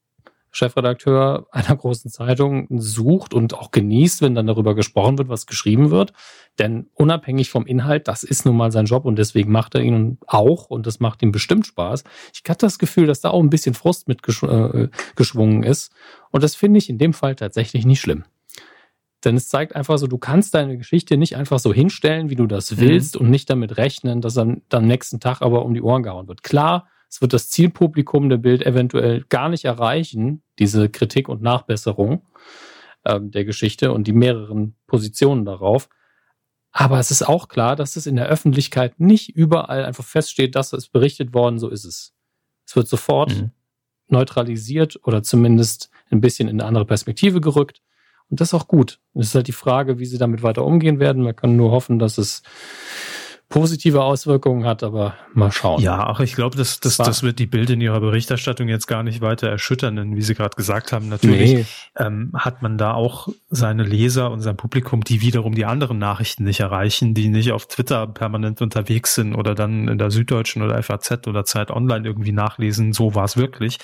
Chefredakteur 0.52 1.48
einer 1.52 1.76
großen 1.76 2.12
Zeitung 2.12 2.68
sucht 2.70 3.34
und 3.34 3.54
auch 3.54 3.72
genießt, 3.72 4.22
wenn 4.22 4.36
dann 4.36 4.48
darüber 4.48 4.76
gesprochen 4.76 5.18
wird, 5.18 5.30
was 5.30 5.46
geschrieben 5.46 5.90
wird. 5.92 6.14
Denn 6.60 6.90
unabhängig 6.94 7.50
vom 7.50 7.66
Inhalt, 7.66 8.08
das 8.08 8.24
ist 8.24 8.46
nun 8.46 8.58
mal 8.58 8.72
sein 8.72 8.86
Job 8.86 9.06
und 9.06 9.18
deswegen 9.18 9.52
macht 9.52 9.76
er 9.76 9.82
ihn 9.82 10.18
auch 10.28 10.66
und 10.66 10.86
das 10.86 11.00
macht 11.00 11.24
ihm 11.24 11.32
bestimmt 11.32 11.66
Spaß. 11.66 12.04
Ich 12.34 12.42
hatte 12.50 12.66
das 12.66 12.80
Gefühl, 12.80 13.08
dass 13.08 13.22
da 13.22 13.30
auch 13.30 13.42
ein 13.42 13.50
bisschen 13.50 13.74
Frust 13.74 14.08
mitgeschwungen 14.08 15.64
äh, 15.64 15.70
ist 15.70 15.92
und 16.32 16.44
das 16.44 16.56
finde 16.56 16.78
ich 16.80 16.90
in 16.90 16.98
dem 16.98 17.14
Fall 17.14 17.36
tatsächlich 17.36 17.86
nicht 17.86 18.02
schlimm. 18.02 18.26
Denn 19.24 19.36
es 19.36 19.48
zeigt 19.48 19.76
einfach 19.76 19.98
so, 19.98 20.08
du 20.08 20.18
kannst 20.18 20.56
deine 20.56 20.78
Geschichte 20.78 21.16
nicht 21.16 21.36
einfach 21.36 21.60
so 21.60 21.74
hinstellen, 21.74 22.30
wie 22.30 22.36
du 22.36 22.48
das 22.48 22.72
mhm. 22.72 22.78
willst 22.80 23.16
mhm. 23.16 23.22
und 23.22 23.32
nicht 23.32 23.50
damit 23.50 23.78
rechnen, 23.78 24.22
dass 24.22 24.34
dann 24.34 24.64
am 24.72 24.88
nächsten 24.88 25.20
Tag 25.20 25.42
aber 25.42 25.64
um 25.64 25.74
die 25.74 25.82
Ohren 25.82 26.04
gehauen 26.04 26.28
wird. 26.28 26.44
Klar, 26.44 26.88
es 27.12 27.22
wird 27.22 27.34
das 27.34 27.50
Zielpublikum 27.50 28.30
der 28.30 28.38
Bild 28.38 28.66
eventuell 28.66 29.26
gar 29.28 29.50
nicht 29.50 29.66
erreichen, 29.66 30.44
diese 30.60 30.88
Kritik 30.88 31.28
und 31.28 31.42
Nachbesserung 31.42 32.26
ähm, 33.06 33.32
der 33.32 33.44
Geschichte 33.44 33.92
und 33.92 34.08
die 34.08 34.14
mehreren 34.14 34.78
Positionen 34.88 35.44
darauf. 35.44 35.90
Aber 36.72 37.00
es 37.00 37.12
ist 37.12 37.24
auch 37.24 37.50
klar, 37.50 37.76
dass 37.76 37.98
es 37.98 38.08
in 38.08 38.16
der 38.16 38.28
Öffentlichkeit 38.28 38.98
nicht 39.02 39.36
überall 39.36 39.84
einfach 39.84 40.06
feststeht, 40.06 40.56
dass 40.56 40.72
es 40.72 40.88
berichtet 40.88 41.34
worden, 41.34 41.60
so 41.60 41.68
ist 41.68 41.84
es. 41.84 42.14
Es 42.66 42.78
wird 42.78 42.88
sofort 42.88 43.36
mhm. 43.36 43.52
neutralisiert 44.08 44.98
oder 45.04 45.22
zumindest 45.22 45.90
ein 46.12 46.22
bisschen 46.22 46.48
in 46.48 46.62
eine 46.62 46.68
andere 46.68 46.86
Perspektive 46.86 47.42
gerückt. 47.42 47.82
Und 48.30 48.40
das 48.40 48.50
ist 48.50 48.54
auch 48.54 48.70
gut. 48.70 49.02
Es 49.16 49.28
ist 49.28 49.36
halt 49.36 49.48
die 49.48 49.52
Frage, 49.52 50.00
wie 50.00 50.06
sie 50.06 50.18
damit 50.18 50.44
weiter 50.44 50.64
umgehen 50.64 51.02
werden. 51.02 51.24
Man 51.24 51.36
kann 51.36 51.58
nur 51.58 51.72
hoffen, 51.72 52.00
dass 52.00 52.18
es 52.18 52.42
positive 53.52 54.02
Auswirkungen 54.02 54.66
hat, 54.66 54.82
aber 54.82 55.14
mal 55.34 55.52
schauen. 55.52 55.82
Ja, 55.82 56.08
ach, 56.08 56.22
ich 56.22 56.34
glaube, 56.34 56.58
das, 56.58 56.80
das, 56.80 56.98
das 56.98 57.22
wird 57.22 57.38
die 57.38 57.46
Bild 57.46 57.70
in 57.70 57.82
ihrer 57.82 58.00
Berichterstattung 58.00 58.68
jetzt 58.70 58.88
gar 58.88 59.04
nicht 59.04 59.22
weiter 59.22 59.50
erschüttern, 59.50 59.98
denn 59.98 60.16
wie 60.16 60.22
Sie 60.22 60.34
gerade 60.34 60.56
gesagt 60.56 60.92
haben, 60.94 61.10
natürlich 61.10 61.54
nee. 61.54 61.66
ähm, 61.98 62.32
hat 62.34 62.62
man 62.62 62.78
da 62.78 62.94
auch 62.94 63.28
seine 63.50 63.84
Leser 63.84 64.32
und 64.32 64.40
sein 64.40 64.58
Publikum, 64.58 65.04
die 65.04 65.22
wiederum 65.22 65.54
die 65.54 65.66
anderen 65.66 66.00
Nachrichten 66.00 66.46
nicht 66.46 66.62
erreichen, 66.62 67.14
die 67.14 67.28
nicht 67.28 67.52
auf 67.52 67.68
Twitter 67.68 68.08
permanent 68.08 68.62
unterwegs 68.62 69.14
sind 69.16 69.36
oder 69.36 69.54
dann 69.54 69.90
in 69.90 69.98
der 69.98 70.12
Süddeutschen 70.12 70.64
oder 70.64 70.82
FAZ 70.82 71.28
oder 71.28 71.44
Zeit 71.44 71.70
Online 71.70 72.08
irgendwie 72.08 72.32
nachlesen, 72.32 72.94
so 72.94 73.14
war 73.16 73.26
es 73.26 73.36
wirklich. 73.36 73.78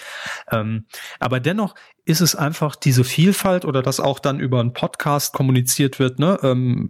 Ähm, 0.50 0.86
aber 1.20 1.40
dennoch 1.42 1.76
ist 2.08 2.22
es 2.22 2.38
einfach 2.38 2.78
diese 2.78 3.04
Vielfalt 3.04 3.66
oder 3.66 3.82
dass 3.82 4.00
auch 4.00 4.20
dann 4.20 4.40
über 4.40 4.62
einen 4.62 4.72
Podcast 4.72 5.34
kommuniziert 5.34 6.00
wird, 6.00 6.20
ne, 6.20 6.40
ähm, 6.42 6.90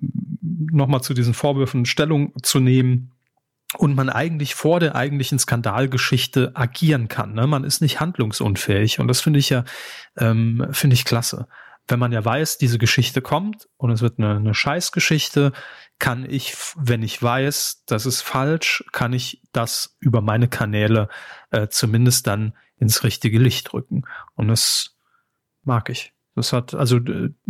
nochmal 0.57 1.01
zu 1.01 1.13
diesen 1.13 1.33
Vorwürfen 1.33 1.85
Stellung 1.85 2.33
zu 2.41 2.59
nehmen 2.59 3.11
und 3.77 3.95
man 3.95 4.09
eigentlich 4.09 4.55
vor 4.55 4.79
der 4.79 4.95
eigentlichen 4.95 5.39
Skandalgeschichte 5.39 6.51
agieren 6.55 7.07
kann. 7.07 7.33
Ne? 7.33 7.47
Man 7.47 7.63
ist 7.63 7.81
nicht 7.81 7.99
handlungsunfähig 7.99 8.99
und 8.99 9.07
das 9.07 9.21
finde 9.21 9.39
ich 9.39 9.49
ja, 9.49 9.65
ähm, 10.17 10.67
finde 10.71 10.93
ich 10.93 11.05
klasse. 11.05 11.47
Wenn 11.89 11.99
man 11.99 12.11
ja 12.11 12.23
weiß, 12.23 12.57
diese 12.57 12.77
Geschichte 12.77 13.21
kommt 13.21 13.69
und 13.77 13.91
es 13.91 14.01
wird 14.01 14.19
eine, 14.19 14.37
eine 14.37 14.53
Scheißgeschichte, 14.53 15.53
kann 15.99 16.29
ich, 16.29 16.55
wenn 16.75 17.01
ich 17.01 17.21
weiß, 17.21 17.83
das 17.87 18.05
ist 18.05 18.21
falsch, 18.21 18.83
kann 18.91 19.13
ich 19.13 19.41
das 19.51 19.95
über 19.99 20.21
meine 20.21 20.47
Kanäle 20.47 21.09
äh, 21.49 21.67
zumindest 21.69 22.27
dann 22.27 22.53
ins 22.77 23.03
richtige 23.03 23.39
Licht 23.39 23.73
rücken. 23.73 24.03
Und 24.35 24.49
das 24.49 24.97
mag 25.63 25.89
ich. 25.89 26.13
Das 26.37 26.53
hat, 26.53 26.75
also 26.75 26.99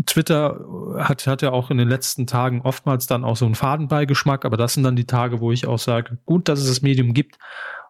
Twitter 0.06 0.66
hat, 0.98 1.28
hat 1.28 1.42
ja 1.42 1.52
auch 1.52 1.70
in 1.72 1.78
den 1.78 1.90
letzten 1.90 2.26
Tagen 2.26 2.62
oftmals 2.62 3.06
dann 3.06 3.26
auch 3.26 3.36
so 3.36 3.44
einen 3.44 3.54
Fadenbeigeschmack, 3.54 4.46
aber 4.46 4.56
das 4.56 4.76
sind 4.76 4.84
dann 4.84 4.96
die 4.96 5.06
Tage, 5.06 5.42
wo 5.42 5.52
ich 5.52 5.68
auch 5.68 5.78
sage, 5.78 6.20
gut, 6.26 6.48
dass 6.48 6.62
es 6.62 6.68
das 6.68 6.82
Medium 6.82 7.14
gibt 7.14 7.38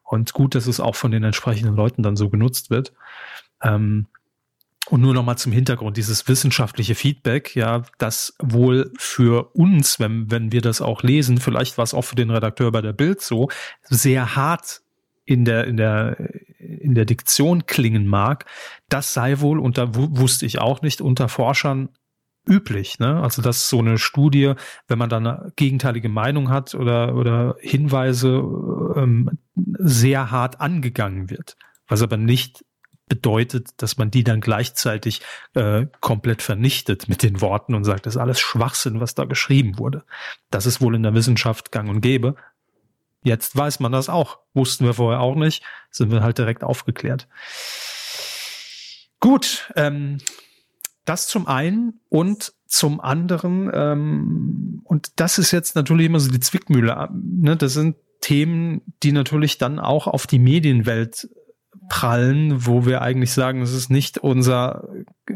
und 0.03 0.33
gut, 0.33 0.55
dass 0.55 0.65
es 0.65 0.79
auch 0.79 0.95
von 0.95 1.11
den 1.11 1.23
entsprechenden 1.23 1.75
Leuten 1.75 2.01
dann 2.01 2.15
so 2.15 2.29
genutzt 2.31 2.71
wird. 2.71 2.93
Ähm, 3.61 4.07
und 4.89 5.01
nur 5.01 5.13
nochmal 5.13 5.37
zum 5.37 5.51
Hintergrund, 5.51 5.97
dieses 5.97 6.27
wissenschaftliche 6.27 6.95
Feedback, 6.95 7.55
ja, 7.55 7.83
das 7.99 8.35
wohl 8.41 8.91
für 8.97 9.51
uns, 9.53 9.99
wenn, 9.99 10.31
wenn 10.31 10.51
wir 10.51 10.61
das 10.61 10.81
auch 10.81 11.03
lesen, 11.03 11.37
vielleicht 11.37 11.77
war 11.77 11.83
es 11.83 11.93
auch 11.93 12.05
für 12.05 12.15
den 12.15 12.31
Redakteur 12.31 12.71
bei 12.71 12.81
der 12.81 12.93
Bild 12.93 13.21
so, 13.21 13.49
sehr 13.83 14.35
hart 14.35 14.81
in 15.25 15.45
der, 15.45 15.65
in 15.65 15.77
der, 15.77 16.17
in 16.88 16.95
der 16.95 17.05
Diktion 17.05 17.65
klingen 17.65 18.07
mag, 18.07 18.45
das 18.89 19.13
sei 19.13 19.39
wohl, 19.41 19.59
und 19.59 19.77
da 19.77 19.89
wusste 19.93 20.45
ich 20.45 20.59
auch 20.59 20.81
nicht, 20.81 21.01
unter 21.01 21.29
Forschern 21.29 21.89
üblich. 22.47 22.97
Ne? 22.99 23.21
Also 23.21 23.41
dass 23.41 23.69
so 23.69 23.79
eine 23.79 23.97
Studie, 23.97 24.53
wenn 24.88 24.97
man 24.97 25.09
dann 25.09 25.27
eine 25.27 25.51
gegenteilige 25.55 26.09
Meinung 26.09 26.49
hat 26.49 26.73
oder, 26.73 27.15
oder 27.15 27.57
Hinweise 27.59 28.29
ähm, 28.95 29.38
sehr 29.55 30.31
hart 30.31 30.61
angegangen 30.61 31.29
wird. 31.29 31.57
Was 31.88 32.01
aber 32.01 32.17
nicht 32.17 32.63
bedeutet, 33.09 33.69
dass 33.77 33.97
man 33.97 34.11
die 34.11 34.23
dann 34.23 34.41
gleichzeitig 34.41 35.21
äh, 35.53 35.85
komplett 36.01 36.41
vernichtet 36.41 37.07
mit 37.07 37.23
den 37.23 37.41
Worten 37.41 37.73
und 37.73 37.83
sagt, 37.83 38.05
das 38.05 38.15
ist 38.15 38.21
alles 38.21 38.39
Schwachsinn, 38.39 38.99
was 38.99 39.15
da 39.15 39.25
geschrieben 39.25 39.77
wurde. 39.79 40.03
Das 40.49 40.65
ist 40.65 40.81
wohl 40.81 40.95
in 40.95 41.03
der 41.03 41.13
Wissenschaft 41.13 41.71
gang 41.71 41.89
und 41.89 42.01
gäbe. 42.01 42.35
Jetzt 43.24 43.55
weiß 43.55 43.80
man 43.80 43.91
das 43.91 44.09
auch. 44.09 44.39
Wussten 44.53 44.86
wir 44.86 44.93
vorher 44.93 45.22
auch 45.22 45.36
nicht. 45.36 45.63
Sind 45.91 46.11
wir 46.11 46.22
halt 46.22 46.38
direkt 46.38 46.63
aufgeklärt. 46.63 47.28
Gut, 49.20 49.72
ähm, 49.76 50.20
das 51.05 51.28
zum 51.28 51.47
einen 51.47 51.99
und 52.09 52.53
zum 52.68 52.99
anderen, 52.99 53.72
ähm, 53.74 54.82
und 54.84 55.11
das 55.15 55.38
ist 55.39 55.51
jetzt 55.51 55.76
natürlich 55.76 56.07
immer 56.07 56.20
so 56.20 56.30
die 56.32 56.39
Zwickmühle, 56.39 57.09
ne? 57.13 57.55
das 57.55 57.74
sind 57.74 57.95
Themen, 58.22 58.82
die 59.03 59.11
natürlich 59.11 59.57
dann 59.57 59.80
auch 59.80 60.07
auf 60.07 60.28
die 60.28 60.39
Medienwelt 60.39 61.30
prallen, 61.89 62.65
wo 62.65 62.86
wir 62.86 63.01
eigentlich 63.01 63.32
sagen, 63.32 63.61
es 63.61 63.74
ist 63.74 63.89
nicht 63.89 64.18
unser, 64.18 64.88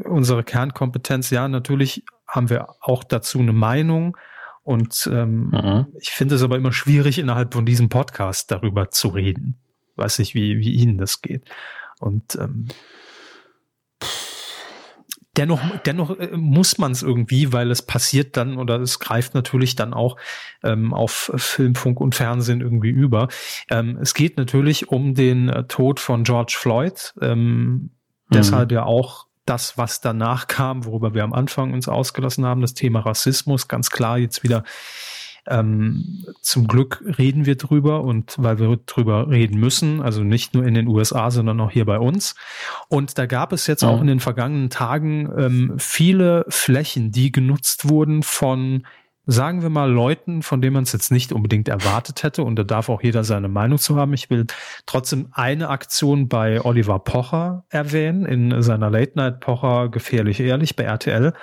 unsere 0.03 0.43
Kernkompetenz. 0.43 1.29
Ja, 1.29 1.47
natürlich 1.47 2.03
haben 2.27 2.49
wir 2.49 2.75
auch 2.81 3.03
dazu 3.03 3.39
eine 3.39 3.53
Meinung, 3.53 4.17
und 4.63 5.09
ähm, 5.11 5.49
mhm. 5.49 5.87
ich 5.99 6.11
finde 6.11 6.35
es 6.35 6.43
aber 6.43 6.55
immer 6.55 6.71
schwierig, 6.71 7.17
innerhalb 7.19 7.53
von 7.53 7.65
diesem 7.65 7.89
Podcast 7.89 8.51
darüber 8.51 8.91
zu 8.91 9.09
reden. 9.09 9.59
Weiß 9.95 10.19
nicht, 10.19 10.35
wie, 10.35 10.59
wie 10.59 10.73
Ihnen 10.73 10.97
das 10.97 11.21
geht. 11.21 11.49
Und 11.99 12.35
ähm, 12.35 12.67
dennoch, 15.37 15.61
dennoch 15.85 16.17
äh, 16.17 16.35
muss 16.35 16.77
man 16.77 16.91
es 16.91 17.03
irgendwie, 17.03 17.53
weil 17.53 17.71
es 17.71 17.81
passiert 17.81 18.37
dann 18.37 18.57
oder 18.57 18.79
es 18.79 18.99
greift 18.99 19.33
natürlich 19.33 19.75
dann 19.75 19.93
auch 19.93 20.17
ähm, 20.63 20.93
auf 20.93 21.31
Film, 21.35 21.75
Funk 21.75 21.99
und 21.99 22.15
Fernsehen 22.15 22.61
irgendwie 22.61 22.89
über. 22.89 23.29
Ähm, 23.69 23.97
es 24.01 24.13
geht 24.13 24.37
natürlich 24.37 24.89
um 24.89 25.15
den 25.15 25.49
äh, 25.49 25.63
Tod 25.65 25.99
von 25.99 26.23
George 26.23 26.55
Floyd. 26.57 27.13
Ähm, 27.21 27.39
mhm. 27.39 27.89
Deshalb 28.31 28.71
ja 28.71 28.83
auch 28.83 29.27
das, 29.45 29.77
was 29.77 30.01
danach 30.01 30.47
kam, 30.47 30.85
worüber 30.85 31.13
wir 31.13 31.23
am 31.23 31.33
Anfang 31.33 31.73
uns 31.73 31.87
ausgelassen 31.87 32.45
haben, 32.45 32.61
das 32.61 32.73
Thema 32.73 32.99
Rassismus, 33.01 33.67
ganz 33.67 33.89
klar 33.89 34.17
jetzt 34.17 34.43
wieder 34.43 34.63
Ähm, 35.47 36.23
zum 36.41 36.67
Glück 36.67 37.03
reden 37.17 37.47
wir 37.47 37.55
drüber 37.55 38.03
und 38.03 38.35
weil 38.37 38.59
wir 38.59 38.77
drüber 38.85 39.27
reden 39.27 39.59
müssen, 39.59 39.99
also 39.99 40.21
nicht 40.21 40.53
nur 40.53 40.63
in 40.65 40.75
den 40.75 40.87
USA, 40.87 41.31
sondern 41.31 41.59
auch 41.61 41.71
hier 41.71 41.85
bei 41.85 41.97
uns. 41.97 42.35
Und 42.89 43.17
da 43.17 43.25
gab 43.25 43.51
es 43.51 43.65
jetzt 43.65 43.81
mhm. 43.81 43.89
auch 43.89 44.01
in 44.01 44.07
den 44.07 44.19
vergangenen 44.19 44.69
Tagen 44.69 45.31
ähm, 45.35 45.73
viele 45.79 46.45
Flächen, 46.47 47.11
die 47.11 47.31
genutzt 47.31 47.89
wurden 47.89 48.21
von 48.21 48.83
sagen 49.25 49.61
wir 49.61 49.69
mal, 49.69 49.89
Leuten, 49.89 50.41
von 50.41 50.61
denen 50.61 50.73
man 50.73 50.83
es 50.83 50.93
jetzt 50.93 51.11
nicht 51.11 51.31
unbedingt 51.31 51.67
erwartet 51.67 52.23
hätte, 52.23 52.43
und 52.43 52.55
da 52.55 52.63
darf 52.63 52.89
auch 52.89 53.03
jeder 53.03 53.23
seine 53.23 53.47
Meinung 53.47 53.77
zu 53.77 53.95
haben. 53.95 54.13
Ich 54.13 54.29
will 54.29 54.47
trotzdem 54.85 55.27
eine 55.31 55.69
Aktion 55.69 56.27
bei 56.27 56.63
Oliver 56.63 56.99
Pocher 56.99 57.63
erwähnen, 57.69 58.25
in 58.25 58.61
seiner 58.63 58.89
Late 58.89 59.13
Night 59.15 59.39
Pocher 59.39 59.89
Gefährlich 59.89 60.39
Ehrlich 60.39 60.75
bei 60.75 60.83
RTL, 60.83 61.33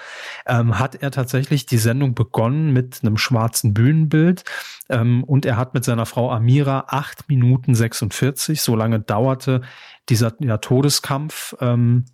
ähm, 0.46 0.78
hat 0.78 0.96
er 0.96 1.12
tatsächlich 1.12 1.66
die 1.66 1.78
Sendung 1.78 2.14
begonnen 2.14 2.72
mit 2.72 3.00
einem 3.02 3.16
schwarzen 3.16 3.74
Bühnenbild, 3.74 4.44
ähm, 4.88 5.22
und 5.24 5.46
er 5.46 5.56
hat 5.56 5.74
mit 5.74 5.84
seiner 5.84 6.06
Frau 6.06 6.32
Amira 6.32 6.86
acht 6.88 7.28
Minuten 7.28 7.74
46, 7.74 8.60
so 8.60 8.74
lange 8.74 9.00
dauerte 9.00 9.62
dieser 10.08 10.34
ja, 10.40 10.58
Todeskampf 10.58 11.54
ähm, 11.60 12.06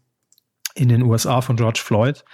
in 0.75 0.89
den 0.89 1.03
USA 1.03 1.41
von 1.41 1.57
George 1.57 1.81
Floyd, 1.83 2.25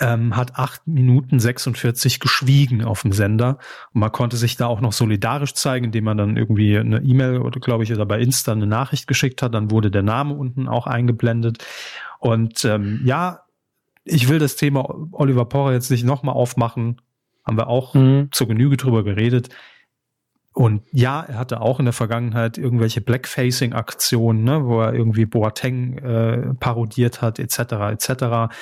ähm, 0.00 0.36
hat 0.36 0.56
acht 0.56 0.86
Minuten 0.86 1.40
46 1.40 2.20
geschwiegen 2.20 2.84
auf 2.84 3.02
dem 3.02 3.12
Sender. 3.12 3.58
Und 3.92 4.00
man 4.00 4.12
konnte 4.12 4.36
sich 4.36 4.56
da 4.56 4.66
auch 4.66 4.80
noch 4.80 4.92
solidarisch 4.92 5.54
zeigen, 5.54 5.86
indem 5.86 6.04
man 6.04 6.16
dann 6.16 6.36
irgendwie 6.36 6.78
eine 6.78 7.00
E-Mail 7.00 7.38
oder 7.38 7.60
glaube 7.60 7.84
ich 7.84 7.92
oder 7.92 8.06
bei 8.06 8.20
Insta 8.20 8.52
eine 8.52 8.66
Nachricht 8.66 9.06
geschickt 9.06 9.42
hat. 9.42 9.54
Dann 9.54 9.70
wurde 9.70 9.90
der 9.90 10.02
Name 10.02 10.34
unten 10.34 10.68
auch 10.68 10.86
eingeblendet. 10.86 11.64
Und 12.20 12.64
ähm, 12.64 13.00
ja, 13.04 13.42
ich 14.04 14.28
will 14.28 14.38
das 14.38 14.56
Thema 14.56 14.88
Oliver 15.12 15.44
Porrer 15.44 15.72
jetzt 15.72 15.90
nicht 15.90 16.04
nochmal 16.04 16.34
aufmachen. 16.34 17.00
Haben 17.44 17.56
wir 17.56 17.68
auch 17.68 17.94
mhm. 17.94 18.28
zur 18.30 18.48
Genüge 18.48 18.76
drüber 18.76 19.04
geredet. 19.04 19.48
Und 20.58 20.82
ja, 20.92 21.22
er 21.22 21.38
hatte 21.38 21.60
auch 21.60 21.78
in 21.78 21.84
der 21.84 21.92
Vergangenheit 21.92 22.58
irgendwelche 22.58 23.00
Blackfacing-Aktionen, 23.00 24.42
ne, 24.42 24.64
wo 24.64 24.80
er 24.80 24.92
irgendwie 24.92 25.24
Boateng 25.24 25.98
äh, 25.98 26.54
parodiert 26.54 27.22
hat, 27.22 27.38
etc. 27.38 27.58
etc. 27.92 28.52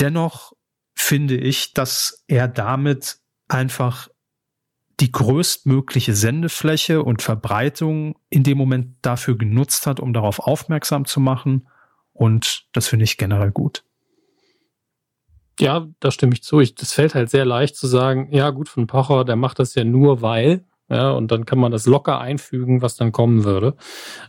Dennoch 0.00 0.52
finde 0.94 1.36
ich, 1.36 1.74
dass 1.74 2.24
er 2.26 2.48
damit 2.48 3.18
einfach 3.48 4.08
die 5.00 5.10
größtmögliche 5.10 6.14
Sendefläche 6.14 7.02
und 7.02 7.20
Verbreitung 7.20 8.16
in 8.30 8.44
dem 8.44 8.56
Moment 8.56 8.96
dafür 9.02 9.36
genutzt 9.36 9.86
hat, 9.86 9.98
um 10.00 10.12
darauf 10.12 10.38
aufmerksam 10.38 11.04
zu 11.04 11.20
machen. 11.20 11.68
Und 12.12 12.66
das 12.72 12.86
finde 12.86 13.04
ich 13.04 13.16
generell 13.16 13.50
gut. 13.50 13.84
Ja, 15.58 15.86
da 16.00 16.10
stimme 16.10 16.34
ich 16.34 16.42
zu. 16.42 16.60
Ich, 16.60 16.74
das 16.74 16.92
fällt 16.92 17.14
halt 17.14 17.30
sehr 17.30 17.44
leicht 17.44 17.76
zu 17.76 17.86
sagen, 17.86 18.28
ja 18.32 18.50
gut, 18.50 18.68
von 18.68 18.86
Pocher, 18.86 19.24
der 19.24 19.36
macht 19.36 19.58
das 19.58 19.74
ja 19.74 19.84
nur 19.84 20.22
weil, 20.22 20.64
ja, 20.88 21.10
und 21.10 21.30
dann 21.30 21.44
kann 21.44 21.58
man 21.58 21.72
das 21.72 21.86
locker 21.86 22.20
einfügen, 22.20 22.82
was 22.82 22.96
dann 22.96 23.12
kommen 23.12 23.44
würde. 23.44 23.76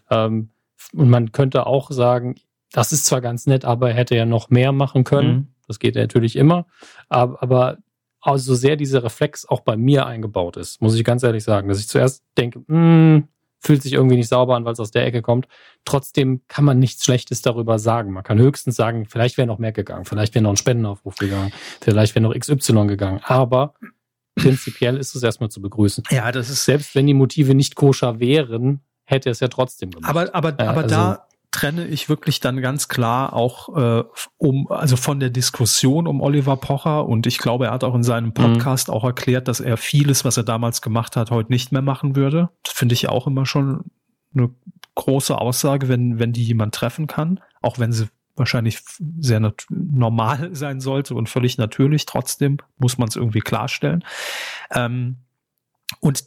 Ähm, 0.10 0.50
und 0.94 1.10
man 1.10 1.32
könnte 1.32 1.68
auch 1.68 1.92
sagen, 1.92 2.36
das 2.76 2.92
ist 2.92 3.06
zwar 3.06 3.22
ganz 3.22 3.48
nett, 3.48 3.64
aber 3.64 3.92
er 3.92 3.96
hätte 3.96 4.18
ja 4.18 4.26
noch 4.26 4.50
mehr 4.50 4.74
machen 4.74 5.06
können. 5.06 5.34
Mhm. 5.34 5.48
Das 5.66 5.80
geht 5.80 5.96
natürlich 5.96 6.36
immer. 6.36 6.68
Aber, 7.08 7.42
aber 7.42 7.78
also 8.20 8.54
sehr 8.54 8.76
dieser 8.76 9.02
Reflex 9.02 9.46
auch 9.46 9.62
bei 9.62 9.78
mir 9.78 10.06
eingebaut 10.06 10.58
ist, 10.58 10.82
muss 10.82 10.94
ich 10.94 11.06
ganz 11.06 11.24
ehrlich 11.24 11.46
sagen, 11.46 11.70
dass 11.70 11.80
ich 11.80 11.88
zuerst 11.88 12.26
denke, 12.38 12.60
mh, 12.68 12.68
hm, 12.68 13.28
fühlt 13.62 13.82
sich 13.82 13.94
irgendwie 13.94 14.18
nicht 14.18 14.28
sauber 14.28 14.58
an, 14.58 14.66
weil 14.66 14.74
es 14.74 14.82
aus 14.82 14.92
der 14.92 15.06
Ecke 15.06 15.22
kommt. 15.22 15.48
Trotzdem 15.86 16.42
kann 16.50 16.66
man 16.66 16.78
nichts 16.78 17.06
Schlechtes 17.06 17.42
darüber 17.42 17.80
sagen. 17.80 18.12
Man 18.12 18.26
kann 18.26 18.40
höchstens 18.40 18.76
sagen, 18.76 19.06
vielleicht 19.06 19.38
wäre 19.38 19.48
noch 19.48 19.58
mehr 19.58 19.72
gegangen, 19.72 20.04
vielleicht 20.04 20.36
wäre 20.36 20.44
noch 20.44 20.52
ein 20.52 20.58
Spendenaufruf 20.58 21.16
gegangen, 21.16 21.54
vielleicht 21.80 22.14
wäre 22.14 22.24
noch 22.24 22.38
XY 22.38 22.88
gegangen. 22.88 23.22
Aber 23.24 23.76
prinzipiell 24.36 24.98
ist 24.98 25.16
es 25.16 25.24
erstmal 25.24 25.50
zu 25.50 25.62
begrüßen. 25.62 26.04
Ja, 26.12 26.30
das 26.34 26.50
ist. 26.50 26.66
Selbst 26.66 26.94
wenn 26.94 27.08
die 27.08 27.14
Motive 27.14 27.56
nicht 27.56 27.76
koscher 27.76 28.20
wären, 28.20 28.82
hätte 29.06 29.30
es 29.30 29.40
ja 29.40 29.48
trotzdem 29.48 29.92
gemacht. 29.92 30.10
Aber, 30.10 30.36
aber, 30.36 30.60
aber 30.60 30.84
also, 30.84 30.90
da, 30.90 31.28
trenne 31.56 31.88
ich 31.88 32.10
wirklich 32.10 32.42
dann 32.42 32.60
ganz 32.60 32.90
klar 32.90 33.32
auch 33.32 33.78
äh, 33.78 34.04
um 34.36 34.70
also 34.70 34.98
von 34.98 35.22
der 35.22 35.30
Diskussion 35.30 36.06
um 36.06 36.20
Oliver 36.20 36.58
Pocher 36.58 37.08
und 37.08 37.28
ich 37.28 37.38
glaube, 37.38 37.68
er 37.68 37.72
hat 37.72 37.86
auch 37.86 37.96
in 37.96 38.04
seinem 38.04 38.26
mhm. 38.26 38.34
Podcast 38.34 38.90
mhm. 38.90 38.94
auch 38.94 39.06
erklärt, 39.06 39.48
dass 39.48 39.62
er 39.62 39.78
vieles, 39.78 40.26
was 40.26 40.36
er 40.36 40.44
damals 40.44 40.82
gemacht 40.82 41.16
hat, 41.16 41.32
heute 41.32 41.54
nicht 41.54 41.72
mehr 41.72 41.82
machen 41.82 42.18
würde. 42.18 42.50
Das 42.64 42.74
finde 42.74 42.92
ich 42.92 43.08
auch 43.08 43.26
immer 43.26 43.46
schon 43.46 43.86
eine 44.36 44.50
große 44.96 45.38
Aussage, 45.38 45.88
wenn 45.88 46.20
wenn 46.20 46.34
die 46.34 46.44
jemand 46.44 46.76
treffen 46.76 47.08
kann, 47.08 47.40
auch 47.62 47.80
wenn 47.80 47.94
sie 47.94 48.10
wahrscheinlich 48.36 48.82
sehr 49.18 49.40
normal 49.70 50.50
sein 50.54 50.82
sollte 50.82 51.16
und 51.16 51.30
völlig 51.30 51.58
natürlich. 51.58 52.06
Trotzdem 52.06 52.58
muss 52.78 52.98
man 52.98 53.08
es 53.08 53.16
irgendwie 53.16 53.40
klarstellen. 53.40 54.04
Ähm, 54.72 55.20
und 56.00 56.24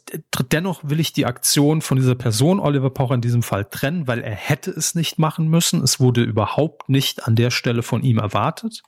dennoch 0.53 0.81
will 0.83 1.01
ich 1.01 1.11
die 1.11 1.25
Aktion 1.25 1.81
von 1.81 1.97
dieser 1.97 2.15
Person, 2.15 2.59
Oliver 2.59 2.89
Pocher, 2.91 3.15
in 3.15 3.21
diesem 3.21 3.43
Fall 3.43 3.65
trennen, 3.65 4.07
weil 4.07 4.21
er 4.21 4.33
hätte 4.33 4.71
es 4.71 4.95
nicht 4.95 5.19
machen 5.19 5.49
müssen. 5.49 5.83
Es 5.83 5.99
wurde 5.99 6.23
überhaupt 6.23 6.87
nicht 6.87 7.27
an 7.27 7.35
der 7.35 7.51
Stelle 7.51 7.83
von 7.83 8.01
ihm 8.01 8.19
erwartet. 8.19 8.83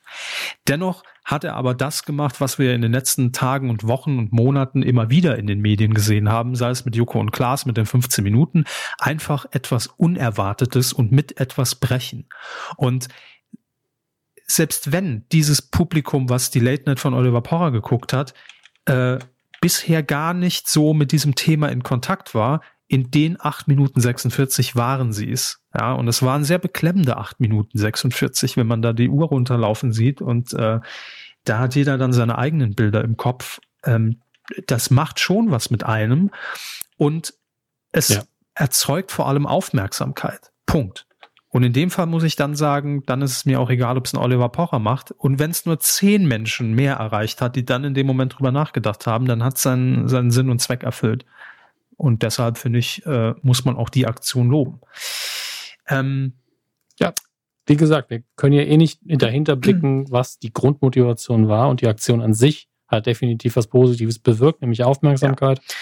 Dennoch 0.69 1.03
hat 1.25 1.43
er 1.43 1.55
aber 1.55 1.75
das 1.75 2.05
gemacht, 2.05 2.39
was 2.39 2.57
wir 2.57 2.73
in 2.73 2.81
den 2.81 2.93
letzten 2.93 3.33
Tagen 3.33 3.69
und 3.69 3.85
Wochen 3.85 4.17
und 4.17 4.31
Monaten 4.31 4.81
immer 4.81 5.09
wieder 5.09 5.37
in 5.37 5.45
den 5.45 5.59
Medien 5.59 5.93
gesehen 5.93 6.29
haben, 6.29 6.55
sei 6.55 6.69
es 6.69 6.85
mit 6.85 6.95
Joko 6.95 7.19
und 7.19 7.31
Klaas 7.31 7.65
mit 7.65 7.75
den 7.75 7.85
15 7.85 8.23
Minuten, 8.23 8.63
einfach 8.97 9.45
etwas 9.51 9.87
Unerwartetes 9.87 10.93
und 10.93 11.11
mit 11.11 11.39
etwas 11.39 11.75
brechen. 11.75 12.29
Und 12.77 13.09
selbst 14.45 14.91
wenn 14.93 15.25
dieses 15.31 15.61
Publikum, 15.61 16.29
was 16.29 16.49
die 16.49 16.59
Late 16.59 16.83
Night 16.85 16.99
von 16.99 17.13
Oliver 17.13 17.41
Pocher 17.41 17.71
geguckt 17.71 18.13
hat, 18.13 18.33
äh, 18.85 19.19
bisher 19.61 20.03
gar 20.03 20.33
nicht 20.33 20.67
so 20.67 20.93
mit 20.93 21.11
diesem 21.11 21.35
Thema 21.35 21.69
in 21.69 21.83
Kontakt 21.83 22.35
war, 22.35 22.61
in 22.87 23.09
den 23.09 23.37
8 23.39 23.69
Minuten 23.69 24.01
46 24.01 24.75
waren 24.75 25.13
sie 25.13 25.31
es. 25.31 25.63
Ja, 25.73 25.93
und 25.93 26.09
es 26.09 26.21
waren 26.23 26.43
sehr 26.43 26.59
beklemmende 26.59 27.15
8 27.15 27.39
Minuten 27.39 27.77
46, 27.77 28.57
wenn 28.57 28.67
man 28.67 28.81
da 28.81 28.91
die 28.91 29.07
Uhr 29.07 29.27
runterlaufen 29.27 29.93
sieht 29.93 30.21
und 30.21 30.51
äh, 30.53 30.81
da 31.45 31.59
hat 31.59 31.75
jeder 31.75 31.97
dann 31.97 32.11
seine 32.11 32.37
eigenen 32.37 32.75
Bilder 32.75 33.03
im 33.03 33.15
Kopf. 33.15 33.61
Ähm, 33.85 34.21
das 34.67 34.89
macht 34.89 35.21
schon 35.21 35.51
was 35.51 35.69
mit 35.69 35.85
einem 35.85 36.31
und 36.97 37.33
es 37.93 38.09
ja. 38.09 38.23
erzeugt 38.55 39.11
vor 39.11 39.27
allem 39.29 39.47
Aufmerksamkeit. 39.47 40.51
Punkt. 40.65 41.07
Und 41.51 41.63
in 41.63 41.73
dem 41.73 41.91
Fall 41.91 42.05
muss 42.05 42.23
ich 42.23 42.37
dann 42.37 42.55
sagen, 42.55 43.03
dann 43.05 43.21
ist 43.21 43.35
es 43.35 43.45
mir 43.45 43.59
auch 43.59 43.69
egal, 43.69 43.97
ob 43.97 44.05
es 44.05 44.13
ein 44.13 44.17
Oliver 44.17 44.47
Pocher 44.47 44.79
macht. 44.79 45.11
Und 45.11 45.37
wenn 45.37 45.51
es 45.51 45.65
nur 45.65 45.79
zehn 45.79 46.25
Menschen 46.25 46.73
mehr 46.73 46.95
erreicht 46.95 47.41
hat, 47.41 47.57
die 47.57 47.65
dann 47.65 47.83
in 47.83 47.93
dem 47.93 48.07
Moment 48.07 48.37
drüber 48.37 48.53
nachgedacht 48.53 49.05
haben, 49.05 49.25
dann 49.25 49.43
hat 49.43 49.57
es 49.57 49.63
seinen, 49.63 50.07
seinen 50.07 50.31
Sinn 50.31 50.49
und 50.49 50.59
Zweck 50.59 50.83
erfüllt. 50.83 51.25
Und 51.97 52.23
deshalb 52.23 52.57
finde 52.57 52.79
ich, 52.79 53.05
äh, 53.05 53.33
muss 53.41 53.65
man 53.65 53.75
auch 53.75 53.89
die 53.89 54.07
Aktion 54.07 54.49
loben. 54.49 54.79
Ähm, 55.89 56.33
ja, 56.97 57.13
wie 57.65 57.75
gesagt, 57.75 58.09
wir 58.09 58.23
können 58.37 58.53
ja 58.53 58.63
eh 58.63 58.77
nicht 58.77 59.01
dahinter 59.03 59.55
blicken, 59.57 60.09
was 60.09 60.39
die 60.39 60.53
Grundmotivation 60.53 61.49
war 61.49 61.67
und 61.67 61.81
die 61.81 61.87
Aktion 61.87 62.21
an 62.21 62.33
sich 62.33 62.69
hat 62.87 63.05
definitiv 63.05 63.55
was 63.55 63.67
Positives 63.67 64.19
bewirkt, 64.19 64.61
nämlich 64.61 64.83
Aufmerksamkeit. 64.83 65.59
Ja. 65.59 65.75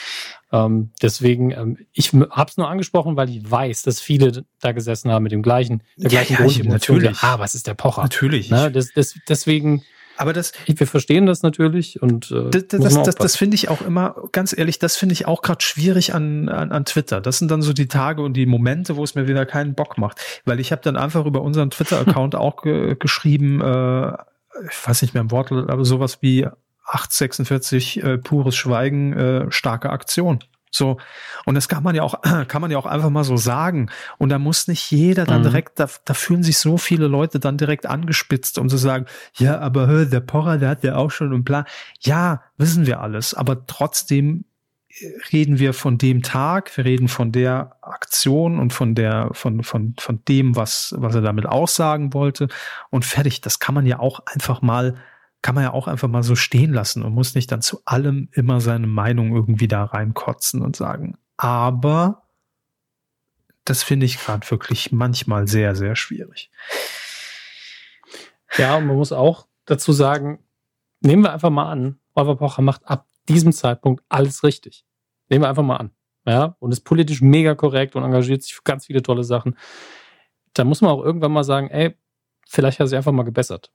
Ähm, 0.52 0.92
deswegen, 1.02 1.52
ähm, 1.52 1.78
ich 1.94 2.12
habe 2.14 2.50
es 2.50 2.58
nur 2.58 2.70
angesprochen, 2.70 3.16
weil 3.16 3.30
ich 3.30 3.50
weiß, 3.50 3.84
dass 3.84 4.00
viele 4.00 4.46
da 4.60 4.72
gesessen 4.72 5.12
haben 5.12 5.24
mit 5.24 5.32
dem 5.32 5.44
gleichen, 5.44 5.84
der 5.96 6.12
ja, 6.12 6.24
gleichen 6.24 6.66
ja, 6.66 6.72
Natürlich. 6.72 7.18
Ah, 7.22 7.40
was 7.40 7.56
ist 7.56 7.68
der 7.68 7.76
Pocher? 7.76 8.02
Natürlich. 8.02 8.50
Ne? 8.50 8.72
Das, 8.72 8.92
das, 8.94 9.16
deswegen. 9.28 9.84
Aber 10.18 10.34
das, 10.34 10.52
wir 10.66 10.86
verstehen 10.86 11.28
das 11.28 11.44
natürlich 11.44 12.02
und 12.02 12.30
äh, 12.32 12.50
das, 12.50 12.68
das, 12.68 13.04
das, 13.04 13.16
das 13.16 13.36
finde 13.38 13.56
ich 13.56 13.70
auch 13.70 13.82
immer, 13.82 14.16
ganz 14.34 14.58
ehrlich, 14.58 14.78
das 14.78 14.98
finde 14.98 15.14
ich 15.14 15.28
auch 15.28 15.42
gerade 15.42 15.64
schwierig 15.64 16.14
an, 16.14 16.50
an, 16.50 16.74
an 16.74 16.84
Twitter. 16.84 17.22
Das 17.22 17.38
sind 17.38 17.50
dann 17.50 17.62
so 17.62 17.72
die 17.72 17.88
Tage 17.88 18.22
und 18.22 18.34
die 18.34 18.46
Momente, 18.46 18.98
wo 18.98 19.04
es 19.06 19.16
mir 19.16 19.30
wieder 19.30 19.46
keinen 19.46 19.76
Bock 19.76 19.98
macht, 19.98 20.20
weil 20.44 20.60
ich 20.60 20.74
habe 20.74 20.82
dann 20.82 20.98
einfach 20.98 21.26
über 21.26 21.42
unseren 21.42 21.70
Twitter-Account 21.70 22.36
auch 22.36 22.64
ge 22.64 22.98
geschrieben, 23.00 23.62
äh, 23.62 24.12
ich 24.70 24.88
weiß 24.88 25.04
nicht 25.04 25.14
mehr 25.14 25.22
im 25.22 25.32
Wort, 25.32 25.54
aber 25.54 25.86
sowas 25.86 26.18
wie 26.20 26.46
846 26.90 28.04
äh, 28.04 28.18
pures 28.18 28.56
Schweigen, 28.56 29.14
äh, 29.14 29.52
starke 29.52 29.90
Aktion. 29.90 30.40
So. 30.72 30.98
Und 31.46 31.56
das 31.56 31.68
kann 31.68 31.84
man 31.84 31.96
ja 31.96 32.04
auch, 32.04 32.22
kann 32.48 32.62
man 32.62 32.72
ja 32.72 32.78
auch 32.78 32.86
einfach 32.86 33.10
mal 33.10 33.24
so 33.24 33.38
sagen. 33.38 33.90
Und 34.18 34.30
da 34.30 34.40
muss 34.40 34.68
nicht 34.68 34.92
jeder 34.92 35.26
dann 35.26 35.40
mhm. 35.40 35.46
direkt, 35.46 35.80
da, 35.80 35.88
da 36.06 36.14
fühlen 36.14 36.44
sich 36.44 36.58
so 36.58 36.78
viele 36.78 37.08
Leute 37.08 37.40
dann 37.40 37.58
direkt 37.58 37.86
angespitzt, 37.86 38.58
um 38.58 38.70
zu 38.70 38.78
sagen, 38.78 39.06
ja, 39.36 39.60
aber 39.60 39.88
hör, 39.88 40.06
der 40.06 40.20
Pocher, 40.20 40.58
der 40.58 40.70
hat 40.70 40.84
ja 40.84 40.96
auch 40.96 41.12
schon 41.12 41.34
einen 41.34 41.46
Plan. 41.46 41.66
Ja, 42.02 42.44
wissen 42.58 42.86
wir 42.86 43.02
alles. 43.02 43.34
Aber 43.34 43.66
trotzdem 43.66 44.46
äh, 44.90 45.06
reden 45.32 45.60
wir 45.60 45.74
von 45.74 45.98
dem 45.98 46.22
Tag, 46.22 46.76
wir 46.78 46.86
reden 46.86 47.08
von 47.08 47.32
der 47.32 47.76
Aktion 47.82 48.60
und 48.60 48.74
von 48.74 48.96
der, 48.96 49.30
von, 49.34 49.64
von, 49.64 49.96
von 49.98 50.24
dem, 50.28 50.56
was, 50.56 50.94
was 50.98 51.16
er 51.16 51.22
damit 51.22 51.46
aussagen 51.46 52.14
wollte. 52.14 52.48
Und 52.90 53.06
fertig. 53.06 53.42
Das 53.42 53.60
kann 53.60 53.76
man 53.76 53.86
ja 53.86 54.00
auch 54.00 54.22
einfach 54.26 54.62
mal 54.62 54.96
kann 55.42 55.56
man 55.56 55.64
ja 55.64 55.74
auch 55.74 55.88
einfach 55.88 56.08
mal 56.08 56.24
so 56.24 56.36
stehen 56.36 56.74
lassen 56.74 57.04
und 57.04 57.14
muss 57.14 57.36
nicht 57.36 57.52
dann 57.52 57.62
zu 57.62 57.82
allem 57.86 58.30
immer 58.34 58.60
seine 58.62 58.88
Meinung 58.88 59.34
irgendwie 59.34 59.68
da 59.68 59.86
reinkotzen 59.86 60.62
und 60.62 60.76
sagen. 60.76 61.18
Aber 61.38 62.24
das 63.64 63.84
finde 63.84 64.06
ich 64.06 64.20
gerade 64.20 64.50
wirklich 64.50 64.92
manchmal 64.92 65.48
sehr, 65.48 65.76
sehr 65.76 65.96
schwierig. 65.96 66.52
Ja, 68.58 68.78
und 68.78 68.88
man 68.88 68.96
muss 68.96 69.12
auch 69.12 69.48
dazu 69.66 69.94
sagen, 69.94 70.40
nehmen 71.02 71.24
wir 71.24 71.32
einfach 71.32 71.52
mal 71.52 71.72
an, 71.72 72.00
Oliver 72.16 72.36
Pocher 72.36 72.62
macht 72.62 72.86
ab 72.86 73.08
diesem 73.30 73.54
Zeitpunkt 73.54 74.04
alles 74.10 74.44
richtig. 74.44 74.86
Nehmen 75.30 75.44
wir 75.44 75.50
einfach 75.50 75.64
mal 75.64 75.78
an. 75.78 75.92
Ja, 76.26 76.56
und 76.60 76.72
ist 76.72 76.82
politisch 76.82 77.22
mega 77.22 77.56
korrekt 77.56 77.96
und 77.96 78.04
engagiert 78.04 78.44
sich 78.44 78.54
für 78.54 78.64
ganz 78.64 78.88
viele 78.88 79.02
tolle 79.02 79.24
Sachen. 79.24 79.58
Da 80.54 80.64
muss 80.64 80.82
man 80.82 80.92
auch 80.92 81.04
irgendwann 81.04 81.32
mal 81.32 81.44
sagen, 81.44 81.70
ey, 81.70 81.96
vielleicht 82.48 82.80
hat 82.80 82.86
er 82.86 82.88
sich 82.88 82.98
einfach 82.98 83.12
mal 83.12 83.24
gebessert. 83.24 83.72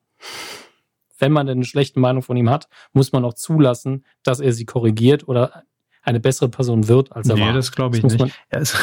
Wenn 1.19 1.33
man 1.33 1.47
denn 1.47 1.59
eine 1.59 1.65
schlechte 1.65 2.01
Meinung 2.01 2.23
von 2.23 2.37
ihm 2.37 2.51
hat, 2.51 2.69
muss 2.93 3.13
man 3.13 3.25
auch 3.25 3.35
zulassen, 3.35 4.05
dass 4.23 4.41
er 4.41 4.53
sie 4.53 4.65
korrigiert 4.65 5.29
oder 5.29 5.65
eine 6.03 6.21
bessere 6.21 6.49
Person 6.49 6.89
wird, 6.89 7.13
als 7.13 7.29
er 7.29 7.37
nee, 7.37 7.41
war. 7.41 7.49
Nee, 7.49 7.55
das 7.55 7.73
glaube 7.73 7.97
ich 7.97 8.03
das 8.03 8.15
nicht. 8.15 8.35
Er 8.51 8.61
ist 8.61 8.77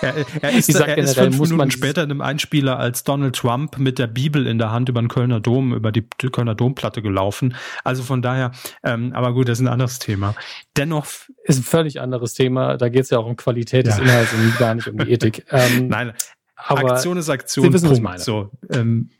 er, 0.00 0.14
er 0.42 0.52
ist, 0.52 0.74
er 0.74 0.98
ist 0.98 1.18
fünf 1.18 1.38
Minuten 1.38 1.70
später 1.70 2.02
in 2.02 2.10
einem 2.10 2.20
Einspieler 2.20 2.78
als 2.78 3.04
Donald 3.04 3.36
Trump 3.36 3.78
mit 3.78 3.98
der 3.98 4.06
Bibel 4.06 4.46
in 4.46 4.58
der 4.58 4.70
Hand 4.70 4.88
über 4.88 5.00
den 5.00 5.08
Kölner 5.08 5.40
Dom, 5.40 5.74
über 5.74 5.92
die 5.92 6.02
Kölner 6.02 6.54
Domplatte 6.54 7.02
gelaufen. 7.02 7.54
Also 7.82 8.02
von 8.02 8.22
daher, 8.22 8.52
ähm, 8.82 9.12
aber 9.12 9.32
gut, 9.32 9.48
das 9.48 9.58
ist 9.58 9.64
ein 9.64 9.72
anderes 9.72 9.98
Thema. 9.98 10.34
Dennoch 10.76 11.06
ist 11.44 11.58
ein 11.58 11.64
völlig 11.64 12.00
anderes 12.00 12.34
Thema. 12.34 12.76
Da 12.76 12.88
geht 12.88 13.02
es 13.02 13.10
ja 13.10 13.18
auch 13.18 13.26
um 13.26 13.36
Qualität 13.36 13.86
des 13.86 13.96
ja. 13.96 14.02
Inhalts 14.02 14.32
und 14.32 14.58
gar 14.58 14.74
nicht 14.74 14.88
um 14.88 14.98
die 14.98 15.10
Ethik. 15.10 15.44
Ähm, 15.54 15.88
Nein, 15.88 16.12
aber 16.56 16.92
Aktion 16.92 17.16
ist 17.16 17.28
Aktion. 17.28 17.66
Sie 17.66 17.72
wissen, 17.72 17.88
was 17.88 17.98
ich 17.98 18.02
meine. 18.02 18.18
So, 18.18 18.50
ähm, 18.70 19.10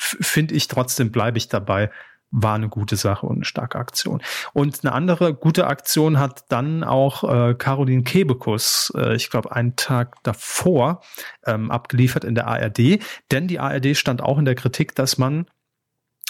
finde 0.00 0.54
ich 0.54 0.68
trotzdem, 0.68 1.12
bleibe 1.12 1.38
ich 1.38 1.48
dabei 1.48 1.90
war 2.30 2.54
eine 2.54 2.68
gute 2.68 2.96
Sache 2.96 3.26
und 3.26 3.36
eine 3.36 3.44
starke 3.44 3.78
Aktion. 3.78 4.22
Und 4.52 4.84
eine 4.84 4.92
andere 4.92 5.34
gute 5.34 5.66
Aktion 5.66 6.18
hat 6.18 6.44
dann 6.48 6.84
auch 6.84 7.24
äh, 7.24 7.54
Caroline 7.54 8.04
Kebekus, 8.04 8.92
äh, 8.96 9.16
ich 9.16 9.30
glaube 9.30 9.52
einen 9.52 9.76
Tag 9.76 10.22
davor, 10.22 11.02
ähm, 11.44 11.70
abgeliefert 11.70 12.24
in 12.24 12.34
der 12.34 12.46
ARD. 12.46 13.00
Denn 13.30 13.48
die 13.48 13.58
ARD 13.58 13.96
stand 13.96 14.22
auch 14.22 14.38
in 14.38 14.44
der 14.44 14.54
Kritik, 14.54 14.94
dass 14.94 15.18
man 15.18 15.46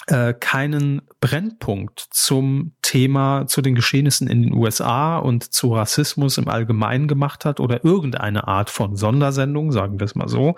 äh, 0.07 0.33
keinen 0.33 1.03
Brennpunkt 1.19 1.99
zum 2.09 2.73
Thema, 2.81 3.45
zu 3.45 3.61
den 3.61 3.75
Geschehnissen 3.75 4.27
in 4.27 4.41
den 4.41 4.53
USA 4.53 5.19
und 5.19 5.53
zu 5.53 5.73
Rassismus 5.75 6.39
im 6.39 6.47
Allgemeinen 6.47 7.07
gemacht 7.07 7.45
hat 7.45 7.59
oder 7.59 7.85
irgendeine 7.85 8.47
Art 8.47 8.71
von 8.71 8.95
Sondersendung, 8.95 9.71
sagen 9.71 9.99
wir 9.99 10.05
es 10.05 10.15
mal 10.15 10.27
so. 10.27 10.55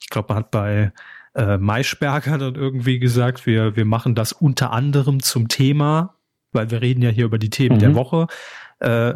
Ich 0.00 0.08
glaube, 0.08 0.28
man 0.30 0.38
hat 0.38 0.50
bei 0.50 0.92
äh, 1.36 1.58
Maischberger 1.58 2.38
dann 2.38 2.54
irgendwie 2.54 2.98
gesagt, 2.98 3.46
wir, 3.46 3.76
wir 3.76 3.84
machen 3.84 4.14
das 4.14 4.32
unter 4.32 4.72
anderem 4.72 5.22
zum 5.22 5.48
Thema, 5.48 6.14
weil 6.52 6.70
wir 6.70 6.80
reden 6.80 7.02
ja 7.02 7.10
hier 7.10 7.26
über 7.26 7.38
die 7.38 7.50
Themen 7.50 7.76
mhm. 7.76 7.80
der 7.80 7.94
Woche. 7.94 8.26
Äh, 8.78 9.10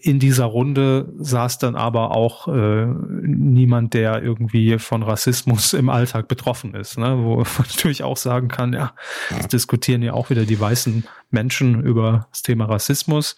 in 0.00 0.18
dieser 0.18 0.44
Runde 0.44 1.12
saß 1.18 1.58
dann 1.58 1.76
aber 1.76 2.12
auch 2.12 2.48
äh, 2.48 2.86
niemand, 2.86 3.94
der 3.94 4.22
irgendwie 4.22 4.78
von 4.78 5.02
Rassismus 5.02 5.72
im 5.72 5.88
Alltag 5.88 6.28
betroffen 6.28 6.74
ist, 6.74 6.98
ne? 6.98 7.18
wo 7.22 7.36
man 7.58 7.66
natürlich 7.68 8.02
auch 8.02 8.16
sagen 8.16 8.48
kann, 8.48 8.74
ja, 8.74 8.92
es 9.38 9.48
diskutieren 9.48 10.02
ja 10.02 10.12
auch 10.12 10.30
wieder 10.30 10.44
die 10.44 10.60
weißen 10.60 11.04
Menschen 11.30 11.82
über 11.82 12.26
das 12.30 12.42
Thema 12.42 12.66
Rassismus. 12.66 13.36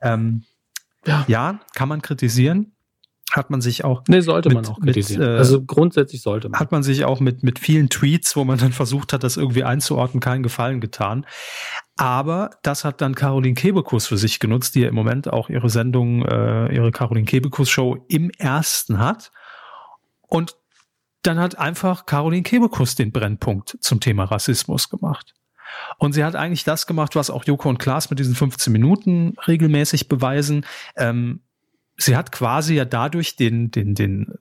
Ähm, 0.00 0.44
ja. 1.04 1.24
ja, 1.28 1.60
kann 1.74 1.88
man 1.88 2.02
kritisieren 2.02 2.75
hat 3.32 3.50
man 3.50 3.60
sich 3.60 3.84
auch. 3.84 4.02
Nee, 4.08 4.20
sollte 4.20 4.48
mit, 4.48 4.56
man 4.56 4.66
auch 4.66 4.80
kritisieren. 4.80 5.20
Mit, 5.20 5.30
äh, 5.30 5.38
also 5.38 5.62
grundsätzlich 5.62 6.22
sollte 6.22 6.48
man. 6.48 6.60
Hat 6.60 6.72
man 6.72 6.82
sich 6.82 7.04
auch 7.04 7.20
mit, 7.20 7.42
mit 7.42 7.58
vielen 7.58 7.88
Tweets, 7.88 8.36
wo 8.36 8.44
man 8.44 8.58
dann 8.58 8.72
versucht 8.72 9.12
hat, 9.12 9.24
das 9.24 9.36
irgendwie 9.36 9.64
einzuordnen, 9.64 10.20
keinen 10.20 10.42
Gefallen 10.42 10.80
getan. 10.80 11.26
Aber 11.96 12.50
das 12.62 12.84
hat 12.84 13.00
dann 13.00 13.14
Caroline 13.14 13.54
Kebekus 13.54 14.06
für 14.06 14.18
sich 14.18 14.38
genutzt, 14.38 14.74
die 14.74 14.80
ja 14.80 14.88
im 14.88 14.94
Moment 14.94 15.32
auch 15.32 15.48
ihre 15.48 15.70
Sendung, 15.70 16.24
äh, 16.24 16.74
ihre 16.74 16.92
Caroline 16.92 17.26
Kebekus 17.26 17.68
Show 17.68 18.04
im 18.08 18.30
ersten 18.30 18.98
hat. 18.98 19.32
Und 20.20 20.56
dann 21.22 21.40
hat 21.40 21.58
einfach 21.58 22.06
Caroline 22.06 22.42
Kebekus 22.42 22.94
den 22.94 23.10
Brennpunkt 23.10 23.76
zum 23.80 24.00
Thema 24.00 24.24
Rassismus 24.24 24.88
gemacht. 24.88 25.34
Und 25.98 26.12
sie 26.12 26.24
hat 26.24 26.36
eigentlich 26.36 26.64
das 26.64 26.86
gemacht, 26.86 27.16
was 27.16 27.30
auch 27.30 27.44
Joko 27.44 27.68
und 27.68 27.78
Klaas 27.78 28.10
mit 28.10 28.18
diesen 28.18 28.34
15 28.34 28.72
Minuten 28.72 29.34
regelmäßig 29.46 30.08
beweisen. 30.08 30.64
Ähm, 30.96 31.40
sie 31.96 32.16
hat 32.16 32.32
quasi 32.32 32.74
ja 32.74 32.84
dadurch 32.84 33.36
den, 33.36 33.70
den, 33.70 33.94
den, 33.94 34.34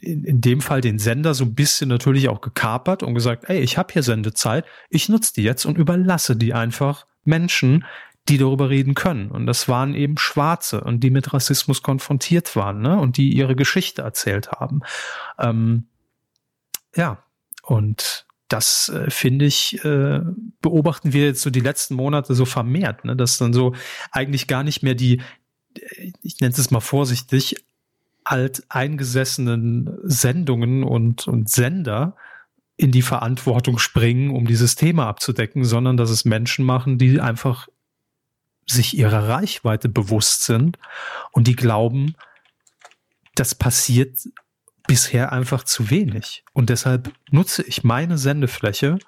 in, 0.00 0.24
in 0.24 0.40
dem 0.40 0.60
Fall 0.60 0.80
den 0.80 0.98
Sender 0.98 1.34
so 1.34 1.44
ein 1.44 1.54
bisschen 1.54 1.88
natürlich 1.88 2.28
auch 2.28 2.40
gekapert 2.40 3.02
und 3.02 3.14
gesagt, 3.14 3.48
ey, 3.48 3.60
ich 3.60 3.78
habe 3.78 3.92
hier 3.92 4.02
Sendezeit, 4.02 4.64
ich 4.90 5.08
nutze 5.08 5.34
die 5.34 5.42
jetzt 5.42 5.64
und 5.64 5.78
überlasse 5.78 6.36
die 6.36 6.54
einfach 6.54 7.06
Menschen, 7.24 7.84
die 8.28 8.38
darüber 8.38 8.68
reden 8.68 8.94
können. 8.94 9.30
Und 9.30 9.46
das 9.46 9.68
waren 9.68 9.94
eben 9.94 10.18
Schwarze 10.18 10.82
und 10.82 11.00
die 11.00 11.10
mit 11.10 11.32
Rassismus 11.32 11.82
konfrontiert 11.82 12.54
waren, 12.56 12.82
ne? 12.82 12.98
Und 12.98 13.16
die 13.16 13.32
ihre 13.32 13.56
Geschichte 13.56 14.02
erzählt 14.02 14.50
haben. 14.52 14.80
Ähm, 15.38 15.86
ja, 16.94 17.24
und 17.62 18.26
das 18.48 18.88
äh, 18.88 19.10
finde 19.10 19.44
ich, 19.44 19.82
äh, 19.84 20.20
beobachten 20.60 21.12
wir 21.12 21.26
jetzt 21.26 21.42
so 21.42 21.50
die 21.50 21.60
letzten 21.60 21.94
Monate 21.94 22.34
so 22.34 22.44
vermehrt, 22.44 23.04
ne? 23.04 23.14
dass 23.14 23.38
dann 23.38 23.52
so 23.52 23.74
eigentlich 24.10 24.46
gar 24.46 24.62
nicht 24.62 24.82
mehr 24.82 24.94
die, 24.94 25.20
ich 26.22 26.40
nenne 26.40 26.54
es 26.56 26.70
mal 26.70 26.80
vorsichtig, 26.80 27.56
alteingesessenen 28.24 29.98
Sendungen 30.02 30.84
und, 30.84 31.26
und 31.26 31.48
Sender 31.48 32.16
in 32.76 32.92
die 32.92 33.02
Verantwortung 33.02 33.78
springen, 33.78 34.30
um 34.30 34.46
dieses 34.46 34.76
Thema 34.76 35.08
abzudecken, 35.08 35.64
sondern 35.64 35.96
dass 35.96 36.10
es 36.10 36.24
Menschen 36.24 36.64
machen, 36.64 36.98
die 36.98 37.20
einfach 37.20 37.68
sich 38.66 38.96
ihrer 38.96 39.28
Reichweite 39.28 39.88
bewusst 39.88 40.44
sind 40.44 40.78
und 41.32 41.46
die 41.46 41.56
glauben, 41.56 42.14
das 43.34 43.54
passiert 43.54 44.18
bisher 44.86 45.32
einfach 45.32 45.64
zu 45.64 45.90
wenig. 45.90 46.44
Und 46.52 46.70
deshalb 46.70 47.12
nutze 47.30 47.62
ich 47.62 47.82
meine 47.82 48.18
Sendefläche 48.18 48.98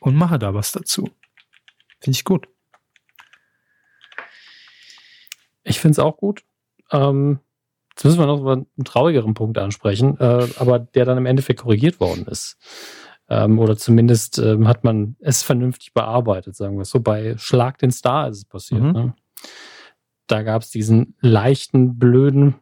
und 0.00 0.16
mache 0.16 0.38
da 0.38 0.52
was 0.52 0.72
dazu. 0.72 1.10
Finde 2.00 2.16
ich 2.16 2.24
gut. 2.24 2.48
Ich 5.70 5.80
finde 5.80 5.92
es 5.92 5.98
auch 5.98 6.16
gut. 6.16 6.42
Ähm, 6.90 7.40
jetzt 7.90 8.04
müssen 8.04 8.18
wir 8.18 8.26
noch 8.26 8.40
über 8.40 8.52
einen 8.52 8.84
traurigeren 8.84 9.34
Punkt 9.34 9.58
ansprechen, 9.58 10.18
äh, 10.18 10.48
aber 10.56 10.78
der 10.78 11.04
dann 11.04 11.18
im 11.18 11.26
Endeffekt 11.26 11.60
korrigiert 11.60 12.00
worden 12.00 12.26
ist. 12.26 12.58
Ähm, 13.28 13.58
oder 13.60 13.76
zumindest 13.76 14.38
ähm, 14.38 14.66
hat 14.66 14.82
man 14.82 15.16
es 15.20 15.42
vernünftig 15.42 15.94
bearbeitet, 15.94 16.56
sagen 16.56 16.76
wir 16.76 16.82
es 16.82 16.90
so. 16.90 17.00
Bei 17.00 17.36
Schlag 17.38 17.78
den 17.78 17.92
Star 17.92 18.28
ist 18.28 18.38
es 18.38 18.44
passiert. 18.44 18.82
Mhm. 18.82 18.92
Ne? 18.92 19.14
Da 20.26 20.42
gab 20.42 20.62
es 20.62 20.70
diesen 20.70 21.14
leichten, 21.20 21.98
blöden, 21.98 22.56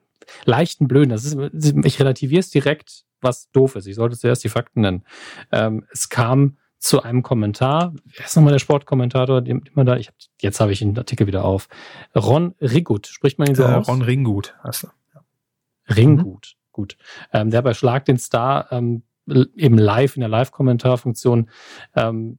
leichten, 0.44 0.86
blöden, 0.86 1.10
das 1.10 1.24
ist, 1.24 1.36
ich 1.84 2.00
relativiere 2.00 2.40
es 2.40 2.50
direkt, 2.50 3.04
was 3.20 3.50
doof 3.50 3.76
ist. 3.76 3.86
Ich 3.86 3.96
sollte 3.96 4.18
zuerst 4.18 4.44
die 4.44 4.50
Fakten 4.50 4.82
nennen. 4.82 5.04
Ähm, 5.52 5.86
es 5.90 6.08
kam 6.10 6.58
zu 6.78 7.02
einem 7.02 7.22
Kommentar. 7.22 7.92
Wer 8.04 8.26
ist 8.26 8.36
nochmal 8.36 8.52
der 8.52 8.60
Sportkommentator? 8.60 9.42
Den, 9.42 9.64
man 9.74 9.86
da, 9.86 9.96
ich 9.96 10.08
hab, 10.08 10.14
jetzt 10.40 10.60
habe 10.60 10.72
ich 10.72 10.78
den 10.78 10.96
Artikel 10.96 11.26
wieder 11.26 11.44
auf. 11.44 11.68
Ron 12.14 12.54
Ringut, 12.60 13.06
spricht 13.06 13.38
man 13.38 13.48
ihn 13.48 13.54
so 13.54 13.64
äh, 13.64 13.66
aus? 13.66 13.88
Ron 13.88 14.02
Ringut 14.02 14.54
heißt 14.62 14.84
er. 14.84 14.92
Ja. 15.14 15.94
Ringut, 15.96 16.54
mhm. 16.56 16.72
gut. 16.72 16.96
Ähm, 17.32 17.50
der 17.50 17.62
bei 17.62 17.74
Schlag 17.74 18.04
den 18.04 18.18
Star 18.18 18.70
ähm, 18.70 19.02
eben 19.26 19.76
live 19.76 20.16
in 20.16 20.20
der 20.20 20.28
Live-Kommentarfunktion 20.28 21.50
ähm, 21.94 22.38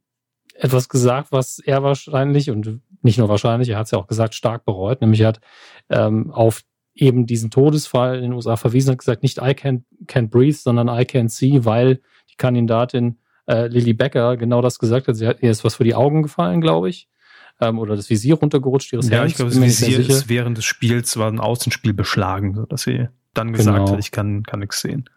etwas 0.55 0.89
gesagt, 0.89 1.31
was 1.31 1.59
er 1.59 1.83
wahrscheinlich 1.83 2.49
und 2.49 2.81
nicht 3.01 3.17
nur 3.17 3.29
wahrscheinlich, 3.29 3.69
er 3.69 3.77
hat 3.77 3.85
es 3.85 3.91
ja 3.91 3.97
auch 3.97 4.07
gesagt, 4.07 4.35
stark 4.35 4.65
bereut. 4.65 5.01
Nämlich 5.01 5.21
er 5.21 5.29
hat 5.29 5.39
ähm, 5.89 6.31
auf 6.31 6.61
eben 6.93 7.25
diesen 7.25 7.49
Todesfall 7.49 8.17
in 8.17 8.23
den 8.23 8.33
USA 8.33 8.57
verwiesen, 8.57 8.91
hat 8.91 8.99
gesagt, 8.99 9.23
nicht 9.23 9.37
I 9.37 9.51
can't, 9.51 9.83
can't 10.05 10.29
breathe, 10.29 10.57
sondern 10.57 10.87
I 10.87 11.03
can't 11.03 11.29
see, 11.29 11.63
weil 11.63 12.01
die 12.29 12.35
Kandidatin 12.35 13.19
äh, 13.49 13.67
Lily 13.67 13.93
Becker 13.93 14.37
genau 14.37 14.61
das 14.61 14.79
gesagt 14.79 15.07
hat. 15.07 15.15
Sie 15.15 15.27
hat 15.27 15.41
ihr 15.41 15.49
ist 15.49 15.63
was 15.63 15.75
für 15.75 15.83
die 15.83 15.95
Augen 15.95 16.21
gefallen, 16.21 16.61
glaube 16.61 16.89
ich. 16.89 17.09
Ähm, 17.59 17.79
oder 17.79 17.95
das 17.95 18.09
Visier 18.09 18.35
runtergerutscht 18.35 18.93
ihres 18.93 19.09
Ja, 19.09 19.25
ich 19.25 19.35
glaube, 19.35 19.51
das 19.51 19.59
Visier 19.59 19.99
ist 19.99 20.29
während 20.29 20.57
des 20.57 20.65
Spiels 20.65 21.17
war 21.17 21.29
ein 21.29 21.39
Außenspiel 21.39 21.93
beschlagen, 21.93 22.53
so 22.55 22.65
dass 22.65 22.83
sie 22.83 23.09
dann 23.33 23.51
gesagt 23.51 23.77
genau. 23.77 23.91
hat, 23.91 23.99
ich 23.99 24.11
kann, 24.11 24.43
kann 24.43 24.59
nichts 24.59 24.81
sehen. 24.81 25.09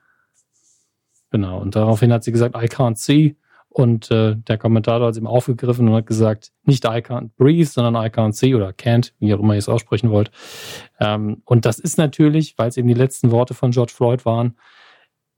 Genau. 1.31 1.61
Und 1.61 1.77
daraufhin 1.77 2.13
hat 2.13 2.25
sie 2.25 2.33
gesagt, 2.33 2.57
I 2.57 2.67
can't 2.67 2.97
see. 2.97 3.37
Und 3.69 4.11
äh, 4.11 4.37
der 4.37 4.59
Kommentator 4.59 5.07
hat 5.07 5.13
es 5.13 5.19
ihm 5.19 5.27
aufgegriffen 5.27 5.89
und 5.89 5.95
hat 5.95 6.07
gesagt, 6.07 6.53
nicht 6.65 6.85
I 6.85 6.99
can't 6.99 7.31
breathe, 7.39 7.67
sondern 7.67 7.95
I 7.95 8.09
can't 8.09 8.33
see 8.33 8.55
oder 8.55 8.71
can't, 8.71 9.13
wie 9.19 9.33
auch 9.33 9.41
immer 9.41 9.55
ihr 9.55 9.59
es 9.59 9.69
aussprechen 9.69 10.11
wollt. 10.11 10.31
Ähm, 11.01 11.43
und 11.47 11.65
das 11.65 11.79
ist 11.79 11.97
natürlich, 11.97 12.55
weil 12.59 12.69
es 12.69 12.77
eben 12.77 12.89
die 12.89 12.95
letzten 12.95 13.31
Worte 13.31 13.55
von 13.55 13.71
George 13.71 13.93
Floyd 13.95 14.27
waren, 14.27 14.57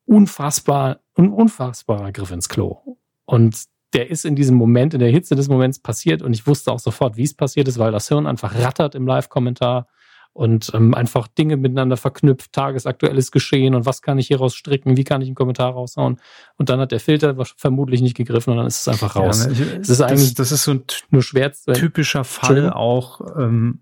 unfassbar, 0.07 1.01
ein 1.17 1.31
unfassbarer 1.31 2.13
Griff 2.13 2.31
ins 2.31 2.49
Klo. 2.49 2.97
Und 3.25 3.65
der 3.95 4.11
ist 4.11 4.25
in 4.25 4.35
diesem 4.35 4.57
Moment, 4.57 4.93
in 4.93 5.01
der 5.01 5.11
Hitze 5.11 5.37
des 5.37 5.49
Moments 5.49 5.79
passiert 5.79 6.23
und 6.23 6.33
ich 6.33 6.47
wusste 6.47 6.73
auch 6.73 6.81
sofort, 6.81 7.17
wie 7.17 7.23
es 7.23 7.35
passiert 7.35 7.69
ist, 7.69 7.79
weil 7.79 7.93
das 7.93 8.09
Hirn 8.09 8.27
einfach 8.27 8.55
rattert 8.55 8.95
im 8.95 9.07
Live-Kommentar 9.07 9.87
und 10.33 10.73
ähm, 10.75 10.95
einfach 10.95 11.29
Dinge 11.29 11.57
miteinander 11.57 11.97
verknüpft, 11.97 12.53
tagesaktuelles 12.53 13.31
Geschehen 13.31 13.77
und 13.77 13.87
was 13.87 14.03
kann 14.03 14.19
ich 14.19 14.27
hier 14.27 14.39
rausstricken, 14.39 14.97
wie 14.97 15.05
kann 15.05 15.23
ich 15.23 15.29
einen 15.29 15.37
Kommentar 15.37 15.73
raushauen 15.73 16.21
und 16.57 16.69
dann 16.69 16.81
hat 16.81 16.91
der 16.91 16.99
Filter 16.99 17.37
vermutlich 17.57 18.03
nicht 18.03 18.17
gegriffen 18.17 18.51
und 18.51 18.57
dann 18.57 18.67
ist 18.67 18.81
es 18.81 18.89
einfach 18.89 19.15
raus. 19.15 19.45
Ja, 19.45 19.51
ne, 19.51 19.53
ich, 19.53 19.79
das 19.79 19.91
ist 19.91 20.01
eigentlich 20.01 20.35
das, 20.35 20.49
das 20.49 20.53
ist 20.59 20.65
so 20.65 20.73
ein 20.73 20.83
nur 21.11 21.23
schwer 21.23 21.53
typischer 21.53 22.25
Fall 22.25 22.71
auch, 22.71 23.21
ähm, 23.39 23.81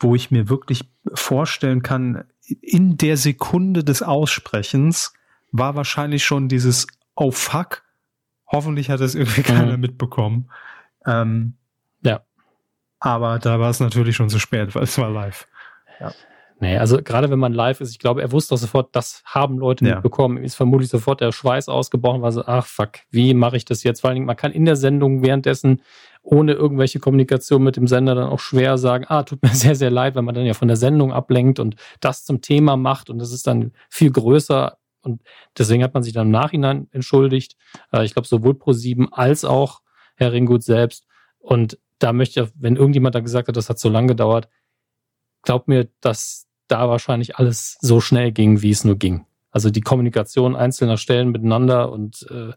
wo 0.00 0.14
ich 0.14 0.30
mir 0.30 0.48
wirklich 0.48 0.88
vorstellen 1.12 1.82
kann, 1.82 2.24
in 2.62 2.96
der 2.96 3.18
Sekunde 3.18 3.84
des 3.84 4.02
Aussprechens 4.02 5.12
war 5.52 5.74
wahrscheinlich 5.74 6.24
schon 6.24 6.48
dieses 6.48 6.86
Oh 7.14 7.30
fuck. 7.30 7.82
Hoffentlich 8.46 8.90
hat 8.90 9.00
das 9.00 9.14
irgendwie 9.14 9.42
keiner 9.44 9.76
mhm. 9.76 9.80
mitbekommen. 9.80 10.50
Ähm, 11.06 11.54
ja. 12.02 12.20
aber 12.98 13.38
da 13.38 13.58
war 13.58 13.70
es 13.70 13.80
natürlich 13.80 14.16
schon 14.16 14.28
zu 14.28 14.38
spät, 14.38 14.74
weil 14.74 14.82
es 14.82 14.98
war 14.98 15.10
live. 15.10 15.46
Ja. 15.98 16.12
Nee, 16.62 16.76
also 16.76 17.00
gerade 17.02 17.30
wenn 17.30 17.38
man 17.38 17.54
live 17.54 17.80
ist, 17.80 17.90
ich 17.90 17.98
glaube, 17.98 18.20
er 18.20 18.32
wusste 18.32 18.54
auch 18.54 18.58
sofort, 18.58 18.94
das 18.94 19.22
haben 19.24 19.58
Leute 19.58 19.86
ja. 19.86 19.94
mitbekommen. 19.94 20.36
Ihm 20.36 20.44
ist 20.44 20.56
vermutlich 20.56 20.90
sofort 20.90 21.22
der 21.22 21.32
Schweiß 21.32 21.70
ausgebrochen, 21.70 22.20
weil 22.20 22.32
so, 22.32 22.44
ach 22.44 22.66
fuck, 22.66 22.98
wie 23.10 23.32
mache 23.32 23.56
ich 23.56 23.64
das 23.64 23.82
jetzt? 23.82 24.02
Vor 24.02 24.08
allen 24.08 24.16
Dingen, 24.16 24.26
man 24.26 24.36
kann 24.36 24.52
in 24.52 24.66
der 24.66 24.76
Sendung 24.76 25.22
währenddessen 25.22 25.80
ohne 26.22 26.52
irgendwelche 26.52 27.00
Kommunikation 27.00 27.62
mit 27.62 27.76
dem 27.76 27.86
Sender 27.86 28.14
dann 28.14 28.28
auch 28.28 28.40
schwer 28.40 28.76
sagen, 28.76 29.06
ah, 29.08 29.22
tut 29.22 29.42
mir 29.42 29.48
sehr, 29.54 29.74
sehr 29.74 29.90
leid, 29.90 30.14
weil 30.14 30.22
man 30.22 30.34
dann 30.34 30.44
ja 30.44 30.52
von 30.52 30.68
der 30.68 30.76
Sendung 30.76 31.12
ablenkt 31.12 31.58
und 31.60 31.76
das 32.00 32.24
zum 32.24 32.42
Thema 32.42 32.76
macht 32.76 33.08
und 33.08 33.18
das 33.18 33.32
ist 33.32 33.46
dann 33.46 33.72
viel 33.88 34.10
größer 34.10 34.76
und 35.02 35.22
deswegen 35.56 35.82
hat 35.82 35.94
man 35.94 36.02
sich 36.02 36.12
dann 36.12 36.26
im 36.26 36.32
Nachhinein 36.32 36.88
entschuldigt. 36.92 37.56
Äh, 37.92 38.04
ich 38.04 38.12
glaube, 38.12 38.28
sowohl 38.28 38.52
Pro7 38.52 39.08
als 39.12 39.44
auch 39.44 39.82
Herr 40.16 40.32
Ringgut 40.32 40.62
selbst. 40.62 41.06
Und 41.38 41.78
da 41.98 42.12
möchte 42.12 42.42
ich, 42.42 42.48
wenn 42.54 42.76
irgendjemand 42.76 43.14
da 43.14 43.20
gesagt 43.20 43.48
hat, 43.48 43.56
das 43.56 43.68
hat 43.68 43.78
so 43.78 43.88
lange 43.88 44.08
gedauert, 44.08 44.48
glaubt 45.42 45.68
mir, 45.68 45.88
dass 46.00 46.46
da 46.68 46.88
wahrscheinlich 46.88 47.36
alles 47.36 47.78
so 47.80 48.00
schnell 48.00 48.32
ging, 48.32 48.62
wie 48.62 48.70
es 48.70 48.84
nur 48.84 48.96
ging. 48.96 49.26
Also 49.50 49.70
die 49.70 49.80
Kommunikation 49.80 50.54
einzelner 50.54 50.96
Stellen 50.96 51.30
miteinander 51.30 51.90
und 51.90 52.26
äh, 52.30 52.52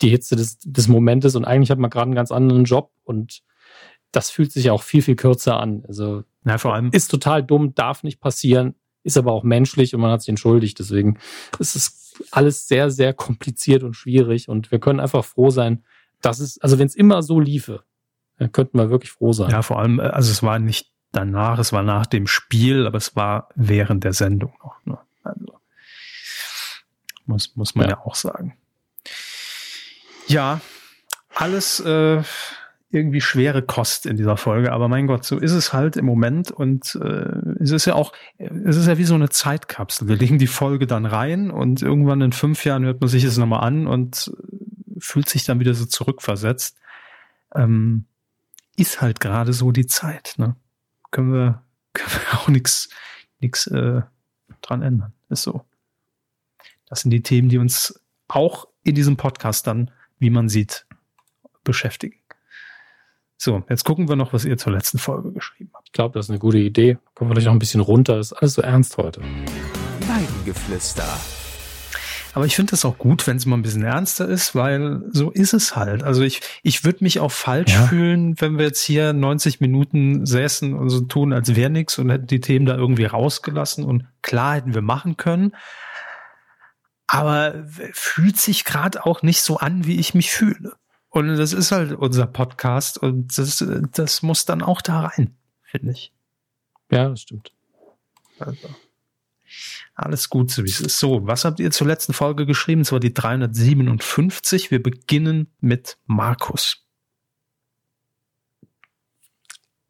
die 0.00 0.08
Hitze 0.08 0.34
des, 0.34 0.58
des 0.58 0.88
Momentes 0.88 1.36
und 1.36 1.44
eigentlich 1.44 1.70
hat 1.70 1.78
man 1.78 1.90
gerade 1.90 2.06
einen 2.06 2.14
ganz 2.14 2.32
anderen 2.32 2.64
Job 2.64 2.90
und 3.04 3.42
das 4.10 4.30
fühlt 4.30 4.52
sich 4.52 4.70
auch 4.70 4.82
viel, 4.82 5.02
viel 5.02 5.16
kürzer 5.16 5.60
an. 5.60 5.84
Also 5.86 6.24
ja, 6.44 6.58
vor 6.58 6.74
allem 6.74 6.90
ist 6.92 7.08
total 7.08 7.42
dumm, 7.42 7.74
darf 7.74 8.02
nicht 8.02 8.20
passieren, 8.20 8.74
ist 9.04 9.16
aber 9.16 9.32
auch 9.32 9.42
menschlich 9.42 9.94
und 9.94 10.00
man 10.00 10.10
hat 10.10 10.22
sich 10.22 10.28
entschuldigt. 10.28 10.78
Deswegen 10.78 11.18
ist 11.58 11.76
es 11.76 12.14
alles 12.30 12.68
sehr, 12.68 12.90
sehr 12.90 13.14
kompliziert 13.14 13.82
und 13.82 13.94
schwierig 13.94 14.48
und 14.48 14.70
wir 14.70 14.78
können 14.78 15.00
einfach 15.00 15.24
froh 15.24 15.50
sein, 15.50 15.84
dass 16.20 16.38
es, 16.38 16.58
also 16.60 16.78
wenn 16.78 16.86
es 16.86 16.94
immer 16.94 17.22
so 17.22 17.40
liefe, 17.40 17.82
dann 18.38 18.52
könnten 18.52 18.78
wir 18.78 18.90
wirklich 18.90 19.12
froh 19.12 19.32
sein. 19.32 19.50
Ja, 19.50 19.62
vor 19.62 19.78
allem, 19.78 19.98
äh, 19.98 20.04
also 20.04 20.30
es 20.30 20.42
war 20.42 20.58
nicht 20.58 20.90
danach, 21.12 21.58
es 21.58 21.72
war 21.72 21.82
nach 21.82 22.06
dem 22.06 22.26
Spiel, 22.26 22.86
aber 22.86 22.98
es 22.98 23.14
war 23.16 23.48
während 23.54 24.04
der 24.04 24.12
Sendung 24.12 24.52
noch. 24.62 24.84
Ne? 24.84 24.98
Also 25.22 25.58
muss, 27.26 27.54
muss 27.56 27.74
man 27.74 27.88
ja. 27.88 27.96
ja 27.96 28.04
auch 28.04 28.14
sagen. 28.14 28.56
Ja, 30.26 30.60
alles 31.34 31.80
äh, 31.80 32.22
irgendwie 32.92 33.20
schwere 33.20 33.62
Kost 33.62 34.06
in 34.06 34.16
dieser 34.16 34.36
Folge, 34.36 34.72
aber 34.72 34.88
mein 34.88 35.06
Gott, 35.06 35.24
so 35.24 35.38
ist 35.38 35.52
es 35.52 35.72
halt 35.72 35.96
im 35.96 36.04
Moment 36.04 36.50
und 36.50 36.94
äh, 37.02 37.62
es 37.62 37.70
ist 37.70 37.86
ja 37.86 37.94
auch, 37.94 38.12
es 38.38 38.76
ist 38.76 38.86
ja 38.86 38.98
wie 38.98 39.04
so 39.04 39.14
eine 39.14 39.30
Zeitkapsel. 39.30 40.08
Wir 40.08 40.16
legen 40.16 40.38
die 40.38 40.46
Folge 40.46 40.86
dann 40.86 41.06
rein 41.06 41.50
und 41.50 41.82
irgendwann 41.82 42.20
in 42.20 42.32
fünf 42.32 42.64
Jahren 42.64 42.84
hört 42.84 43.00
man 43.00 43.08
sich 43.08 43.24
es 43.24 43.38
nochmal 43.38 43.64
an 43.64 43.86
und 43.86 44.30
fühlt 44.98 45.28
sich 45.28 45.44
dann 45.44 45.58
wieder 45.58 45.74
so 45.74 45.86
zurückversetzt. 45.86 46.78
Ähm, 47.54 48.04
ist 48.76 49.00
halt 49.00 49.20
gerade 49.20 49.52
so 49.52 49.72
die 49.72 49.86
Zeit, 49.86 50.34
ne? 50.36 50.56
können 51.10 51.32
wir, 51.32 51.62
können 51.94 52.10
wir 52.10 52.38
auch 52.38 52.48
nichts 52.48 52.90
nix, 53.40 53.66
äh, 53.66 54.02
dran 54.60 54.82
ändern. 54.82 55.12
Ist 55.28 55.42
so. 55.42 55.64
Das 56.88 57.00
sind 57.00 57.10
die 57.10 57.22
Themen, 57.22 57.48
die 57.48 57.58
uns 57.58 58.00
auch 58.28 58.68
in 58.84 58.94
diesem 58.94 59.16
Podcast 59.16 59.66
dann, 59.66 59.90
wie 60.18 60.30
man 60.30 60.48
sieht, 60.48 60.86
beschäftigen. 61.64 62.21
So, 63.44 63.64
jetzt 63.68 63.82
gucken 63.82 64.08
wir 64.08 64.14
noch, 64.14 64.32
was 64.32 64.44
ihr 64.44 64.56
zur 64.56 64.72
letzten 64.72 64.98
Folge 64.98 65.32
geschrieben 65.32 65.72
habt. 65.74 65.88
Ich 65.88 65.92
glaube, 65.92 66.16
das 66.16 66.26
ist 66.26 66.30
eine 66.30 66.38
gute 66.38 66.58
Idee. 66.58 66.98
Kommen 67.16 67.28
wir 67.28 67.34
vielleicht 67.34 67.48
noch 67.48 67.54
ein 67.54 67.58
bisschen 67.58 67.80
runter. 67.80 68.14
Das 68.14 68.30
ist 68.30 68.34
alles 68.34 68.54
so 68.54 68.62
ernst 68.62 68.98
heute. 68.98 69.20
Weidengeflüster. 70.06 71.08
Aber 72.34 72.46
ich 72.46 72.54
finde 72.54 72.70
das 72.70 72.84
auch 72.84 72.98
gut, 72.98 73.26
wenn 73.26 73.38
es 73.38 73.44
mal 73.44 73.56
ein 73.56 73.62
bisschen 73.62 73.82
ernster 73.82 74.28
ist, 74.28 74.54
weil 74.54 75.02
so 75.10 75.32
ist 75.32 75.54
es 75.54 75.74
halt. 75.74 76.04
Also 76.04 76.22
ich, 76.22 76.40
ich 76.62 76.84
würde 76.84 77.02
mich 77.02 77.18
auch 77.18 77.32
falsch 77.32 77.72
ja. 77.72 77.82
fühlen, 77.88 78.40
wenn 78.40 78.58
wir 78.58 78.66
jetzt 78.66 78.82
hier 78.82 79.12
90 79.12 79.60
Minuten 79.60 80.24
säßen 80.24 80.72
und 80.72 80.88
so 80.88 81.00
tun, 81.00 81.32
als 81.32 81.56
wäre 81.56 81.68
nichts 81.68 81.98
und 81.98 82.10
hätten 82.10 82.28
die 82.28 82.40
Themen 82.40 82.64
da 82.64 82.76
irgendwie 82.76 83.06
rausgelassen 83.06 83.84
und 83.84 84.06
klar 84.22 84.54
hätten 84.54 84.72
wir 84.72 84.82
machen 84.82 85.16
können. 85.16 85.50
Aber 87.08 87.64
fühlt 87.92 88.36
sich 88.36 88.64
gerade 88.64 89.04
auch 89.04 89.22
nicht 89.22 89.42
so 89.42 89.56
an, 89.56 89.84
wie 89.84 89.98
ich 89.98 90.14
mich 90.14 90.30
fühle. 90.30 90.76
Und 91.12 91.36
das 91.36 91.52
ist 91.52 91.72
halt 91.72 91.92
unser 91.92 92.26
Podcast 92.26 92.96
und 92.96 93.36
das, 93.36 93.62
das 93.92 94.22
muss 94.22 94.46
dann 94.46 94.62
auch 94.62 94.80
da 94.80 95.00
rein, 95.00 95.36
finde 95.60 95.92
ich. 95.92 96.10
Ja, 96.90 97.10
das 97.10 97.20
stimmt. 97.20 97.52
Also. 98.38 98.70
Alles 99.94 100.30
gut, 100.30 100.50
so 100.50 100.64
wie 100.64 100.70
es 100.70 100.80
ist. 100.80 100.98
So, 100.98 101.26
was 101.26 101.44
habt 101.44 101.60
ihr 101.60 101.70
zur 101.70 101.86
letzten 101.86 102.14
Folge 102.14 102.46
geschrieben? 102.46 102.80
Es 102.80 102.92
war 102.92 102.98
die 103.00 103.12
357. 103.12 104.70
Wir 104.70 104.82
beginnen 104.82 105.52
mit 105.60 105.98
Markus. 106.06 106.86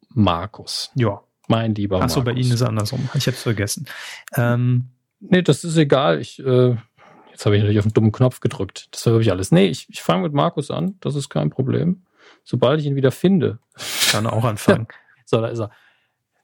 Markus. 0.09 0.91
Ja. 0.95 1.21
Mein 1.47 1.73
lieber 1.73 1.99
Markus. 1.99 2.17
Achso, 2.17 2.23
bei 2.25 2.31
Ihnen 2.31 2.49
ist 2.51 2.55
es 2.55 2.63
andersrum. 2.63 3.09
Ich 3.13 3.27
habe 3.27 3.37
es 3.37 3.43
vergessen. 3.43 3.85
Ähm, 4.35 4.89
nee, 5.21 5.41
das 5.41 5.63
ist 5.63 5.77
egal. 5.77 6.19
Ich, 6.19 6.39
äh, 6.39 6.75
jetzt 7.33 7.45
habe 7.45 7.55
ich 7.55 7.61
natürlich 7.61 7.79
auf 7.79 7.85
den 7.85 7.93
dummen 7.93 8.11
Knopf 8.11 8.39
gedrückt. 8.39 8.87
Das 8.91 9.05
war 9.05 9.13
wirklich 9.13 9.31
alles. 9.31 9.51
Nee, 9.51 9.67
ich, 9.67 9.87
ich 9.89 10.01
fange 10.01 10.23
mit 10.23 10.33
Markus 10.33 10.71
an. 10.71 10.97
Das 11.01 11.15
ist 11.15 11.29
kein 11.29 11.49
Problem. 11.49 12.03
Sobald 12.43 12.79
ich 12.79 12.85
ihn 12.85 12.95
wieder 12.95 13.11
finde. 13.11 13.59
Kann 14.11 14.27
auch 14.27 14.45
anfangen. 14.45 14.87
so, 15.25 15.41
da 15.41 15.47
ist 15.47 15.59
er. 15.59 15.71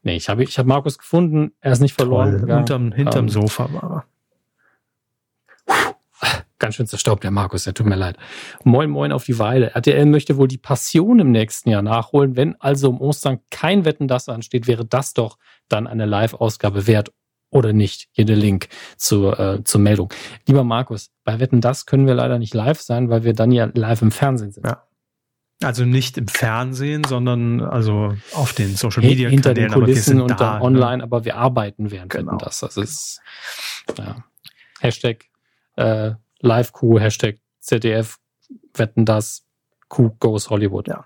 Nee, 0.01 0.15
ich 0.15 0.29
habe 0.29 0.43
ich 0.43 0.57
hab 0.57 0.65
Markus 0.65 0.97
gefunden, 0.97 1.51
er 1.59 1.73
ist 1.73 1.81
nicht 1.81 1.93
verloren. 1.93 2.39
Toll, 2.39 2.51
unterm, 2.51 2.91
hinterm 2.91 3.25
um, 3.25 3.29
Sofa 3.29 3.69
war 3.73 4.05
er. 5.67 5.95
Ganz 6.57 6.75
schön 6.75 6.87
zerstaubt 6.87 7.23
der 7.23 7.31
Markus, 7.31 7.63
der 7.63 7.73
tut 7.73 7.85
mir 7.85 7.95
leid. 7.95 8.17
Moin 8.63 8.89
Moin 8.89 9.13
auf 9.13 9.23
die 9.23 9.39
Weide. 9.39 9.75
RTL 9.75 10.05
möchte 10.05 10.35
wohl 10.35 10.47
die 10.47 10.57
Passion 10.57 11.19
im 11.19 11.31
nächsten 11.31 11.69
Jahr 11.69 11.81
nachholen. 11.81 12.35
Wenn 12.35 12.59
also 12.59 12.89
um 12.89 12.99
Ostern 12.99 13.39
kein 13.49 13.85
Wetten 13.85 14.09
das 14.09 14.27
ansteht, 14.27 14.67
wäre 14.67 14.85
das 14.85 15.13
doch 15.13 15.37
dann 15.69 15.87
eine 15.87 16.05
Live-Ausgabe 16.05 16.85
wert 16.87 17.11
oder 17.51 17.73
nicht. 17.73 18.07
Hier 18.11 18.25
der 18.25 18.35
Link 18.35 18.69
zur, 18.97 19.39
äh, 19.39 19.63
zur 19.63 19.81
Meldung. 19.81 20.13
Lieber 20.47 20.63
Markus, 20.63 21.11
bei 21.23 21.39
Wetten 21.39 21.61
das 21.61 21.85
können 21.85 22.07
wir 22.07 22.13
leider 22.13 22.39
nicht 22.39 22.53
live 22.53 22.81
sein, 22.81 23.09
weil 23.09 23.23
wir 23.23 23.33
dann 23.33 23.51
ja 23.51 23.69
live 23.73 24.01
im 24.01 24.11
Fernsehen 24.11 24.51
sind. 24.51 24.65
Ja. 24.65 24.83
Also 25.61 25.83
nicht 25.83 26.17
im 26.17 26.29
Fernsehen, 26.29 27.03
sondern 27.03 27.59
also 27.59 28.15
auf 28.33 28.53
den 28.53 28.75
Social 28.77 29.03
Media 29.03 29.27
hinter 29.27 29.53
den 29.53 29.69
Kulissen 29.69 30.21
und 30.21 30.31
da, 30.31 30.53
dann 30.53 30.61
online, 30.61 30.97
ne? 30.99 31.03
aber 31.03 31.25
wir 31.25 31.35
arbeiten 31.35 31.91
während 31.91 32.13
genau. 32.13 32.37
das. 32.37 32.61
Das 32.61 32.77
ist 32.77 33.19
ja. 33.97 34.23
Hashtag 34.79 35.25
äh, 35.75 36.11
LiveQ, 36.39 36.99
Hashtag 36.99 37.39
ZDF, 37.59 38.19
wetten 38.73 39.05
das, 39.05 39.43
Q 39.89 40.15
goes 40.19 40.49
Hollywood. 40.49 40.87
Ja. 40.87 41.05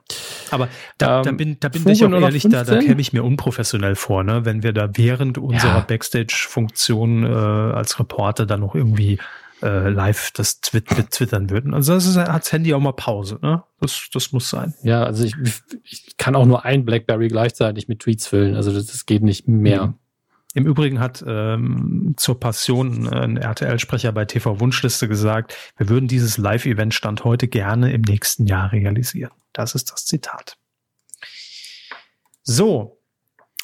Aber 0.51 0.67
da, 0.97 1.19
ähm, 1.19 1.23
da 1.23 1.31
bin, 1.31 1.57
da 1.59 1.69
bin 1.69 1.87
ich 1.89 2.03
auch 2.03 2.11
ehrlich, 2.11 2.47
da, 2.49 2.63
da 2.63 2.79
käme 2.79 3.01
ich 3.01 3.13
mir 3.13 3.23
unprofessionell 3.23 3.95
vor, 3.95 4.23
ne? 4.23 4.45
wenn 4.45 4.63
wir 4.63 4.73
da 4.73 4.89
während 4.93 5.37
unserer 5.37 5.77
ja. 5.77 5.79
Backstage-Funktion 5.81 7.23
äh, 7.23 7.27
als 7.27 7.99
Reporter 7.99 8.45
dann 8.45 8.61
noch 8.61 8.75
irgendwie 8.75 9.19
äh, 9.63 9.89
live 9.89 10.31
das 10.31 10.59
Twit 10.61 10.87
twittern 11.11 11.49
würden. 11.49 11.73
Also 11.73 11.93
das 11.93 12.05
ist, 12.05 12.17
hat 12.17 12.43
das 12.43 12.51
Handy 12.51 12.73
auch 12.73 12.79
mal 12.79 12.91
Pause, 12.91 13.39
ne? 13.41 13.63
Das, 13.79 14.09
das 14.13 14.31
muss 14.31 14.49
sein. 14.49 14.73
Ja, 14.83 15.03
also 15.03 15.23
ich, 15.23 15.35
ich 15.83 16.17
kann 16.17 16.35
auch 16.35 16.45
nur 16.45 16.65
ein 16.65 16.85
Blackberry 16.85 17.29
gleichzeitig 17.29 17.87
mit 17.87 17.99
Tweets 17.99 18.27
füllen. 18.27 18.55
Also 18.55 18.73
das, 18.73 18.87
das 18.87 19.05
geht 19.05 19.23
nicht 19.23 19.47
mehr. 19.47 19.87
Mhm. 19.87 19.93
Im 20.55 20.67
Übrigen 20.67 20.99
hat 20.99 21.23
ähm, 21.27 22.13
zur 22.15 22.39
Passion 22.39 23.07
ein 23.07 23.37
RTL-Sprecher 23.37 24.11
bei 24.11 24.25
TV 24.25 24.59
Wunschliste 24.59 25.07
gesagt, 25.07 25.55
wir 25.77 25.89
würden 25.89 26.07
dieses 26.07 26.37
Live-Event 26.37 26.93
Stand 26.93 27.23
heute 27.23 27.47
gerne 27.47 27.91
im 27.91 28.01
nächsten 28.01 28.45
Jahr 28.45 28.71
realisieren. 28.71 29.31
Das 29.51 29.73
ist 29.73 29.91
das 29.91 30.05
Zitat. 30.05 30.57
So. 32.43 32.99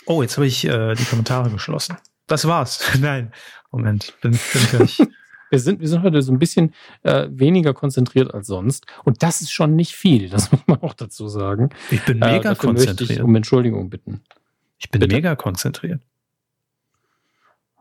Oh, 0.08 0.24
jetzt 0.24 0.38
habe 0.38 0.48
ich 0.48 0.66
äh, 0.66 0.96
die 0.96 1.06
Kommentare 1.06 1.52
geschlossen. 1.52 1.98
Das 2.26 2.48
war's. 2.48 2.82
Nein, 3.00 3.34
Moment, 3.72 4.16
bin, 4.22 4.32
bin 4.32 4.62
gleich. 4.72 5.02
Wir 5.52 5.58
sind, 5.58 5.80
wir 5.80 5.88
sind 5.88 6.04
heute 6.04 6.22
so 6.22 6.32
ein 6.32 6.38
bisschen 6.38 6.76
äh, 7.02 7.28
weniger 7.32 7.74
konzentriert 7.74 8.32
als 8.36 8.46
sonst. 8.46 8.86
Und 9.04 9.24
das 9.24 9.42
ist 9.42 9.52
schon 9.52 9.76
nicht 9.76 9.96
viel, 9.96 10.30
das 10.30 10.52
muss 10.52 10.62
man 10.68 10.80
auch 10.84 10.94
dazu 10.94 11.28
sagen. 11.28 11.72
Ich 11.90 12.06
bin 12.06 12.22
äh, 12.22 12.34
mega 12.34 12.52
äh, 12.52 12.56
konzentriert. 12.56 13.22
Um 13.22 13.36
Entschuldigung 13.36 13.90
bitten. 13.90 14.22
Ich 14.78 14.92
bin 14.92 15.00
Bitte? 15.00 15.16
mega 15.16 15.36
konzentriert. 15.36 16.04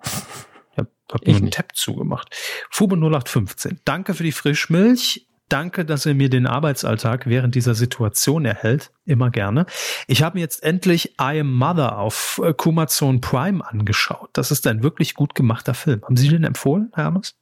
Ich 0.05 0.79
habe 0.79 0.91
hab 1.11 1.27
nur 1.27 1.37
einen 1.37 1.51
Tab 1.51 1.75
zugemacht. 1.75 2.35
Fube 2.71 2.97
0815. 2.97 3.81
Danke 3.85 4.15
für 4.15 4.23
die 4.23 4.33
Frischmilch. 4.33 5.27
Danke, 5.49 5.87
dass 5.87 6.05
ihr 6.05 6.15
mir 6.15 6.29
den 6.29 6.47
Arbeitsalltag 6.47 7.27
während 7.27 7.55
dieser 7.55 7.75
Situation 7.75 8.45
erhält. 8.45 8.93
Immer 9.07 9.31
gerne. 9.31 9.65
Ich 10.07 10.23
habe 10.23 10.37
mir 10.37 10.43
jetzt 10.43 10.63
endlich 10.63 11.15
I 11.19 11.41
Am 11.41 11.55
Mother 11.55 11.99
auf 11.99 12.41
äh, 12.45 12.53
Kumazon 12.53 13.23
Prime 13.23 13.67
angeschaut. 13.67 14.29
Das 14.35 14.51
ist 14.51 14.67
ein 14.67 14.83
wirklich 14.83 15.15
gut 15.15 15.35
gemachter 15.35 15.73
Film. 15.73 16.03
Haben 16.03 16.17
Sie 16.19 16.29
den 16.29 16.45
empfohlen, 16.45 16.91
Herr 16.95 17.05
Hermes? 17.05 17.35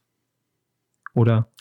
Oder? 1.13 1.51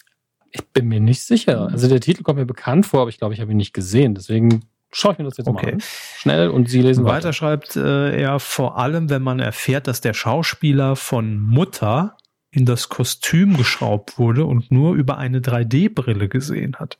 Ich 0.52 0.64
bin 0.68 0.86
mir 0.86 1.00
nicht 1.00 1.22
sicher. 1.22 1.68
Also 1.72 1.88
der 1.88 2.00
Titel 2.00 2.22
kommt 2.22 2.38
mir 2.38 2.46
bekannt 2.46 2.86
vor, 2.86 3.00
aber 3.00 3.10
ich 3.10 3.18
glaube, 3.18 3.34
ich 3.34 3.40
habe 3.40 3.50
ihn 3.50 3.56
nicht 3.56 3.74
gesehen. 3.74 4.14
Deswegen 4.14 4.64
schaue 4.96 5.12
ich 5.12 5.18
mir 5.18 5.24
das 5.24 5.36
jetzt 5.36 5.48
okay. 5.48 5.66
mal 5.66 5.72
an. 5.74 5.82
Schnell 6.16 6.48
und 6.48 6.68
Sie 6.70 6.80
lesen 6.80 7.04
weiter. 7.04 7.16
Weiter 7.16 7.32
schreibt 7.32 7.76
äh, 7.76 8.18
er 8.18 8.40
vor 8.40 8.78
allem, 8.78 9.10
wenn 9.10 9.22
man 9.22 9.40
erfährt, 9.40 9.86
dass 9.86 10.00
der 10.00 10.14
Schauspieler 10.14 10.96
von 10.96 11.38
Mutter 11.38 12.16
in 12.50 12.64
das 12.64 12.88
Kostüm 12.88 13.56
geschraubt 13.56 14.18
wurde 14.18 14.46
und 14.46 14.70
nur 14.70 14.94
über 14.94 15.18
eine 15.18 15.40
3D-Brille 15.40 16.28
gesehen 16.28 16.76
hat. 16.76 16.98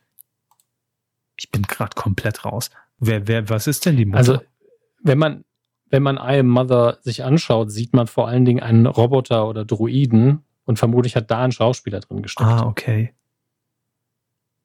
Ich 1.36 1.50
bin 1.50 1.62
gerade 1.62 1.94
komplett 1.94 2.44
raus. 2.44 2.70
Wer, 2.98 3.26
wer, 3.28 3.48
was 3.48 3.66
ist 3.66 3.86
denn 3.86 3.96
die 3.96 4.04
Mutter? 4.04 4.18
Also 4.18 4.40
wenn 5.02 5.18
man, 5.18 5.44
wenn 5.88 6.02
man 6.02 6.16
I 6.16 6.40
Am 6.40 6.48
Mother 6.48 6.98
sich 7.00 7.24
anschaut, 7.24 7.70
sieht 7.70 7.94
man 7.94 8.06
vor 8.06 8.28
allen 8.28 8.44
Dingen 8.44 8.60
einen 8.60 8.86
Roboter 8.86 9.48
oder 9.48 9.64
Druiden 9.64 10.44
und 10.64 10.78
vermutlich 10.78 11.16
hat 11.16 11.30
da 11.30 11.44
ein 11.44 11.52
Schauspieler 11.52 12.00
drin 12.00 12.20
gesteckt. 12.20 12.48
Ah, 12.48 12.66
okay. 12.66 13.14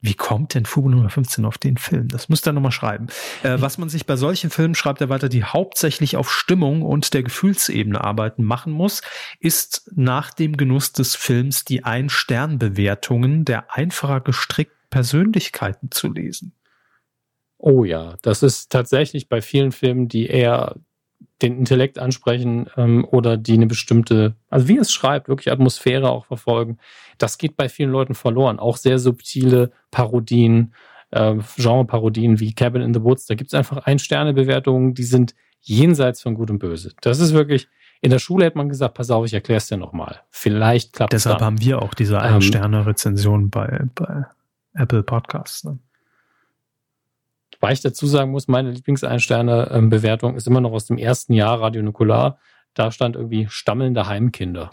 Wie 0.01 0.15
kommt 0.15 0.55
denn 0.55 0.65
Fuge 0.65 0.89
Nummer 0.89 1.09
15 1.09 1.45
auf 1.45 1.59
den 1.59 1.77
Film? 1.77 2.07
Das 2.07 2.27
müsst 2.27 2.47
ihr 2.47 2.53
nochmal 2.53 2.71
schreiben. 2.71 3.07
Äh, 3.43 3.57
was 3.59 3.77
man 3.77 3.87
sich 3.87 4.07
bei 4.07 4.15
solchen 4.15 4.49
Filmen, 4.49 4.73
schreibt 4.73 4.99
er 4.99 5.09
weiter, 5.09 5.29
die 5.29 5.43
hauptsächlich 5.43 6.17
auf 6.17 6.31
Stimmung 6.31 6.81
und 6.81 7.13
der 7.13 7.21
Gefühlsebene 7.21 8.03
arbeiten 8.03 8.43
machen 8.43 8.73
muss, 8.73 9.01
ist 9.39 9.91
nach 9.95 10.33
dem 10.33 10.57
Genuss 10.57 10.91
des 10.91 11.15
Films 11.15 11.65
die 11.65 11.83
Ein-Stern-Bewertungen 11.83 13.45
der 13.45 13.75
einfacher 13.75 14.21
gestrickten 14.21 14.81
Persönlichkeiten 14.89 15.89
zu 15.89 16.11
lesen. 16.11 16.53
Oh 17.57 17.83
ja, 17.83 18.17
das 18.23 18.43
ist 18.43 18.71
tatsächlich 18.71 19.29
bei 19.29 19.41
vielen 19.41 19.71
Filmen, 19.71 20.07
die 20.07 20.27
eher 20.27 20.75
den 21.41 21.57
Intellekt 21.57 21.99
ansprechen 21.99 22.67
ähm, 22.77 23.05
oder 23.09 23.37
die 23.37 23.53
eine 23.53 23.67
bestimmte, 23.67 24.35
also 24.49 24.67
wie 24.67 24.77
es 24.77 24.91
schreibt, 24.91 25.27
wirklich 25.27 25.51
Atmosphäre 25.51 26.09
auch 26.09 26.25
verfolgen. 26.25 26.77
Das 27.17 27.37
geht 27.37 27.57
bei 27.57 27.69
vielen 27.69 27.91
Leuten 27.91 28.15
verloren. 28.15 28.59
Auch 28.59 28.77
sehr 28.77 28.99
subtile 28.99 29.71
Parodien, 29.89 30.73
äh, 31.11 31.35
Genre-Parodien 31.57 32.39
wie 32.39 32.53
Cabin 32.53 32.81
in 32.81 32.93
the 32.93 33.03
Woods. 33.03 33.25
Da 33.25 33.35
gibt 33.35 33.49
es 33.49 33.53
einfach 33.53 33.77
Ein-Sterne-Bewertungen, 33.77 34.93
die 34.93 35.03
sind 35.03 35.35
jenseits 35.61 36.21
von 36.21 36.35
Gut 36.35 36.49
und 36.49 36.59
Böse. 36.59 36.93
Das 37.01 37.19
ist 37.19 37.33
wirklich, 37.33 37.67
in 38.01 38.09
der 38.09 38.19
Schule 38.19 38.45
hätte 38.45 38.57
man 38.57 38.69
gesagt, 38.69 38.95
pass 38.95 39.09
auf, 39.11 39.25
ich 39.25 39.33
erkläre 39.33 39.57
es 39.57 39.67
dir 39.67 39.77
nochmal. 39.77 40.21
Vielleicht 40.29 40.93
klappt 40.93 41.13
es 41.13 41.23
Deshalb 41.23 41.39
dann. 41.39 41.45
haben 41.45 41.61
wir 41.61 41.81
auch 41.81 41.93
diese 41.93 42.15
ähm, 42.15 42.35
Ein-Sterne-Rezension 42.35 43.49
bei, 43.49 43.85
bei 43.95 44.25
Apple 44.73 45.03
Podcasts. 45.03 45.63
Ne? 45.63 45.79
Weil 47.61 47.73
ich 47.73 47.81
dazu 47.81 48.07
sagen 48.07 48.31
muss, 48.31 48.47
meine 48.47 48.71
Lieblingseinsterne-Bewertung 48.71 50.35
ist 50.35 50.47
immer 50.47 50.61
noch 50.61 50.71
aus 50.71 50.87
dem 50.87 50.97
ersten 50.97 51.33
Jahr 51.33 51.61
Radio 51.61 51.83
Nukular. 51.83 52.39
Da 52.73 52.91
stand 52.91 53.15
irgendwie 53.15 53.47
stammelnde 53.49 54.07
Heimkinder. 54.07 54.71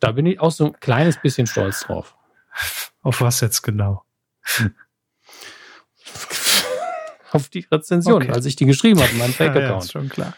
da 0.00 0.12
bin 0.12 0.26
ich 0.26 0.38
auch 0.38 0.50
so 0.50 0.66
ein 0.66 0.72
kleines 0.80 1.20
bisschen 1.20 1.46
stolz 1.46 1.80
drauf. 1.80 2.16
Auf 3.00 3.22
was 3.22 3.40
jetzt 3.40 3.62
genau? 3.62 4.04
Auf 7.32 7.48
die 7.48 7.66
Rezension, 7.72 8.22
okay. 8.22 8.32
als 8.32 8.44
ich 8.44 8.56
die 8.56 8.66
geschrieben 8.66 9.00
habe 9.00 9.12
in 9.12 9.18
meinem 9.18 9.32
Fake-Account. 9.32 9.62
Ja, 9.70 9.78
ja, 9.78 9.82
schon 9.88 10.08
klar. 10.10 10.36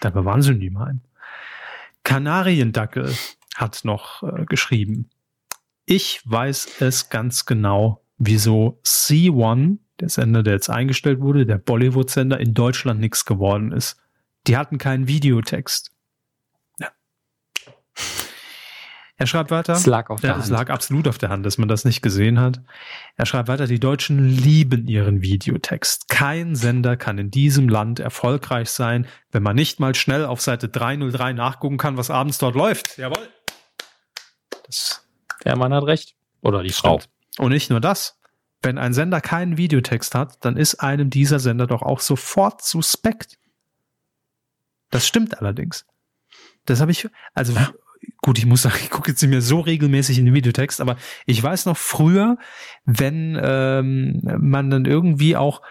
Dabei 0.00 0.24
waren 0.24 0.42
sie 0.42 0.54
nie 0.54 0.70
mal. 0.70 0.98
Kanariendackel 2.02 3.14
hat 3.54 3.84
noch 3.84 4.24
äh, 4.24 4.46
geschrieben. 4.46 5.10
Ich 5.84 6.22
weiß 6.24 6.80
es 6.80 7.08
ganz 7.08 7.46
genau, 7.46 8.02
wieso 8.20 8.78
C1, 8.84 9.78
der 9.98 10.08
Sender, 10.08 10.42
der 10.44 10.52
jetzt 10.52 10.70
eingestellt 10.70 11.20
wurde, 11.20 11.46
der 11.46 11.58
Bollywood-Sender, 11.58 12.38
in 12.38 12.54
Deutschland 12.54 13.00
nichts 13.00 13.24
geworden 13.24 13.72
ist. 13.72 13.96
Die 14.46 14.56
hatten 14.56 14.78
keinen 14.78 15.08
Videotext. 15.08 15.90
Ja. 16.78 16.90
Er 19.16 19.26
schreibt 19.26 19.50
weiter. 19.50 19.72
Es 19.72 19.86
lag 19.86 20.10
auf 20.10 20.20
der 20.20 20.30
ja, 20.30 20.34
Hand. 20.34 20.44
Es 20.44 20.50
lag 20.50 20.70
absolut 20.70 21.08
auf 21.08 21.18
der 21.18 21.30
Hand, 21.30 21.44
dass 21.44 21.58
man 21.58 21.68
das 21.68 21.84
nicht 21.84 22.02
gesehen 22.02 22.38
hat. 22.38 22.62
Er 23.16 23.26
schreibt 23.26 23.48
weiter, 23.48 23.66
die 23.66 23.80
Deutschen 23.80 24.28
lieben 24.28 24.86
ihren 24.86 25.22
Videotext. 25.22 26.08
Kein 26.08 26.54
Sender 26.54 26.96
kann 26.96 27.18
in 27.18 27.30
diesem 27.30 27.68
Land 27.68 28.00
erfolgreich 28.00 28.70
sein, 28.70 29.06
wenn 29.32 29.42
man 29.42 29.56
nicht 29.56 29.80
mal 29.80 29.94
schnell 29.94 30.24
auf 30.24 30.40
Seite 30.40 30.68
303 30.68 31.32
nachgucken 31.32 31.78
kann, 31.78 31.96
was 31.96 32.10
abends 32.10 32.38
dort 32.38 32.54
läuft. 32.54 32.96
Jawohl. 32.96 33.28
Das 34.66 35.06
der 35.44 35.56
Mann 35.56 35.72
hat 35.72 35.84
recht. 35.84 36.14
Oder 36.42 36.62
die 36.62 36.70
Frau. 36.70 37.00
Stimmt. 37.00 37.19
Und 37.40 37.52
nicht 37.52 37.70
nur 37.70 37.80
das. 37.80 38.18
Wenn 38.60 38.76
ein 38.76 38.92
Sender 38.92 39.22
keinen 39.22 39.56
Videotext 39.56 40.14
hat, 40.14 40.44
dann 40.44 40.58
ist 40.58 40.74
einem 40.74 41.08
dieser 41.08 41.38
Sender 41.38 41.66
doch 41.66 41.80
auch 41.80 42.00
sofort 42.00 42.62
suspekt. 42.62 43.38
Das 44.90 45.06
stimmt 45.06 45.38
allerdings. 45.38 45.86
Das 46.66 46.82
habe 46.82 46.90
ich, 46.90 47.08
also 47.32 47.54
ja. 47.54 47.72
gut, 48.20 48.36
ich 48.36 48.44
muss 48.44 48.60
sagen, 48.60 48.76
ich 48.82 48.90
gucke 48.90 49.10
jetzt 49.10 49.22
nicht 49.22 49.30
mehr 49.30 49.40
so 49.40 49.60
regelmäßig 49.60 50.18
in 50.18 50.26
den 50.26 50.34
Videotext, 50.34 50.82
aber 50.82 50.98
ich 51.24 51.42
weiß 51.42 51.64
noch 51.64 51.78
früher, 51.78 52.36
wenn 52.84 53.40
ähm, 53.42 54.20
man 54.22 54.68
dann 54.68 54.84
irgendwie 54.84 55.34
auch 55.34 55.62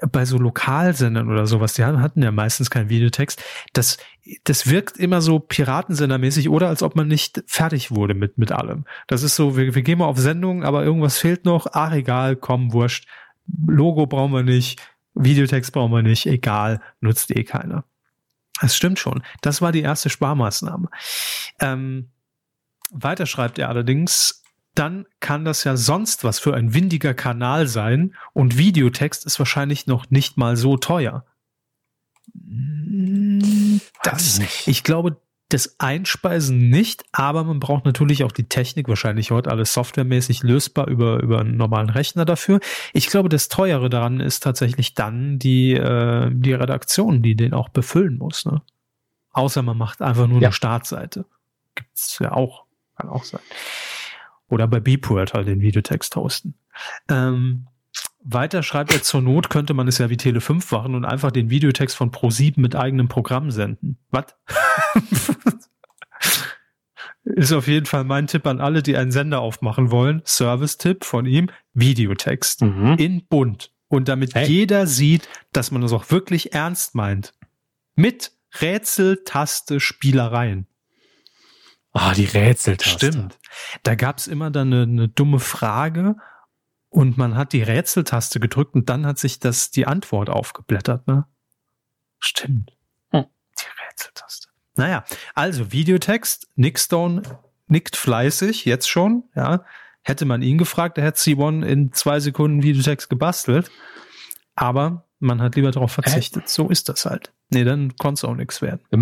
bei 0.00 0.24
so 0.24 0.38
Lokalsendern 0.38 1.30
oder 1.30 1.46
sowas, 1.46 1.74
die 1.74 1.84
hatten 1.84 2.22
ja 2.22 2.32
meistens 2.32 2.70
keinen 2.70 2.88
Videotext, 2.88 3.42
das, 3.72 3.98
das 4.44 4.68
wirkt 4.68 4.96
immer 4.96 5.20
so 5.20 5.38
Piratensendermäßig 5.38 6.48
oder 6.48 6.68
als 6.68 6.82
ob 6.82 6.96
man 6.96 7.06
nicht 7.06 7.44
fertig 7.46 7.90
wurde 7.92 8.14
mit, 8.14 8.36
mit 8.36 8.50
allem. 8.50 8.84
Das 9.06 9.22
ist 9.22 9.36
so, 9.36 9.56
wir, 9.56 9.74
wir 9.74 9.82
gehen 9.82 9.98
mal 9.98 10.06
auf 10.06 10.18
Sendung, 10.18 10.64
aber 10.64 10.84
irgendwas 10.84 11.18
fehlt 11.18 11.44
noch, 11.44 11.66
ach 11.72 11.92
egal, 11.92 12.36
komm, 12.36 12.72
wurscht. 12.72 13.06
Logo 13.66 14.06
brauchen 14.06 14.32
wir 14.32 14.42
nicht, 14.42 14.80
Videotext 15.14 15.72
brauchen 15.72 15.92
wir 15.92 16.02
nicht, 16.02 16.26
egal, 16.26 16.80
nutzt 17.00 17.30
eh 17.30 17.44
keiner. 17.44 17.84
Das 18.60 18.74
stimmt 18.74 18.98
schon. 18.98 19.22
Das 19.42 19.62
war 19.62 19.72
die 19.72 19.82
erste 19.82 20.10
Sparmaßnahme. 20.10 20.88
Ähm, 21.60 22.10
weiter 22.90 23.26
schreibt 23.26 23.58
er 23.58 23.68
allerdings, 23.68 24.43
dann 24.74 25.06
kann 25.20 25.44
das 25.44 25.64
ja 25.64 25.76
sonst 25.76 26.24
was 26.24 26.38
für 26.38 26.54
ein 26.54 26.74
windiger 26.74 27.14
Kanal 27.14 27.66
sein 27.68 28.14
und 28.32 28.58
Videotext 28.58 29.24
ist 29.24 29.38
wahrscheinlich 29.38 29.86
noch 29.86 30.10
nicht 30.10 30.36
mal 30.36 30.56
so 30.56 30.76
teuer. 30.76 31.24
Das, 34.02 34.40
ich 34.66 34.82
glaube, 34.82 35.16
das 35.48 35.76
Einspeisen 35.78 36.70
nicht, 36.70 37.04
aber 37.12 37.44
man 37.44 37.60
braucht 37.60 37.84
natürlich 37.84 38.24
auch 38.24 38.32
die 38.32 38.48
Technik, 38.48 38.88
wahrscheinlich 38.88 39.30
heute 39.30 39.50
alles 39.50 39.72
softwaremäßig 39.72 40.42
lösbar 40.42 40.88
über, 40.88 41.22
über 41.22 41.40
einen 41.40 41.56
normalen 41.56 41.90
Rechner 41.90 42.24
dafür. 42.24 42.60
Ich 42.92 43.06
glaube, 43.08 43.28
das 43.28 43.48
Teuere 43.48 43.88
daran 43.90 44.20
ist 44.20 44.42
tatsächlich 44.42 44.94
dann 44.94 45.38
die, 45.38 45.74
äh, 45.74 46.30
die 46.32 46.54
Redaktion, 46.54 47.22
die 47.22 47.36
den 47.36 47.52
auch 47.52 47.68
befüllen 47.68 48.18
muss. 48.18 48.46
Ne? 48.46 48.62
Außer 49.32 49.62
man 49.62 49.76
macht 49.76 50.00
einfach 50.00 50.26
nur 50.26 50.40
ja. 50.40 50.48
eine 50.48 50.52
Startseite. 50.52 51.26
Gibt's 51.74 52.18
ja 52.18 52.32
auch, 52.32 52.64
kann 52.96 53.10
auch 53.10 53.24
sein. 53.24 53.40
Oder 54.48 54.66
bei 54.68 54.80
Beeport 54.80 55.34
halt 55.34 55.48
den 55.48 55.60
Videotext 55.60 56.16
hosten. 56.16 56.54
Ähm, 57.08 57.66
weiter 58.22 58.62
schreibt 58.62 58.92
er, 58.92 59.02
zur 59.02 59.20
Not 59.20 59.50
könnte 59.50 59.74
man 59.74 59.86
es 59.86 59.98
ja 59.98 60.10
wie 60.10 60.16
Tele 60.16 60.40
5 60.40 60.70
machen 60.72 60.94
und 60.94 61.04
einfach 61.04 61.30
den 61.30 61.50
Videotext 61.50 61.96
von 61.96 62.10
Pro7 62.10 62.54
mit 62.60 62.74
eigenem 62.74 63.08
Programm 63.08 63.50
senden. 63.50 63.98
Was? 64.10 64.34
Ist 67.24 67.52
auf 67.52 67.68
jeden 67.68 67.86
Fall 67.86 68.04
mein 68.04 68.26
Tipp 68.26 68.46
an 68.46 68.60
alle, 68.60 68.82
die 68.82 68.96
einen 68.96 69.10
Sender 69.10 69.40
aufmachen 69.40 69.90
wollen. 69.90 70.22
Service-Tipp 70.24 71.04
von 71.04 71.26
ihm, 71.26 71.48
Videotext 71.72 72.62
mhm. 72.62 72.96
in 72.98 73.26
bunt. 73.26 73.70
Und 73.88 74.08
damit 74.08 74.34
hey. 74.34 74.46
jeder 74.46 74.86
sieht, 74.86 75.28
dass 75.52 75.70
man 75.70 75.82
das 75.82 75.92
auch 75.92 76.10
wirklich 76.10 76.52
ernst 76.52 76.94
meint. 76.94 77.32
Mit 77.96 78.32
Rätseltaste 78.60 79.80
Spielereien. 79.80 80.66
Ah, 81.94 82.10
oh, 82.10 82.14
die 82.14 82.24
Rätseltaste. 82.24 83.12
Stimmt. 83.12 83.38
Da 83.84 83.94
gab's 83.94 84.26
immer 84.26 84.50
dann 84.50 84.72
eine, 84.72 84.82
eine 84.82 85.08
dumme 85.08 85.38
Frage 85.38 86.16
und 86.88 87.16
man 87.16 87.36
hat 87.36 87.52
die 87.52 87.62
Rätseltaste 87.62 88.40
gedrückt 88.40 88.74
und 88.74 88.88
dann 88.88 89.06
hat 89.06 89.18
sich 89.18 89.38
das 89.38 89.70
die 89.70 89.86
Antwort 89.86 90.28
aufgeblättert, 90.28 91.06
ne? 91.06 91.26
Stimmt. 92.18 92.76
Hm. 93.10 93.26
Die 93.58 93.88
Rätseltaste. 93.88 94.48
Naja, 94.74 95.04
also 95.34 95.70
Videotext, 95.70 96.48
Nick 96.56 96.80
Stone 96.80 97.22
nickt 97.68 97.96
fleißig, 97.96 98.64
jetzt 98.64 98.88
schon, 98.88 99.24
ja. 99.34 99.64
Hätte 100.02 100.26
man 100.26 100.42
ihn 100.42 100.58
gefragt, 100.58 100.98
der 100.98 101.04
hätte 101.04 101.18
C1 101.18 101.64
in 101.64 101.92
zwei 101.92 102.20
Sekunden 102.20 102.62
Videotext 102.62 103.08
gebastelt. 103.08 103.70
Aber 104.54 105.08
man 105.18 105.40
hat 105.40 105.56
lieber 105.56 105.70
darauf 105.70 105.92
verzichtet. 105.92 106.44
Äh? 106.44 106.48
So 106.48 106.68
ist 106.68 106.90
das 106.90 107.06
halt. 107.06 107.32
Nee, 107.48 107.64
dann 107.64 107.96
konnte 107.96 108.18
es 108.18 108.24
auch 108.24 108.34
nichts 108.34 108.60
werden. 108.60 108.80
Wir 108.90 108.98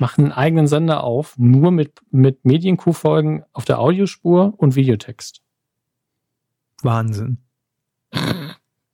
machen, 0.00 0.24
einen 0.24 0.32
eigenen 0.32 0.66
Sender 0.66 1.04
auf, 1.04 1.36
nur 1.38 1.70
mit, 1.70 2.00
mit 2.10 2.44
Medienkuh-Folgen 2.44 3.44
auf 3.52 3.64
der 3.64 3.78
Audiospur 3.78 4.54
und 4.56 4.76
Videotext. 4.76 5.42
Wahnsinn. 6.82 7.38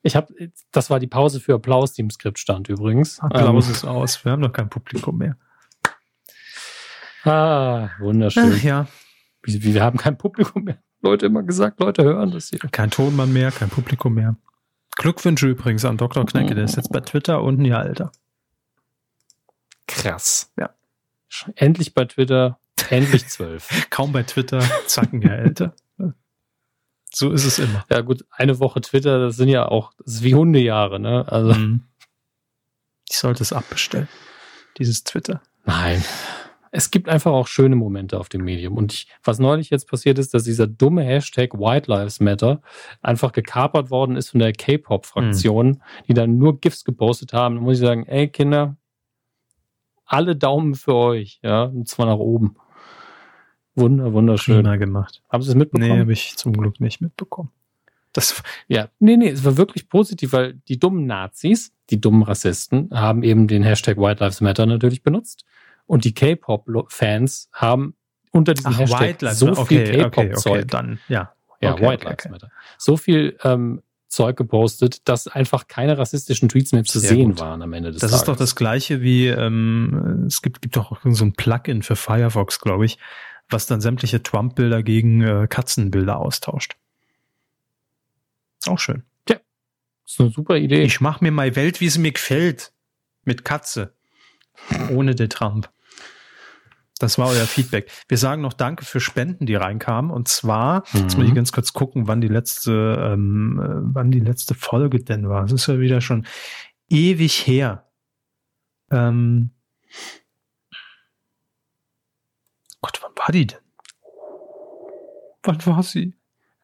Ich 0.02 0.16
habe, 0.16 0.32
das 0.72 0.88
war 0.88 0.98
die 0.98 1.06
Pause 1.06 1.40
für 1.40 1.54
Applaus, 1.54 1.92
die 1.92 2.02
im 2.02 2.10
Skript 2.10 2.38
stand 2.38 2.68
übrigens. 2.68 3.20
Applaus 3.20 3.66
ähm, 3.66 3.72
ist 3.72 3.84
aus, 3.84 4.24
wir 4.24 4.32
haben 4.32 4.40
noch 4.40 4.52
kein 4.52 4.70
Publikum 4.70 5.18
mehr. 5.18 5.36
Ah, 7.24 7.90
wunderschön. 7.98 8.54
Ach, 8.56 8.62
ja. 8.62 8.86
Wie, 9.42 9.62
wir 9.62 9.82
haben 9.82 9.98
kein 9.98 10.16
Publikum 10.16 10.64
mehr. 10.64 10.78
Leute 11.02 11.26
immer 11.26 11.42
gesagt, 11.42 11.80
Leute 11.80 12.04
hören 12.04 12.30
das 12.30 12.48
hier. 12.48 12.58
Kein 12.72 12.90
Tonmann 12.90 13.32
mehr, 13.32 13.50
kein 13.50 13.68
Publikum 13.68 14.14
mehr. 14.14 14.36
Glückwünsche 14.96 15.48
übrigens 15.48 15.84
an 15.84 15.96
Dr. 15.96 16.24
Knecke, 16.26 16.54
der 16.54 16.64
ist 16.64 16.76
jetzt 16.76 16.92
bei 16.92 17.00
Twitter 17.00 17.42
und 17.42 17.60
ein 17.60 17.64
Jahr 17.64 17.86
älter. 17.86 18.12
Krass. 19.86 20.52
Ja. 20.58 20.70
Endlich 21.54 21.94
bei 21.94 22.04
Twitter, 22.04 22.58
endlich 22.88 23.28
zwölf. 23.28 23.86
Kaum 23.90 24.12
bei 24.12 24.22
Twitter, 24.22 24.60
zacken 24.86 25.22
ja 25.22 25.34
älter. 25.34 25.74
So 27.12 27.32
ist 27.32 27.44
es 27.44 27.58
immer. 27.58 27.84
Ja 27.90 28.02
gut, 28.02 28.24
eine 28.30 28.60
Woche 28.60 28.80
Twitter, 28.82 29.18
das 29.18 29.34
sind 29.34 29.48
ja 29.48 29.66
auch, 29.66 29.92
das 29.98 30.14
ist 30.14 30.22
wie 30.22 30.36
Hundejahre, 30.36 31.00
ne? 31.00 31.24
Also. 31.26 31.54
Mhm. 31.54 31.82
Ich 33.08 33.18
sollte 33.18 33.42
es 33.42 33.52
abbestellen. 33.52 34.06
Dieses 34.78 35.02
Twitter. 35.02 35.42
Nein. 35.64 36.04
es 36.70 36.90
gibt 36.90 37.08
einfach 37.08 37.32
auch 37.32 37.48
schöne 37.48 37.74
Momente 37.74 38.18
auf 38.18 38.28
dem 38.28 38.44
Medium. 38.44 38.76
Und 38.76 38.92
ich, 38.92 39.08
was 39.24 39.40
neulich 39.40 39.70
jetzt 39.70 39.88
passiert 39.88 40.18
ist, 40.18 40.32
dass 40.34 40.44
dieser 40.44 40.68
dumme 40.68 41.02
Hashtag 41.02 41.54
White 41.54 41.90
Lives 41.90 42.20
Matter 42.20 42.62
einfach 43.02 43.32
gekapert 43.32 43.90
worden 43.90 44.16
ist 44.16 44.30
von 44.30 44.40
der 44.40 44.52
K-Pop-Fraktion, 44.52 45.66
mhm. 45.66 45.80
die 46.06 46.14
dann 46.14 46.38
nur 46.38 46.60
GIFs 46.60 46.84
gepostet 46.84 47.32
haben. 47.32 47.56
Da 47.56 47.60
muss 47.60 47.74
ich 47.74 47.80
sagen, 47.80 48.06
ey 48.06 48.28
Kinder, 48.28 48.76
alle 50.10 50.36
Daumen 50.36 50.74
für 50.74 50.94
euch, 50.94 51.38
ja, 51.42 51.64
und 51.64 51.88
zwar 51.88 52.06
nach 52.06 52.18
oben. 52.18 52.56
Wunder, 53.76 54.12
wunderschön. 54.12 54.62
Prima 54.62 54.76
gemacht. 54.76 55.22
Haben 55.30 55.42
Sie 55.42 55.50
es 55.50 55.54
mitbekommen? 55.54 55.92
Nee, 55.92 56.00
habe 56.00 56.12
ich 56.12 56.36
zum 56.36 56.52
Glück 56.52 56.80
nicht 56.80 57.00
mitbekommen. 57.00 57.50
Das, 58.12 58.42
ja, 58.66 58.88
nee, 58.98 59.16
nee, 59.16 59.28
es 59.28 59.44
war 59.44 59.56
wirklich 59.56 59.88
positiv, 59.88 60.32
weil 60.32 60.54
die 60.68 60.80
dummen 60.80 61.06
Nazis, 61.06 61.72
die 61.90 62.00
dummen 62.00 62.24
Rassisten, 62.24 62.90
haben 62.92 63.22
eben 63.22 63.46
den 63.46 63.62
Hashtag 63.62 63.98
White 63.98 64.22
Lives 64.22 64.40
Matter 64.40 64.66
natürlich 64.66 65.04
benutzt. 65.04 65.44
Und 65.86 66.04
die 66.04 66.12
K-Pop-Fans 66.12 67.48
haben 67.52 67.94
unter 68.32 68.54
diesem 68.54 68.72
Ach, 68.74 68.80
Hashtag 68.80 69.32
so 69.32 69.52
okay, 69.52 69.86
viel 69.86 70.02
K-Pop-Zeug. 70.02 70.52
Okay, 70.52 70.58
okay, 70.58 70.64
dann, 70.66 70.98
ja. 71.08 71.32
Ja, 71.62 71.74
okay, 71.74 71.86
White 71.86 72.04
Lives 72.04 72.28
Matter. 72.28 72.50
So 72.78 72.96
viel 72.96 73.38
ähm, 73.44 73.80
Zeug 74.10 74.36
gepostet, 74.36 75.08
dass 75.08 75.28
einfach 75.28 75.68
keine 75.68 75.96
rassistischen 75.96 76.48
Tweets 76.48 76.72
mehr 76.72 76.84
zu 76.84 76.98
Sehr 76.98 77.10
sehen 77.10 77.30
gut. 77.30 77.40
waren 77.40 77.62
am 77.62 77.72
Ende 77.72 77.92
des 77.92 78.00
das 78.00 78.10
Tages. 78.10 78.12
Das 78.12 78.20
ist 78.22 78.28
doch 78.28 78.36
das 78.36 78.56
gleiche 78.56 79.00
wie, 79.02 79.28
ähm, 79.28 80.24
es 80.26 80.42
gibt, 80.42 80.60
gibt 80.60 80.76
doch 80.76 81.00
so 81.04 81.24
ein 81.24 81.32
Plugin 81.32 81.82
für 81.82 81.94
Firefox, 81.94 82.60
glaube 82.60 82.86
ich, 82.86 82.98
was 83.48 83.66
dann 83.66 83.80
sämtliche 83.80 84.22
Trump-Bilder 84.22 84.82
gegen 84.82 85.22
äh, 85.22 85.46
Katzenbilder 85.48 86.18
austauscht. 86.18 86.76
Auch 88.66 88.78
schön. 88.78 89.04
Ja, 89.28 89.36
ist 90.04 90.20
eine 90.20 90.30
super 90.30 90.56
Idee. 90.56 90.82
Ich 90.82 91.00
mache 91.00 91.24
mir 91.24 91.30
mal 91.30 91.54
Welt, 91.54 91.80
wie 91.80 91.88
sie 91.88 92.00
mir 92.00 92.12
gefällt. 92.12 92.72
Mit 93.24 93.44
Katze. 93.44 93.94
Ohne 94.90 95.14
den 95.14 95.30
Trump. 95.30 95.70
Das 97.00 97.16
war 97.16 97.28
euer 97.28 97.46
Feedback. 97.46 97.90
Wir 98.08 98.18
sagen 98.18 98.42
noch 98.42 98.52
Danke 98.52 98.84
für 98.84 99.00
Spenden, 99.00 99.46
die 99.46 99.54
reinkamen. 99.54 100.10
Und 100.10 100.28
zwar, 100.28 100.84
mhm. 100.92 101.00
jetzt 101.00 101.16
muss 101.16 101.24
ich 101.24 101.30
mhm. 101.30 101.36
ganz 101.36 101.50
kurz 101.50 101.72
gucken, 101.72 102.08
wann 102.08 102.20
die 102.20 102.28
letzte, 102.28 103.12
ähm, 103.12 103.58
äh, 103.58 103.94
wann 103.94 104.10
die 104.10 104.20
letzte 104.20 104.54
Folge 104.54 105.02
denn 105.02 105.26
war. 105.26 105.42
Das 105.42 105.52
ist 105.52 105.66
ja 105.66 105.80
wieder 105.80 106.02
schon 106.02 106.26
ewig 106.90 107.46
her. 107.46 107.86
Ähm, 108.90 109.50
Gott, 112.82 113.00
wann 113.02 113.12
war 113.16 113.32
die 113.32 113.46
denn? 113.46 113.58
Wann 115.42 115.64
war 115.64 115.82
sie? 115.82 116.14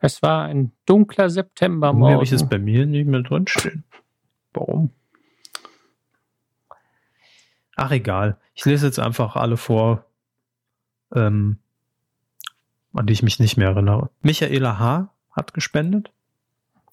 Es 0.00 0.20
war 0.20 0.44
ein 0.44 0.72
dunkler 0.84 1.30
Septembermorgen. 1.30 2.02
Warum 2.02 2.14
habe 2.14 2.24
ich 2.24 2.32
es 2.32 2.46
bei 2.46 2.58
mir 2.58 2.84
nicht 2.84 3.06
mehr 3.06 3.22
drinstehen? 3.22 3.84
Warum? 4.52 4.90
Ach, 7.74 7.90
egal. 7.90 8.38
Ich 8.54 8.66
lese 8.66 8.84
jetzt 8.84 8.98
einfach 8.98 9.34
alle 9.36 9.56
vor, 9.56 10.04
ähm, 11.14 11.58
an 12.92 13.06
die 13.06 13.12
ich 13.12 13.22
mich 13.22 13.38
nicht 13.38 13.56
mehr 13.56 13.68
erinnere. 13.68 14.10
Michaela 14.22 14.78
H. 14.78 15.12
hat 15.32 15.54
gespendet. 15.54 16.10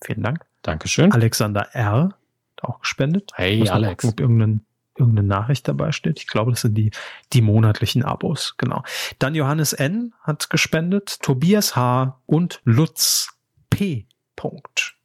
Vielen 0.03 0.23
Dank. 0.23 0.45
Dankeschön. 0.61 1.11
Alexander 1.11 1.73
R. 1.73 2.15
hat 2.57 2.63
auch 2.63 2.79
gespendet. 2.81 3.31
Hey, 3.35 3.67
Alex. 3.69 4.03
Gucken, 4.03 4.09
ob 4.09 4.19
irgendein, 4.19 4.65
irgendeine 4.97 5.27
Nachricht 5.27 5.67
dabei 5.67 5.91
steht. 5.91 6.19
Ich 6.19 6.27
glaube, 6.27 6.51
das 6.51 6.61
sind 6.61 6.75
die, 6.75 6.91
die 7.31 7.41
monatlichen 7.41 8.03
Abos. 8.03 8.55
Genau. 8.57 8.83
Dann 9.19 9.35
Johannes 9.35 9.73
N. 9.73 10.13
hat 10.21 10.49
gespendet. 10.49 11.21
Tobias 11.21 11.75
H. 11.75 12.19
und 12.25 12.61
Lutz 12.65 13.37
P. 13.69 14.05
Punkt. 14.35 14.95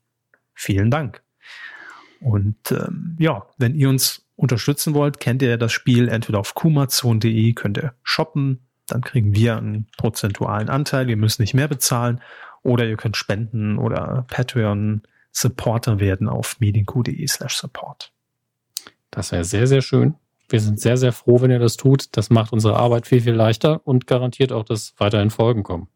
Vielen 0.55 0.90
Dank. 0.90 1.22
Und 2.20 2.72
ähm, 2.72 3.16
ja, 3.20 3.47
wenn 3.59 3.76
ihr 3.76 3.89
uns 3.89 4.26
unterstützen 4.35 4.94
wollt, 4.94 5.20
kennt 5.20 5.43
ihr 5.43 5.56
das 5.56 5.72
Spiel 5.72 6.09
entweder 6.09 6.40
auf 6.40 6.55
kumazon.de, 6.55 7.52
könnt 7.52 7.78
ihr 7.78 7.94
shoppen 8.02 8.68
dann 8.89 9.02
kriegen 9.02 9.35
wir 9.35 9.56
einen 9.56 9.86
prozentualen 9.97 10.69
Anteil. 10.69 11.09
Ihr 11.09 11.16
müsst 11.16 11.40
nicht 11.40 11.55
mehr 11.55 11.69
bezahlen 11.69 12.20
oder 12.62 12.86
ihr 12.86 12.97
könnt 12.97 13.16
spenden 13.16 13.78
oder 13.78 14.24
Patreon 14.28 15.02
Supporter 15.31 16.01
werden 16.01 16.28
auf 16.28 16.59
medienq.de 16.59 17.27
slash 17.28 17.56
support. 17.56 18.12
Das 19.10 19.31
wäre 19.32 19.44
sehr, 19.44 19.66
sehr 19.66 19.82
schön. 19.82 20.16
Wir 20.48 20.60
sind 20.60 20.81
sehr, 20.81 20.97
sehr 20.97 21.12
froh, 21.12 21.40
wenn 21.40 21.51
ihr 21.51 21.59
das 21.59 21.77
tut. 21.77 22.16
Das 22.16 22.31
macht 22.31 22.52
unsere 22.52 22.77
Arbeit 22.77 23.06
viel, 23.06 23.20
viel 23.20 23.35
leichter 23.35 23.86
und 23.86 24.06
garantiert 24.06 24.51
auch, 24.51 24.65
dass 24.65 24.94
weiterhin 24.97 25.31
Folgen 25.31 25.62
kommen. 25.62 25.89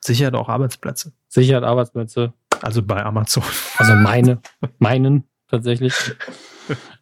Sichert 0.00 0.34
auch 0.34 0.48
Arbeitsplätze. 0.48 1.12
Sichert 1.28 1.64
Arbeitsplätze. 1.64 2.32
Also 2.62 2.82
bei 2.82 3.04
Amazon. 3.04 3.44
Also 3.76 3.94
meine, 3.94 4.40
meinen 4.78 5.24
tatsächlich. 5.48 5.94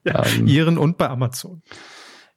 Ja, 0.05 0.27
ähm, 0.27 0.47
ihren 0.49 0.79
und 0.79 0.99
bei 0.99 1.09
Amazon. 1.09 1.63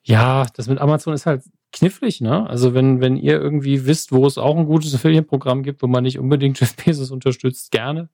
Ja, 0.03 0.45
das 0.55 0.67
mit 0.67 0.79
Amazon 0.79 1.15
ist 1.15 1.25
halt 1.25 1.43
knifflig, 1.75 2.21
ne? 2.21 2.49
Also 2.49 2.73
wenn, 2.73 3.01
wenn 3.01 3.17
ihr 3.17 3.39
irgendwie 3.39 3.85
wisst, 3.85 4.11
wo 4.11 4.25
es 4.25 4.37
auch 4.37 4.57
ein 4.57 4.65
gutes 4.65 4.95
Affiliate-Programm 4.95 5.61
gibt, 5.61 5.83
wo 5.83 5.87
man 5.87 6.03
nicht 6.03 6.17
unbedingt 6.17 6.59
Jeff 6.59 6.75
Bezos 6.75 7.11
unterstützt, 7.11 7.71
gerne. 7.71 8.09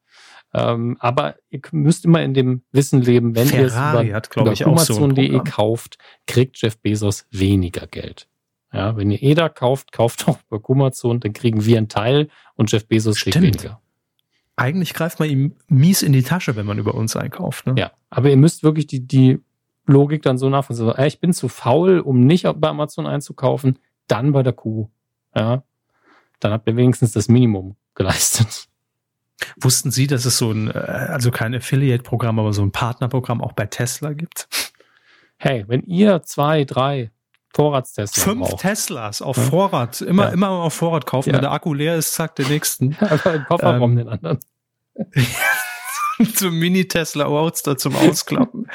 Ähm, 0.54 0.98
aber 1.00 1.36
ihr 1.50 1.62
müsst 1.72 2.04
immer 2.04 2.22
in 2.22 2.34
dem 2.34 2.64
Wissen 2.72 3.02
leben, 3.02 3.36
wenn 3.36 3.50
ihr 3.50 3.68
es 3.68 3.74
über, 3.74 4.04
über 4.04 4.68
Amazon.de 4.68 5.32
so 5.32 5.44
kauft, 5.44 5.98
kriegt 6.28 6.62
Jeff 6.62 6.78
Bezos 6.80 7.26
weniger 7.32 7.88
Geld. 7.88 8.28
Ja, 8.74 8.98
wenn 8.98 9.12
ihr 9.12 9.22
EDA 9.22 9.50
kauft, 9.50 9.92
kauft 9.92 10.28
auch 10.28 10.38
bei 10.50 10.58
Kumazon, 10.58 11.20
dann 11.20 11.34
kriegen 11.34 11.66
wir 11.66 11.78
einen 11.78 11.90
Teil 11.90 12.30
und 12.56 12.72
Jeff 12.72 12.88
Bezos 12.88 13.18
Stimmt. 13.18 13.36
kriegt 13.36 13.64
weniger. 13.64 13.82
Eigentlich 14.56 14.94
greift 14.94 15.20
man 15.20 15.30
ihm 15.30 15.56
mies 15.68 16.02
in 16.02 16.14
die 16.14 16.24
Tasche, 16.24 16.56
wenn 16.56 16.66
man 16.66 16.80
über 16.80 16.96
uns 16.96 17.16
einkauft. 17.16 17.68
Ne? 17.68 17.76
Ja, 17.78 17.92
aber 18.10 18.30
ihr 18.30 18.38
müsst 18.38 18.64
wirklich 18.64 18.88
die, 18.88 19.06
die 19.06 19.40
Logik 19.86 20.22
dann 20.22 20.38
so 20.38 20.50
nachvollziehen. 20.50 20.88
So, 20.88 20.98
ich 20.98 21.20
bin 21.20 21.34
zu 21.34 21.48
faul, 21.48 22.00
um 22.00 22.26
nicht 22.26 22.44
bei 22.44 22.70
Amazon 22.70 23.08
einzukaufen, 23.08 23.80
dann 24.08 24.32
bei 24.32 24.44
der 24.44 24.54
Kuh. 24.54 24.90
Ja, 25.36 25.64
dann 26.40 26.52
habt 26.52 26.68
ihr 26.68 26.76
wenigstens 26.76 27.14
das 27.14 27.28
Minimum 27.30 27.76
geleistet. 27.96 28.68
Wussten 29.60 29.92
Sie, 29.92 30.08
dass 30.08 30.26
es 30.26 30.38
so 30.38 30.52
ein, 30.52 30.70
äh, 30.70 30.78
also 30.78 31.32
kein 31.32 31.56
Affiliate-Programm, 31.56 32.40
aber 32.40 32.54
so 32.54 32.62
ein 32.62 32.72
Partnerprogramm 32.72 33.42
auch 33.42 33.54
bei 33.54 33.66
Tesla 33.66 34.14
gibt? 34.14 34.48
Hey, 35.38 35.66
wenn 35.68 35.82
ihr 35.84 36.22
zwei, 36.24 36.64
drei 36.66 37.12
Vorratstesla 37.54 38.24
Fünf 38.24 38.50
braucht. 38.50 38.62
Teslas 38.62 39.22
auf 39.22 39.38
ja. 39.38 39.44
Vorrat, 39.44 40.02
immer, 40.02 40.26
ja. 40.26 40.30
immer 40.30 40.50
auf 40.50 40.74
Vorrat 40.74 41.06
kaufen. 41.06 41.30
Ja. 41.30 41.36
Wenn 41.36 41.42
der 41.42 41.52
Akku 41.52 41.74
leer 41.74 41.96
ist, 41.96 42.14
zack, 42.14 42.36
den 42.36 42.48
nächsten. 42.48 42.96
Aber 43.00 43.34
im 43.34 43.46
Kofferraum 43.46 43.92
ähm, 43.92 43.98
den 43.98 44.10
anderen. 44.10 44.40
zum 46.36 46.58
Mini-Tesla 46.58 47.26
Roadster 47.26 47.78
zum 47.78 47.96
Ausklappen. 47.96 48.68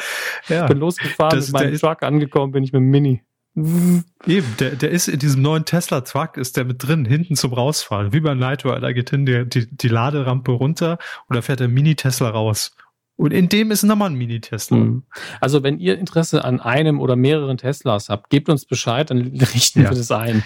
Ja. 0.49 0.63
Ich 0.67 0.69
bin 0.69 0.79
losgefahren, 0.79 1.39
das, 1.39 1.49
mit 1.49 1.55
meinem 1.55 1.79
Truck 1.79 2.03
angekommen 2.03 2.53
bin 2.53 2.65
ich 2.65 2.73
mit 2.73 2.81
dem 2.81 2.91
Mini. 2.91 3.23
Eben, 3.57 4.55
der, 4.59 4.71
der 4.77 4.91
ist 4.91 5.09
in 5.09 5.19
diesem 5.19 5.41
neuen 5.41 5.65
Tesla 5.65 6.03
Truck, 6.03 6.37
ist 6.37 6.59
der 6.59 6.67
mit 6.67 6.87
drin, 6.87 7.07
hinten 7.07 7.37
zum 7.37 7.55
Rausfahren. 7.55 8.13
Wie 8.13 8.21
beim 8.21 8.39
Nitro, 8.39 8.79
da 8.79 8.93
geht 8.93 9.11
hin 9.11 9.25
die, 9.25 9.49
die, 9.49 9.67
die 9.75 9.89
Laderampe 9.89 10.53
runter 10.53 10.99
und 11.27 11.37
da 11.37 11.43
fährt 11.43 11.61
der 11.61 11.69
Mini-Tesla 11.69 12.29
raus. 12.29 12.77
Und 13.17 13.33
in 13.33 13.49
dem 13.49 13.71
ist 13.71 13.83
nochmal 13.83 14.11
ein 14.11 14.17
Mini-Tesla. 14.17 14.77
Mhm. 14.77 15.05
Also 15.41 15.63
wenn 15.63 15.79
ihr 15.79 15.99
Interesse 15.99 16.45
an 16.45 16.61
einem 16.61 17.01
oder 17.01 17.17
mehreren 17.17 17.57
Teslas 17.57 18.11
habt, 18.11 18.29
gebt 18.29 18.51
uns 18.51 18.67
Bescheid, 18.67 19.11
dann 19.11 19.21
richten 19.55 19.83
ja. 19.83 19.91
wir 19.91 19.97
das 19.97 20.11
ein. 20.11 20.45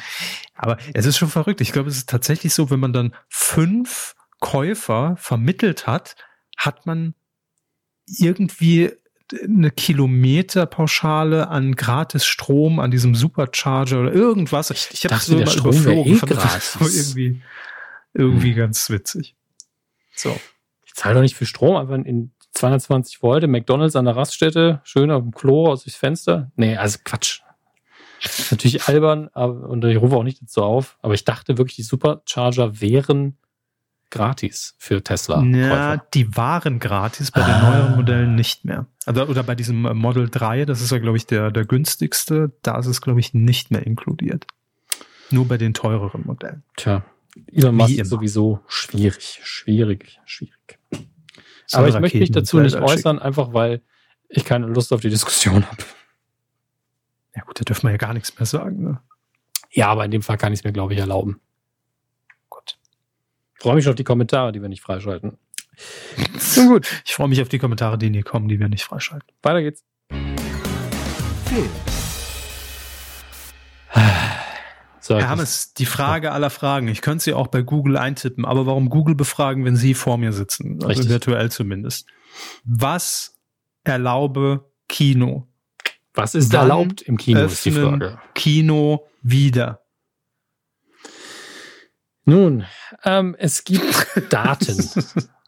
Aber 0.54 0.78
es 0.94 1.04
ist 1.04 1.18
schon 1.18 1.28
verrückt. 1.28 1.60
Ich 1.60 1.72
glaube, 1.72 1.88
es 1.88 1.96
ist 1.96 2.08
tatsächlich 2.08 2.54
so, 2.54 2.70
wenn 2.70 2.78
man 2.78 2.92
dann 2.92 3.12
fünf 3.28 4.14
Käufer 4.38 5.16
vermittelt 5.18 5.88
hat, 5.88 6.14
hat 6.60 6.86
man 6.86 7.14
irgendwie 8.06 8.92
eine 9.44 9.70
Kilometerpauschale 9.70 11.48
an 11.48 11.76
gratis 11.76 12.26
Strom 12.26 12.80
an 12.80 12.90
diesem 12.90 13.14
Supercharger 13.14 14.00
oder 14.00 14.12
irgendwas. 14.12 14.70
Ich, 14.70 14.88
ich 14.92 15.04
habe 15.04 15.14
das 15.14 15.26
so 15.26 15.36
mal 15.36 15.46
Strom 15.46 15.72
überflogen. 15.72 16.12
Eh 16.12 16.18
gratis. 16.18 16.76
irgendwie 16.80 17.42
irgendwie 18.12 18.50
hm. 18.50 18.56
ganz 18.56 18.90
witzig. 18.90 19.36
So. 20.14 20.38
Ich 20.84 20.94
zahle 20.94 21.14
doch 21.14 21.22
nicht 21.22 21.36
für 21.36 21.46
Strom, 21.46 21.76
aber 21.76 21.94
in 21.94 22.32
220 22.52 23.22
Volt 23.22 23.44
im 23.44 23.52
McDonalds 23.52 23.96
an 23.96 24.04
der 24.04 24.16
Raststätte, 24.16 24.80
schön 24.84 25.10
auf 25.10 25.22
dem 25.22 25.32
Klo 25.32 25.68
aus 25.68 25.84
durchs 25.84 25.98
Fenster. 25.98 26.50
Nee, 26.56 26.76
also 26.76 26.98
Quatsch. 27.04 27.40
Das 28.22 28.50
natürlich 28.50 28.86
albern, 28.86 29.30
aber, 29.32 29.68
und 29.68 29.84
ich 29.84 29.96
rufe 29.96 30.16
auch 30.16 30.24
nicht 30.24 30.42
dazu 30.42 30.62
auf, 30.62 30.98
aber 31.00 31.14
ich 31.14 31.24
dachte 31.24 31.56
wirklich, 31.56 31.76
die 31.76 31.84
Supercharger 31.84 32.80
wären 32.80 33.38
gratis 34.10 34.74
für 34.78 35.02
Tesla. 35.02 35.42
Ja, 35.42 35.96
die 35.96 36.36
waren 36.36 36.78
gratis, 36.78 37.30
bei 37.30 37.42
den 37.42 37.54
ah. 37.54 37.70
neueren 37.70 37.96
Modellen 37.96 38.34
nicht 38.34 38.64
mehr. 38.64 38.86
Also, 39.06 39.24
oder 39.26 39.42
bei 39.42 39.54
diesem 39.54 39.82
Model 39.82 40.28
3, 40.28 40.64
das 40.64 40.80
ist 40.80 40.90
ja, 40.90 40.98
glaube 40.98 41.16
ich, 41.16 41.26
der, 41.26 41.50
der 41.50 41.64
günstigste, 41.64 42.52
da 42.62 42.78
ist 42.78 42.86
es, 42.86 43.00
glaube 43.00 43.20
ich, 43.20 43.34
nicht 43.34 43.70
mehr 43.70 43.86
inkludiert. 43.86 44.46
Nur 45.30 45.46
bei 45.46 45.56
den 45.56 45.74
teureren 45.74 46.24
Modellen. 46.26 46.64
Tja, 46.76 47.04
Elon 47.52 47.76
Musk 47.76 47.98
ist 47.98 48.08
sowieso 48.08 48.60
schwierig, 48.66 49.40
schwierig, 49.42 50.20
schwierig. 50.24 50.78
So 51.66 51.78
Aber 51.78 51.88
ich 51.88 51.98
möchte 52.00 52.18
mich 52.18 52.32
dazu 52.32 52.58
nicht 52.58 52.76
äußern, 52.76 53.20
einfach 53.20 53.52
weil 53.52 53.80
ich 54.28 54.44
keine 54.44 54.66
Lust 54.66 54.92
auf 54.92 55.00
die 55.00 55.10
Diskussion 55.10 55.64
habe. 55.66 55.84
Ja 57.34 57.42
gut, 57.42 57.60
da 57.60 57.64
dürfen 57.64 57.84
wir 57.84 57.92
ja 57.92 57.96
gar 57.96 58.12
nichts 58.12 58.36
mehr 58.36 58.46
sagen. 58.46 58.82
Ne? 58.82 59.00
Ja, 59.70 59.86
aber 59.86 60.04
in 60.04 60.10
dem 60.10 60.22
Fall 60.22 60.36
kann 60.36 60.52
ich 60.52 60.60
es 60.60 60.64
mir, 60.64 60.72
glaube 60.72 60.94
ich, 60.94 60.98
erlauben 60.98 61.40
freue 63.60 63.74
mich 63.74 63.88
auf 63.88 63.94
die 63.94 64.04
Kommentare, 64.04 64.52
die 64.52 64.62
wir 64.62 64.68
nicht 64.68 64.82
freischalten. 64.82 65.38
Nun 66.56 66.68
gut. 66.68 66.88
Ich 67.04 67.14
freue 67.14 67.28
mich 67.28 67.40
auf 67.42 67.48
die 67.48 67.58
Kommentare, 67.58 67.98
die 67.98 68.10
nie 68.10 68.22
kommen, 68.22 68.48
die 68.48 68.58
wir 68.58 68.68
nicht 68.68 68.84
freischalten. 68.84 69.28
Weiter 69.42 69.62
geht's. 69.62 69.84
Herr 75.08 75.28
Hammes, 75.28 75.74
die 75.74 75.86
Frage 75.86 76.32
aller 76.32 76.50
Fragen. 76.50 76.88
Ich 76.88 77.02
könnte 77.02 77.24
sie 77.24 77.34
auch 77.34 77.48
bei 77.48 77.62
Google 77.62 77.96
eintippen, 77.96 78.44
aber 78.44 78.66
warum 78.66 78.88
Google 78.90 79.14
befragen, 79.14 79.64
wenn 79.64 79.76
Sie 79.76 79.94
vor 79.94 80.18
mir 80.18 80.32
sitzen? 80.32 80.74
Also 80.76 80.88
Richtig. 80.88 81.08
virtuell 81.08 81.50
zumindest. 81.50 82.06
Was 82.64 83.36
erlaube 83.82 84.70
Kino? 84.88 85.48
Was 86.14 86.34
ist 86.34 86.52
Wann 86.52 86.60
erlaubt 86.60 87.02
im 87.02 87.16
Kino, 87.16 87.44
ist 87.44 87.64
die 87.64 87.72
Frage. 87.72 88.18
Kino 88.34 89.08
wieder. 89.22 89.79
Nun, 92.24 92.64
ähm, 93.04 93.34
es 93.38 93.64
gibt 93.64 94.06
Daten, 94.30 94.90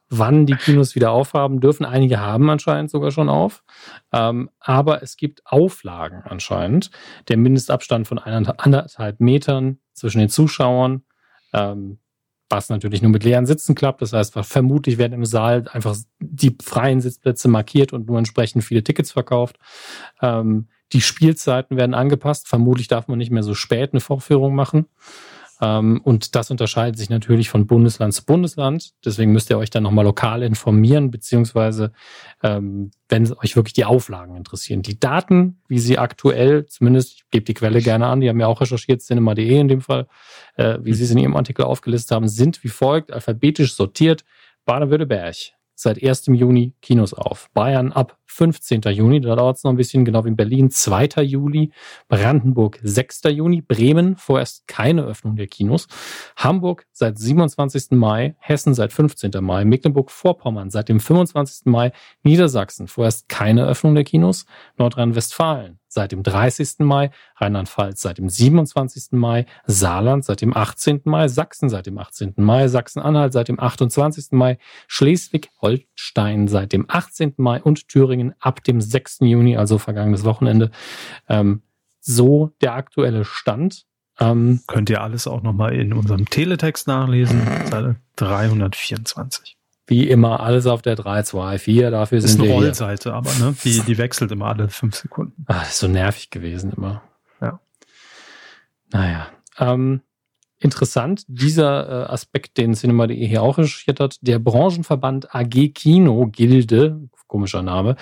wann 0.08 0.46
die 0.46 0.54
Kinos 0.54 0.94
wieder 0.94 1.10
aufhaben 1.10 1.60
dürfen. 1.60 1.84
Einige 1.84 2.20
haben 2.20 2.50
anscheinend 2.50 2.90
sogar 2.90 3.10
schon 3.10 3.28
auf. 3.28 3.64
Ähm, 4.12 4.50
aber 4.60 5.02
es 5.02 5.16
gibt 5.16 5.42
Auflagen 5.46 6.22
anscheinend. 6.24 6.90
Der 7.28 7.36
Mindestabstand 7.36 8.06
von 8.06 8.18
anderthalb 8.18 9.20
Metern 9.20 9.78
zwischen 9.92 10.18
den 10.18 10.28
Zuschauern, 10.28 11.02
ähm, 11.52 11.98
was 12.48 12.68
natürlich 12.68 13.00
nur 13.00 13.10
mit 13.10 13.24
leeren 13.24 13.46
Sitzen 13.46 13.74
klappt. 13.74 14.02
Das 14.02 14.12
heißt, 14.12 14.34
vermutlich 14.42 14.98
werden 14.98 15.14
im 15.14 15.24
Saal 15.24 15.66
einfach 15.72 15.96
die 16.18 16.56
freien 16.62 17.00
Sitzplätze 17.00 17.48
markiert 17.48 17.92
und 17.94 18.06
nur 18.06 18.18
entsprechend 18.18 18.64
viele 18.64 18.84
Tickets 18.84 19.12
verkauft. 19.12 19.56
Ähm, 20.20 20.68
die 20.92 21.00
Spielzeiten 21.00 21.78
werden 21.78 21.94
angepasst. 21.94 22.48
Vermutlich 22.48 22.88
darf 22.88 23.08
man 23.08 23.18
nicht 23.18 23.30
mehr 23.30 23.42
so 23.42 23.54
spät 23.54 23.92
eine 23.92 24.00
Vorführung 24.00 24.54
machen. 24.54 24.86
Ähm, 25.62 26.00
und 26.02 26.34
das 26.34 26.50
unterscheidet 26.50 26.98
sich 26.98 27.08
natürlich 27.08 27.48
von 27.48 27.68
Bundesland 27.68 28.12
zu 28.12 28.26
Bundesland. 28.26 28.90
Deswegen 29.04 29.30
müsst 29.30 29.48
ihr 29.48 29.58
euch 29.58 29.70
dann 29.70 29.84
nochmal 29.84 30.04
lokal 30.04 30.42
informieren, 30.42 31.12
beziehungsweise 31.12 31.92
ähm, 32.42 32.90
wenn 33.08 33.32
euch 33.34 33.54
wirklich 33.54 33.72
die 33.72 33.84
Auflagen 33.84 34.34
interessieren. 34.34 34.82
Die 34.82 34.98
Daten, 34.98 35.60
wie 35.68 35.78
sie 35.78 35.98
aktuell, 35.98 36.66
zumindest, 36.66 37.12
ich 37.14 37.30
gebe 37.30 37.44
die 37.44 37.54
Quelle 37.54 37.80
gerne 37.80 38.08
an, 38.08 38.20
die 38.20 38.28
haben 38.28 38.40
ja 38.40 38.48
auch 38.48 38.60
recherchiert, 38.60 39.02
cinema.de 39.02 39.60
in 39.60 39.68
dem 39.68 39.80
Fall, 39.80 40.08
äh, 40.56 40.78
wie 40.82 40.94
sie 40.94 41.04
es 41.04 41.12
in 41.12 41.18
ihrem 41.18 41.36
Artikel 41.36 41.64
aufgelistet 41.64 42.10
haben, 42.10 42.26
sind 42.26 42.64
wie 42.64 42.68
folgt, 42.68 43.12
alphabetisch 43.12 43.74
sortiert. 43.74 44.24
Baden-Württemberg, 44.64 45.36
seit 45.76 46.02
1. 46.02 46.26
Juni 46.26 46.74
Kinos 46.82 47.14
auf. 47.14 47.50
Bayern 47.54 47.92
ab 47.92 48.18
15. 48.32 48.80
Juni, 48.92 49.20
da 49.20 49.36
dauert 49.36 49.58
es 49.58 49.64
noch 49.64 49.70
ein 49.70 49.76
bisschen, 49.76 50.04
genau 50.04 50.24
wie 50.24 50.28
in 50.28 50.36
Berlin 50.36 50.70
2. 50.70 51.22
Juli, 51.22 51.70
Brandenburg 52.08 52.78
6. 52.82 53.22
Juni, 53.30 53.60
Bremen 53.60 54.16
vorerst 54.16 54.66
keine 54.66 55.04
Öffnung 55.04 55.36
der 55.36 55.46
Kinos, 55.46 55.86
Hamburg 56.36 56.86
seit 56.92 57.18
27. 57.18 57.90
Mai, 57.92 58.34
Hessen 58.38 58.74
seit 58.74 58.92
15. 58.92 59.30
Mai, 59.40 59.64
Mecklenburg-Vorpommern 59.64 60.70
seit 60.70 60.88
dem 60.88 61.00
25. 61.00 61.66
Mai, 61.66 61.92
Niedersachsen 62.22 62.88
vorerst 62.88 63.28
keine 63.28 63.66
Öffnung 63.66 63.94
der 63.94 64.04
Kinos, 64.04 64.46
Nordrhein-Westfalen 64.78 65.78
seit 65.92 66.12
dem 66.12 66.22
30. 66.22 66.78
Mai, 66.78 67.10
Rheinland-Pfalz 67.36 68.00
seit 68.00 68.18
dem 68.18 68.28
27. 68.28 69.12
Mai, 69.12 69.46
Saarland 69.66 70.24
seit 70.24 70.40
dem 70.40 70.56
18. 70.56 71.02
Mai, 71.04 71.28
Sachsen 71.28 71.68
seit 71.68 71.86
dem 71.86 71.98
18. 71.98 72.34
Mai, 72.36 72.68
Sachsen-Anhalt 72.68 73.32
seit 73.32 73.48
dem 73.48 73.60
28. 73.60 74.32
Mai, 74.32 74.58
Schleswig-Holstein 74.88 76.48
seit 76.48 76.72
dem 76.72 76.86
18. 76.88 77.34
Mai 77.36 77.62
und 77.62 77.88
Thüringen 77.88 78.21
ab 78.38 78.62
dem 78.64 78.80
6. 78.80 79.18
Juni, 79.20 79.56
also 79.56 79.78
vergangenes 79.78 80.24
Wochenende. 80.24 80.70
Ähm, 81.28 81.62
so 82.00 82.50
der 82.60 82.74
aktuelle 82.74 83.24
Stand. 83.24 83.86
Ähm, 84.18 84.60
Könnt 84.66 84.90
ihr 84.90 85.00
alles 85.00 85.26
auch 85.26 85.42
nochmal 85.42 85.74
in 85.74 85.92
unserem 85.92 86.26
Teletext 86.26 86.86
nachlesen, 86.86 87.40
Seite 87.66 87.96
324. 88.16 89.56
Wie 89.86 90.08
immer, 90.08 90.40
alles 90.40 90.66
auf 90.66 90.82
der 90.82 90.94
3, 90.94 91.22
2, 91.22 91.58
4. 91.58 91.90
Dafür 91.90 92.20
sind 92.20 92.38
wir. 92.38 92.44
Ist 92.44 92.50
eine 92.50 92.64
Rollseite, 92.64 93.14
aber 93.14 93.30
ne? 93.34 93.54
Die, 93.64 93.80
die 93.86 93.98
wechselt 93.98 94.30
immer 94.30 94.46
alle 94.46 94.68
fünf 94.68 94.96
Sekunden. 94.96 95.44
Ah, 95.46 95.60
das 95.60 95.70
ist 95.70 95.78
so 95.78 95.88
nervig 95.88 96.30
gewesen 96.30 96.72
immer. 96.72 97.02
Ja. 97.40 97.60
Naja. 98.92 99.28
Ähm, 99.58 100.02
interessant, 100.58 101.24
dieser 101.26 101.88
äh, 101.88 102.12
Aspekt, 102.12 102.56
den 102.56 102.74
Cinema.de 102.74 103.26
hier 103.26 103.42
auch 103.42 103.58
recherchiert 103.58 104.00
hat, 104.00 104.18
der 104.20 104.38
Branchenverband 104.38 105.34
AG 105.34 105.72
Kino 105.74 106.26
Gilde, 106.28 107.08
komischer 107.32 107.62
Name, 107.62 107.96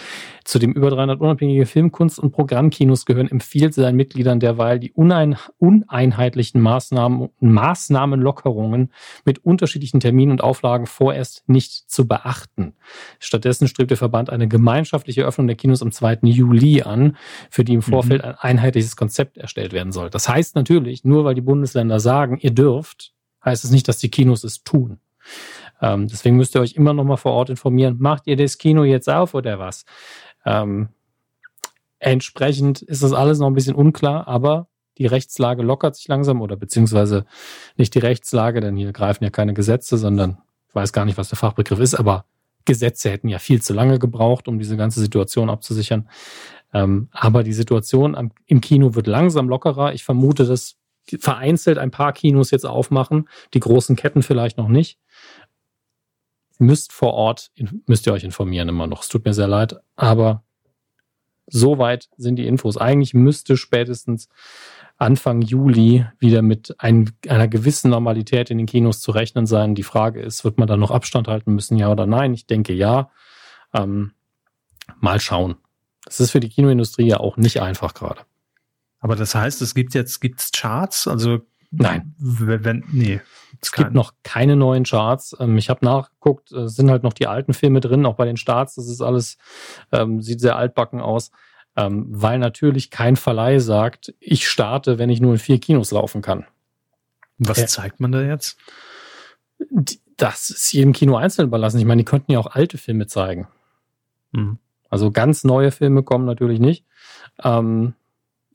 zu 0.45 0.59
dem 0.59 0.73
über 0.73 0.91
300 0.91 1.21
unabhängige 1.21 1.65
Filmkunst- 1.65 2.19
und 2.19 2.33
Programmkinos 2.33 3.07
gehören, 3.07 3.31
empfiehlt 3.31 3.75
seinen 3.75 3.95
Mitgliedern 3.95 4.41
derweil 4.41 4.81
die 4.81 4.91
unein 4.91 5.37
uneinheitlichen 5.59 6.61
Maßnahmen, 6.61 7.29
Maßnahmenlockerungen 7.39 8.93
mit 9.25 9.45
unterschiedlichen 9.45 10.01
Terminen 10.01 10.33
und 10.33 10.43
Auflagen 10.43 10.87
vorerst 10.87 11.49
nicht 11.49 11.89
zu 11.89 12.09
beachten. 12.09 12.75
Stattdessen 13.21 13.69
strebt 13.69 13.91
der 13.91 13.99
Verband 13.99 14.31
eine 14.31 14.49
gemeinschaftliche 14.49 15.23
Öffnung 15.23 15.47
der 15.47 15.55
Kinos 15.55 15.81
am 15.81 15.93
2. 15.93 16.19
Juli 16.23 16.83
an, 16.83 17.17
für 17.51 17.63
die 17.63 17.75
im 17.75 17.83
Vorfeld 17.83 18.23
mhm. 18.23 18.31
ein 18.31 18.35
einheitliches 18.35 18.97
Konzept 18.97 19.39
erstellt 19.39 19.73
werden 19.73 19.93
soll. 19.93 20.11
Das 20.11 20.29
heißt 20.29 20.57
natürlich, 20.57 21.05
nur 21.05 21.25
weil 21.25 21.37
die 21.37 21.41
Bundesländer 21.41 22.01
sagen, 22.01 22.37
ihr 22.41 22.51
dürft, 22.51 23.13
heißt 23.45 23.63
es 23.63 23.71
nicht, 23.71 23.87
dass 23.87 23.99
die 23.99 24.11
Kinos 24.11 24.43
es 24.43 24.65
tun. 24.65 24.99
Ähm, 25.81 26.09
deswegen 26.09 26.37
müsst 26.37 26.55
ihr 26.55 26.61
euch 26.61 26.75
immer 26.75 26.93
noch 26.93 27.05
mal 27.05 27.17
vor 27.17 27.33
Ort 27.33 27.51
informieren. 27.51 27.97
Macht 27.99 28.27
ihr 28.27 28.37
das 28.37 28.59
Kino 28.59 28.85
jetzt 28.85 29.09
auf 29.09 29.35
oder 29.35 29.59
was? 29.59 29.85
Ähm, 30.45 30.89
entsprechend 31.99 32.83
ist 32.83 33.03
das 33.03 33.13
alles 33.13 33.39
noch 33.39 33.47
ein 33.47 33.55
bisschen 33.55 33.75
unklar, 33.75 34.29
aber 34.29 34.69
die 34.99 35.07
Rechtslage 35.07 35.63
lockert 35.63 35.97
sich 35.97 36.09
langsam 36.09 36.43
oder 36.43 36.57
beziehungsweise 36.57 37.25
nicht 37.77 37.95
die 37.95 38.01
Rechtslage, 38.01 38.61
denn 38.61 38.77
hier 38.77 38.93
greifen 38.93 39.25
ja 39.25 39.31
keine 39.31 39.55
Gesetze, 39.55 39.97
sondern 39.97 40.39
ich 40.69 40.75
weiß 40.75 40.93
gar 40.93 41.05
nicht, 41.05 41.19
was 41.19 41.31
der 41.31 41.39
Fachbegriff 41.39 41.81
ist, 41.81 41.95
aber 41.95 42.27
Gesetze 42.67 43.11
hätten 43.11 43.29
ja 43.29 43.39
viel 43.39 43.63
zu 43.63 43.73
lange 43.73 43.99
gebraucht, 43.99 44.47
um 44.47 44.59
diese 44.59 44.77
ganze 44.77 45.01
Situation 45.01 45.49
abzusichern. 45.49 46.09
Ähm, 46.73 47.09
aber 47.13 47.43
die 47.43 47.55
Situation 47.55 48.15
am, 48.15 48.31
im 48.47 48.61
Kino 48.61 48.95
wird 48.95 49.07
langsam 49.07 49.49
lockerer. 49.49 49.95
Ich 49.95 50.05
vermute, 50.05 50.45
dass 50.45 50.77
vereinzelt 51.19 51.79
ein 51.79 51.91
paar 51.91 52.13
Kinos 52.13 52.51
jetzt 52.51 52.67
aufmachen, 52.67 53.29
die 53.55 53.61
großen 53.61 53.97
Ketten 53.97 54.23
vielleicht 54.23 54.59
noch 54.59 54.69
nicht 54.69 54.99
müsst 56.61 56.93
vor 56.93 57.15
Ort, 57.15 57.51
müsst 57.87 58.07
ihr 58.07 58.13
euch 58.13 58.25
informieren 58.25 58.69
immer 58.69 58.87
noch. 58.87 59.03
Es 59.03 59.09
tut 59.09 59.25
mir 59.25 59.35
sehr 59.35 59.49
leid, 59.49 59.77
aber 59.97 60.45
soweit 61.47 62.09
sind 62.17 62.37
die 62.37 62.47
Infos. 62.47 62.77
Eigentlich 62.77 63.15
müsste 63.15 63.57
spätestens 63.57 64.29
Anfang 64.97 65.41
Juli 65.41 66.07
wieder 66.19 66.43
mit 66.43 66.75
ein, 66.79 67.11
einer 67.27 67.49
gewissen 67.49 67.91
Normalität 67.91 68.51
in 68.51 68.59
den 68.59 68.67
Kinos 68.67 69.01
zu 69.01 69.11
rechnen 69.13 69.47
sein. 69.47 69.75
Die 69.75 69.83
Frage 69.83 70.21
ist, 70.21 70.45
wird 70.45 70.59
man 70.59 70.69
da 70.69 70.77
noch 70.77 70.91
Abstand 70.91 71.27
halten 71.27 71.55
müssen, 71.55 71.77
ja 71.77 71.91
oder 71.91 72.07
nein? 72.07 72.35
Ich 72.35 72.47
denke 72.47 72.75
ja. 72.75 73.11
Ähm, 73.73 74.13
mal 75.01 75.21
schauen. 75.21 75.57
Das 76.05 76.21
ist 76.21 76.31
für 76.33 76.41
die 76.41 76.49
Kinoindustrie 76.49 77.07
ja 77.07 77.19
auch 77.19 77.37
nicht 77.37 77.63
einfach 77.63 77.95
gerade. 77.95 78.23
Aber 78.99 79.17
das 79.17 79.35
heißt, 79.35 79.63
es 79.63 79.75
gibt 79.75 79.95
jetzt 79.95 80.21
gibt's 80.21 80.51
Charts, 80.53 81.09
also 81.09 81.41
Nein. 81.71 82.15
Wenn, 82.19 82.85
nee. 82.91 83.21
Es 83.63 83.73
gibt 83.73 83.93
noch 83.93 84.15
keine 84.23 84.57
neuen 84.57 84.85
Charts. 84.85 85.37
Ähm, 85.39 85.59
ich 85.59 85.69
habe 85.69 85.85
nachgeguckt, 85.85 86.53
es 86.53 86.77
sind 86.77 86.91
halt 86.91 87.03
noch 87.03 87.13
die 87.13 87.27
alten 87.27 87.53
Filme 87.53 87.81
drin, 87.81 88.07
auch 88.07 88.15
bei 88.15 88.25
den 88.25 88.37
Starts. 88.37 88.77
Das 88.77 88.89
ist 88.89 89.01
alles, 89.01 89.39
ähm, 89.93 90.23
sieht 90.23 90.41
sehr 90.41 90.57
altbacken 90.57 91.01
aus. 91.01 91.31
Ähm, 91.77 92.07
weil 92.09 92.39
natürlich 92.39 92.91
kein 92.91 93.17
Verleih 93.17 93.59
sagt, 93.61 94.15
ich 94.19 94.49
starte, 94.49 94.99
wenn 94.99 95.11
ich 95.11 95.21
nur 95.21 95.33
in 95.33 95.39
vier 95.39 95.61
Kinos 95.61 95.93
laufen 95.93 96.21
kann. 96.21 96.47
Was 97.39 97.59
ja. 97.59 97.67
zeigt 97.67 98.01
man 98.01 98.13
da 98.13 98.23
jetzt? 98.23 98.59
Das 100.17 100.51
ist 100.51 100.73
jedem 100.73 100.93
Kino 100.93 101.17
einzeln 101.17 101.49
überlassen. 101.49 101.79
Ich 101.79 101.87
meine, 101.87 102.03
die 102.03 102.07
könnten 102.07 102.33
ja 102.33 102.39
auch 102.39 102.49
alte 102.49 102.77
Filme 102.77 103.07
zeigen. 103.07 103.49
Mhm. 104.33 104.59
Also 104.89 105.11
ganz 105.11 105.45
neue 105.45 105.71
Filme 105.71 106.03
kommen 106.03 106.25
natürlich 106.25 106.61
nicht. 106.61 106.85
Ähm, 107.43 107.95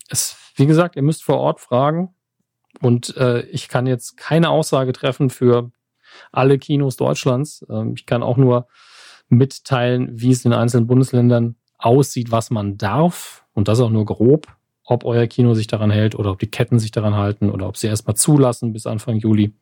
es, 0.09 0.37
wie 0.55 0.65
gesagt, 0.65 0.95
ihr 0.95 1.01
müsst 1.01 1.23
vor 1.23 1.39
Ort 1.39 1.61
fragen. 1.61 2.13
Und 2.81 3.15
äh, 3.17 3.41
ich 3.47 3.67
kann 3.67 3.87
jetzt 3.87 4.17
keine 4.17 4.49
Aussage 4.49 4.93
treffen 4.93 5.29
für 5.29 5.71
alle 6.31 6.57
Kinos 6.57 6.97
Deutschlands. 6.97 7.65
Ähm, 7.69 7.93
ich 7.95 8.05
kann 8.05 8.23
auch 8.23 8.37
nur 8.37 8.67
mitteilen, 9.29 10.09
wie 10.11 10.31
es 10.31 10.45
in 10.45 10.53
einzelnen 10.53 10.87
Bundesländern 10.87 11.55
aussieht, 11.77 12.31
was 12.31 12.51
man 12.51 12.77
darf. 12.77 13.45
Und 13.53 13.67
das 13.67 13.79
auch 13.79 13.89
nur 13.89 14.05
grob, 14.05 14.47
ob 14.83 15.05
euer 15.05 15.27
Kino 15.27 15.53
sich 15.53 15.67
daran 15.67 15.91
hält 15.91 16.15
oder 16.15 16.31
ob 16.31 16.39
die 16.39 16.51
Ketten 16.51 16.79
sich 16.79 16.91
daran 16.91 17.15
halten 17.15 17.49
oder 17.49 17.67
ob 17.67 17.77
sie 17.77 17.87
erstmal 17.87 18.15
zulassen 18.15 18.73
bis 18.73 18.85
Anfang 18.85 19.17
Juli. 19.17 19.53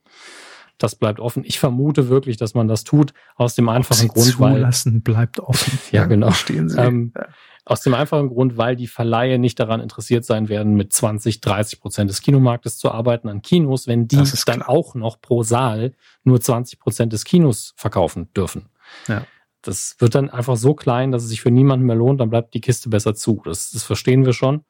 Das 0.80 0.96
bleibt 0.96 1.20
offen. 1.20 1.44
Ich 1.46 1.60
vermute 1.60 2.10
wirklich, 2.10 2.38
dass 2.38 2.56
man 2.56 2.68
das 2.68 2.84
tut, 2.84 3.14
aus 3.36 3.56
dem 3.56 3.70
einfachen 3.70 4.08
Grund, 4.08 4.26
zulassen 4.26 4.42
weil. 4.42 4.56
Zulassen 4.56 5.02
bleibt 5.04 5.40
offen. 5.40 5.80
ja, 5.92 6.06
genau. 6.06 6.32
Stehen 6.32 6.68
Sie. 6.68 6.80
Ähm, 6.80 7.14
ja. 7.16 7.28
Aus 7.66 7.82
dem 7.82 7.94
einfachen 7.94 8.28
Grund, 8.28 8.58
weil 8.58 8.76
die 8.76 8.88
Verleihe 8.88 9.40
nicht 9.40 9.58
daran 9.58 9.80
interessiert 9.80 10.26
sein 10.26 10.50
werden, 10.50 10.76
mit 10.76 10.92
20, 10.92 11.40
30 11.40 11.80
Prozent 11.80 12.10
des 12.10 12.22
Kinomarktes 12.22 12.78
zu 12.78 12.92
arbeiten 12.92 13.30
an 13.30 13.42
Kinos, 13.42 13.88
wenn 13.88 14.08
die 14.08 14.18
dann 14.18 14.60
klar. 14.60 14.70
auch 14.70 14.96
noch 14.96 15.22
pro 15.22 15.44
Saal 15.44 15.94
nur 16.24 16.42
20 16.42 16.80
Prozent 16.80 17.14
des 17.14 17.24
Kinos 17.24 17.74
verkaufen 17.78 18.32
dürfen. 18.34 18.70
Ja. 19.08 19.26
Das 19.62 19.96
wird 20.00 20.14
dann 20.14 20.30
einfach 20.30 20.58
so 20.58 20.74
klein, 20.74 21.14
dass 21.14 21.24
es 21.24 21.30
sich 21.30 21.42
für 21.42 21.52
niemanden 21.52 21.86
mehr 21.86 21.96
lohnt, 21.96 22.20
dann 22.20 22.30
bleibt 22.30 22.54
die 22.54 22.60
Kiste 22.60 22.90
besser 22.90 23.16
zu. 23.16 23.42
Das, 23.46 23.72
das 23.72 23.84
verstehen 23.84 24.26
wir 24.26 24.34
schon. 24.34 24.66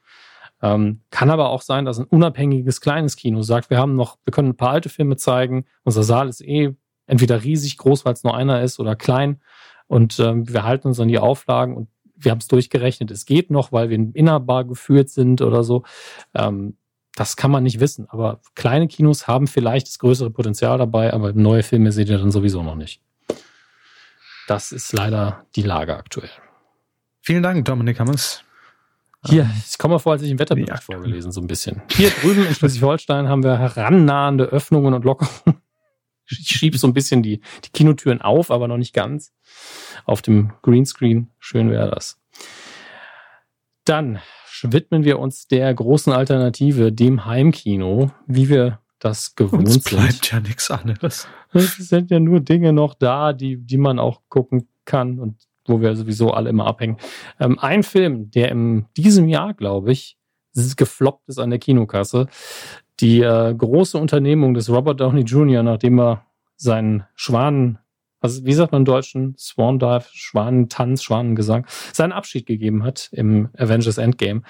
Ähm, 0.61 1.02
kann 1.10 1.32
aber 1.32 1.49
auch 1.49 1.64
sein, 1.64 1.86
dass 1.86 1.99
ein 1.99 2.06
unabhängiges 2.06 2.80
kleines 2.80 3.15
Kino 3.15 3.41
sagt, 3.41 3.72
wir 3.72 3.80
haben 3.80 3.95
noch, 3.95 4.18
wir 4.24 4.32
können 4.32 4.49
ein 4.49 4.57
paar 4.57 4.70
alte 4.70 4.90
Filme 4.90 5.18
zeigen, 5.18 5.65
unser 5.84 6.03
Saal 6.03 6.30
ist 6.30 6.41
eh 6.41 6.76
entweder 7.07 7.44
riesig 7.44 7.78
groß, 7.78 8.06
weil 8.06 8.14
es 8.14 8.24
nur 8.24 8.38
einer 8.38 8.61
ist, 8.61 8.80
oder 8.80 8.95
klein. 8.95 9.41
Und 9.88 10.20
ähm, 10.20 10.48
wir 10.48 10.64
halten 10.64 10.88
uns 10.88 10.99
an 10.99 11.10
die 11.10 11.20
Auflagen 11.20 11.76
und 11.76 11.90
wir 12.24 12.32
haben 12.32 12.40
es 12.40 12.48
durchgerechnet, 12.48 13.12
es 13.12 13.26
geht 13.26 13.52
noch, 13.52 13.72
weil 13.72 13.90
wir 13.90 13.95
in 13.95 14.12
Innerbar 14.14 14.66
geführt 14.66 15.10
sind 15.10 15.41
oder 15.41 15.64
so. 15.64 15.84
Ähm, 16.34 16.78
das 17.16 17.36
kann 17.36 17.52
man 17.52 17.64
nicht 17.64 17.80
wissen. 17.80 18.08
Aber 18.10 18.40
kleine 18.56 18.88
Kinos 18.88 19.28
haben 19.28 19.48
vielleicht 19.48 19.88
das 19.88 20.00
größere 20.00 20.32
Potenzial 20.32 20.78
dabei, 20.78 21.14
aber 21.14 21.34
neue 21.34 21.64
Filme 21.64 21.91
seht 21.91 22.10
ihr 22.10 22.18
dann 22.18 22.32
sowieso 22.32 22.64
noch 22.64 22.76
nicht. 22.76 23.02
Das 24.48 24.72
ist 24.72 24.91
leider 24.94 25.45
die 25.56 25.62
Lage 25.62 25.95
aktuell. 25.95 26.30
Vielen 27.22 27.44
Dank, 27.44 27.64
Dominik 27.66 28.00
Hammers. 28.00 28.44
Hier, 29.26 29.50
ich 29.66 29.78
komme 29.78 29.94
mal 29.94 30.00
vor, 30.00 30.14
als 30.14 30.22
ich 30.22 30.32
im 30.32 30.40
Wetterbericht 30.40 30.70
ja. 30.70 30.82
vorgelesen, 30.82 31.32
so 31.32 31.40
ein 31.40 31.48
bisschen. 31.48 31.82
Hier 31.91 32.10
drüben 32.10 32.45
in 32.45 32.54
Schleswig-Holstein 32.54 33.30
haben 33.30 33.41
wir 33.41 33.58
herannahende 33.58 34.45
Öffnungen 34.45 34.94
und 34.94 35.06
Lockerungen. 35.06 35.62
Ich 36.30 36.48
schiebe 36.48 36.78
so 36.78 36.88
ein 36.88 36.94
bisschen 36.94 37.22
die, 37.22 37.41
die 37.66 37.70
Kinotüren 37.72 38.22
auf, 38.22 38.52
aber 38.52 38.68
noch 38.68 38.78
nicht 38.78 38.94
ganz. 38.94 39.34
Auf 40.06 40.22
dem 40.22 40.54
Greenscreen. 40.62 41.30
Schön 41.40 41.70
wäre 41.70 41.91
das. 41.91 42.20
Dann 43.86 44.20
widmen 44.62 45.04
wir 45.04 45.20
uns 45.20 45.48
der 45.48 45.74
großen 45.74 46.14
Alternative, 46.14 46.91
dem 46.91 47.26
Heimkino, 47.26 48.12
wie 48.28 48.50
wir 48.50 48.80
das 49.00 49.36
gewohnt 49.36 49.68
Uns 49.68 49.84
bleibt 49.84 50.14
sind. 50.14 50.32
ja 50.32 50.40
nichts 50.40 50.72
anderes. 50.72 51.28
Es 51.52 51.76
sind 51.76 52.10
ja 52.10 52.20
nur 52.20 52.40
Dinge 52.40 52.72
noch 52.72 52.94
da, 52.94 53.34
die, 53.34 53.58
die 53.58 53.78
man 53.78 54.00
auch 54.00 54.22
gucken 54.30 54.70
kann 54.86 55.20
und 55.20 55.41
wo 55.68 55.82
wir 55.82 55.95
sowieso 55.95 56.32
alle 56.32 56.50
immer 56.50 56.66
abhängen. 56.66 56.98
Ähm, 57.40 57.60
ein 57.60 57.84
Film, 57.84 58.32
der 58.32 58.50
in 58.50 58.86
diesem 58.98 59.28
Jahr, 59.28 59.54
glaube 59.54 59.91
ich, 59.91 60.18
gefloppt 60.54 61.28
ist 61.30 61.40
an 61.40 61.50
der 61.50 61.60
Kinokasse. 61.60 62.28
Die 63.04 63.22
äh, 63.22 63.54
große 63.54 63.98
Unternehmung 63.98 64.54
des 64.54 64.70
Robert 64.70 65.00
Downey 65.00 65.22
Jr., 65.22 65.62
nachdem 65.62 66.00
er 66.00 66.26
seinen 66.56 67.04
Schwanen 67.16 67.78
also 68.24 68.46
wie 68.46 68.54
sagt 68.54 68.72
man 68.72 68.84
im 68.84 68.86
Deutschen, 68.86 69.36
Swan 69.38 69.80
Dive, 69.80 70.06
Schwanentanz, 70.14 71.04
Schwanengesang, 71.04 71.68
seinen 71.92 72.14
Abschied 72.14 72.46
gegeben 72.46 72.84
hat 72.84 73.10
im 73.12 73.50
Avengers 73.58 73.98
Endgame. 73.98 74.44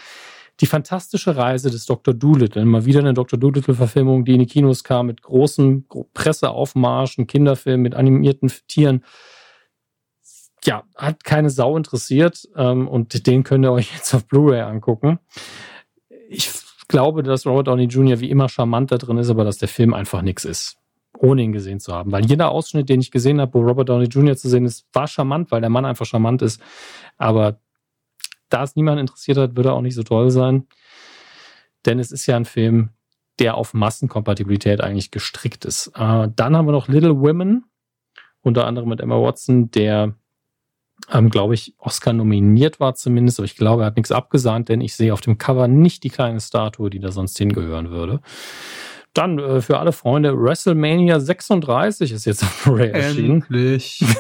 Die 0.60 0.68
fantastische 0.68 1.36
Reise 1.36 1.72
des 1.72 1.88
Dr. 1.88 2.14
Doolittle, 2.14 2.64
mal 2.66 2.86
wieder 2.86 3.00
eine 3.00 3.16
Dr. 3.16 3.40
Doolittle-Verfilmung, 3.40 4.26
die 4.26 4.34
in 4.34 4.42
die 4.42 4.46
Kinos 4.46 4.84
kam 4.84 5.08
mit 5.08 5.24
großem 5.24 5.88
Presseaufmarsch, 6.14 7.18
ein 7.18 7.26
Kinderfilm 7.26 7.82
mit 7.82 7.96
animierten 7.96 8.52
Tieren. 8.68 9.04
Ja, 10.64 10.84
hat 10.96 11.24
keine 11.24 11.50
Sau 11.50 11.76
interessiert 11.76 12.48
ähm, 12.56 12.88
und 12.88 13.26
den 13.26 13.44
könnt 13.44 13.66
ihr 13.66 13.72
euch 13.72 13.92
jetzt 13.96 14.14
auf 14.14 14.28
Blu-ray 14.28 14.62
angucken. 14.62 15.18
Ich 16.30 16.63
glaube, 16.94 17.24
dass 17.24 17.48
Robert 17.48 17.68
Downey 17.68 17.86
Jr. 17.86 18.20
wie 18.20 18.30
immer 18.30 18.48
charmant 18.48 18.92
da 18.92 19.00
drin 19.00 19.18
ist, 19.18 19.32
aber 19.32 19.44
dass 19.44 19.58
der 19.58 19.68
Film 19.68 19.96
einfach 19.96 20.22
nichts 20.22 20.46
ist 20.46 20.78
ohne 21.18 21.42
ihn 21.42 21.54
gesehen 21.54 21.80
zu 21.80 21.94
haben. 21.94 22.12
Weil 22.12 22.26
jeder 22.26 22.50
Ausschnitt, 22.50 22.90
den 22.90 23.00
ich 23.00 23.12
gesehen 23.12 23.40
habe, 23.40 23.54
wo 23.54 23.62
Robert 23.62 23.88
Downey 23.88 24.08
Jr. 24.08 24.36
zu 24.36 24.50
sehen 24.50 24.66
ist, 24.66 24.86
war 24.94 25.08
charmant, 25.08 25.52
weil 25.52 25.62
der 25.62 25.70
Mann 25.70 25.86
einfach 25.86 26.06
charmant 26.06 26.42
ist. 26.42 26.62
Aber 27.18 27.60
da 28.50 28.64
es 28.64 28.76
niemand 28.76 29.00
interessiert 29.00 29.38
hat, 29.38 29.56
würde 29.56 29.70
er 29.70 29.76
auch 29.76 29.82
nicht 29.82 29.96
so 29.96 30.04
toll 30.04 30.32
sein. 30.32 30.68
Denn 31.86 32.00
es 32.00 32.12
ist 32.12 32.26
ja 32.26 32.36
ein 32.36 32.46
Film, 32.46 32.90
der 33.40 33.56
auf 33.56 33.74
Massenkompatibilität 33.74 34.82
eigentlich 34.82 35.12
gestrickt 35.12 35.66
ist. 35.66 35.92
Äh, 35.96 36.30
dann 36.36 36.58
haben 36.58 36.68
wir 36.68 36.72
noch 36.72 36.88
Little 36.88 37.20
Women, 37.20 37.66
unter 38.42 38.66
anderem 38.68 38.90
mit 38.90 39.00
Emma 39.00 39.16
Watson, 39.22 39.72
der, 39.72 40.16
ähm, 41.12 41.30
glaube 41.30 41.54
ich, 41.54 41.74
Oscar 41.78 42.14
nominiert 42.14 42.80
war 42.80 42.96
zumindest, 42.96 43.40
aber 43.40 43.46
ich 43.46 43.56
glaube, 43.56 43.84
er 43.84 43.88
hat 43.88 43.98
nichts 43.98 44.12
abgesahnt, 44.12 44.70
denn 44.70 44.82
ich 44.82 44.96
sehe 44.96 45.14
auf 45.14 45.22
dem 45.22 45.38
Cover 45.38 45.68
nicht 45.68 46.04
die 46.04 46.10
kleine 46.10 46.40
Statue, 46.40 46.90
die 46.90 47.00
da 47.00 47.12
sonst 47.12 47.38
hingehören 47.38 47.90
würde. 47.90 48.22
Dann 49.14 49.38
äh, 49.38 49.62
für 49.62 49.80
alle 49.80 49.92
Freunde, 49.92 50.36
WrestleMania 50.36 51.20
36 51.20 52.12
ist 52.12 52.26
jetzt 52.26 52.44
auf 52.44 52.64
Blu-ray 52.64 52.92
erschienen. 52.92 53.42
Endlich. 53.42 54.04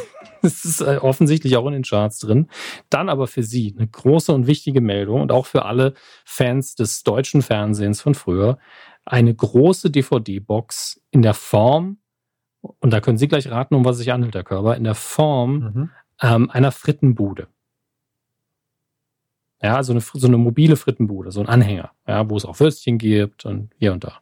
Es 0.46 0.66
ist 0.66 0.82
äh, 0.82 0.98
offensichtlich 0.98 1.56
auch 1.56 1.66
in 1.68 1.72
den 1.72 1.84
Charts 1.84 2.20
drin. 2.20 2.50
Dann 2.90 3.08
aber 3.08 3.28
für 3.28 3.44
Sie 3.44 3.74
eine 3.78 3.88
große 3.88 4.34
und 4.34 4.46
wichtige 4.46 4.82
Meldung 4.82 5.22
und 5.22 5.32
auch 5.32 5.46
für 5.46 5.64
alle 5.64 5.94
Fans 6.26 6.76
des 6.76 7.04
deutschen 7.04 7.42
Fernsehens 7.42 8.02
von 8.02 8.14
früher. 8.14 8.58
Eine 9.06 9.34
große 9.34 9.90
DVD-Box 9.90 11.02
in 11.12 11.22
der 11.22 11.34
Form, 11.34 12.00
und 12.62 12.92
da 12.92 13.00
können 13.00 13.18
Sie 13.18 13.30
gleich 13.30 13.50
raten, 13.50 13.74
um 13.74 13.86
was 13.86 13.98
sich 14.00 14.10
handelt, 14.10 14.36
Herr 14.36 14.44
Körber, 14.44 14.76
in 14.76 14.84
der 14.84 14.96
Form 14.96 15.60
mhm. 15.60 15.90
Ähm, 16.22 16.50
einer 16.50 16.72
Frittenbude. 16.72 17.48
Ja, 19.62 19.82
so 19.82 19.94
eine, 19.94 20.02
so 20.02 20.28
eine 20.28 20.38
mobile 20.38 20.76
Frittenbude, 20.76 21.32
so 21.32 21.40
ein 21.40 21.48
Anhänger, 21.48 21.92
ja, 22.06 22.30
wo 22.30 22.36
es 22.36 22.44
auch 22.44 22.60
Würstchen 22.60 22.98
gibt 22.98 23.46
und 23.46 23.72
hier 23.78 23.94
und 23.94 24.04
da. 24.04 24.20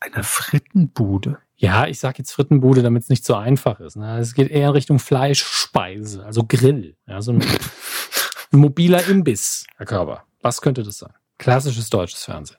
Eine 0.00 0.24
Frittenbude. 0.24 1.38
Ja, 1.56 1.86
ich 1.86 2.00
sage 2.00 2.18
jetzt 2.18 2.32
Frittenbude, 2.32 2.82
damit 2.82 3.04
es 3.04 3.08
nicht 3.08 3.24
so 3.24 3.34
einfach 3.34 3.80
ist. 3.80 3.96
Ne? 3.96 4.18
Es 4.18 4.34
geht 4.34 4.50
eher 4.50 4.68
in 4.68 4.74
Richtung 4.74 4.98
Fleischspeise, 4.98 6.24
also 6.24 6.44
Grill. 6.44 6.96
Ja, 7.06 7.22
so 7.22 7.32
ein, 7.32 7.40
ein 8.52 8.58
mobiler 8.58 9.06
Imbiss, 9.06 9.64
Herr 9.76 9.86
Körber. 9.86 10.24
Was 10.42 10.60
könnte 10.60 10.82
das 10.82 10.98
sein? 10.98 11.12
Klassisches 11.38 11.88
deutsches 11.88 12.24
Fernsehen. 12.24 12.58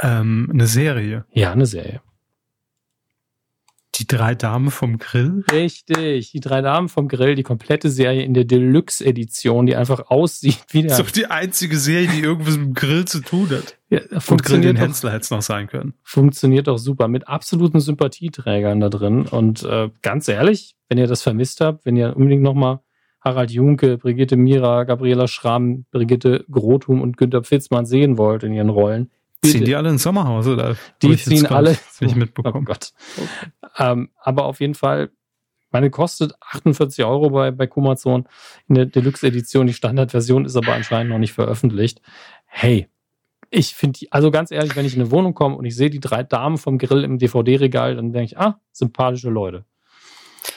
Ähm, 0.00 0.48
eine 0.52 0.66
Serie. 0.66 1.24
Ja, 1.30 1.52
eine 1.52 1.66
Serie. 1.66 2.00
Die 3.96 4.06
drei 4.06 4.34
Damen 4.34 4.70
vom 4.70 4.98
Grill? 4.98 5.44
Richtig, 5.52 6.32
die 6.32 6.40
drei 6.40 6.62
Damen 6.62 6.88
vom 6.88 7.06
Grill, 7.06 7.36
die 7.36 7.44
komplette 7.44 7.90
Serie 7.90 8.22
in 8.22 8.34
der 8.34 8.44
Deluxe-Edition, 8.44 9.66
die 9.66 9.76
einfach 9.76 10.10
aussieht 10.10 10.58
wie 10.70 10.82
der. 10.82 10.90
Das 10.90 10.98
ist 10.98 11.06
doch 11.06 11.12
die 11.12 11.26
einzige 11.26 11.76
Serie, 11.76 12.08
die 12.08 12.20
irgendwas 12.20 12.56
mit 12.56 12.66
dem 12.66 12.74
Grill 12.74 13.04
zu 13.04 13.20
tun 13.20 13.50
hat. 13.50 13.78
Ja, 13.90 14.00
Und 14.28 14.42
Grill 14.42 14.60
den 14.60 14.76
Hensler 14.76 15.12
hätte 15.12 15.22
es 15.22 15.30
noch 15.30 15.42
sein 15.42 15.68
können. 15.68 15.94
Funktioniert 16.02 16.66
doch 16.66 16.78
super, 16.78 17.06
mit 17.06 17.28
absoluten 17.28 17.78
Sympathieträgern 17.78 18.80
da 18.80 18.88
drin. 18.88 19.26
Und 19.26 19.62
äh, 19.62 19.90
ganz 20.02 20.26
ehrlich, 20.26 20.74
wenn 20.88 20.98
ihr 20.98 21.06
das 21.06 21.22
vermisst 21.22 21.60
habt, 21.60 21.86
wenn 21.86 21.96
ihr 21.96 22.16
unbedingt 22.16 22.42
nochmal 22.42 22.80
Harald 23.20 23.50
Junke, 23.50 23.96
Brigitte 23.96 24.36
Mira, 24.36 24.84
Gabriela 24.84 25.28
Schramm, 25.28 25.86
Brigitte 25.90 26.44
Grothum 26.50 27.00
und 27.00 27.16
Günter 27.16 27.42
Pfitzmann 27.42 27.86
sehen 27.86 28.18
wollt 28.18 28.42
in 28.42 28.52
ihren 28.52 28.68
Rollen. 28.68 29.10
Ziehen 29.52 29.64
die 29.64 29.74
alle 29.74 29.90
ins 29.90 30.02
Sommerhaus 30.02 30.46
oder? 30.46 30.76
Die 31.02 31.16
ziehen 31.16 31.46
alle. 31.46 31.76
Nicht 32.00 32.16
mitbekommen. 32.16 32.58
Oh 32.62 32.64
Gott. 32.64 32.92
Ähm, 33.78 34.10
aber 34.20 34.44
auf 34.44 34.60
jeden 34.60 34.74
Fall, 34.74 35.10
meine 35.70 35.90
kostet 35.90 36.34
48 36.40 37.04
Euro 37.04 37.30
bei, 37.30 37.50
bei 37.50 37.66
Kumazon 37.66 38.26
in 38.68 38.74
der 38.76 38.86
Deluxe-Edition. 38.86 39.66
Die 39.66 39.74
Standardversion 39.74 40.44
ist 40.44 40.56
aber 40.56 40.74
anscheinend 40.74 41.10
noch 41.10 41.18
nicht 41.18 41.32
veröffentlicht. 41.32 42.00
Hey, 42.46 42.88
ich 43.50 43.74
finde 43.74 44.00
die, 44.00 44.12
also 44.12 44.30
ganz 44.30 44.50
ehrlich, 44.50 44.74
wenn 44.76 44.86
ich 44.86 44.94
in 44.94 45.02
eine 45.02 45.10
Wohnung 45.10 45.34
komme 45.34 45.56
und 45.56 45.64
ich 45.64 45.76
sehe 45.76 45.90
die 45.90 46.00
drei 46.00 46.22
Damen 46.22 46.58
vom 46.58 46.78
Grill 46.78 47.04
im 47.04 47.18
DVD-Regal, 47.18 47.96
dann 47.96 48.12
denke 48.12 48.26
ich, 48.26 48.38
ah, 48.38 48.60
sympathische 48.72 49.30
Leute. 49.30 49.64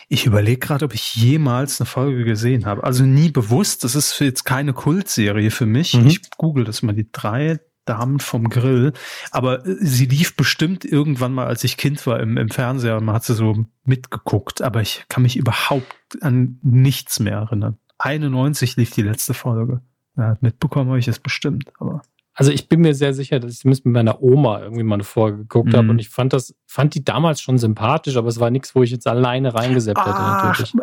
Ich 0.09 0.25
überlege 0.25 0.59
gerade, 0.59 0.85
ob 0.85 0.93
ich 0.93 1.15
jemals 1.15 1.79
eine 1.79 1.85
Folge 1.85 2.23
gesehen 2.23 2.65
habe. 2.65 2.83
Also 2.83 3.03
nie 3.03 3.29
bewusst. 3.29 3.83
Das 3.83 3.95
ist 3.95 4.19
jetzt 4.19 4.45
keine 4.45 4.73
Kultserie 4.73 5.51
für 5.51 5.65
mich. 5.65 5.93
Mhm. 5.93 6.07
Ich 6.07 6.21
google 6.37 6.63
das 6.63 6.81
mal. 6.81 6.93
Die 6.93 7.11
drei 7.11 7.59
Damen 7.87 8.19
vom 8.19 8.49
Grill. 8.49 8.93
Aber 9.31 9.65
äh, 9.65 9.75
sie 9.79 10.05
lief 10.05 10.35
bestimmt 10.35 10.85
irgendwann 10.85 11.33
mal, 11.33 11.47
als 11.47 11.63
ich 11.63 11.77
Kind 11.77 12.05
war, 12.07 12.19
im, 12.19 12.37
im 12.37 12.49
Fernseher 12.49 12.97
und 12.97 13.05
man 13.05 13.15
hat 13.15 13.23
sie 13.23 13.33
so 13.33 13.65
mitgeguckt. 13.85 14.61
Aber 14.61 14.81
ich 14.81 15.05
kann 15.09 15.23
mich 15.23 15.37
überhaupt 15.37 15.95
an 16.21 16.59
nichts 16.61 17.19
mehr 17.19 17.37
erinnern. 17.37 17.77
91 17.99 18.75
lief 18.75 18.91
die 18.91 19.01
letzte 19.01 19.33
Folge. 19.33 19.81
Ja, 20.17 20.37
mitbekommen 20.41 20.89
habe 20.89 20.99
ich 20.99 21.07
es 21.07 21.19
bestimmt, 21.19 21.71
aber. 21.79 22.01
Also 22.33 22.51
ich 22.51 22.69
bin 22.69 22.81
mir 22.81 22.93
sehr 22.93 23.15
sicher, 23.15 23.39
dass 23.39 23.51
ich 23.51 23.59
zumindest 23.59 23.85
mit 23.85 23.95
meiner 23.95 24.21
Oma 24.21 24.61
irgendwie 24.61 24.83
mal 24.83 24.95
eine 24.95 25.03
Folge 25.03 25.39
geguckt 25.39 25.73
mhm. 25.73 25.77
habe 25.77 25.89
und 25.89 25.99
ich 25.99 26.09
fand 26.09 26.33
das, 26.33 26.53
fand 26.67 26.93
die 26.93 27.03
damals 27.03 27.41
schon 27.41 27.57
sympathisch, 27.57 28.15
aber 28.15 28.27
es 28.27 28.39
war 28.39 28.51
nichts, 28.51 28.75
wo 28.75 28.83
ich 28.83 28.91
jetzt 28.91 29.07
alleine 29.07 29.55
reingesetzt 29.55 29.99
hätte 29.99 30.11
natürlich. 30.11 30.73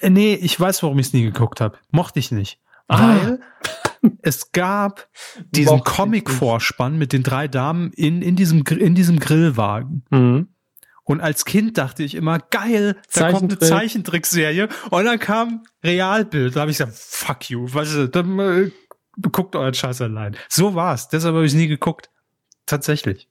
Äh, 0.00 0.10
nee, 0.10 0.34
ich 0.34 0.58
weiß, 0.58 0.82
warum 0.82 0.98
ich 0.98 1.06
es 1.06 1.12
nie 1.12 1.22
geguckt 1.22 1.60
habe. 1.60 1.78
Mochte 1.92 2.18
ich 2.18 2.32
nicht. 2.32 2.58
Ah. 2.88 3.10
Weil 3.10 3.40
es 4.22 4.52
gab 4.52 5.08
diesen 5.50 5.80
Comic-Vorspann 5.80 6.98
mit 6.98 7.12
den 7.12 7.22
drei 7.22 7.48
Damen 7.48 7.92
in, 7.92 8.22
in, 8.22 8.36
diesem, 8.36 8.62
in 8.64 8.94
diesem 8.94 9.18
Grillwagen. 9.18 10.04
Mhm. 10.10 10.48
Und 11.04 11.20
als 11.22 11.46
Kind 11.46 11.78
dachte 11.78 12.02
ich 12.02 12.14
immer, 12.14 12.38
geil, 12.38 12.96
da 13.14 13.32
kommt 13.32 13.50
eine 13.50 13.58
Zeichentrickserie. 13.58 14.68
Und 14.90 15.04
dann 15.06 15.18
kam 15.18 15.62
Realbild. 15.82 16.54
Da 16.54 16.60
habe 16.60 16.70
ich 16.70 16.76
gesagt, 16.76 16.96
fuck 16.98 17.48
you. 17.48 17.66
Weißt 17.72 17.94
du, 17.94 18.08
dann 18.08 18.38
äh, 18.38 18.70
guckt 19.32 19.56
euren 19.56 19.72
Scheiß 19.72 20.02
allein. 20.02 20.36
So 20.50 20.74
war's. 20.74 21.08
Deshalb 21.08 21.34
habe 21.34 21.46
ich 21.46 21.54
nie 21.54 21.66
geguckt. 21.66 22.10
Tatsächlich. 22.66 23.28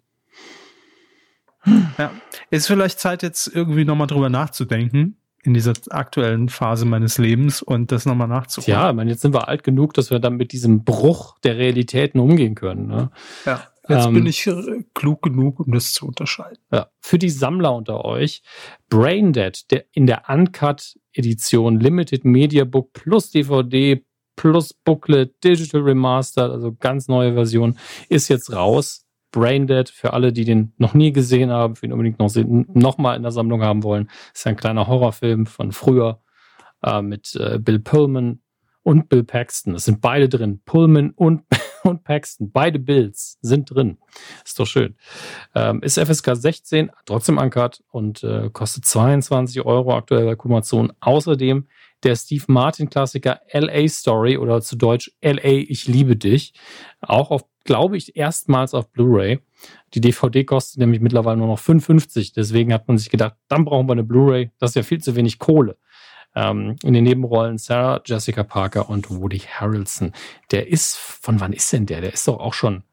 Ja. 1.98 2.11
Ist 2.49 2.65
vielleicht 2.65 2.99
Zeit, 2.99 3.22
jetzt 3.22 3.48
irgendwie 3.48 3.85
nochmal 3.85 4.07
drüber 4.07 4.30
nachzudenken 4.30 5.18
in 5.43 5.53
dieser 5.53 5.73
aktuellen 5.89 6.49
Phase 6.49 6.85
meines 6.85 7.18
Lebens 7.18 7.61
und 7.61 7.91
das 7.91 8.05
nochmal 8.05 8.27
nachzuholen. 8.27 8.80
Ja, 8.80 8.89
ich 8.89 8.95
meine, 8.95 9.11
jetzt 9.11 9.22
sind 9.22 9.34
wir 9.34 9.47
alt 9.47 9.64
genug, 9.64 9.93
dass 9.93 10.11
wir 10.11 10.19
dann 10.19 10.35
mit 10.35 10.51
diesem 10.51 10.84
Bruch 10.84 11.38
der 11.39 11.57
Realitäten 11.57 12.19
umgehen 12.19 12.55
können. 12.55 12.88
Ne? 12.88 13.11
Ja. 13.45 13.64
Jetzt 13.89 14.07
ähm, 14.07 14.15
bin 14.15 14.26
ich 14.26 14.49
klug 14.93 15.22
genug, 15.22 15.61
um 15.61 15.72
das 15.72 15.93
zu 15.93 16.05
unterscheiden. 16.07 16.57
Ja, 16.72 16.88
für 16.99 17.18
die 17.18 17.30
Sammler 17.30 17.73
unter 17.73 18.03
euch, 18.03 18.41
Braindead, 18.89 19.72
der 19.72 19.85
in 19.93 20.07
der 20.07 20.23
Uncut-Edition 20.27 21.80
Limited 21.80 22.26
Media 22.26 22.65
Book 22.65 22.91
plus 22.93 23.31
DVD 23.31 24.03
plus 24.35 24.73
Booklet, 24.73 25.43
Digital 25.43 25.81
Remastered, 25.81 26.51
also 26.51 26.73
ganz 26.80 27.07
neue 27.07 27.34
Version, 27.34 27.77
ist 28.07 28.30
jetzt 28.30 28.53
raus. 28.53 29.07
Braindead, 29.32 29.90
für 29.90 30.14
alle, 30.14 30.32
die 30.34 30.45
den 30.45 30.74
noch 30.78 30.94
nie 30.94 31.12
gesehen 31.12 31.52
haben, 31.52 31.76
für 31.76 31.86
ihn 31.86 31.91
unbedingt 31.91 32.20
noch, 32.20 32.34
noch 32.74 32.98
mal 32.98 33.16
in 33.16 33.24
der 33.24 33.32
Sammlung 33.32 33.62
haben 33.62 33.84
wollen, 33.84 34.10
ist 34.34 34.48
ein 34.48 34.56
kleiner 34.56 34.88
Horrorfilm 34.88 35.45
von 35.45 35.72
früher 35.72 36.22
äh, 36.84 37.02
mit 37.02 37.36
äh, 37.36 37.60
Bill 37.60 37.80
Pullman 37.80 38.41
und 38.84 39.10
Bill 39.10 39.26
Paxton. 39.26 39.76
Es 39.76 39.84
sind 39.84 39.99
beide 39.99 40.30
drin, 40.30 40.62
Pullman 40.64 41.12
und, 41.12 41.44
und 41.84 42.04
Paxton, 42.06 42.52
beide 42.52 42.80
Bills 42.80 43.38
sind 43.41 43.70
drin. 43.70 43.98
Ist 44.45 44.60
doch 44.60 44.66
schön. 44.66 44.95
Ähm, 45.56 45.82
ist 45.84 45.99
FSK 45.99 46.36
16, 46.36 46.91
trotzdem 47.06 47.38
ankert 47.38 47.84
und 47.90 48.24
äh, 48.24 48.49
kostet 48.52 48.86
22 48.86 49.66
Euro 49.66 49.94
aktuell 49.94 50.26
bei 50.26 50.36
Kumazon. 50.36 50.94
Außerdem 51.02 51.68
der 52.04 52.16
Steve 52.16 52.45
Martin 52.48 52.90
Klassiker 52.90 53.41
LA 53.52 53.88
Story 53.90 54.38
oder 54.38 54.62
zu 54.62 54.76
Deutsch 54.76 55.12
LA 55.22 55.66
Ich 55.68 55.88
liebe 55.88 56.16
dich. 56.16 56.54
Auch 57.02 57.32
auf, 57.32 57.44
glaube 57.68 57.98
ich, 57.98 58.15
erstmals 58.15 58.73
auf 58.73 58.89
Blu-ray. 58.91 59.39
Die 59.94 60.02
DVD 60.02 60.44
kostet 60.44 60.80
nämlich 60.80 61.02
mittlerweile 61.02 61.38
nur 61.38 61.48
noch 61.48 61.60
55. 61.60 62.34
Deswegen 62.34 62.73
hat 62.73 62.88
man 62.88 62.98
sich 62.98 63.10
gedacht, 63.11 63.35
dann 63.48 63.65
brauchen 63.65 63.88
wir 63.88 63.91
eine 63.91 64.03
Blu-ray. 64.03 64.49
Das 64.57 64.72
ist 64.72 64.76
ja 64.76 64.84
viel 64.84 65.02
zu 65.02 65.15
wenig 65.15 65.38
Kohle. 65.38 65.77
Ähm, 66.34 66.77
in 66.84 66.94
den 66.94 67.03
Nebenrollen 67.03 67.57
Sarah 67.57 68.02
Jessica 68.03 68.44
Parker 68.44 68.89
und 68.89 69.11
Woody 69.11 69.39
Harrelson. 69.39 70.14
Der 70.52 70.68
ist, 70.68 70.98
von 70.98 71.39
wann 71.39 71.53
ist 71.53 71.72
denn 71.72 71.85
der? 71.85 72.02
Der 72.02 72.14
ist 72.14 72.27
doch 72.27 72.39
auch 72.39 72.53
schon 72.53 72.84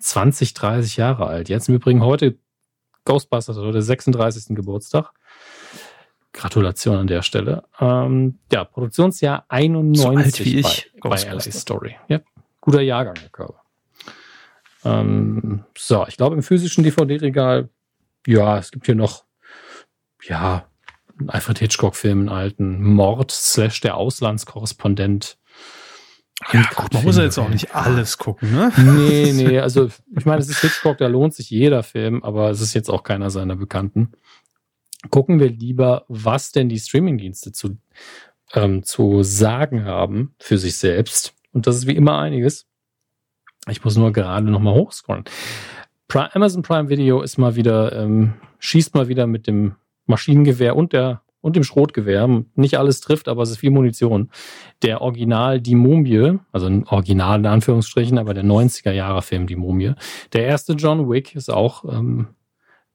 20, 0.00 0.54
30 0.54 0.96
Jahre 0.96 1.26
alt. 1.26 1.48
Jetzt 1.48 1.68
im 1.68 1.76
Übrigen 1.76 2.02
heute 2.02 2.38
Ghostbusters 3.04 3.58
oder 3.58 3.82
36. 3.82 4.56
Geburtstag. 4.56 5.12
Gratulation 6.32 6.96
an 6.96 7.06
der 7.06 7.20
Stelle. 7.22 7.64
Ähm, 7.78 8.38
ja, 8.50 8.64
Produktionsjahr 8.64 9.44
91 9.48 10.62
so 10.62 11.00
bei, 11.02 11.10
bei 11.10 11.22
LA 11.22 11.40
Story. 11.40 11.96
Ja, 12.08 12.20
guter 12.62 12.80
Jahrgang, 12.80 13.16
Herr 13.20 13.28
Körber. 13.28 13.61
Ähm, 14.84 15.64
so, 15.76 16.06
ich 16.08 16.16
glaube 16.16 16.36
im 16.36 16.42
physischen 16.42 16.84
DVD-Regal, 16.84 17.68
ja, 18.26 18.58
es 18.58 18.70
gibt 18.70 18.86
hier 18.86 18.94
noch, 18.94 19.24
ja, 20.22 20.66
Alfred 21.26 21.58
Hitchcock-Film, 21.58 22.20
einen 22.20 22.28
alten 22.28 22.82
Mord 22.82 23.30
slash 23.30 23.80
der 23.80 23.96
Auslandskorrespondent. 23.96 25.38
Ja, 26.52 26.68
gut, 26.74 26.92
man 26.92 27.04
muss 27.04 27.18
ja 27.18 27.22
jetzt 27.22 27.38
auch 27.38 27.48
nicht 27.48 27.74
alles 27.74 28.18
gucken, 28.18 28.52
ne? 28.52 28.72
Nee, 28.76 29.32
nee, 29.32 29.60
also 29.60 29.90
ich 30.16 30.24
meine, 30.24 30.40
es 30.40 30.48
ist 30.48 30.60
Hitchcock, 30.60 30.98
da 30.98 31.06
lohnt 31.06 31.34
sich 31.34 31.50
jeder 31.50 31.84
Film, 31.84 32.24
aber 32.24 32.50
es 32.50 32.60
ist 32.60 32.74
jetzt 32.74 32.88
auch 32.90 33.04
keiner 33.04 33.30
seiner 33.30 33.54
Bekannten 33.54 34.12
gucken 35.10 35.40
wir 35.40 35.50
lieber, 35.50 36.04
was 36.08 36.52
denn 36.52 36.68
die 36.68 36.78
Streamingdienste 36.78 37.52
zu, 37.52 37.78
ähm, 38.54 38.82
zu 38.84 39.22
sagen 39.22 39.84
haben 39.84 40.34
für 40.38 40.58
sich 40.58 40.76
selbst. 40.76 41.34
Und 41.52 41.66
das 41.66 41.76
ist 41.76 41.86
wie 41.86 41.96
immer 41.96 42.18
einiges. 42.18 42.66
Ich 43.68 43.84
muss 43.84 43.96
nur 43.96 44.12
gerade 44.12 44.50
nochmal 44.50 44.74
hochscrollen. 44.74 45.24
Amazon 46.14 46.62
Prime 46.62 46.88
Video 46.88 47.22
ist 47.22 47.38
mal 47.38 47.56
wieder, 47.56 47.92
ähm, 47.92 48.34
schießt 48.58 48.94
mal 48.94 49.08
wieder 49.08 49.26
mit 49.26 49.46
dem 49.46 49.76
Maschinengewehr 50.06 50.76
und 50.76 50.92
der 50.92 51.22
und 51.42 51.56
dem 51.56 51.64
Schrotgewehr. 51.64 52.44
Nicht 52.54 52.78
alles 52.78 53.00
trifft, 53.00 53.28
aber 53.28 53.42
es 53.42 53.50
ist 53.50 53.58
viel 53.58 53.70
Munition. 53.70 54.30
Der 54.82 55.02
Original 55.02 55.60
Die 55.60 55.74
Mumie, 55.74 56.38
also 56.52 56.66
ein 56.66 56.86
Original 56.86 57.40
in 57.40 57.46
Anführungsstrichen, 57.46 58.16
aber 58.16 58.32
der 58.32 58.44
90er 58.44 58.92
Jahre 58.92 59.22
Film 59.22 59.46
Die 59.46 59.56
Mumie. 59.56 59.92
Der 60.32 60.46
erste 60.46 60.74
John 60.74 61.10
Wick 61.10 61.34
ist 61.34 61.50
auch 61.50 61.84
ähm, 61.84 62.28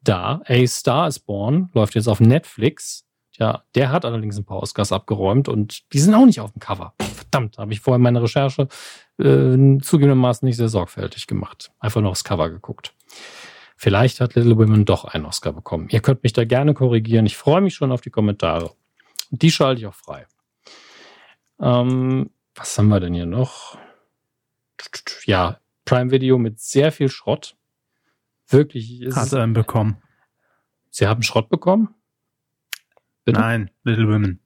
da. 0.02 0.42
A 0.48 0.66
Star 0.66 1.08
is 1.08 1.20
Born 1.20 1.70
läuft 1.74 1.96
jetzt 1.96 2.08
auf 2.08 2.20
Netflix. 2.20 3.06
Ja, 3.38 3.64
der 3.76 3.92
hat 3.92 4.04
allerdings 4.04 4.38
ein 4.38 4.46
paar 4.46 4.64
Oscars 4.64 4.92
abgeräumt 4.92 5.48
und 5.48 5.94
die 5.94 6.00
sind 6.00 6.16
auch 6.16 6.26
nicht 6.26 6.40
auf 6.40 6.54
dem 6.54 6.60
Cover. 6.60 6.94
Verdammt, 7.00 7.60
habe 7.60 7.74
ich 7.74 7.82
vorher 7.82 8.00
meine 8.00 8.24
Recherche 8.24 8.68
äh, 9.20 9.80
zugegebenermaßen 9.80 10.46
nicht 10.46 10.58
sehr 10.58 10.70
sorgfältig 10.70 11.28
gemacht. 11.28 11.72
Einfach 11.80 12.02
nur 12.02 12.12
aufs 12.12 12.24
Cover 12.24 12.50
geguckt. 12.50 12.94
Vielleicht 13.76 14.22
hat 14.22 14.36
Little 14.36 14.58
Women 14.58 14.86
doch 14.86 15.06
einen 15.06 15.26
Oscar 15.26 15.54
bekommen. 15.54 15.88
Ihr 15.90 16.02
könnt 16.02 16.24
mich 16.24 16.34
da 16.34 16.46
gerne 16.46 16.74
korrigieren. 16.74 17.26
Ich 17.26 17.38
freue 17.38 17.62
mich 17.62 17.76
schon 17.76 17.92
auf 17.92 18.02
die 18.02 18.10
Kommentare. 18.10 18.72
Und 19.32 19.42
die 19.42 19.52
schalte 19.52 19.82
ich 19.82 19.88
auch 19.88 19.96
frei. 19.96 20.26
Ähm, 21.60 22.32
was 22.56 22.78
haben 22.78 22.88
wir 22.88 23.00
denn 23.00 23.14
hier 23.14 23.26
noch? 23.26 23.78
Ja, 25.26 25.60
Prime 25.86 26.12
Video 26.12 26.38
mit 26.38 26.60
sehr 26.60 26.92
viel 26.92 27.10
Schrott. 27.10 27.56
Wirklich. 28.48 29.08
Hat 29.14 29.32
er 29.34 29.44
einen 29.44 29.54
bekommen. 29.54 30.02
Sie 30.90 31.08
haben 31.08 31.22
Schrott 31.22 31.50
bekommen? 31.50 31.94
Bitte? 33.26 33.40
Nein, 33.40 33.70
Little 33.84 34.08
Women. 34.08 34.40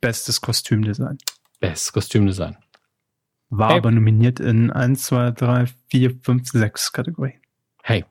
Bestes 0.00 0.40
Kostümdesign. 0.40 1.18
Bestes 1.60 1.92
Kostümdesign. 1.92 2.56
War 3.54 3.68
hey. 3.68 3.78
aber 3.78 3.90
nominiert 3.90 4.40
in 4.40 4.70
1, 4.70 5.04
2, 5.04 5.32
3, 5.32 5.66
4, 5.88 6.14
5, 6.22 6.48
6 6.48 6.92
Kategorien. 6.92 7.38
Hey, 7.82 8.06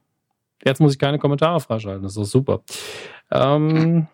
jetzt 0.63 0.80
muss 0.80 0.93
ich 0.93 0.99
keine 0.99 1.18
Kommentare 1.18 1.59
freischalten. 1.59 2.03
Das 2.03 2.11
ist 2.11 2.18
doch 2.18 2.26
super. 2.26 2.61
Ähm, 3.31 4.07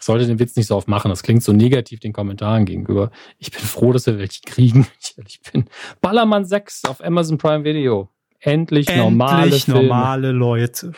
sollte 0.00 0.26
den 0.26 0.38
Witz 0.38 0.56
nicht 0.56 0.68
so 0.68 0.76
oft 0.76 0.88
machen. 0.88 1.10
Das 1.10 1.22
klingt 1.22 1.42
so 1.42 1.52
negativ 1.52 2.00
den 2.00 2.14
Kommentaren 2.14 2.64
gegenüber. 2.64 3.10
Ich 3.36 3.50
bin 3.50 3.60
froh, 3.60 3.92
dass 3.92 4.06
wir 4.06 4.18
welche 4.18 4.40
kriegen. 4.40 4.86
Ich 5.02 5.18
ehrlich 5.18 5.40
bin. 5.52 5.66
Ballermann 6.00 6.46
6 6.46 6.86
auf 6.86 7.04
Amazon 7.04 7.36
Prime 7.36 7.64
Video. 7.64 8.08
Endlich, 8.38 8.88
Endlich 8.88 9.04
normale 9.04 9.60
normale 9.66 10.32
Leute. 10.32 10.92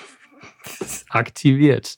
Aktiviert. 1.09 1.97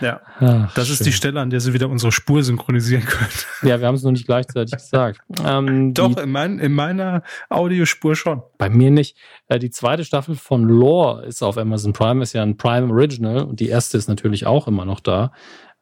Ja. 0.00 0.20
Ach, 0.40 0.74
das 0.74 0.86
schön. 0.86 0.94
ist 0.94 1.06
die 1.06 1.12
Stelle, 1.12 1.40
an 1.40 1.50
der 1.50 1.60
sie 1.60 1.72
wieder 1.72 1.88
unsere 1.88 2.12
Spur 2.12 2.42
synchronisieren 2.42 3.04
können. 3.04 3.30
Ja, 3.62 3.80
wir 3.80 3.86
haben 3.86 3.94
es 3.94 4.02
noch 4.02 4.12
nicht 4.12 4.26
gleichzeitig 4.26 4.72
gesagt. 4.72 5.20
Ähm, 5.44 5.94
Doch, 5.94 6.16
in, 6.16 6.30
mein, 6.30 6.58
in, 6.58 6.72
meiner 6.72 7.22
Audiospur 7.48 8.16
schon. 8.16 8.42
Bei 8.58 8.68
mir 8.68 8.90
nicht. 8.90 9.16
Äh, 9.48 9.58
die 9.58 9.70
zweite 9.70 10.04
Staffel 10.04 10.34
von 10.34 10.64
Lore 10.64 11.24
ist 11.24 11.42
auf 11.42 11.56
Amazon 11.56 11.92
Prime, 11.92 12.22
ist 12.22 12.32
ja 12.32 12.42
ein 12.42 12.56
Prime 12.56 12.92
Original 12.92 13.42
und 13.44 13.60
die 13.60 13.68
erste 13.68 13.96
ist 13.96 14.08
natürlich 14.08 14.46
auch 14.46 14.68
immer 14.68 14.84
noch 14.84 15.00
da. 15.00 15.32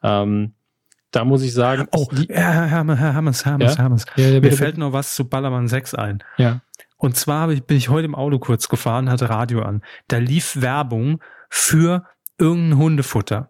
Ähm, 0.02 0.54
da 1.10 1.24
muss 1.24 1.42
ich 1.42 1.52
sagen. 1.52 1.86
Oh, 1.92 2.06
die, 2.10 2.26
Herr 2.30 2.66
Hermes, 2.66 2.98
Herr 2.98 3.12
Hermes, 3.12 3.44
Hermes, 3.44 3.76
ja? 3.76 3.82
Hermes. 3.82 4.04
Ja, 4.16 4.28
ja, 4.28 4.40
Mir 4.40 4.52
fällt 4.52 4.78
noch 4.78 4.92
was 4.92 5.14
zu 5.14 5.28
Ballermann 5.28 5.68
6 5.68 5.94
ein. 5.94 6.24
Ja. 6.38 6.60
Und 6.96 7.16
zwar 7.16 7.48
bin 7.48 7.76
ich 7.76 7.88
heute 7.88 8.06
im 8.06 8.14
Auto 8.14 8.38
kurz 8.38 8.68
gefahren, 8.68 9.10
hatte 9.10 9.28
Radio 9.28 9.62
an. 9.62 9.82
Da 10.08 10.18
lief 10.18 10.60
Werbung 10.60 11.20
für 11.50 12.04
irgendein 12.42 12.78
Hundefutter. 12.78 13.48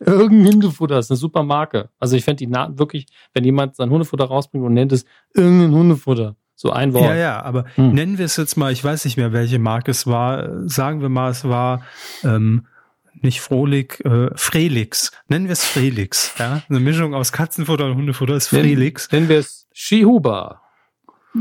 irgendein 0.00 0.54
Hundefutter 0.54 0.98
ist 0.98 1.10
eine 1.10 1.16
super 1.16 1.42
Marke. 1.42 1.90
Also 1.98 2.16
ich 2.16 2.24
fände 2.24 2.38
die 2.38 2.46
Na 2.46 2.76
wirklich, 2.76 3.06
wenn 3.32 3.44
jemand 3.44 3.76
sein 3.76 3.90
Hundefutter 3.90 4.24
rausbringt 4.24 4.64
und 4.64 4.74
nennt 4.74 4.92
es 4.92 5.04
irgendein 5.34 5.72
Hundefutter. 5.72 6.36
So 6.54 6.70
ein 6.70 6.94
Wort. 6.94 7.04
Ja, 7.04 7.14
ja, 7.14 7.42
aber 7.42 7.66
hm. 7.74 7.92
nennen 7.92 8.18
wir 8.18 8.24
es 8.24 8.36
jetzt 8.36 8.56
mal, 8.56 8.72
ich 8.72 8.82
weiß 8.82 9.04
nicht 9.04 9.16
mehr, 9.16 9.32
welche 9.32 9.58
Marke 9.58 9.90
es 9.90 10.06
war. 10.06 10.68
Sagen 10.68 11.02
wir 11.02 11.10
mal, 11.10 11.30
es 11.30 11.44
war 11.44 11.82
ähm, 12.24 12.66
nicht 13.12 13.40
Frohlig, 13.40 14.02
äh, 14.04 14.30
Frelix. 14.34 15.12
Nennen 15.28 15.46
wir 15.46 15.52
es 15.52 15.64
Frelix. 15.64 16.34
Ja? 16.38 16.62
Eine 16.68 16.80
Mischung 16.80 17.14
aus 17.14 17.32
Katzenfutter 17.32 17.86
und 17.86 17.96
Hundefutter 17.96 18.34
ist 18.34 18.48
Frelix. 18.48 19.12
Nennen 19.12 19.28
wir 19.28 19.38
es 19.38 19.68
Shihuba. 19.72 20.62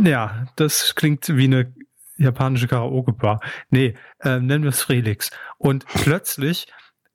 Ja, 0.04 0.48
das 0.58 0.96
klingt 0.96 1.30
wie 1.30 1.46
eine 1.46 1.74
japanische 2.18 2.68
Karaoke-Bar. 2.68 3.42
Nee, 3.70 3.96
äh, 4.20 4.40
nennen 4.40 4.64
wir 4.64 4.70
es 4.70 4.82
Frelix. 4.82 5.32
Und 5.58 5.86
plötzlich, 5.94 6.68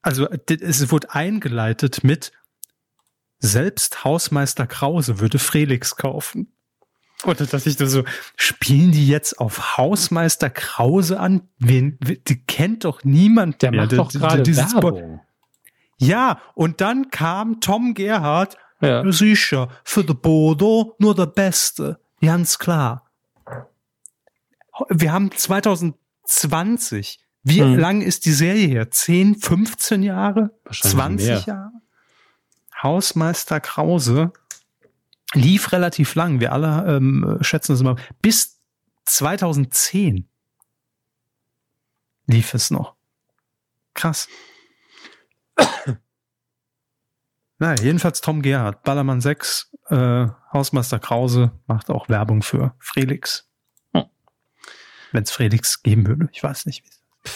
also 0.02 0.28
es 0.28 0.90
wurde 0.90 1.14
eingeleitet 1.14 2.04
mit 2.04 2.32
selbst 3.38 4.04
Hausmeister 4.04 4.66
Krause 4.66 5.18
würde 5.18 5.38
Frelix 5.38 5.96
kaufen. 5.96 6.52
Und 7.22 7.38
da 7.40 7.44
dachte 7.44 7.68
ich 7.68 7.76
so, 7.76 8.04
spielen 8.36 8.92
die 8.92 9.06
jetzt 9.06 9.38
auf 9.40 9.76
Hausmeister 9.76 10.48
Krause 10.48 11.20
an? 11.20 11.48
Wen, 11.58 11.98
die 12.00 12.44
kennt 12.46 12.84
doch 12.84 13.04
niemand 13.04 13.60
Der 13.60 13.72
mehr. 13.72 13.82
macht 13.82 13.92
doch 13.92 14.10
gerade 14.10 14.44
Werbung. 14.46 15.20
Ja, 15.98 16.40
und 16.54 16.80
dann 16.80 17.10
kam 17.10 17.60
Tom 17.60 17.92
Gerhardt, 17.92 18.56
ja. 18.80 19.10
sicher, 19.12 19.68
für 19.84 20.02
den 20.02 20.18
Bodo 20.18 20.96
nur 20.98 21.14
der 21.14 21.26
Beste. 21.26 22.00
Ganz 22.22 22.58
klar. 22.58 23.09
Wir 24.88 25.12
haben 25.12 25.30
2020. 25.30 27.20
Wie 27.42 27.62
hm. 27.62 27.78
lang 27.78 28.02
ist 28.02 28.26
die 28.26 28.32
Serie 28.32 28.66
her? 28.66 28.90
10, 28.90 29.36
15 29.36 30.02
Jahre? 30.02 30.50
20 30.70 31.26
mehr. 31.26 31.38
Jahre? 31.46 31.72
Hausmeister 32.82 33.60
Krause 33.60 34.32
lief 35.34 35.72
relativ 35.72 36.14
lang. 36.14 36.40
Wir 36.40 36.52
alle 36.52 36.96
ähm, 36.96 37.38
schätzen 37.40 37.72
es 37.72 37.82
mal. 37.82 37.96
Bis 38.22 38.60
2010 39.04 40.28
lief 42.26 42.54
es 42.54 42.70
noch. 42.70 42.94
Krass. 43.94 44.28
Na, 47.58 47.74
jedenfalls 47.74 48.22
Tom 48.22 48.40
Gerhardt, 48.40 48.82
Ballermann 48.84 49.20
6, 49.20 49.70
äh, 49.88 50.28
Hausmeister 50.52 50.98
Krause 50.98 51.52
macht 51.66 51.90
auch 51.90 52.08
Werbung 52.08 52.42
für 52.42 52.74
Frelix. 52.78 53.49
Wenn 55.12 55.24
es 55.24 55.30
Frelix 55.30 55.82
geben 55.82 56.06
würde, 56.06 56.28
ich 56.32 56.42
weiß 56.42 56.66
nicht, 56.66 56.84
wie 56.84 57.30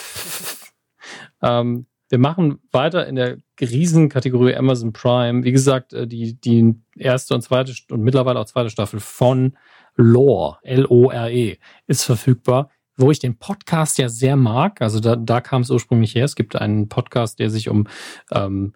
ähm, 1.42 1.86
wir 2.10 2.18
machen 2.18 2.60
weiter 2.70 3.06
in 3.06 3.16
der 3.16 3.38
Riesenkategorie 3.60 4.55
Amazon 4.55 4.92
Prime. 4.92 5.42
Wie 5.42 5.52
gesagt, 5.52 5.92
äh, 5.92 6.06
die, 6.06 6.40
die 6.40 6.74
erste 6.96 7.34
und 7.34 7.42
zweite 7.42 7.74
und 7.90 8.02
mittlerweile 8.02 8.38
auch 8.38 8.46
zweite 8.46 8.70
Staffel 8.70 9.01
von 9.01 9.56
Lore, 9.96 10.59
L-O-R-E, 10.62 11.59
ist 11.86 12.05
verfügbar 12.05 12.70
wo 12.96 13.10
ich 13.10 13.18
den 13.18 13.38
Podcast 13.38 13.98
ja 13.98 14.09
sehr 14.09 14.36
mag. 14.36 14.80
Also 14.80 15.01
da, 15.01 15.16
da 15.16 15.40
kam 15.40 15.62
es 15.62 15.70
ursprünglich 15.70 16.14
her. 16.14 16.24
Es 16.24 16.36
gibt 16.36 16.56
einen 16.56 16.88
Podcast, 16.88 17.38
der 17.38 17.51
sich 17.51 17.68
um 17.68 17.88
ähm, 18.30 18.74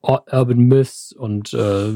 Urban 0.00 0.58
Myths 0.58 1.12
und 1.12 1.52
äh, 1.52 1.92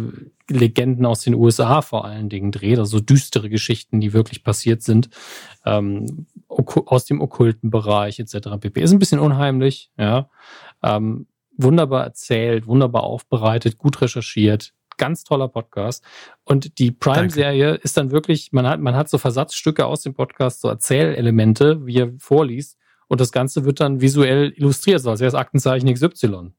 Legenden 0.51 1.07
aus 1.07 1.21
den 1.21 1.35
USA 1.35 1.83
vor 1.83 2.05
allen 2.05 2.29
Dingen 2.29 2.51
dreht, 2.51 2.79
also 2.79 2.99
düstere 3.01 3.49
Geschichten, 3.49 4.01
die 4.01 4.13
wirklich 4.13 4.43
passiert 4.43 4.83
sind, 4.83 5.11
ähm, 5.65 6.27
aus 6.49 7.05
dem 7.05 7.21
okkulten 7.21 7.71
Bereich 7.71 8.19
etc. 8.19 8.49
pp. 8.61 8.81
Ist 8.81 8.93
ein 8.93 8.99
bisschen 8.99 9.21
unheimlich, 9.21 9.91
ja. 9.97 10.29
Ähm, 10.83 11.27
wunderbar 11.57 12.05
erzählt, 12.05 12.67
wunderbar 12.67 13.05
aufbereitet, 13.05 13.79
gut 13.79 14.01
recherchiert, 14.01 14.73
ganz 14.97 15.23
toller 15.25 15.49
Podcast. 15.49 16.05
Und 16.45 16.79
die 16.79 16.91
Prime-Serie 16.91 17.75
ist 17.75 17.97
dann 17.97 18.11
wirklich, 18.11 18.53
man 18.53 18.67
hat, 18.67 18.81
man 18.81 18.97
hat 18.97 19.09
so 19.09 19.19
Versatzstücke 19.19 19.87
aus 19.87 20.03
dem 20.03 20.15
Podcast, 20.15 20.61
so 20.61 20.69
Erzählelemente, 20.69 21.87
wie 21.87 21.99
er 21.99 22.13
vorliest. 22.19 22.77
Und 23.07 23.21
das 23.21 23.33
Ganze 23.33 23.65
wird 23.65 23.81
dann 23.81 24.01
visuell 24.01 24.53
illustriert, 24.57 25.01
so 25.01 25.11
als 25.11 25.21
wäre 25.21 25.29
es 25.29 25.35
Aktenzeichen 25.35 25.93
XY. 25.93 26.53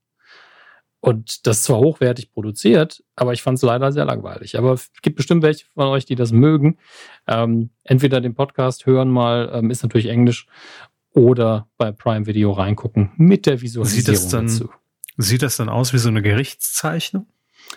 Und 1.01 1.47
das 1.47 1.59
ist 1.59 1.63
zwar 1.63 1.79
hochwertig 1.79 2.31
produziert, 2.31 3.03
aber 3.15 3.31
ich 3.31 3.41
fand 3.41 3.57
es 3.57 3.61
leider 3.61 3.91
sehr 3.91 4.03
langweilig. 4.03 4.57
Aber 4.57 4.73
es 4.73 4.91
gibt 5.01 5.15
bestimmt 5.15 5.43
welche 5.43 5.65
von 5.73 5.87
euch, 5.87 6.05
die 6.05 6.15
das 6.15 6.31
mögen. 6.31 6.77
Ähm, 7.25 7.69
entweder 7.83 8.19
den 8.19 8.35
Podcast 8.35 8.85
hören 8.85 9.09
mal, 9.09 9.49
ähm, 9.53 9.71
ist 9.71 9.83
natürlich 9.83 10.07
Englisch, 10.07 10.47
oder 11.13 11.67
bei 11.77 11.91
Prime 11.91 12.25
Video 12.27 12.51
reingucken 12.51 13.11
mit 13.17 13.45
der 13.45 13.61
Visualisierung 13.61 14.05
sieht 14.05 14.07
das 14.07 14.27
dann, 14.29 14.47
dazu. 14.47 14.69
Sieht 15.17 15.41
das 15.41 15.57
dann 15.57 15.69
aus 15.69 15.91
wie 15.93 15.97
so 15.97 16.09
eine 16.09 16.21
Gerichtszeichnung? 16.21 17.27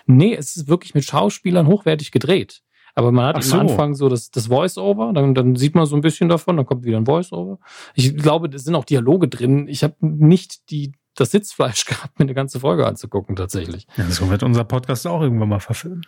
Nee, 0.06 0.34
es 0.34 0.56
ist 0.56 0.68
wirklich 0.68 0.94
mit 0.94 1.04
Schauspielern 1.04 1.66
hochwertig 1.66 2.12
gedreht. 2.12 2.62
Aber 2.94 3.10
man 3.10 3.26
hat 3.26 3.42
so. 3.42 3.54
am 3.54 3.60
Anfang 3.60 3.94
so 3.94 4.08
das, 4.08 4.30
das 4.30 4.48
Voice-Over, 4.48 5.12
dann, 5.14 5.34
dann 5.34 5.56
sieht 5.56 5.74
man 5.74 5.86
so 5.86 5.96
ein 5.96 6.02
bisschen 6.02 6.28
davon, 6.28 6.56
dann 6.56 6.66
kommt 6.66 6.84
wieder 6.84 6.98
ein 6.98 7.06
Voice-Over. 7.06 7.58
Ich 7.94 8.16
glaube, 8.16 8.50
da 8.50 8.58
sind 8.58 8.74
auch 8.74 8.84
Dialoge 8.84 9.28
drin. 9.28 9.66
Ich 9.66 9.82
habe 9.82 9.96
nicht 10.00 10.70
die 10.70 10.92
das 11.14 11.30
Sitzfleisch 11.30 11.84
gehabt, 11.86 12.18
mir 12.18 12.24
eine 12.24 12.34
ganze 12.34 12.60
Folge 12.60 12.86
anzugucken, 12.86 13.36
tatsächlich. 13.36 13.86
Ja, 13.96 14.10
so 14.10 14.30
wird 14.30 14.42
unser 14.42 14.64
Podcast 14.64 15.06
auch 15.06 15.22
irgendwann 15.22 15.48
mal 15.48 15.60
verfilmt. 15.60 16.06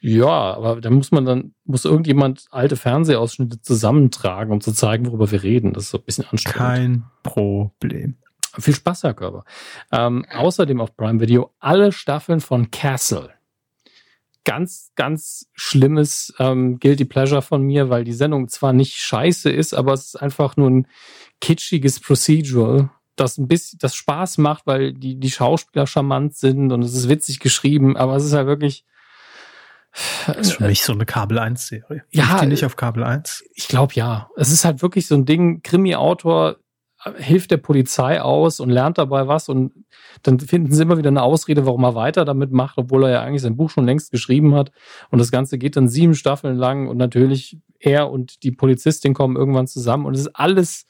Ja, 0.00 0.54
aber 0.54 0.80
da 0.80 0.90
muss 0.90 1.10
man 1.10 1.24
dann, 1.24 1.54
muss 1.64 1.84
irgendjemand 1.84 2.46
alte 2.50 2.76
Fernsehausschnitte 2.76 3.60
zusammentragen, 3.60 4.52
um 4.52 4.60
zu 4.60 4.72
zeigen, 4.72 5.06
worüber 5.06 5.30
wir 5.30 5.42
reden. 5.42 5.72
Das 5.72 5.84
ist 5.84 5.90
so 5.90 5.98
ein 5.98 6.04
bisschen 6.04 6.24
anstrengend. 6.30 6.56
Kein 6.56 7.04
Problem. 7.24 8.16
Viel 8.58 8.74
Spaß, 8.74 9.02
Herr 9.02 9.14
Körper. 9.14 9.44
Ähm, 9.90 10.24
außerdem 10.32 10.80
auf 10.80 10.96
Prime 10.96 11.20
Video 11.20 11.52
alle 11.58 11.90
Staffeln 11.92 12.40
von 12.40 12.70
Castle. 12.70 13.30
Ganz, 14.44 14.92
ganz 14.94 15.48
schlimmes 15.52 16.32
ähm, 16.38 16.78
Guilty 16.78 17.04
Pleasure 17.04 17.42
von 17.42 17.62
mir, 17.62 17.90
weil 17.90 18.04
die 18.04 18.12
Sendung 18.12 18.48
zwar 18.48 18.72
nicht 18.72 18.96
scheiße 18.96 19.50
ist, 19.50 19.74
aber 19.74 19.92
es 19.92 20.06
ist 20.06 20.16
einfach 20.16 20.56
nur 20.56 20.70
ein 20.70 20.86
kitschiges 21.40 22.00
Procedural 22.00 22.90
das 23.20 23.38
ein 23.38 23.48
bisschen, 23.48 23.78
das 23.80 23.94
Spaß 23.94 24.38
macht, 24.38 24.66
weil 24.66 24.92
die, 24.92 25.18
die 25.18 25.30
Schauspieler 25.30 25.86
charmant 25.86 26.36
sind 26.36 26.72
und 26.72 26.82
es 26.82 26.94
ist 26.94 27.08
witzig 27.08 27.40
geschrieben, 27.40 27.96
aber 27.96 28.16
es 28.16 28.24
ist 28.24 28.32
halt 28.32 28.46
wirklich. 28.46 28.84
Das 30.26 30.38
ist 30.38 30.52
für 30.52 30.66
mich 30.66 30.82
so 30.82 30.92
eine 30.92 31.06
Kabel 31.06 31.38
1 31.38 31.66
Serie. 31.66 32.04
Ja. 32.10 32.40
die 32.40 32.46
nicht 32.46 32.64
auf 32.64 32.76
Kabel 32.76 33.02
1? 33.02 33.44
Ich 33.54 33.68
glaube 33.68 33.94
ja. 33.94 34.28
Es 34.36 34.52
ist 34.52 34.64
halt 34.64 34.82
wirklich 34.82 35.06
so 35.06 35.14
ein 35.14 35.24
Ding, 35.24 35.62
Krimi-Autor 35.62 36.56
hilft 37.16 37.50
der 37.50 37.58
Polizei 37.58 38.20
aus 38.20 38.60
und 38.60 38.70
lernt 38.70 38.98
dabei 38.98 39.28
was 39.28 39.48
und 39.48 39.72
dann 40.22 40.40
finden 40.40 40.72
sie 40.72 40.82
immer 40.82 40.98
wieder 40.98 41.08
eine 41.08 41.22
Ausrede, 41.22 41.64
warum 41.64 41.84
er 41.84 41.94
weiter 41.94 42.24
damit 42.24 42.50
macht, 42.50 42.76
obwohl 42.76 43.04
er 43.04 43.10
ja 43.10 43.22
eigentlich 43.22 43.42
sein 43.42 43.56
Buch 43.56 43.70
schon 43.70 43.86
längst 43.86 44.10
geschrieben 44.10 44.54
hat. 44.54 44.72
Und 45.10 45.20
das 45.20 45.30
Ganze 45.30 45.58
geht 45.58 45.76
dann 45.76 45.88
sieben 45.88 46.14
Staffeln 46.14 46.56
lang 46.56 46.88
und 46.88 46.96
natürlich 46.96 47.58
er 47.78 48.10
und 48.10 48.42
die 48.42 48.50
Polizistin 48.50 49.14
kommen 49.14 49.36
irgendwann 49.36 49.68
zusammen 49.68 50.06
und 50.06 50.14
es 50.14 50.22
ist 50.22 50.34
alles 50.34 50.86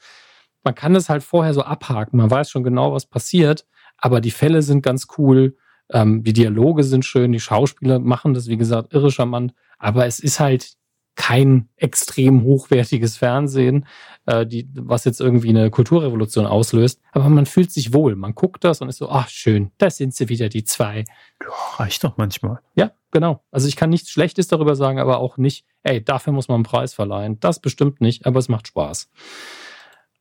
man 0.68 0.74
kann 0.74 0.94
es 0.94 1.08
halt 1.08 1.22
vorher 1.22 1.54
so 1.54 1.62
abhaken. 1.62 2.18
Man 2.18 2.30
weiß 2.30 2.50
schon 2.50 2.62
genau, 2.62 2.92
was 2.92 3.06
passiert, 3.06 3.64
aber 3.96 4.20
die 4.20 4.30
Fälle 4.30 4.60
sind 4.60 4.82
ganz 4.82 5.06
cool. 5.16 5.56
Ähm, 5.90 6.22
die 6.22 6.34
Dialoge 6.34 6.84
sind 6.84 7.06
schön, 7.06 7.32
die 7.32 7.40
Schauspieler 7.40 8.00
machen 8.00 8.34
das, 8.34 8.48
wie 8.48 8.58
gesagt, 8.58 8.92
irre 8.92 9.10
charmant, 9.10 9.54
aber 9.78 10.04
es 10.04 10.20
ist 10.20 10.40
halt 10.40 10.74
kein 11.14 11.70
extrem 11.76 12.42
hochwertiges 12.42 13.16
Fernsehen, 13.16 13.86
äh, 14.26 14.44
die, 14.44 14.68
was 14.74 15.06
jetzt 15.06 15.22
irgendwie 15.22 15.48
eine 15.48 15.70
Kulturrevolution 15.70 16.44
auslöst. 16.44 17.00
Aber 17.12 17.30
man 17.30 17.46
fühlt 17.46 17.72
sich 17.72 17.94
wohl. 17.94 18.14
Man 18.14 18.34
guckt 18.34 18.62
das 18.62 18.82
und 18.82 18.90
ist 18.90 18.98
so, 18.98 19.08
ach 19.08 19.30
schön, 19.30 19.70
da 19.78 19.88
sind 19.88 20.14
sie 20.14 20.28
wieder, 20.28 20.50
die 20.50 20.64
zwei. 20.64 21.06
Ja, 21.42 21.48
reicht 21.78 22.04
doch 22.04 22.18
manchmal. 22.18 22.60
Ja, 22.74 22.90
genau. 23.10 23.42
Also 23.50 23.68
ich 23.68 23.76
kann 23.76 23.88
nichts 23.88 24.10
Schlechtes 24.10 24.48
darüber 24.48 24.76
sagen, 24.76 24.98
aber 24.98 25.18
auch 25.18 25.38
nicht, 25.38 25.64
ey, 25.82 26.04
dafür 26.04 26.34
muss 26.34 26.48
man 26.48 26.56
einen 26.56 26.64
Preis 26.64 26.92
verleihen. 26.92 27.40
Das 27.40 27.58
bestimmt 27.58 28.02
nicht, 28.02 28.26
aber 28.26 28.38
es 28.38 28.50
macht 28.50 28.68
Spaß. 28.68 29.08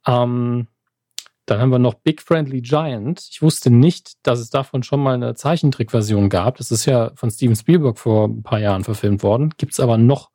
Ähm, 0.08 0.68
dann 1.46 1.60
haben 1.62 1.70
wir 1.70 1.80
noch 1.80 1.94
Big 1.94 2.22
Friendly 2.22 2.62
Giant. 2.62 3.26
Ich 3.32 3.42
wusste 3.42 3.70
nicht, 3.70 4.14
dass 4.24 4.40
es 4.40 4.50
davon 4.50 4.84
schon 4.84 5.02
mal 5.02 5.14
eine 5.14 5.34
Zeichentrickversion 5.34 6.30
gab. 6.30 6.58
Das 6.58 6.72
ist 6.72 6.86
ja 6.86 7.12
von 7.16 7.32
Steven 7.32 7.56
Spielberg 7.56 7.98
vor 7.98 8.28
ein 8.28 8.44
paar 8.44 8.60
Jahren 8.60 8.84
verfilmt 8.84 9.24
worden. 9.24 9.54
Gibt 9.58 9.72
es 9.72 9.80
aber 9.80 9.98
noch 9.98 10.32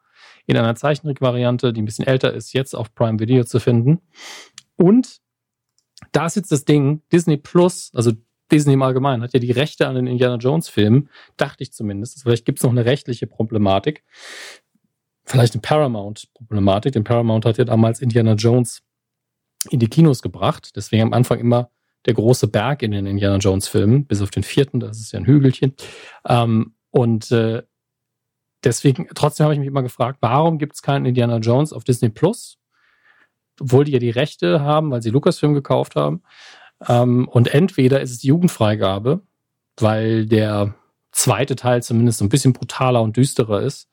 in 0.47 0.57
einer 0.57 0.74
Zeichentrickvariante, 0.74 1.73
die 1.73 1.82
ein 1.82 1.85
bisschen 1.85 2.07
älter 2.07 2.32
ist, 2.32 2.53
jetzt 2.55 2.74
auf 2.74 2.94
Prime 2.94 3.19
Video 3.19 3.44
zu 3.44 3.61
finden. 3.61 4.01
Und 4.77 5.19
da 6.12 6.27
ist 6.27 6.36
jetzt 6.36 6.51
das 6.51 6.65
Ding, 6.65 7.03
Disney 7.12 7.36
Plus, 7.36 7.93
also 7.94 8.12
Disney 8.51 8.74
im 8.74 8.82
Allgemeinen, 8.82 9.23
hat 9.23 9.35
ja 9.35 9.40
die 9.40 9.53
Rechte 9.53 9.86
an 9.86 9.94
den 9.94 10.07
Indiana 10.07 10.36
Jones 10.36 10.69
Filmen, 10.69 11.11
dachte 11.36 11.62
ich 11.62 11.73
zumindest. 11.73 12.23
Vielleicht 12.23 12.44
gibt 12.44 12.59
es 12.59 12.65
noch 12.65 12.70
eine 12.70 12.86
rechtliche 12.86 13.27
Problematik. 13.27 14.03
Vielleicht 15.24 15.55
eine 15.55 15.61
Paramount-Problematik. 15.61 16.93
Denn 16.93 17.05
Paramount 17.05 17.44
hat 17.44 17.59
ja 17.59 17.65
damals 17.65 18.01
Indiana 18.01 18.32
Jones 18.32 18.82
in 19.70 19.78
die 19.78 19.89
Kinos 19.89 20.22
gebracht. 20.22 20.76
Deswegen 20.76 21.02
am 21.02 21.12
Anfang 21.12 21.39
immer 21.39 21.70
der 22.06 22.14
große 22.14 22.48
Berg 22.48 22.82
in 22.82 22.90
den 22.90 23.06
Indiana 23.06 23.36
Jones 23.36 23.68
Filmen, 23.68 24.06
bis 24.06 24.22
auf 24.22 24.30
den 24.30 24.43
vierten, 24.43 24.80
das 24.80 24.98
ist 24.98 25.12
ja 25.12 25.20
ein 25.20 25.26
Hügelchen. 25.26 25.74
Ähm, 26.26 26.74
und 26.90 27.30
äh, 27.30 27.62
deswegen, 28.64 29.09
trotzdem 29.14 29.44
habe 29.44 29.55
ich 29.55 29.60
mich 29.60 29.68
immer 29.68 29.82
gefragt, 29.82 30.18
warum 30.20 30.59
gibt 30.59 30.74
es 30.74 30.82
keinen 30.82 31.06
Indiana 31.06 31.39
Jones 31.39 31.72
auf 31.72 31.84
Disney 31.84 32.09
Plus? 32.09 32.59
Obwohl 33.60 33.84
die 33.84 33.93
ja 33.93 33.98
die 33.98 34.10
Rechte 34.10 34.60
haben, 34.60 34.90
weil 34.90 35.02
sie 35.02 35.10
Lucasfilm 35.10 35.55
gekauft 35.55 35.94
haben. 35.94 36.22
Ähm, 36.89 37.28
und 37.28 37.55
entweder 37.55 38.01
ist 38.01 38.10
es 38.10 38.18
die 38.18 38.28
Jugendfreigabe, 38.28 39.22
weil 39.78 40.26
der 40.26 40.74
zweite 41.12 41.56
Teil 41.56 41.82
zumindest 41.82 42.20
ein 42.22 42.28
bisschen 42.28 42.52
brutaler 42.52 43.02
und 43.02 43.16
düsterer 43.16 43.60
ist. 43.62 43.89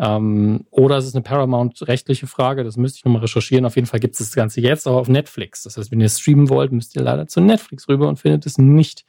Ähm, 0.00 0.64
oder 0.70 0.96
es 0.96 1.06
ist 1.06 1.16
eine 1.16 1.22
Paramount-rechtliche 1.22 2.28
Frage, 2.28 2.62
das 2.62 2.76
müsste 2.76 2.98
ich 2.98 3.04
nochmal 3.04 3.22
recherchieren. 3.22 3.64
Auf 3.64 3.74
jeden 3.74 3.88
Fall 3.88 3.98
gibt 3.98 4.14
es 4.14 4.20
das 4.20 4.34
Ganze 4.34 4.60
jetzt 4.60 4.86
auch 4.86 4.96
auf 4.96 5.08
Netflix. 5.08 5.64
Das 5.64 5.76
heißt, 5.76 5.90
wenn 5.90 6.00
ihr 6.00 6.08
streamen 6.08 6.48
wollt, 6.48 6.70
müsst 6.70 6.94
ihr 6.94 7.02
leider 7.02 7.26
zu 7.26 7.40
Netflix 7.40 7.88
rüber 7.88 8.08
und 8.08 8.18
findet 8.18 8.46
es 8.46 8.58
nicht 8.58 9.04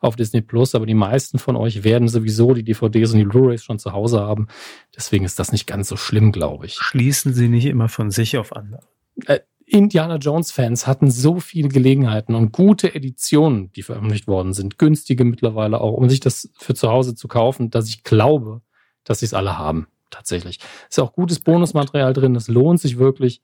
auf 0.00 0.16
Disney 0.16 0.40
Plus. 0.40 0.74
Aber 0.74 0.86
die 0.86 0.94
meisten 0.94 1.38
von 1.38 1.56
euch 1.56 1.84
werden 1.84 2.08
sowieso 2.08 2.54
die 2.54 2.64
DVDs 2.64 3.12
und 3.12 3.18
die 3.18 3.24
Blu-rays 3.24 3.62
schon 3.62 3.78
zu 3.78 3.92
Hause 3.92 4.20
haben. 4.20 4.48
Deswegen 4.96 5.26
ist 5.26 5.38
das 5.38 5.52
nicht 5.52 5.66
ganz 5.66 5.88
so 5.88 5.96
schlimm, 5.96 6.32
glaube 6.32 6.64
ich. 6.64 6.74
Schließen 6.74 7.34
Sie 7.34 7.48
nicht 7.48 7.66
immer 7.66 7.90
von 7.90 8.10
sich 8.10 8.38
auf 8.38 8.56
andere. 8.56 8.82
Äh, 9.26 9.40
Indiana 9.66 10.16
Jones-Fans 10.16 10.86
hatten 10.86 11.10
so 11.10 11.40
viele 11.40 11.68
Gelegenheiten 11.68 12.34
und 12.34 12.52
gute 12.52 12.94
Editionen, 12.94 13.70
die 13.72 13.82
veröffentlicht 13.82 14.26
worden 14.26 14.52
sind, 14.52 14.78
günstige 14.78 15.24
mittlerweile 15.24 15.80
auch, 15.80 15.92
um 15.92 16.10
sich 16.10 16.20
das 16.20 16.50
für 16.58 16.74
zu 16.74 16.90
Hause 16.90 17.14
zu 17.14 17.28
kaufen, 17.28 17.70
dass 17.70 17.88
ich 17.88 18.02
glaube, 18.02 18.60
dass 19.04 19.20
sie 19.20 19.26
es 19.26 19.34
alle 19.34 19.58
haben 19.58 19.86
tatsächlich. 20.12 20.60
Ist 20.88 21.00
auch 21.00 21.12
gutes 21.12 21.40
Bonusmaterial 21.40 22.12
drin, 22.12 22.34
das 22.34 22.48
lohnt 22.48 22.80
sich 22.80 22.98
wirklich. 22.98 23.42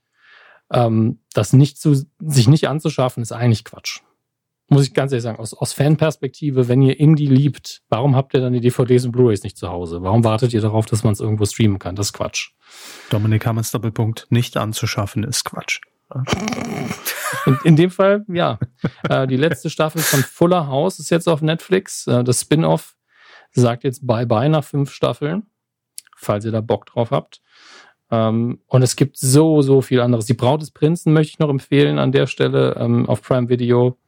Ähm, 0.71 1.21
das 1.33 1.53
nicht 1.53 1.79
zu, 1.81 1.95
sich 2.21 2.49
nicht 2.49 2.69
anzuschaffen, 2.69 3.23
ist 3.23 3.33
eigentlich 3.33 3.65
Quatsch. 3.65 4.01
Muss 4.71 4.87
ich 4.87 4.93
ganz 4.93 5.13
ehrlich 5.13 5.23
sagen, 5.23 5.39
aus, 5.39 5.55
aus 5.55 5.73
Fanperspektive, 5.73 6.69
wenn 6.69 6.83
ihr 6.83 7.01
Indie 7.01 7.27
liebt, 7.27 7.83
warum 7.89 8.15
habt 8.15 8.35
ihr 8.35 8.41
dann 8.41 8.53
die 8.53 8.61
DVDs 8.61 9.07
und 9.07 9.13
Blu-rays 9.13 9.43
nicht 9.43 9.57
zu 9.57 9.71
Hause? 9.71 10.03
Warum 10.03 10.25
wartet 10.25 10.53
ihr 10.53 10.61
darauf, 10.61 10.85
dass 10.85 11.05
man 11.05 11.15
es 11.15 11.21
irgendwo 11.21 11.47
streamen 11.47 11.79
kann? 11.79 11.97
Das 11.97 12.09
ist 12.09 12.13
Quatsch. 12.13 12.51
Dominik 13.09 13.47
Hammers 13.47 13.71
Doppelpunkt, 13.71 14.27
nicht 14.29 14.59
anzuschaffen 14.59 15.25
ist 15.25 15.45
Quatsch. 15.45 15.81
In, 17.47 17.59
in 17.65 17.77
dem 17.77 17.91
Fall, 17.91 18.25
ja. 18.29 18.59
Äh, 19.09 19.27
die 19.27 19.37
letzte 19.37 19.71
Staffel 19.71 20.03
von 20.03 20.21
Fuller 20.21 20.67
House 20.67 20.99
ist 20.99 21.11
jetzt 21.11 21.29
auf 21.29 21.41
Netflix. 21.41 22.07
Äh, 22.07 22.25
das 22.25 22.43
Spin-off 22.43 22.95
sagt 23.53 23.85
jetzt 23.85 24.07
Bye-bye 24.07 24.49
nach 24.49 24.65
fünf 24.65 24.93
Staffeln 24.93 25.47
falls 26.19 26.45
ihr 26.45 26.53
da 26.53 26.61
Bock 26.61 26.87
drauf 26.87 27.11
habt. 27.11 27.41
Ähm, 28.11 28.61
und 28.67 28.83
es 28.83 28.97
gibt 28.97 29.19
so, 29.19 29.63
so 29.63 29.81
viel 29.81 30.01
anderes. 30.01 30.27
Die 30.27 30.35
Braut 30.35 30.63
des 30.63 30.71
Prinzen 30.71 31.13
möchte 31.13 31.33
ich 31.33 31.39
noch 31.39 31.51
empfehlen 31.51 31.99
an 31.99 32.13
der 32.13 32.27
Stelle 32.27 32.77
ähm, 32.79 33.09
auf 33.09 33.23
Prime 33.23 33.49
Video. 33.49 33.99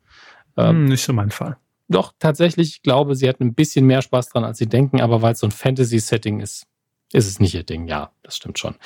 Ähm, 0.56 0.76
hm, 0.76 0.84
nicht 0.86 1.04
so 1.04 1.12
mein 1.12 1.30
Fall. 1.30 1.56
Doch, 1.88 2.12
tatsächlich, 2.18 2.70
ich 2.70 2.82
glaube, 2.82 3.14
sie 3.14 3.28
hat 3.28 3.40
ein 3.40 3.54
bisschen 3.54 3.84
mehr 3.84 4.00
Spaß 4.00 4.30
dran, 4.30 4.44
als 4.44 4.58
sie 4.58 4.68
denken, 4.68 5.00
aber 5.00 5.22
weil 5.22 5.32
es 5.32 5.40
so 5.40 5.46
ein 5.46 5.50
Fantasy-Setting 5.50 6.40
ist, 6.40 6.66
ist 7.12 7.26
es 7.26 7.40
nicht 7.40 7.54
ihr 7.54 7.64
Ding. 7.64 7.88
Ja, 7.88 8.12
das 8.22 8.36
stimmt 8.36 8.58
schon. 8.58 8.76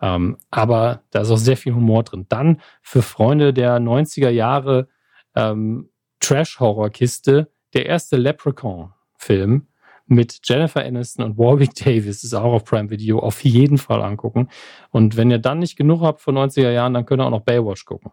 Ähm, 0.00 0.36
aber 0.50 1.02
da 1.10 1.20
ist 1.20 1.30
auch 1.30 1.38
sehr 1.38 1.56
viel 1.56 1.74
Humor 1.74 2.02
drin. 2.02 2.26
Dann 2.28 2.60
für 2.82 3.02
Freunde 3.02 3.54
der 3.54 3.78
90er 3.78 4.30
Jahre 4.30 4.88
ähm, 5.34 5.90
Trash-Horror-Kiste, 6.20 7.50
der 7.74 7.86
erste 7.86 8.16
Leprechaun-Film 8.16 9.68
mit 10.08 10.40
Jennifer 10.44 10.84
Aniston 10.84 11.24
und 11.24 11.38
Warwick 11.38 11.74
Davis 11.74 12.24
ist 12.24 12.34
auch 12.34 12.52
auf 12.52 12.64
Prime 12.64 12.90
Video 12.90 13.18
auf 13.18 13.44
jeden 13.44 13.78
Fall 13.78 14.02
angucken. 14.02 14.48
Und 14.90 15.16
wenn 15.16 15.30
ihr 15.30 15.38
dann 15.38 15.58
nicht 15.58 15.76
genug 15.76 16.02
habt 16.02 16.20
von 16.20 16.36
90er 16.36 16.70
Jahren, 16.70 16.94
dann 16.94 17.06
könnt 17.06 17.20
ihr 17.20 17.26
auch 17.26 17.30
noch 17.30 17.42
Baywatch 17.42 17.84
gucken. 17.84 18.10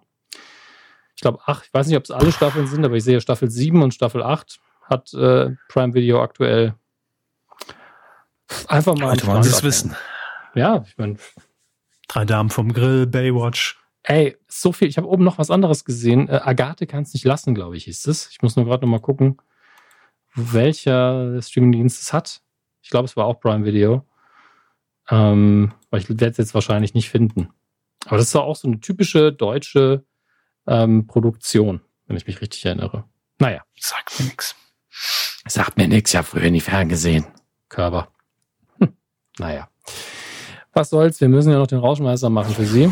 Ich 1.15 1.21
glaube, 1.21 1.39
ach, 1.45 1.63
ich 1.63 1.73
weiß 1.73 1.87
nicht, 1.87 1.97
ob 1.97 2.03
es 2.03 2.11
alle 2.11 2.31
Staffeln 2.31 2.67
sind, 2.67 2.83
aber 2.83 2.95
ich 2.95 3.03
sehe 3.03 3.21
Staffel 3.21 3.49
7 3.49 3.81
und 3.81 3.93
Staffel 3.93 4.21
8 4.21 4.59
hat 4.83 5.13
äh, 5.13 5.51
Prime 5.69 5.93
Video 5.93 6.21
aktuell. 6.21 6.75
Einfach 8.67 8.95
mal. 8.95 9.11
Heute 9.11 9.25
wollen 9.25 9.43
sie 9.43 9.49
es 9.49 9.63
wissen. 9.63 9.95
Ja, 10.53 10.83
ich 10.85 10.97
meine. 10.97 11.15
Drei 12.07 12.25
Damen 12.25 12.49
vom 12.49 12.71
Grill, 12.71 13.07
Baywatch. 13.07 13.79
Ey, 14.03 14.37
so 14.47 14.71
viel. 14.71 14.87
Ich 14.87 14.97
habe 14.97 15.07
oben 15.07 15.23
noch 15.23 15.39
was 15.39 15.49
anderes 15.49 15.85
gesehen. 15.85 16.29
Äh, 16.29 16.41
Agathe 16.43 16.85
kann 16.85 17.03
es 17.03 17.13
nicht 17.13 17.25
lassen, 17.25 17.55
glaube 17.55 17.75
ich, 17.77 17.85
hieß 17.85 18.05
es. 18.07 18.29
Ich 18.29 18.41
muss 18.41 18.55
nur 18.55 18.65
gerade 18.65 18.85
noch 18.85 18.91
mal 18.91 18.99
gucken, 18.99 19.37
welcher 20.35 21.41
Streamingdienst 21.41 22.01
es 22.01 22.13
hat. 22.13 22.41
Ich 22.81 22.89
glaube, 22.89 23.05
es 23.05 23.17
war 23.17 23.25
auch 23.25 23.39
Prime 23.39 23.65
Video. 23.65 24.05
Ähm, 25.09 25.73
aber 25.89 25.99
ich 25.99 26.09
werde 26.09 26.27
es 26.27 26.37
jetzt 26.37 26.53
wahrscheinlich 26.53 26.93
nicht 26.93 27.09
finden. 27.09 27.49
Aber 28.05 28.17
das 28.17 28.27
ist 28.27 28.35
auch 28.35 28.55
so 28.55 28.67
eine 28.67 28.79
typische 28.79 29.31
deutsche 29.31 30.03
ähm, 30.67 31.07
Produktion, 31.07 31.81
wenn 32.07 32.17
ich 32.17 32.27
mich 32.27 32.41
richtig 32.41 32.65
erinnere. 32.65 33.05
Naja. 33.39 33.63
Sagt 33.79 34.19
mir 34.19 34.27
nix. 34.27 34.55
Sagt 35.47 35.77
mir 35.77 35.87
nix, 35.87 36.13
ja 36.13 36.23
früher 36.23 36.49
nie 36.49 36.61
ferngesehen. 36.61 37.25
Körper. 37.69 38.09
Hm. 38.79 38.95
Naja. 39.37 39.69
Was 40.73 40.89
soll's, 40.89 41.21
wir 41.21 41.29
müssen 41.29 41.51
ja 41.51 41.57
noch 41.57 41.67
den 41.67 41.79
Rauschmeister 41.79 42.29
machen 42.29 42.53
für 42.53 42.65
Sie. 42.65 42.91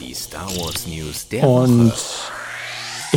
Die 0.00 0.14
Star 0.14 0.48
Wars 0.56 0.86
News 0.86 1.28
der 1.28 1.44
Und 1.46 1.90
Woche. 1.90 2.37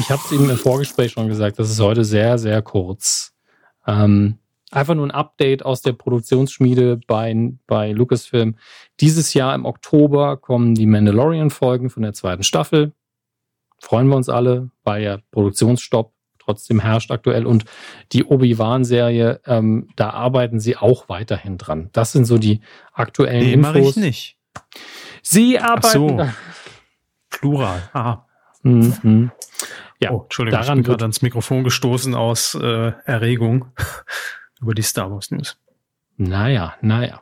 Ich 0.01 0.09
habe 0.11 0.21
es 0.25 0.31
Ihnen 0.31 0.49
im 0.49 0.57
Vorgespräch 0.57 1.11
schon 1.11 1.27
gesagt, 1.27 1.59
das 1.59 1.69
ist 1.69 1.79
heute 1.79 2.03
sehr, 2.03 2.37
sehr 2.37 2.61
kurz. 2.61 3.33
Ähm, 3.87 4.37
einfach 4.71 4.95
nur 4.95 5.05
ein 5.05 5.11
Update 5.11 5.63
aus 5.63 5.81
der 5.81 5.93
Produktionsschmiede 5.93 6.99
bei, 7.07 7.53
bei 7.67 7.91
Lucasfilm. 7.91 8.55
Dieses 8.99 9.33
Jahr 9.33 9.53
im 9.55 9.65
Oktober 9.65 10.37
kommen 10.37 10.75
die 10.75 10.85
Mandalorian-Folgen 10.85 11.89
von 11.89 12.03
der 12.03 12.13
zweiten 12.13 12.43
Staffel. 12.43 12.93
Freuen 13.79 14.07
wir 14.07 14.15
uns 14.15 14.29
alle, 14.29 14.69
weil 14.83 15.03
ja 15.03 15.19
Produktionsstopp 15.31 16.13
trotzdem 16.39 16.79
herrscht 16.79 17.11
aktuell. 17.11 17.45
Und 17.45 17.65
die 18.11 18.23
Obi-Wan-Serie, 18.25 19.41
ähm, 19.45 19.87
da 19.95 20.09
arbeiten 20.11 20.59
sie 20.59 20.77
auch 20.77 21.09
weiterhin 21.09 21.57
dran. 21.57 21.89
Das 21.93 22.11
sind 22.11 22.25
so 22.25 22.37
die 22.37 22.61
aktuellen 22.93 23.45
Nee, 23.45 23.57
mache 23.57 23.79
Infos. 23.79 23.97
ich 23.97 24.03
nicht. 24.03 24.37
Sie 25.21 25.59
Ach 25.59 25.69
arbeiten. 25.77 26.09
so. 26.09 26.17
da- 26.17 26.33
Plural. 27.29 27.89
Aha. 27.93 28.25
Mhm. 28.63 29.31
Ja, 30.01 30.11
oh, 30.11 30.23
Entschuldigung, 30.23 30.59
daran 30.59 30.79
ich 30.79 30.83
bin 30.83 30.87
wird- 30.87 30.97
gerade 30.99 31.03
ans 31.05 31.21
Mikrofon 31.21 31.63
gestoßen 31.63 32.15
aus 32.15 32.55
äh, 32.55 32.91
Erregung 33.05 33.65
über 34.61 34.73
die 34.73 34.81
Star 34.81 35.11
Wars 35.11 35.31
News. 35.31 35.57
Naja, 36.17 36.75
naja. 36.81 37.21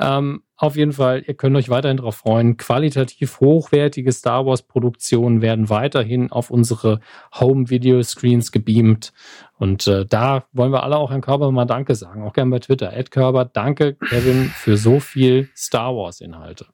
Ähm, 0.00 0.42
auf 0.56 0.76
jeden 0.76 0.92
Fall, 0.92 1.22
ihr 1.26 1.34
könnt 1.34 1.56
euch 1.56 1.68
weiterhin 1.70 1.96
darauf 1.98 2.16
freuen. 2.16 2.56
Qualitativ 2.56 3.40
hochwertige 3.40 4.10
Star 4.12 4.46
Wars-Produktionen 4.46 5.40
werden 5.42 5.70
weiterhin 5.70 6.30
auf 6.32 6.50
unsere 6.50 7.00
Home-Video-Screens 7.38 8.50
gebeamt. 8.52 9.12
Und 9.58 9.86
äh, 9.86 10.04
da 10.06 10.44
wollen 10.52 10.72
wir 10.72 10.82
alle 10.84 10.96
auch 10.96 11.10
Herrn 11.10 11.20
Körber 11.20 11.50
mal 11.52 11.64
Danke 11.64 11.94
sagen. 11.96 12.22
Auch 12.22 12.32
gerne 12.32 12.50
bei 12.50 12.58
Twitter. 12.60 12.92
Ed 12.92 13.10
Körber, 13.10 13.44
danke, 13.44 13.94
Kevin, 13.94 14.46
für 14.54 14.76
so 14.76 15.00
viel 15.00 15.48
Star 15.56 15.94
Wars-Inhalte. 15.96 16.66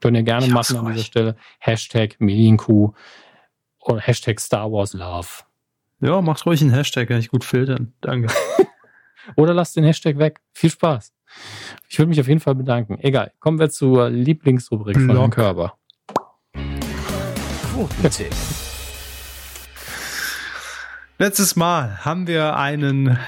Könnt 0.00 0.16
ihr 0.16 0.22
gerne 0.22 0.46
machen 0.48 0.76
an 0.78 0.86
dieser. 0.92 1.04
Stelle. 1.04 1.36
Hashtag 1.58 2.16
Medienkuh 2.20 2.92
und 3.88 4.06
Hashtag 4.06 4.40
Star 4.40 4.70
Wars 4.70 4.92
Love. 4.92 5.28
Ja, 6.00 6.20
macht 6.20 6.46
ruhig 6.46 6.60
einen 6.62 6.72
Hashtag, 6.72 7.08
kann 7.08 7.18
ich 7.18 7.28
gut 7.28 7.44
filtern. 7.44 7.92
Danke. 8.00 8.32
Oder 9.36 9.54
lasst 9.54 9.76
den 9.76 9.84
Hashtag 9.84 10.18
weg. 10.18 10.40
Viel 10.52 10.70
Spaß. 10.70 11.12
Ich 11.88 11.98
würde 11.98 12.08
mich 12.08 12.20
auf 12.20 12.28
jeden 12.28 12.40
Fall 12.40 12.54
bedanken. 12.54 12.98
Egal. 13.00 13.32
Kommen 13.40 13.58
wir 13.58 13.70
zur 13.70 14.08
Lieblingsrubrik 14.08 14.96
von. 14.96 15.10
Herrn 15.10 15.30
Körber. 15.30 15.74
Quotentipp. 17.72 18.34
Letztes 21.18 21.56
Mal 21.56 22.04
haben 22.04 22.26
wir 22.26 22.56
einen 22.56 23.18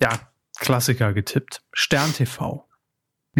ja, 0.00 0.10
Klassiker 0.58 1.12
getippt. 1.12 1.62
Stern 1.72 2.12
TV. 2.12 2.64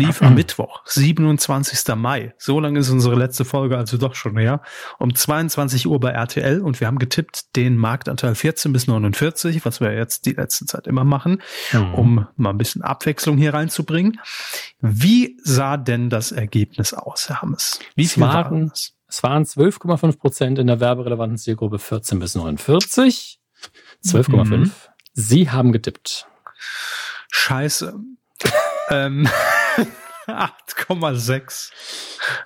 Lief 0.00 0.22
am 0.22 0.34
Mittwoch, 0.34 0.82
27. 0.86 1.94
Mai. 1.96 2.34
So 2.38 2.58
lange 2.60 2.78
ist 2.78 2.90
unsere 2.90 3.14
letzte 3.16 3.44
Folge 3.44 3.76
also 3.76 3.98
doch 3.98 4.14
schon 4.14 4.36
her. 4.38 4.62
Um 4.98 5.14
22 5.14 5.86
Uhr 5.86 6.00
bei 6.00 6.10
RTL 6.10 6.60
und 6.60 6.80
wir 6.80 6.86
haben 6.86 6.98
getippt 6.98 7.54
den 7.56 7.76
Marktanteil 7.76 8.34
14 8.34 8.72
bis 8.72 8.86
49, 8.86 9.64
was 9.64 9.80
wir 9.80 9.92
jetzt 9.92 10.26
die 10.26 10.32
letzte 10.32 10.66
Zeit 10.66 10.86
immer 10.86 11.04
machen, 11.04 11.42
Mhm. 11.72 11.94
um 11.94 12.26
mal 12.36 12.50
ein 12.50 12.58
bisschen 12.58 12.82
Abwechslung 12.82 13.36
hier 13.36 13.52
reinzubringen. 13.54 14.20
Wie 14.80 15.36
sah 15.42 15.76
denn 15.76 16.08
das 16.10 16.32
Ergebnis 16.32 16.94
aus, 16.94 17.28
Herr 17.28 17.42
Hammes? 17.42 17.78
Wie 17.94 18.04
Es 18.04 18.14
viel 18.14 18.22
waren- 18.22 18.32
waren 18.34 18.70
es? 18.72 18.94
Es 19.08 19.22
waren 19.22 19.44
12,5 19.44 20.18
Prozent 20.18 20.58
in 20.60 20.68
der 20.68 20.78
werberelevanten 20.80 21.36
Zielgruppe 21.36 21.78
14 21.78 22.20
bis 22.20 22.34
49. 22.36 23.40
12,5. 24.06 24.56
Mhm. 24.56 24.70
Sie 25.12 25.50
haben 25.50 25.72
getippt. 25.72 26.26
Scheiße. 27.32 27.98
ähm, 28.90 29.28
8,6 30.26 31.70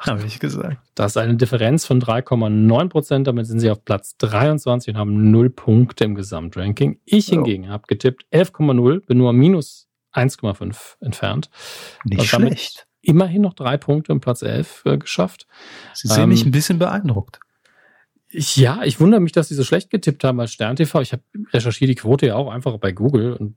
habe 0.00 0.24
ich 0.26 0.38
gesagt. 0.38 0.78
Das 0.94 1.12
ist 1.12 1.16
eine 1.16 1.34
Differenz 1.36 1.84
von 1.84 2.00
3,9 2.00 2.88
Prozent. 2.88 3.26
Damit 3.26 3.46
sind 3.46 3.60
Sie 3.60 3.70
auf 3.70 3.84
Platz 3.84 4.16
23 4.18 4.94
und 4.94 4.98
haben 4.98 5.30
0 5.30 5.50
Punkte 5.50 6.04
im 6.04 6.14
Gesamtranking. 6.14 7.00
Ich 7.04 7.26
hingegen 7.26 7.68
habe 7.68 7.84
getippt 7.86 8.26
11,0, 8.32 9.06
bin 9.06 9.18
nur 9.18 9.32
minus 9.32 9.88
1,5 10.12 10.96
entfernt. 11.00 11.50
Nicht 12.04 12.20
Also 12.20 12.36
schlecht. 12.36 12.86
Immerhin 13.02 13.42
noch 13.42 13.54
drei 13.54 13.76
Punkte 13.76 14.12
im 14.12 14.20
Platz 14.20 14.40
11 14.42 14.82
äh, 14.86 14.98
geschafft. 14.98 15.46
Sie 15.92 16.08
sehen 16.08 16.24
ähm, 16.24 16.28
mich 16.30 16.44
ein 16.44 16.52
bisschen 16.52 16.78
beeindruckt. 16.78 17.40
Ich, 18.28 18.56
ja, 18.56 18.82
ich 18.82 18.98
wundere 18.98 19.20
mich, 19.20 19.32
dass 19.32 19.48
sie 19.48 19.54
so 19.54 19.62
schlecht 19.62 19.90
getippt 19.90 20.24
haben 20.24 20.40
als 20.40 20.52
Stern 20.52 20.76
TV. 20.76 21.02
Ich 21.02 21.12
habe 21.12 21.22
recherchiert 21.52 21.90
die 21.90 21.94
Quote 21.94 22.26
ja 22.26 22.36
auch 22.36 22.50
einfach 22.50 22.78
bei 22.78 22.92
Google 22.92 23.34
und 23.34 23.56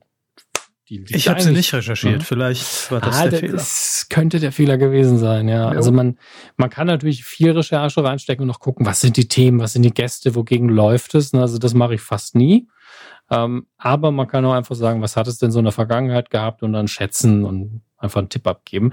die 0.88 0.98
liegt 0.98 1.14
Ich 1.14 1.28
habe 1.28 1.40
sie 1.40 1.52
nicht 1.52 1.72
recherchiert. 1.72 2.18
Mhm. 2.18 2.24
Vielleicht 2.24 2.90
war 2.90 3.00
das 3.00 3.16
ah, 3.16 3.28
der 3.28 3.40
Fehler. 3.40 3.52
das 3.54 4.06
könnte 4.08 4.40
der 4.40 4.52
Fehler 4.52 4.78
gewesen 4.78 5.18
sein, 5.18 5.48
ja. 5.48 5.70
Jo. 5.70 5.76
Also 5.76 5.92
man, 5.92 6.18
man 6.56 6.70
kann 6.70 6.86
natürlich 6.86 7.24
viel 7.24 7.50
Recherche 7.50 8.02
reinstecken 8.02 8.42
und 8.42 8.48
noch 8.48 8.60
gucken, 8.60 8.86
was 8.86 9.00
sind 9.00 9.16
die 9.16 9.28
Themen, 9.28 9.60
was 9.60 9.74
sind 9.74 9.82
die 9.82 9.92
Gäste, 9.92 10.34
wogegen 10.34 10.68
läuft 10.68 11.14
es. 11.14 11.34
Also 11.34 11.58
das 11.58 11.74
mache 11.74 11.94
ich 11.94 12.00
fast 12.00 12.34
nie. 12.34 12.68
Ähm, 13.30 13.66
aber 13.76 14.10
man 14.10 14.26
kann 14.26 14.44
auch 14.44 14.54
einfach 14.54 14.74
sagen, 14.74 15.02
was 15.02 15.16
hat 15.16 15.28
es 15.28 15.38
denn 15.38 15.50
so 15.50 15.58
in 15.58 15.64
der 15.64 15.72
Vergangenheit 15.72 16.30
gehabt 16.30 16.62
und 16.62 16.72
dann 16.72 16.88
schätzen 16.88 17.44
und 17.44 17.82
einfach 17.98 18.20
einen 18.20 18.28
Tipp 18.28 18.46
abgeben. 18.46 18.92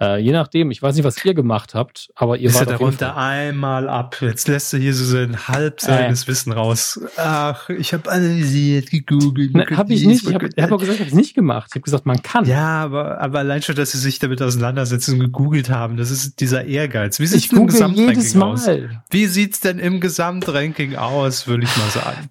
Äh, 0.00 0.18
je 0.20 0.32
nachdem, 0.32 0.70
ich 0.70 0.82
weiß 0.82 0.96
nicht, 0.96 1.04
was 1.04 1.22
ihr 1.24 1.34
gemacht 1.34 1.74
habt, 1.74 2.10
aber 2.14 2.38
ihr 2.38 2.48
Ist 2.48 2.54
wart 2.54 2.68
jeden 2.68 2.78
darunter 2.78 3.16
einmal 3.16 3.88
ab. 3.88 4.16
Jetzt 4.20 4.48
lässt 4.48 4.72
er 4.72 4.80
hier 4.80 4.94
so 4.94 5.04
sein 5.04 5.48
halbseitiges 5.48 6.26
Wissen 6.26 6.52
raus. 6.52 7.00
Ach, 7.16 7.68
ich 7.68 7.92
habe 7.92 8.10
analysiert, 8.10 8.90
gegoogelt. 8.90 9.54
Ne, 9.54 9.66
habe 9.76 9.92
ich 9.92 10.06
nicht. 10.06 10.26
Ich 10.26 10.34
habe 10.34 10.48
hab 10.48 10.72
auch 10.72 10.78
gesagt, 10.78 10.96
ich 10.96 11.00
habe 11.00 11.10
es 11.10 11.14
nicht 11.16 11.34
gemacht. 11.34 11.66
Ich 11.70 11.74
habe 11.74 11.82
gesagt, 11.82 12.06
man 12.06 12.22
kann. 12.22 12.46
Ja, 12.46 12.82
aber, 12.82 13.20
aber 13.20 13.40
allein 13.40 13.62
schon, 13.62 13.76
dass 13.76 13.92
sie 13.92 13.98
sich 13.98 14.18
damit 14.18 14.40
auseinandersetzen 14.40 15.14
und 15.14 15.20
gegoogelt 15.20 15.68
haben, 15.68 15.96
das 15.96 16.10
ist 16.10 16.40
dieser 16.40 16.64
Ehrgeiz. 16.64 17.20
Wie 17.20 17.26
sieht's 17.26 17.44
ich 17.44 17.50
denn 17.50 17.60
im 17.60 17.66
Gesamtranking 17.66 18.42
aus? 18.42 18.68
Wie 19.10 19.26
sieht's 19.26 19.60
denn 19.60 19.78
im 19.78 20.00
Gesamtranking 20.00 20.96
aus, 20.96 21.46
würde 21.46 21.64
ich 21.64 21.76
mal 21.76 21.90
sagen. 21.90 22.30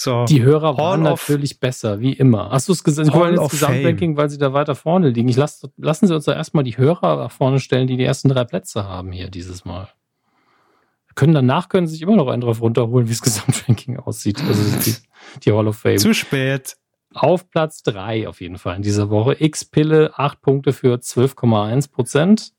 So. 0.00 0.26
Die 0.26 0.42
Hörer 0.42 0.78
waren 0.78 1.02
Hall 1.02 1.10
natürlich 1.10 1.58
besser, 1.58 1.98
wie 1.98 2.12
immer. 2.12 2.50
Hast 2.52 2.68
du 2.68 2.72
es 2.72 2.84
gesagt? 2.84 3.12
Wollen 3.12 3.34
jetzt 3.34 3.50
Gesamtranking, 3.50 4.16
weil 4.16 4.30
sie 4.30 4.38
da 4.38 4.52
weiter 4.52 4.76
vorne 4.76 5.10
liegen. 5.10 5.28
Ich 5.28 5.36
lass, 5.36 5.68
lassen 5.76 6.06
Sie 6.06 6.14
uns 6.14 6.24
da 6.24 6.34
erstmal 6.34 6.62
die 6.62 6.78
Hörer 6.78 7.16
nach 7.16 7.32
vorne 7.32 7.58
stellen, 7.58 7.88
die 7.88 7.96
die 7.96 8.04
ersten 8.04 8.28
drei 8.28 8.44
Plätze 8.44 8.84
haben 8.84 9.10
hier 9.10 9.28
dieses 9.28 9.64
Mal. 9.64 9.88
Können 11.16 11.34
danach 11.34 11.68
können 11.68 11.88
sie 11.88 11.94
sich 11.94 12.02
immer 12.02 12.14
noch 12.14 12.28
einen 12.28 12.42
drauf 12.42 12.60
runterholen, 12.62 13.08
wie 13.08 13.12
das 13.12 13.22
Gesamtranking 13.22 13.98
aussieht. 13.98 14.40
Also 14.46 14.62
die, 14.78 14.94
die 15.42 15.52
Hall 15.52 15.66
of 15.66 15.76
Fame. 15.76 15.98
Zu 15.98 16.14
spät. 16.14 16.76
Auf 17.12 17.50
Platz 17.50 17.82
drei 17.82 18.28
auf 18.28 18.40
jeden 18.40 18.58
Fall 18.58 18.76
in 18.76 18.82
dieser 18.82 19.10
Woche. 19.10 19.34
X-Pille, 19.42 20.12
acht 20.16 20.40
Punkte 20.42 20.72
für 20.72 20.94
12,1 20.94 21.90
Prozent. 21.90 22.52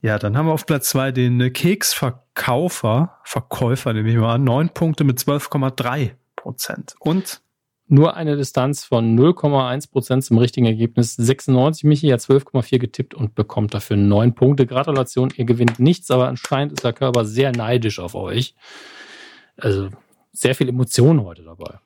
Ja, 0.00 0.16
dann 0.20 0.36
haben 0.36 0.46
wir 0.46 0.52
auf 0.52 0.64
Platz 0.64 0.90
zwei 0.90 1.10
den 1.10 1.40
äh, 1.40 1.50
Keksverkaufer, 1.50 3.18
Verkäufer 3.24 3.92
nehme 3.92 4.10
ich 4.10 4.16
mal 4.16 4.36
an, 4.36 4.44
neun 4.44 4.68
Punkte 4.68 5.02
mit 5.02 5.18
12,3 5.18 6.12
Prozent. 6.48 6.94
Und 6.98 7.42
Nur 7.90 8.16
eine 8.16 8.36
Distanz 8.36 8.84
von 8.84 9.18
0,1 9.18 9.90
Prozent 9.90 10.24
zum 10.24 10.38
richtigen 10.38 10.66
Ergebnis. 10.66 11.14
96 11.16 11.84
Michi 11.84 12.08
hat 12.08 12.20
12,4 12.20 12.78
getippt 12.78 13.14
und 13.14 13.34
bekommt 13.34 13.74
dafür 13.74 13.96
9 13.98 14.34
Punkte. 14.34 14.66
Gratulation, 14.66 15.30
ihr 15.36 15.44
gewinnt 15.44 15.78
nichts, 15.78 16.10
aber 16.10 16.28
anscheinend 16.28 16.72
ist 16.72 16.84
der 16.84 16.92
Körper 16.94 17.24
sehr 17.24 17.52
neidisch 17.52 17.98
auf 17.98 18.14
euch. 18.14 18.54
Also 19.56 19.90
sehr 20.32 20.54
viel 20.54 20.68
Emotion 20.68 21.22
heute 21.24 21.42
dabei. 21.44 21.80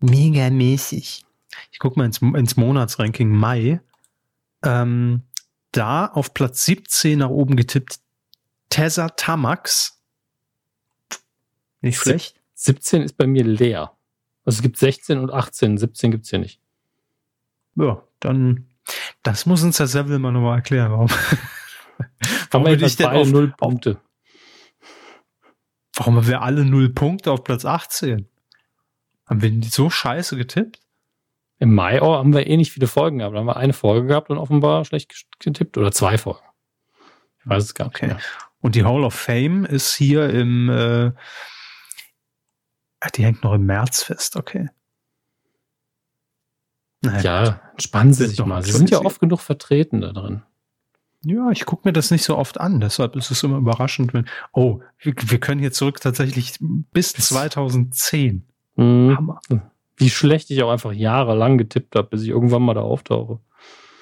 megamäßig. 0.00 1.24
Ich 1.72 1.78
gucke 1.78 1.98
mal 1.98 2.06
ins, 2.06 2.20
ins 2.20 2.56
Monatsranking 2.56 3.30
Mai. 3.30 3.80
Ähm, 4.62 5.22
da 5.72 6.06
auf 6.06 6.34
Platz 6.34 6.64
17 6.64 7.18
nach 7.18 7.30
oben 7.30 7.56
getippt 7.56 7.98
Tessa 8.68 9.08
Tamax. 9.10 10.00
Nicht 11.80 11.98
schlecht. 11.98 12.40
17 12.54 13.02
ist 13.02 13.16
bei 13.16 13.26
mir 13.26 13.44
leer. 13.44 13.95
Also 14.46 14.58
es 14.58 14.62
gibt 14.62 14.78
16 14.78 15.18
und 15.18 15.32
18, 15.32 15.76
17 15.76 16.12
gibt's 16.12 16.30
hier 16.30 16.38
nicht. 16.38 16.60
Ja, 17.74 18.02
dann, 18.20 18.68
das 19.22 19.44
muss 19.44 19.62
uns 19.64 19.76
der 19.76 19.88
Seville 19.88 20.20
mal 20.20 20.30
nochmal 20.30 20.56
erklären, 20.56 20.92
warum. 20.92 21.08
Haben 21.10 22.48
warum 22.50 22.66
wir 22.66 22.76
bin 22.76 22.86
ich 22.86 22.96
denn 22.96 23.06
auf, 23.08 23.28
null 23.28 23.52
Punkte. 23.56 24.00
warum 25.94 26.16
haben 26.16 26.28
wir 26.28 26.42
alle 26.42 26.64
null 26.64 26.90
Punkte 26.90 27.32
auf 27.32 27.42
Platz 27.42 27.64
18? 27.64 28.28
Haben 29.26 29.42
wir 29.42 29.50
die 29.50 29.68
so 29.68 29.90
scheiße 29.90 30.36
getippt? 30.36 30.80
Im 31.58 31.74
Mai 31.74 32.00
oh, 32.00 32.14
haben 32.14 32.32
wir 32.32 32.46
eh 32.46 32.56
nicht 32.56 32.70
viele 32.70 32.86
Folgen 32.86 33.18
gehabt. 33.18 33.34
Da 33.34 33.40
haben 33.40 33.46
wir 33.46 33.56
eine 33.56 33.72
Folge 33.72 34.06
gehabt 34.06 34.30
und 34.30 34.38
offenbar 34.38 34.84
schlecht 34.84 35.26
getippt. 35.40 35.76
Oder 35.76 35.90
zwei 35.90 36.18
Folgen. 36.18 36.46
Ich 37.40 37.48
weiß 37.48 37.64
es 37.64 37.74
gar 37.74 37.86
nicht. 37.86 37.96
Okay. 37.96 38.06
Mehr. 38.08 38.18
Und 38.60 38.74
die 38.74 38.84
Hall 38.84 39.02
of 39.04 39.14
Fame 39.14 39.64
ist 39.64 39.94
hier 39.94 40.30
im, 40.30 40.68
äh, 40.68 41.12
die 43.10 43.24
hängt 43.24 43.42
noch 43.44 43.54
im 43.54 43.66
März 43.66 44.02
fest, 44.02 44.36
okay. 44.36 44.68
Naja, 47.02 47.44
ja, 47.44 47.60
entspannen 47.72 48.12
Sie 48.12 48.26
sich 48.26 48.44
mal. 48.44 48.62
Sie 48.62 48.72
sind 48.72 48.90
ja 48.90 49.00
oft 49.00 49.20
genug 49.20 49.40
vertreten 49.40 50.00
da 50.00 50.12
drin. 50.12 50.42
Ja, 51.22 51.50
ich 51.50 51.66
gucke 51.66 51.88
mir 51.88 51.92
das 51.92 52.10
nicht 52.10 52.24
so 52.24 52.36
oft 52.36 52.60
an, 52.60 52.80
deshalb 52.80 53.16
ist 53.16 53.30
es 53.30 53.42
immer 53.42 53.58
überraschend, 53.58 54.14
wenn, 54.14 54.26
oh, 54.52 54.80
wir, 54.98 55.14
wir 55.16 55.40
können 55.40 55.60
hier 55.60 55.72
zurück 55.72 56.00
tatsächlich 56.00 56.56
bis 56.60 57.12
2010. 57.12 58.46
Mhm. 58.76 59.16
Hammer. 59.16 59.40
Wie 59.96 60.10
schlecht 60.10 60.50
ich 60.50 60.62
auch 60.62 60.70
einfach 60.70 60.92
jahrelang 60.92 61.58
getippt 61.58 61.96
habe, 61.96 62.08
bis 62.08 62.22
ich 62.22 62.28
irgendwann 62.28 62.62
mal 62.62 62.74
da 62.74 62.82
auftauche. 62.82 63.40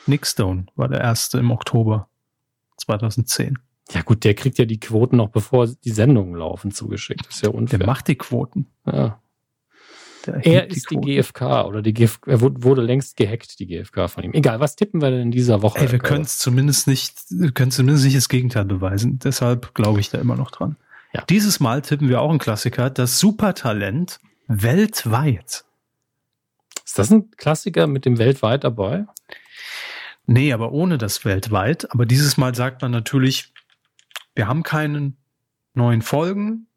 Nick 0.06 0.26
Stone 0.26 0.66
war 0.74 0.88
der 0.88 1.00
erste 1.00 1.38
im 1.38 1.50
Oktober 1.50 2.08
2010. 2.76 3.58
Ja 3.90 4.02
gut, 4.02 4.24
der 4.24 4.34
kriegt 4.34 4.58
ja 4.58 4.64
die 4.64 4.80
Quoten 4.80 5.16
noch 5.16 5.28
bevor 5.28 5.66
die 5.66 5.90
Sendungen 5.90 6.34
laufen 6.34 6.70
zugeschickt. 6.70 7.26
Das 7.26 7.36
ist 7.36 7.42
ja 7.42 7.50
unfair. 7.50 7.78
Der 7.78 7.86
macht 7.86 8.08
die 8.08 8.16
Quoten. 8.16 8.66
Ja. 8.86 9.20
Er 10.26 10.70
ist 10.70 10.90
die, 10.90 10.96
die, 10.96 11.16
GfK 11.20 11.66
oder 11.66 11.82
die 11.82 11.92
GfK, 11.92 12.26
er 12.28 12.40
wurde 12.40 12.80
längst 12.80 13.16
gehackt, 13.16 13.58
die 13.58 13.66
GfK 13.66 14.08
von 14.08 14.24
ihm. 14.24 14.32
Egal, 14.32 14.58
was 14.58 14.74
tippen 14.74 15.02
wir 15.02 15.10
denn 15.10 15.20
in 15.20 15.30
dieser 15.30 15.60
Woche? 15.60 15.80
Ey, 15.80 15.92
wir 15.92 15.98
können 15.98 16.22
es 16.22 16.38
zumindest 16.38 16.86
nicht, 16.86 17.14
können 17.54 17.70
zumindest 17.70 18.04
nicht 18.06 18.16
das 18.16 18.30
Gegenteil 18.30 18.64
beweisen. 18.64 19.18
Deshalb 19.18 19.74
glaube 19.74 20.00
ich 20.00 20.08
da 20.08 20.18
immer 20.18 20.36
noch 20.36 20.50
dran. 20.50 20.76
Ja. 21.12 21.22
Dieses 21.28 21.60
Mal 21.60 21.82
tippen 21.82 22.08
wir 22.08 22.20
auch 22.20 22.30
einen 22.30 22.38
Klassiker, 22.38 22.90
das 22.90 23.18
Supertalent 23.18 24.18
weltweit. 24.48 25.64
Ist 26.84 26.98
das 26.98 27.10
ein 27.10 27.30
Klassiker 27.32 27.86
mit 27.86 28.04
dem 28.04 28.18
weltweit 28.18 28.64
dabei? 28.64 29.06
Nee, 30.26 30.52
aber 30.52 30.72
ohne 30.72 30.98
das 30.98 31.24
weltweit. 31.24 31.90
Aber 31.92 32.06
dieses 32.06 32.36
Mal 32.36 32.54
sagt 32.54 32.82
man 32.82 32.90
natürlich, 32.90 33.52
wir 34.34 34.48
haben 34.48 34.62
keinen 34.62 35.16
neuen 35.74 36.02
Folgen, 36.02 36.68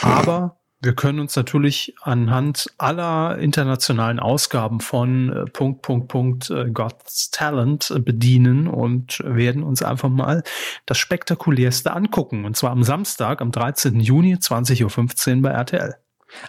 aber 0.00 0.60
wir 0.82 0.94
können 0.94 1.20
uns 1.20 1.36
natürlich 1.36 1.94
anhand 2.00 2.72
aller 2.78 3.38
internationalen 3.38 4.18
Ausgaben 4.18 4.80
von 4.80 5.30
äh, 5.30 5.44
Punkt, 5.44 5.82
Punkt, 5.82 6.08
Punkt 6.08 6.50
äh, 6.50 6.70
God's 6.70 7.30
Talent 7.30 7.90
äh, 7.90 7.98
bedienen 8.00 8.66
und 8.66 9.22
werden 9.24 9.62
uns 9.62 9.82
einfach 9.82 10.08
mal 10.08 10.42
das 10.86 10.96
Spektakulärste 10.96 11.92
angucken. 11.92 12.46
Und 12.46 12.56
zwar 12.56 12.70
am 12.70 12.82
Samstag, 12.82 13.42
am 13.42 13.52
13. 13.52 14.00
Juni, 14.00 14.36
20.15 14.36 15.36
Uhr 15.36 15.42
bei 15.42 15.50
RTL. 15.50 15.96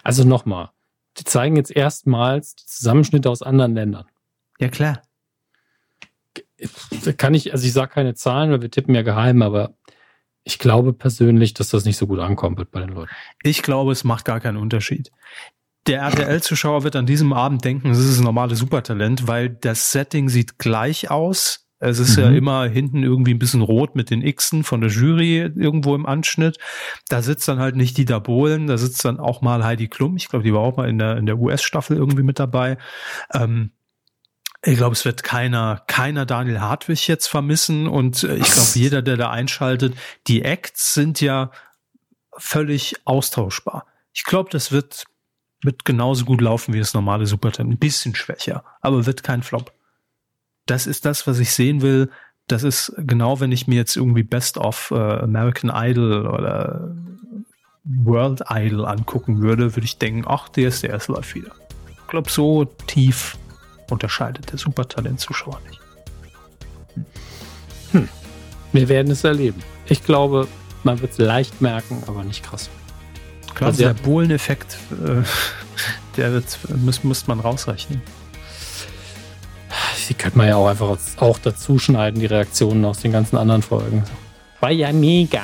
Also 0.02 0.24
nochmal, 0.24 0.70
die 1.18 1.24
zeigen 1.24 1.56
jetzt 1.56 1.70
erstmals 1.70 2.54
die 2.54 2.66
Zusammenschnitte 2.66 3.28
aus 3.28 3.42
anderen 3.42 3.74
Ländern. 3.74 4.06
Ja, 4.58 4.68
klar. 4.68 5.02
Kann 7.18 7.34
ich, 7.34 7.52
also 7.52 7.66
ich 7.66 7.72
sage 7.72 7.92
keine 7.92 8.14
Zahlen, 8.14 8.50
weil 8.50 8.62
wir 8.62 8.70
tippen 8.70 8.94
ja 8.94 9.02
geheim, 9.02 9.42
aber 9.42 9.74
ich 10.44 10.58
glaube 10.58 10.92
persönlich, 10.92 11.54
dass 11.54 11.68
das 11.68 11.84
nicht 11.84 11.96
so 11.96 12.06
gut 12.06 12.18
ankommt 12.18 12.70
bei 12.70 12.80
den 12.80 12.90
Leuten. 12.90 13.10
Ich 13.42 13.62
glaube, 13.62 13.92
es 13.92 14.04
macht 14.04 14.24
gar 14.24 14.40
keinen 14.40 14.56
Unterschied. 14.56 15.10
Der 15.86 16.00
RTL-Zuschauer 16.00 16.84
wird 16.84 16.96
an 16.96 17.06
diesem 17.06 17.32
Abend 17.32 17.64
denken, 17.64 17.90
es 17.90 17.98
ist 17.98 18.18
ein 18.18 18.24
normales 18.24 18.58
Supertalent, 18.58 19.26
weil 19.26 19.48
das 19.48 19.90
Setting 19.90 20.28
sieht 20.28 20.58
gleich 20.58 21.10
aus. 21.10 21.66
Es 21.80 21.98
ist 21.98 22.16
mhm. 22.16 22.22
ja 22.22 22.30
immer 22.30 22.64
hinten 22.66 23.02
irgendwie 23.02 23.34
ein 23.34 23.40
bisschen 23.40 23.62
rot 23.62 23.96
mit 23.96 24.10
den 24.10 24.22
Xen 24.22 24.62
von 24.62 24.80
der 24.80 24.90
Jury 24.90 25.38
irgendwo 25.38 25.96
im 25.96 26.06
Anschnitt. 26.06 26.58
Da 27.08 27.22
sitzt 27.22 27.48
dann 27.48 27.58
halt 27.58 27.74
nicht 27.74 27.98
Dieter 27.98 28.20
Bohlen, 28.20 28.68
da 28.68 28.78
sitzt 28.78 29.04
dann 29.04 29.18
auch 29.18 29.42
mal 29.42 29.64
Heidi 29.64 29.88
Klum. 29.88 30.16
Ich 30.16 30.28
glaube, 30.28 30.44
die 30.44 30.54
war 30.54 30.60
auch 30.60 30.76
mal 30.76 30.88
in 30.88 30.98
der, 30.98 31.16
in 31.16 31.26
der 31.26 31.38
US-Staffel 31.38 31.96
irgendwie 31.96 32.22
mit 32.22 32.38
dabei. 32.38 32.78
Ähm, 33.34 33.72
ich 34.64 34.76
glaube, 34.76 34.92
es 34.92 35.04
wird 35.04 35.22
keiner, 35.24 35.82
keiner 35.88 36.24
Daniel 36.24 36.60
Hartwig 36.60 37.08
jetzt 37.08 37.26
vermissen 37.26 37.88
und 37.88 38.22
äh, 38.22 38.36
ich 38.36 38.50
glaube, 38.50 38.70
jeder, 38.74 39.02
der 39.02 39.16
da 39.16 39.30
einschaltet, 39.30 39.94
die 40.28 40.42
Acts 40.42 40.94
sind 40.94 41.20
ja 41.20 41.50
völlig 42.36 42.94
austauschbar. 43.04 43.86
Ich 44.12 44.24
glaube, 44.24 44.50
das 44.50 44.70
wird, 44.70 45.04
wird 45.62 45.84
genauso 45.84 46.24
gut 46.24 46.40
laufen 46.40 46.74
wie 46.74 46.78
das 46.78 46.94
normale 46.94 47.26
Supertalent. 47.26 47.74
Ein 47.74 47.78
bisschen 47.78 48.14
schwächer, 48.14 48.62
aber 48.80 49.04
wird 49.04 49.22
kein 49.22 49.42
Flop. 49.42 49.72
Das 50.66 50.86
ist 50.86 51.04
das, 51.04 51.26
was 51.26 51.40
ich 51.40 51.52
sehen 51.52 51.82
will. 51.82 52.10
Das 52.46 52.62
ist 52.62 52.92
genau, 52.98 53.40
wenn 53.40 53.50
ich 53.50 53.66
mir 53.66 53.76
jetzt 53.76 53.96
irgendwie 53.96 54.22
Best 54.22 54.58
of 54.58 54.92
äh, 54.92 54.94
American 54.94 55.72
Idol 55.74 56.26
oder 56.26 56.94
World 57.84 58.42
Idol 58.48 58.86
angucken 58.86 59.42
würde, 59.42 59.74
würde 59.74 59.84
ich 59.84 59.98
denken, 59.98 60.24
ach, 60.26 60.48
der 60.50 60.68
ist 60.68 60.84
der, 60.84 60.94
es 60.94 61.08
läuft 61.08 61.34
wieder. 61.34 61.50
Ich 61.90 62.08
glaube, 62.08 62.30
so 62.30 62.64
tief 62.86 63.36
unterscheidet 63.90 64.50
der 64.50 64.58
Supertalent-Zuschauer 64.58 65.60
nicht. 65.68 65.80
Hm. 66.94 67.04
hm. 67.92 68.08
Wir 68.72 68.88
werden 68.88 69.12
es 69.12 69.24
erleben. 69.24 69.62
Ich 69.86 70.04
glaube, 70.04 70.48
man 70.82 71.00
wird 71.00 71.12
es 71.12 71.18
leicht 71.18 71.60
merken, 71.60 72.02
aber 72.06 72.24
nicht 72.24 72.42
krass. 72.42 72.70
Klar, 73.54 73.70
also 73.70 73.82
der 73.82 73.94
Bohlen-Effekt, 73.94 74.78
äh, 74.92 75.22
der 76.16 76.32
wird, 76.32 76.58
muss, 76.76 77.04
muss 77.04 77.26
man 77.26 77.40
rausrechnen. 77.40 78.00
Die 80.08 80.14
könnte 80.14 80.36
man 80.36 80.48
ja 80.48 80.56
auch 80.56 80.68
einfach 80.68 80.98
auch 81.18 81.38
dazu 81.38 81.78
schneiden, 81.78 82.20
die 82.20 82.26
Reaktionen 82.26 82.84
aus 82.84 82.98
den 82.98 83.12
ganzen 83.12 83.36
anderen 83.36 83.62
Folgen. 83.62 84.04
War 84.60 84.70
ja 84.70 84.92
mega. 84.92 85.42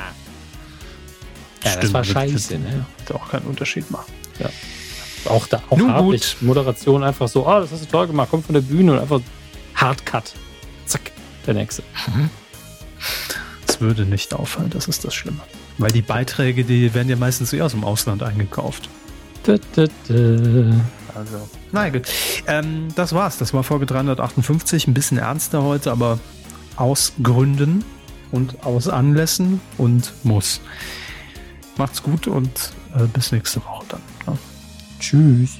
Ja, 1.62 1.70
Stimmt, 1.70 1.84
das 1.84 1.92
war 1.92 2.04
scheiße, 2.04 2.58
ne? 2.58 2.84
Wird 2.98 3.18
auch 3.18 3.30
keinen 3.30 3.46
Unterschied 3.46 3.90
machen. 3.90 4.12
Ja. 4.38 4.50
Auch 5.28 5.46
da, 5.46 5.62
auch 5.70 5.76
Nun 5.76 5.94
gut. 5.96 6.36
Moderation 6.40 7.02
einfach 7.02 7.28
so, 7.28 7.46
oh, 7.46 7.60
das 7.60 7.72
hast 7.72 7.82
du 7.82 7.86
toll 7.86 8.06
gemacht, 8.06 8.28
komm 8.30 8.42
von 8.42 8.54
der 8.54 8.62
Bühne 8.62 8.92
und 8.92 8.98
einfach 8.98 9.20
Hardcut. 9.74 10.32
Zack, 10.86 11.12
der 11.46 11.54
nächste. 11.54 11.82
Es 13.66 13.80
würde 13.80 14.04
nicht 14.04 14.34
auffallen, 14.34 14.70
das 14.70 14.88
ist 14.88 15.04
das 15.04 15.14
Schlimme. 15.14 15.40
Weil 15.78 15.92
die 15.92 16.02
Beiträge, 16.02 16.64
die 16.64 16.94
werden 16.94 17.08
ja 17.08 17.16
meistens 17.16 17.52
eher 17.52 17.66
aus 17.66 17.72
dem 17.72 17.84
Ausland 17.84 18.22
eingekauft. 18.22 18.88
Da, 19.44 19.56
da, 19.74 19.84
da. 20.08 20.14
Also, 21.14 21.48
naja, 21.72 21.90
gut. 21.90 22.08
Ähm, 22.46 22.88
das 22.94 23.12
war's. 23.12 23.38
Das 23.38 23.54
war 23.54 23.62
Folge 23.62 23.86
358. 23.86 24.88
Ein 24.88 24.94
bisschen 24.94 25.18
ernster 25.18 25.62
heute, 25.62 25.90
aber 25.92 26.18
aus 26.76 27.12
Gründen 27.22 27.84
und 28.30 28.64
aus 28.64 28.88
Anlässen 28.88 29.60
und 29.78 30.12
muss. 30.22 30.60
Macht's 31.76 32.02
gut 32.02 32.26
und 32.26 32.50
äh, 32.96 33.04
bis 33.06 33.32
nächste 33.32 33.64
Woche 33.64 33.86
dann. 33.88 34.00
Tschüss. 34.98 35.58